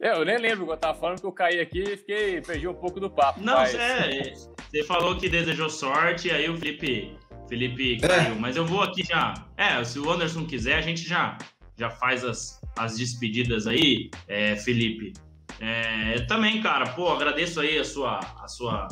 É, 0.01 0.13
eu 0.13 0.25
nem 0.25 0.39
lembro 0.39 0.65
que 0.67 0.73
eu 0.73 0.77
tava 0.77 0.99
falando 0.99 1.21
que 1.21 1.27
eu 1.27 1.33
caí 1.33 1.61
aqui 1.61 1.81
e 1.81 1.97
fiquei, 1.97 2.41
perdi 2.41 2.69
um 2.69 2.75
pouco 2.75 3.01
do 3.01 3.11
papo. 3.11 3.41
Não, 3.41 3.55
mas... 3.55 3.75
é, 3.75 4.33
você 4.71 4.85
falou 4.85 5.17
que 5.17 5.29
desejou 5.29 5.69
sorte, 5.69 6.31
aí 6.31 6.49
o 6.49 6.57
Felipe, 6.57 7.17
Felipe 7.49 7.99
caiu. 7.99 8.33
É. 8.33 8.39
Mas 8.39 8.57
eu 8.57 8.65
vou 8.65 8.83
aqui 8.83 9.03
já. 9.05 9.35
É, 9.57 9.83
se 9.83 9.99
o 9.99 10.11
Anderson 10.11 10.47
quiser, 10.47 10.77
a 10.77 10.83
gente 10.83 11.03
já, 11.03 11.37
já 11.77 11.91
faz 11.91 12.25
as, 12.25 12.61
as 12.77 12.97
despedidas 12.97 13.67
aí, 13.67 14.11
é, 14.29 14.55
Felipe. 14.57 15.13
É, 15.61 16.21
também, 16.27 16.63
cara, 16.63 16.91
pô, 16.91 17.09
agradeço 17.09 17.61
aí 17.61 17.79
a 17.79 17.85
sua, 17.85 18.21
a 18.41 18.47
sua, 18.47 18.87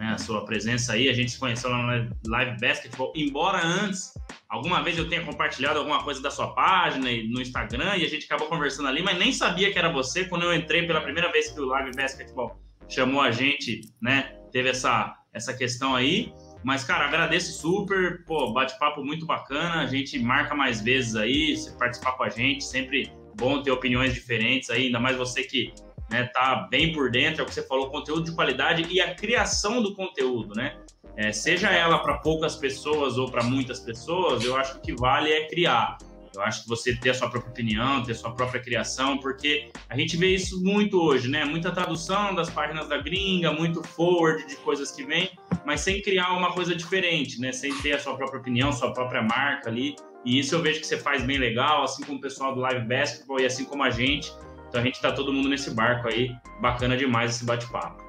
né, 0.00 0.08
a 0.14 0.18
sua 0.18 0.44
presença 0.44 0.94
aí. 0.94 1.08
A 1.08 1.12
gente 1.12 1.30
se 1.30 1.38
conheceu 1.38 1.70
lá 1.70 1.78
no 1.78 2.10
Live 2.26 2.56
Basketball, 2.60 3.12
embora 3.14 3.64
antes 3.64 4.12
Alguma 4.50 4.82
vez 4.82 4.98
eu 4.98 5.08
tenha 5.08 5.24
compartilhado 5.24 5.78
alguma 5.78 6.02
coisa 6.02 6.20
da 6.20 6.28
sua 6.28 6.52
página 6.52 7.08
e 7.08 7.28
no 7.28 7.40
Instagram 7.40 7.96
e 7.96 8.04
a 8.04 8.08
gente 8.08 8.24
acabou 8.24 8.48
conversando 8.48 8.88
ali, 8.88 9.00
mas 9.00 9.16
nem 9.16 9.32
sabia 9.32 9.72
que 9.72 9.78
era 9.78 9.92
você 9.92 10.24
quando 10.24 10.42
eu 10.42 10.52
entrei 10.52 10.84
pela 10.88 11.00
primeira 11.00 11.30
vez 11.30 11.52
que 11.52 11.60
o 11.60 11.66
Live 11.66 11.92
Basketball 11.94 12.60
chamou 12.88 13.20
a 13.20 13.30
gente, 13.30 13.82
né? 14.02 14.34
Teve 14.50 14.70
essa, 14.70 15.14
essa 15.32 15.56
questão 15.56 15.94
aí. 15.94 16.32
Mas, 16.64 16.82
cara, 16.82 17.06
agradeço 17.06 17.60
super. 17.60 18.24
Pô, 18.24 18.52
bate-papo 18.52 19.04
muito 19.04 19.24
bacana. 19.24 19.82
A 19.82 19.86
gente 19.86 20.18
marca 20.18 20.52
mais 20.52 20.80
vezes 20.80 21.14
aí, 21.14 21.56
você 21.56 21.70
participar 21.78 22.12
com 22.16 22.24
a 22.24 22.28
gente. 22.28 22.64
Sempre 22.64 23.12
bom 23.36 23.62
ter 23.62 23.70
opiniões 23.70 24.12
diferentes 24.12 24.68
aí, 24.68 24.86
ainda 24.86 24.98
mais 24.98 25.16
você 25.16 25.44
que 25.44 25.72
né, 26.10 26.24
tá 26.24 26.66
bem 26.70 26.92
por 26.92 27.10
dentro, 27.10 27.40
é 27.40 27.44
o 27.44 27.46
que 27.46 27.54
você 27.54 27.62
falou, 27.62 27.90
conteúdo 27.90 28.24
de 28.24 28.32
qualidade 28.34 28.86
e 28.90 29.00
a 29.00 29.14
criação 29.14 29.82
do 29.82 29.94
conteúdo, 29.94 30.54
né? 30.54 30.76
É, 31.16 31.32
seja 31.32 31.70
ela 31.70 31.98
para 31.98 32.18
poucas 32.18 32.56
pessoas 32.56 33.18
ou 33.18 33.30
para 33.30 33.42
muitas 33.42 33.80
pessoas, 33.80 34.44
eu 34.44 34.56
acho 34.56 34.80
que 34.80 34.94
vale 34.94 35.30
é 35.30 35.46
criar. 35.48 35.98
Eu 36.34 36.42
acho 36.42 36.62
que 36.62 36.68
você 36.68 36.94
ter 36.94 37.10
a 37.10 37.14
sua 37.14 37.28
própria 37.28 37.50
opinião, 37.50 38.02
ter 38.04 38.12
a 38.12 38.14
sua 38.14 38.32
própria 38.32 38.60
criação, 38.60 39.18
porque 39.18 39.70
a 39.88 39.96
gente 39.96 40.16
vê 40.16 40.28
isso 40.28 40.62
muito 40.62 41.00
hoje, 41.02 41.28
né? 41.28 41.44
Muita 41.44 41.72
tradução 41.72 42.34
das 42.34 42.48
páginas 42.48 42.88
da 42.88 42.98
gringa, 42.98 43.52
muito 43.52 43.82
forward 43.82 44.46
de 44.46 44.56
coisas 44.56 44.92
que 44.92 45.04
vêm, 45.04 45.30
mas 45.66 45.80
sem 45.80 46.00
criar 46.00 46.32
uma 46.32 46.52
coisa 46.52 46.74
diferente, 46.74 47.40
né? 47.40 47.52
Sem 47.52 47.76
ter 47.80 47.94
a 47.94 47.98
sua 47.98 48.16
própria 48.16 48.38
opinião, 48.38 48.72
sua 48.72 48.92
própria 48.92 49.22
marca 49.22 49.68
ali. 49.68 49.96
E 50.24 50.38
isso 50.38 50.54
eu 50.54 50.62
vejo 50.62 50.80
que 50.80 50.86
você 50.86 50.98
faz 50.98 51.24
bem 51.24 51.38
legal, 51.38 51.82
assim 51.82 52.04
como 52.04 52.18
o 52.18 52.20
pessoal 52.20 52.54
do 52.54 52.60
Live 52.60 52.86
Basketball 52.86 53.40
e 53.40 53.46
assim 53.46 53.64
como 53.64 53.82
a 53.82 53.90
gente. 53.90 54.32
Então 54.70 54.80
a 54.80 54.84
gente 54.84 55.00
tá 55.00 55.10
todo 55.10 55.32
mundo 55.32 55.48
nesse 55.48 55.72
barco 55.72 56.06
aí. 56.06 56.32
Bacana 56.60 56.96
demais 56.96 57.32
esse 57.32 57.44
bate-papo. 57.44 58.00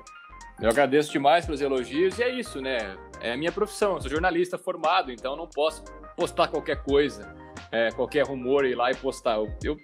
Eu 0.62 0.70
agradeço 0.70 1.12
demais 1.12 1.44
pelos 1.44 1.60
elogios 1.60 2.20
e 2.20 2.24
é 2.24 2.30
isso, 2.30 2.62
né? 2.62 2.96
É 3.20 3.34
a 3.34 3.38
minha 3.38 3.52
profissão, 3.52 3.96
eu 3.96 4.02
sou 4.02 4.12
jornalista 4.12 4.60
formado, 4.60 5.12
então 5.12 5.36
não 5.36 5.48
posso 5.48 5.84
postar 6.16 6.50
qualquer 6.50 6.84
coisa, 6.84 7.36
é, 7.72 7.90
qualquer 7.90 8.28
rumor 8.28 8.64
ir 8.64 8.76
lá 8.76 8.92
e 8.92 8.96
postar. 8.96 9.38
Eu, 9.38 9.52
eu 9.64 9.78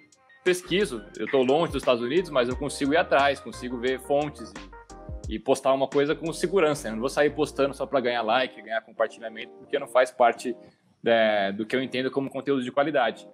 pesquiso, 0.44 1.04
eu 1.18 1.24
estou 1.24 1.42
longe 1.42 1.72
dos 1.72 1.82
Estados 1.82 2.00
Unidos, 2.00 2.30
mas 2.30 2.48
eu 2.48 2.56
consigo 2.56 2.92
ir 2.94 2.96
atrás, 2.96 3.40
consigo 3.40 3.76
ver 3.76 3.98
fontes 3.98 4.52
e, 5.28 5.34
e 5.34 5.38
postar 5.40 5.72
uma 5.72 5.88
coisa 5.88 6.14
com 6.14 6.32
segurança. 6.32 6.86
Eu 6.86 6.92
não 6.92 7.00
vou 7.00 7.08
sair 7.08 7.30
postando 7.30 7.74
só 7.74 7.84
para 7.84 7.98
ganhar 7.98 8.22
like, 8.22 8.62
ganhar 8.62 8.80
compartilhamento, 8.82 9.52
porque 9.54 9.80
não 9.80 9.88
faz 9.88 10.12
parte 10.12 10.54
é, 11.04 11.50
do 11.50 11.66
que 11.66 11.74
eu 11.74 11.82
entendo 11.82 12.08
como 12.08 12.30
conteúdo 12.30 12.62
de 12.62 12.70
qualidade. 12.70 13.28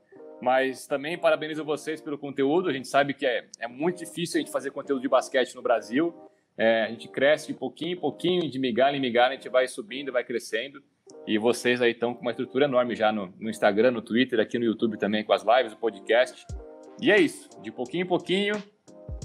Mas 0.44 0.86
também 0.86 1.16
parabenizo 1.16 1.64
vocês 1.64 2.02
pelo 2.02 2.18
conteúdo. 2.18 2.68
A 2.68 2.72
gente 2.72 2.86
sabe 2.86 3.14
que 3.14 3.24
é, 3.24 3.46
é 3.58 3.66
muito 3.66 4.00
difícil 4.00 4.36
a 4.38 4.40
gente 4.42 4.52
fazer 4.52 4.70
conteúdo 4.70 5.00
de 5.00 5.08
basquete 5.08 5.54
no 5.54 5.62
Brasil. 5.62 6.14
É, 6.58 6.82
a 6.82 6.88
gente 6.90 7.08
cresce 7.08 7.46
de 7.46 7.54
pouquinho 7.54 7.92
em 7.92 7.96
pouquinho, 7.96 8.50
de 8.50 8.58
migalha 8.58 8.94
em 8.94 9.00
migalha, 9.00 9.32
a 9.32 9.36
gente 9.36 9.48
vai 9.48 9.66
subindo, 9.66 10.12
vai 10.12 10.22
crescendo. 10.22 10.82
E 11.26 11.38
vocês 11.38 11.80
aí 11.80 11.92
estão 11.92 12.12
com 12.12 12.20
uma 12.20 12.30
estrutura 12.30 12.66
enorme 12.66 12.94
já 12.94 13.10
no, 13.10 13.32
no, 13.40 13.48
Instagram, 13.48 13.92
no 13.92 14.02
Twitter, 14.02 14.38
aqui 14.38 14.58
no 14.58 14.66
YouTube 14.66 14.98
também 14.98 15.24
com 15.24 15.32
as 15.32 15.42
lives, 15.42 15.72
o 15.72 15.78
podcast. 15.78 16.46
E 17.00 17.10
é 17.10 17.18
isso, 17.18 17.48
de 17.62 17.72
pouquinho 17.72 18.04
em 18.04 18.06
pouquinho. 18.06 18.62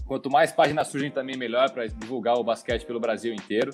Quanto 0.07 0.29
mais 0.29 0.53
páginas 0.53 0.87
surgem 0.87 1.11
também, 1.11 1.35
melhor 1.35 1.69
para 1.71 1.85
divulgar 1.85 2.39
o 2.39 2.43
basquete 2.45 2.85
pelo 2.85 2.99
Brasil 3.01 3.33
inteiro. 3.33 3.71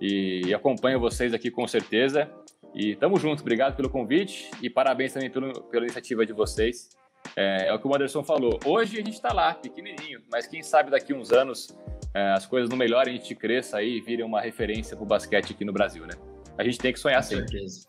E, 0.00 0.40
e 0.46 0.54
acompanho 0.54 0.98
vocês 0.98 1.34
aqui 1.34 1.50
com 1.50 1.68
certeza. 1.68 2.32
E 2.74 2.94
tamo 2.96 3.18
junto, 3.18 3.40
obrigado 3.40 3.76
pelo 3.76 3.88
convite 3.88 4.50
e 4.62 4.70
parabéns 4.70 5.12
também 5.12 5.30
pelo, 5.30 5.62
pela 5.64 5.84
iniciativa 5.84 6.24
de 6.24 6.32
vocês. 6.32 6.90
É, 7.36 7.68
é 7.68 7.74
o 7.74 7.78
que 7.78 7.86
o 7.86 7.94
Anderson 7.94 8.22
falou. 8.22 8.58
Hoje 8.64 8.94
a 8.94 9.04
gente 9.04 9.14
está 9.14 9.32
lá, 9.32 9.54
pequenininho, 9.54 10.22
mas 10.30 10.46
quem 10.46 10.62
sabe 10.62 10.90
daqui 10.90 11.12
uns 11.12 11.32
anos 11.32 11.76
é, 12.14 12.32
as 12.32 12.46
coisas 12.46 12.68
não 12.70 12.76
melhorem, 12.76 13.14
a 13.14 13.16
gente 13.16 13.34
cresça 13.34 13.78
aí 13.78 13.98
e 13.98 14.00
vire 14.00 14.22
uma 14.22 14.40
referência 14.40 14.96
para 14.96 15.04
o 15.04 15.06
basquete 15.06 15.52
aqui 15.52 15.64
no 15.64 15.72
Brasil, 15.72 16.06
né? 16.06 16.14
A 16.56 16.64
gente 16.64 16.78
tem 16.78 16.92
que 16.92 16.98
sonhar 16.98 17.22
Com 17.22 17.28
sempre. 17.28 17.48
Certeza. 17.50 17.86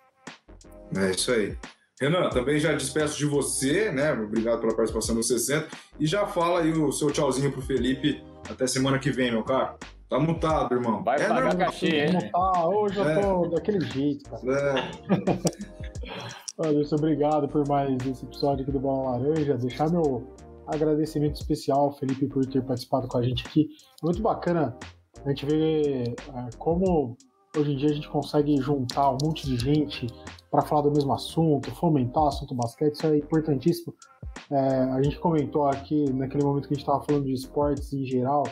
É 0.96 1.12
isso 1.12 1.32
aí. 1.32 1.58
Renan, 2.00 2.30
também 2.30 2.60
já 2.60 2.74
despeço 2.74 3.18
de 3.18 3.26
você, 3.26 3.92
né? 3.92 4.14
Obrigado 4.14 4.62
pela 4.62 4.76
participação 4.76 5.16
no 5.16 5.24
60. 5.24 5.68
E 6.00 6.06
já 6.06 6.26
fala 6.26 6.62
aí 6.62 6.72
o 6.72 6.92
seu 6.92 7.12
tchauzinho 7.12 7.52
pro 7.52 7.62
Felipe. 7.62 8.24
Até 8.50 8.66
semana 8.68 8.98
que 8.98 9.12
vem, 9.12 9.32
meu 9.32 9.44
caro. 9.44 9.78
Tá 10.10 10.20
mutado, 10.20 10.74
irmão. 10.74 11.04
Vai 11.04 11.22
é 11.22 11.28
pagar 11.28 11.56
cachê, 11.56 12.06
hein? 12.06 12.32
Tá, 12.32 12.68
hoje 12.68 12.98
eu 12.98 13.22
tô 13.22 13.46
é. 13.46 13.50
daquele 13.50 13.82
jeito, 13.82 14.28
cara. 14.28 14.42
É. 14.48 14.92
Anderson, 16.68 16.96
obrigado 16.96 17.48
por 17.48 17.68
mais 17.68 17.96
esse 18.06 18.26
episódio 18.26 18.64
aqui 18.64 18.72
do 18.72 18.80
Bola 18.80 19.12
Laranja. 19.12 19.56
Deixar 19.58 19.92
meu 19.92 20.28
agradecimento 20.66 21.36
especial 21.36 21.82
ao 21.82 21.92
Felipe 21.92 22.28
por 22.28 22.44
ter 22.46 22.64
participado 22.64 23.08
com 23.08 23.20
a 23.20 23.22
gente 23.22 23.46
aqui. 23.46 23.70
É 24.02 24.06
muito 24.06 24.22
bacana 24.22 24.76
a 25.24 25.30
gente 25.30 25.46
ver 25.46 26.10
é, 26.10 26.16
como 26.58 27.16
hoje 27.56 27.74
em 27.74 27.78
dia 27.78 27.90
a 27.90 27.94
gente 27.94 28.10
consegue 28.10 28.58
juntar 28.58 29.12
um 29.12 29.18
monte 29.24 29.46
de 29.46 29.58
gente 29.58 30.08
para 30.50 30.64
falar 30.64 30.82
do 30.82 30.92
mesmo 30.92 31.14
assunto, 31.14 31.70
fomentar 31.76 32.24
o 32.24 32.28
assunto 32.28 32.56
basquete, 32.56 32.96
isso 32.96 33.06
é 33.06 33.18
importantíssimo. 33.18 33.94
É, 34.50 34.60
a 34.60 35.02
gente 35.04 35.20
comentou 35.20 35.68
aqui 35.68 36.12
naquele 36.14 36.44
momento 36.44 36.68
que 36.68 36.74
a 36.74 36.78
gente 36.78 36.84
estava 36.84 37.04
falando 37.04 37.26
de 37.26 37.34
esportes 37.34 37.94
em 37.94 38.06
geral, 38.06 38.44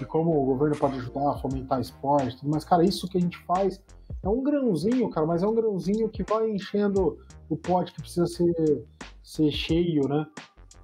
e 0.00 0.04
como 0.04 0.30
o 0.30 0.44
governo 0.44 0.76
pode 0.76 0.96
ajudar 0.96 1.30
a 1.30 1.38
fomentar 1.38 1.80
esporte, 1.80 2.46
mas 2.46 2.64
cara, 2.64 2.84
isso 2.84 3.08
que 3.08 3.18
a 3.18 3.20
gente 3.20 3.38
faz 3.44 3.80
é 4.22 4.28
um 4.28 4.42
grãozinho, 4.42 5.08
cara, 5.10 5.26
mas 5.26 5.42
é 5.42 5.46
um 5.46 5.54
grãozinho 5.54 6.08
que 6.08 6.22
vai 6.22 6.50
enchendo 6.50 7.18
o 7.48 7.56
pote 7.56 7.92
que 7.92 8.00
precisa 8.00 8.26
ser, 8.26 8.86
ser 9.22 9.50
cheio, 9.50 10.08
né? 10.08 10.26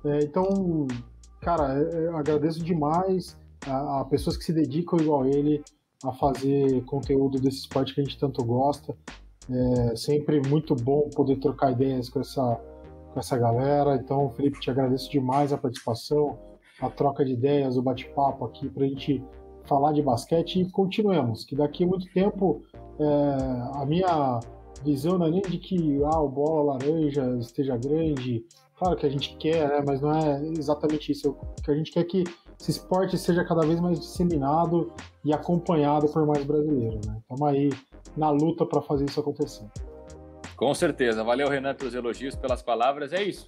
É, 0.05 0.21
então, 0.21 0.87
cara, 1.41 1.79
é, 1.79 2.07
eu 2.07 2.17
agradeço 2.17 2.63
demais 2.63 3.37
a, 3.67 4.01
a, 4.01 4.05
pessoas 4.05 4.37
que 4.37 4.45
se 4.45 4.53
dedicam 4.53 5.01
igual 5.01 5.27
ele 5.27 5.63
a 6.05 6.13
fazer 6.13 6.85
conteúdo 6.85 7.41
desse 7.41 7.59
esporte 7.59 7.95
que 7.95 8.01
a 8.01 8.05
gente 8.05 8.19
tanto 8.19 8.45
gosta. 8.45 8.95
É 9.49 9.97
sempre 9.97 10.41
muito 10.49 10.75
bom 10.75 11.09
poder 11.15 11.37
trocar 11.37 11.73
ideias 11.73 12.09
com 12.09 12.21
essa, 12.21 12.61
com 13.13 13.19
essa 13.19 13.39
galera. 13.39 13.97
Então, 13.97 14.31
Felipe, 14.31 14.61
te 14.61 14.71
agradeço 14.71 15.11
demais 15.11 15.53
a 15.53 15.59
participação, 15.59 16.39
a 16.81 16.91
troca 16.91 17.25
de 17.25 17.33
ideias, 17.33 17.77
o 17.77 17.83
bate-papo 17.83 18.45
aqui 18.45 18.69
para 18.69 18.85
a 18.85 18.89
gente 18.89 19.23
falar 19.65 19.93
de 19.93 20.03
basquete 20.03 20.61
e 20.61 20.71
continuemos, 20.71 21.45
que 21.45 21.57
daqui 21.57 21.85
a 21.85 21.87
muito 21.87 22.07
tempo 22.13 22.63
é, 22.99 23.81
a 23.81 23.85
minha 23.87 24.41
visão 24.85 25.19
não 25.19 25.27
é 25.27 25.31
nem 25.31 25.43
de 25.43 25.59
que 25.59 26.01
ah, 26.05 26.21
o 26.21 26.29
bola 26.29 26.75
laranja 26.75 27.37
esteja 27.41 27.77
grande, 27.77 28.45
claro 28.79 28.97
que 28.97 29.07
a 29.07 29.09
gente 29.09 29.37
quer, 29.37 29.69
né, 29.69 29.85
mas 29.87 30.01
não 30.01 30.13
é 30.13 30.43
exatamente 30.57 31.13
isso. 31.13 31.31
O 31.31 31.63
que 31.63 31.71
a 31.71 31.75
gente 31.75 31.91
quer 31.91 32.01
é 32.01 32.05
que 32.05 32.25
esse 32.61 32.71
esporte 32.71 33.19
seja 33.19 33.45
cada 33.45 33.67
vez 33.67 33.81
mais 33.81 33.99
disseminado 33.99 34.93
e 35.25 35.33
acompanhado 35.33 36.09
por 36.09 36.27
mais 36.27 36.45
brasileiros. 36.45 37.07
Né? 37.07 37.19
Estamos 37.21 37.43
aí 37.49 37.71
na 38.17 38.31
luta 38.31 38.65
para 38.65 38.81
fazer 38.81 39.05
isso 39.05 39.21
acontecer. 39.21 39.67
Com 40.57 40.73
certeza. 40.75 41.23
Valeu, 41.23 41.49
Renan, 41.49 41.75
pelos 41.75 41.95
elogios, 41.95 42.35
pelas 42.35 42.63
palavras. 42.63 43.13
É 43.13 43.23
isso. 43.23 43.47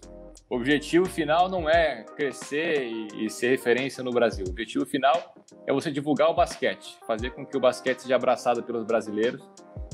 O 0.50 0.56
objetivo 0.56 1.06
final 1.06 1.48
não 1.48 1.68
é 1.68 2.04
crescer 2.16 2.82
e, 2.84 3.28
ser 3.28 3.50
referência 3.50 4.02
no 4.02 4.10
Brasil. 4.10 4.44
O 4.46 4.50
objetivo 4.50 4.86
final 4.86 5.34
é 5.66 5.72
você 5.72 5.90
divulgar 5.90 6.30
o 6.30 6.34
basquete, 6.34 6.96
fazer 7.06 7.30
com 7.30 7.44
que 7.44 7.56
o 7.56 7.60
basquete 7.60 8.00
seja 8.00 8.16
abraçado 8.16 8.62
pelos 8.62 8.84
brasileiros. 8.84 9.42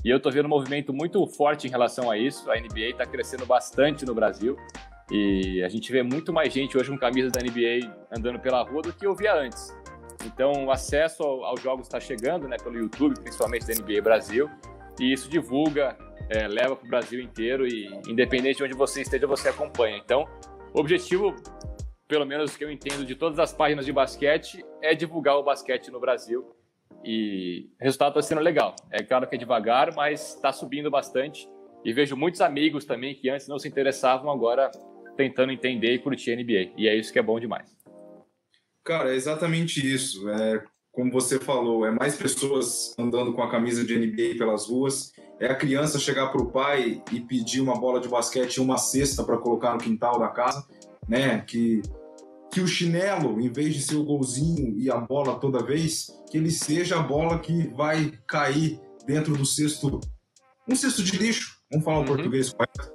E 0.04 0.10
eu 0.10 0.18
estou 0.18 0.30
vendo 0.30 0.46
um 0.46 0.50
movimento 0.50 0.92
muito 0.92 1.26
forte 1.26 1.66
em 1.66 1.70
relação 1.70 2.10
a 2.10 2.16
isso. 2.16 2.50
A 2.50 2.56
NBA 2.56 2.90
está 2.90 3.06
crescendo 3.06 3.46
bastante 3.46 4.04
no 4.04 4.14
Brasil. 4.14 4.56
E 5.10 5.62
a 5.62 5.68
gente 5.68 5.90
vê 5.90 6.02
muito 6.02 6.32
mais 6.32 6.52
gente 6.52 6.78
hoje 6.78 6.90
com 6.90 6.98
camisas 6.98 7.32
da 7.32 7.40
NBA 7.40 7.92
andando 8.16 8.38
pela 8.38 8.62
rua 8.62 8.82
do 8.82 8.92
que 8.92 9.06
eu 9.06 9.14
via 9.14 9.34
antes. 9.34 9.74
Então, 10.24 10.66
o 10.66 10.70
acesso 10.70 11.22
aos 11.22 11.60
jogos 11.60 11.86
está 11.86 12.00
chegando, 12.00 12.48
né, 12.48 12.56
pelo 12.56 12.78
YouTube, 12.78 13.14
principalmente 13.20 13.66
da 13.66 13.74
NBA 13.74 14.00
Brasil, 14.02 14.48
e 14.98 15.12
isso 15.12 15.28
divulga, 15.28 15.96
é, 16.28 16.46
leva 16.48 16.76
para 16.76 16.86
o 16.86 16.88
Brasil 16.88 17.20
inteiro 17.20 17.66
e, 17.66 17.86
independente 18.08 18.58
de 18.58 18.64
onde 18.64 18.74
você 18.74 19.02
esteja, 19.02 19.26
você 19.26 19.48
acompanha. 19.48 19.96
Então, 19.96 20.26
o 20.72 20.80
objetivo, 20.80 21.34
pelo 22.08 22.24
menos 22.24 22.56
que 22.56 22.64
eu 22.64 22.70
entendo 22.70 23.04
de 23.04 23.14
todas 23.14 23.38
as 23.38 23.52
páginas 23.52 23.84
de 23.84 23.92
basquete, 23.92 24.64
é 24.82 24.94
divulgar 24.94 25.36
o 25.36 25.42
basquete 25.42 25.90
no 25.90 26.00
Brasil. 26.00 26.44
E 27.04 27.68
o 27.80 27.84
resultado 27.84 28.18
está 28.18 28.22
sendo 28.22 28.40
legal. 28.40 28.74
É 28.90 29.02
claro 29.02 29.26
que 29.28 29.34
é 29.34 29.38
devagar, 29.38 29.94
mas 29.94 30.34
está 30.34 30.52
subindo 30.52 30.90
bastante. 30.90 31.48
E 31.84 31.92
vejo 31.92 32.16
muitos 32.16 32.40
amigos 32.40 32.84
também 32.84 33.14
que 33.14 33.28
antes 33.28 33.46
não 33.46 33.58
se 33.58 33.68
interessavam, 33.68 34.30
agora 34.30 34.70
tentando 35.16 35.52
entender 35.52 35.92
e 35.92 35.98
curtir 35.98 36.32
a 36.32 36.36
NBA. 36.36 36.72
E 36.76 36.88
é 36.88 36.96
isso 36.96 37.12
que 37.12 37.18
é 37.18 37.22
bom 37.22 37.38
demais. 37.38 37.76
Cara, 38.82 39.12
é 39.12 39.14
exatamente 39.14 39.80
isso. 39.86 40.28
É, 40.28 40.64
como 40.92 41.10
você 41.10 41.38
falou, 41.38 41.86
é 41.86 41.90
mais 41.90 42.16
pessoas 42.16 42.94
andando 42.98 43.32
com 43.32 43.42
a 43.42 43.50
camisa 43.50 43.84
de 43.84 43.96
NBA 43.96 44.38
pelas 44.38 44.66
ruas. 44.66 45.12
É 45.40 45.46
a 45.46 45.54
criança 45.54 45.98
chegar 45.98 46.28
para 46.28 46.40
o 46.40 46.50
pai 46.50 47.02
e 47.12 47.20
pedir 47.20 47.60
uma 47.60 47.78
bola 47.78 48.00
de 48.00 48.08
basquete 48.08 48.56
e 48.56 48.60
uma 48.60 48.78
cesta 48.78 49.24
para 49.24 49.36
colocar 49.36 49.72
no 49.72 49.78
quintal 49.78 50.18
da 50.18 50.28
casa, 50.28 50.64
né? 51.08 51.40
Que 51.40 51.82
que 52.54 52.60
o 52.60 52.68
chinelo, 52.68 53.40
em 53.40 53.50
vez 53.50 53.74
de 53.74 53.82
ser 53.82 53.96
o 53.96 54.04
golzinho 54.04 54.78
e 54.78 54.88
a 54.88 54.96
bola 54.96 55.40
toda 55.40 55.64
vez, 55.64 56.06
que 56.30 56.38
ele 56.38 56.52
seja 56.52 57.00
a 57.00 57.02
bola 57.02 57.40
que 57.40 57.66
vai 57.74 58.12
cair 58.28 58.80
dentro 59.04 59.36
do 59.36 59.44
cesto, 59.44 59.98
um 60.68 60.76
cesto 60.76 61.02
de 61.02 61.16
lixo. 61.16 61.58
Vamos 61.68 61.84
falar 61.84 61.96
o 61.96 62.00
uhum. 62.02 62.06
português 62.06 62.52
correto 62.52 62.94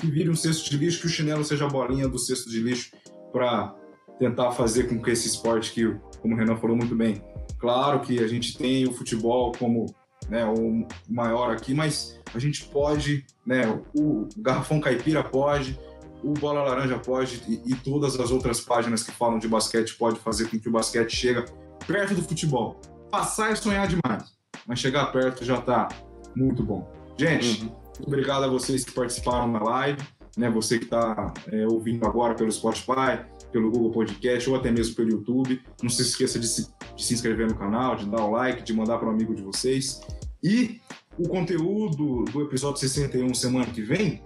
que 0.00 0.06
vire 0.06 0.30
um 0.30 0.34
cesto 0.34 0.70
de 0.70 0.78
lixo, 0.78 1.00
que 1.00 1.06
o 1.06 1.10
chinelo 1.10 1.44
seja 1.44 1.66
a 1.66 1.68
bolinha 1.68 2.08
do 2.08 2.18
cesto 2.18 2.48
de 2.48 2.60
lixo 2.60 2.92
para 3.32 3.74
tentar 4.18 4.52
fazer 4.52 4.88
com 4.88 5.00
que 5.00 5.10
esse 5.10 5.28
esporte 5.28 5.72
que, 5.72 5.94
como 6.20 6.34
o 6.34 6.38
Renan 6.38 6.56
falou 6.56 6.76
muito 6.76 6.94
bem, 6.94 7.22
claro 7.58 8.00
que 8.00 8.18
a 8.18 8.26
gente 8.26 8.56
tem 8.56 8.88
o 8.88 8.92
futebol 8.92 9.52
como 9.58 9.86
né, 10.30 10.44
o 10.46 10.86
maior 11.08 11.50
aqui, 11.50 11.74
mas 11.74 12.18
a 12.32 12.38
gente 12.38 12.64
pode, 12.66 13.26
né, 13.44 13.62
o 13.94 14.28
Garrafão 14.38 14.80
Caipira 14.80 15.22
pode, 15.22 15.78
o 16.22 16.32
Bola 16.34 16.62
Laranja 16.62 16.98
pode 16.98 17.42
e, 17.48 17.72
e 17.72 17.74
todas 17.74 18.18
as 18.18 18.30
outras 18.30 18.60
páginas 18.60 19.02
que 19.02 19.10
falam 19.10 19.38
de 19.38 19.48
basquete 19.48 19.94
pode 19.96 20.18
fazer 20.20 20.48
com 20.48 20.58
que 20.58 20.68
o 20.68 20.72
basquete 20.72 21.14
chegue 21.14 21.44
perto 21.86 22.14
do 22.14 22.22
futebol. 22.22 22.80
Passar 23.10 23.50
é 23.50 23.54
sonhar 23.56 23.88
demais, 23.88 24.32
mas 24.66 24.78
chegar 24.78 25.06
perto 25.06 25.44
já 25.44 25.58
está 25.58 25.88
muito 26.36 26.62
bom. 26.62 26.90
Gente, 27.18 27.62
uhum. 27.62 27.80
Muito 28.00 28.06
obrigado 28.06 28.44
a 28.44 28.48
vocês 28.48 28.82
que 28.82 28.92
participaram 28.92 29.46
na 29.48 29.62
live, 29.62 30.00
né? 30.34 30.48
Você 30.48 30.78
que 30.78 30.84
está 30.84 31.34
é, 31.52 31.66
ouvindo 31.66 32.06
agora 32.06 32.34
pelo 32.34 32.50
Spotify, 32.50 33.20
pelo 33.52 33.70
Google 33.70 33.90
Podcast 33.90 34.48
ou 34.48 34.56
até 34.56 34.70
mesmo 34.70 34.94
pelo 34.94 35.10
YouTube. 35.10 35.60
Não 35.82 35.90
se 35.90 36.00
esqueça 36.00 36.38
de 36.38 36.46
se, 36.46 36.68
de 37.00 37.06
se 37.06 37.14
inscrever 37.14 37.48
no 37.48 37.54
canal, 37.54 37.96
de 37.96 38.06
dar 38.06 38.24
o 38.24 38.30
like, 38.30 38.62
de 38.62 38.72
mandar 38.72 38.98
para 38.98 39.08
um 39.08 39.12
amigo 39.12 39.34
de 39.34 39.42
vocês. 39.42 40.00
E 40.42 40.80
o 41.18 41.28
conteúdo 41.28 42.24
do 42.24 42.42
episódio 42.42 42.80
61 42.80 43.34
semana 43.34 43.66
que 43.66 43.82
vem, 43.82 44.22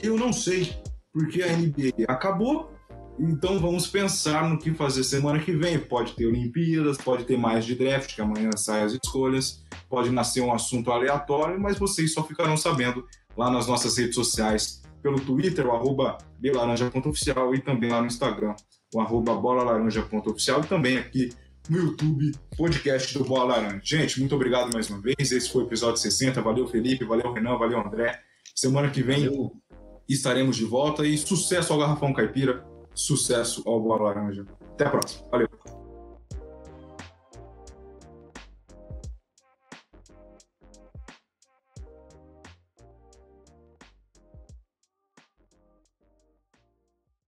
eu 0.00 0.16
não 0.16 0.32
sei, 0.32 0.76
porque 1.12 1.42
a 1.42 1.56
NBA 1.56 2.04
acabou. 2.06 2.70
Então 3.18 3.58
vamos 3.58 3.88
pensar 3.88 4.48
no 4.48 4.58
que 4.58 4.72
fazer 4.72 5.02
semana 5.02 5.40
que 5.40 5.52
vem. 5.52 5.78
Pode 5.78 6.12
ter 6.12 6.26
Olimpíadas, 6.26 6.98
pode 6.98 7.24
ter 7.24 7.36
mais 7.36 7.64
de 7.64 7.74
draft, 7.74 8.14
que 8.14 8.20
amanhã 8.20 8.50
saem 8.56 8.84
as 8.84 8.92
escolhas 8.92 9.64
pode 9.88 10.10
nascer 10.10 10.40
um 10.42 10.52
assunto 10.52 10.92
aleatório, 10.92 11.60
mas 11.60 11.78
vocês 11.78 12.12
só 12.12 12.22
ficarão 12.22 12.56
sabendo 12.56 13.06
lá 13.36 13.50
nas 13.50 13.66
nossas 13.66 13.96
redes 13.96 14.14
sociais, 14.14 14.82
pelo 15.02 15.18
Twitter, 15.20 15.66
o 15.66 15.72
arroba 15.72 16.18
belaranja.oficial 16.38 17.54
e 17.54 17.60
também 17.60 17.90
lá 17.90 18.00
no 18.00 18.06
Instagram, 18.06 18.54
o 18.94 19.00
arroba 19.00 19.34
bolalaranja.oficial 19.34 20.60
e 20.60 20.66
também 20.66 20.98
aqui 20.98 21.30
no 21.68 21.78
YouTube, 21.78 22.32
podcast 22.56 23.16
do 23.16 23.24
Bola 23.24 23.56
Laranja. 23.56 23.80
Gente, 23.82 24.18
muito 24.18 24.34
obrigado 24.34 24.72
mais 24.72 24.88
uma 24.88 25.00
vez. 25.00 25.30
Esse 25.32 25.50
foi 25.50 25.62
o 25.62 25.66
episódio 25.66 26.00
60. 26.00 26.40
Valeu, 26.40 26.66
Felipe. 26.66 27.04
Valeu, 27.04 27.32
Renan. 27.32 27.56
Valeu, 27.58 27.80
André. 27.80 28.20
Semana 28.54 28.90
que 28.90 29.02
vem 29.02 29.26
valeu. 29.26 29.52
estaremos 30.08 30.56
de 30.56 30.64
volta 30.64 31.06
e 31.06 31.16
sucesso 31.16 31.72
ao 31.72 31.78
Garrafão 31.78 32.12
Caipira, 32.12 32.64
sucesso 32.94 33.62
ao 33.66 33.80
Bola 33.80 34.04
Laranja. 34.04 34.46
Até 34.72 34.86
a 34.86 34.90
próxima. 34.90 35.28
Valeu. 35.30 35.77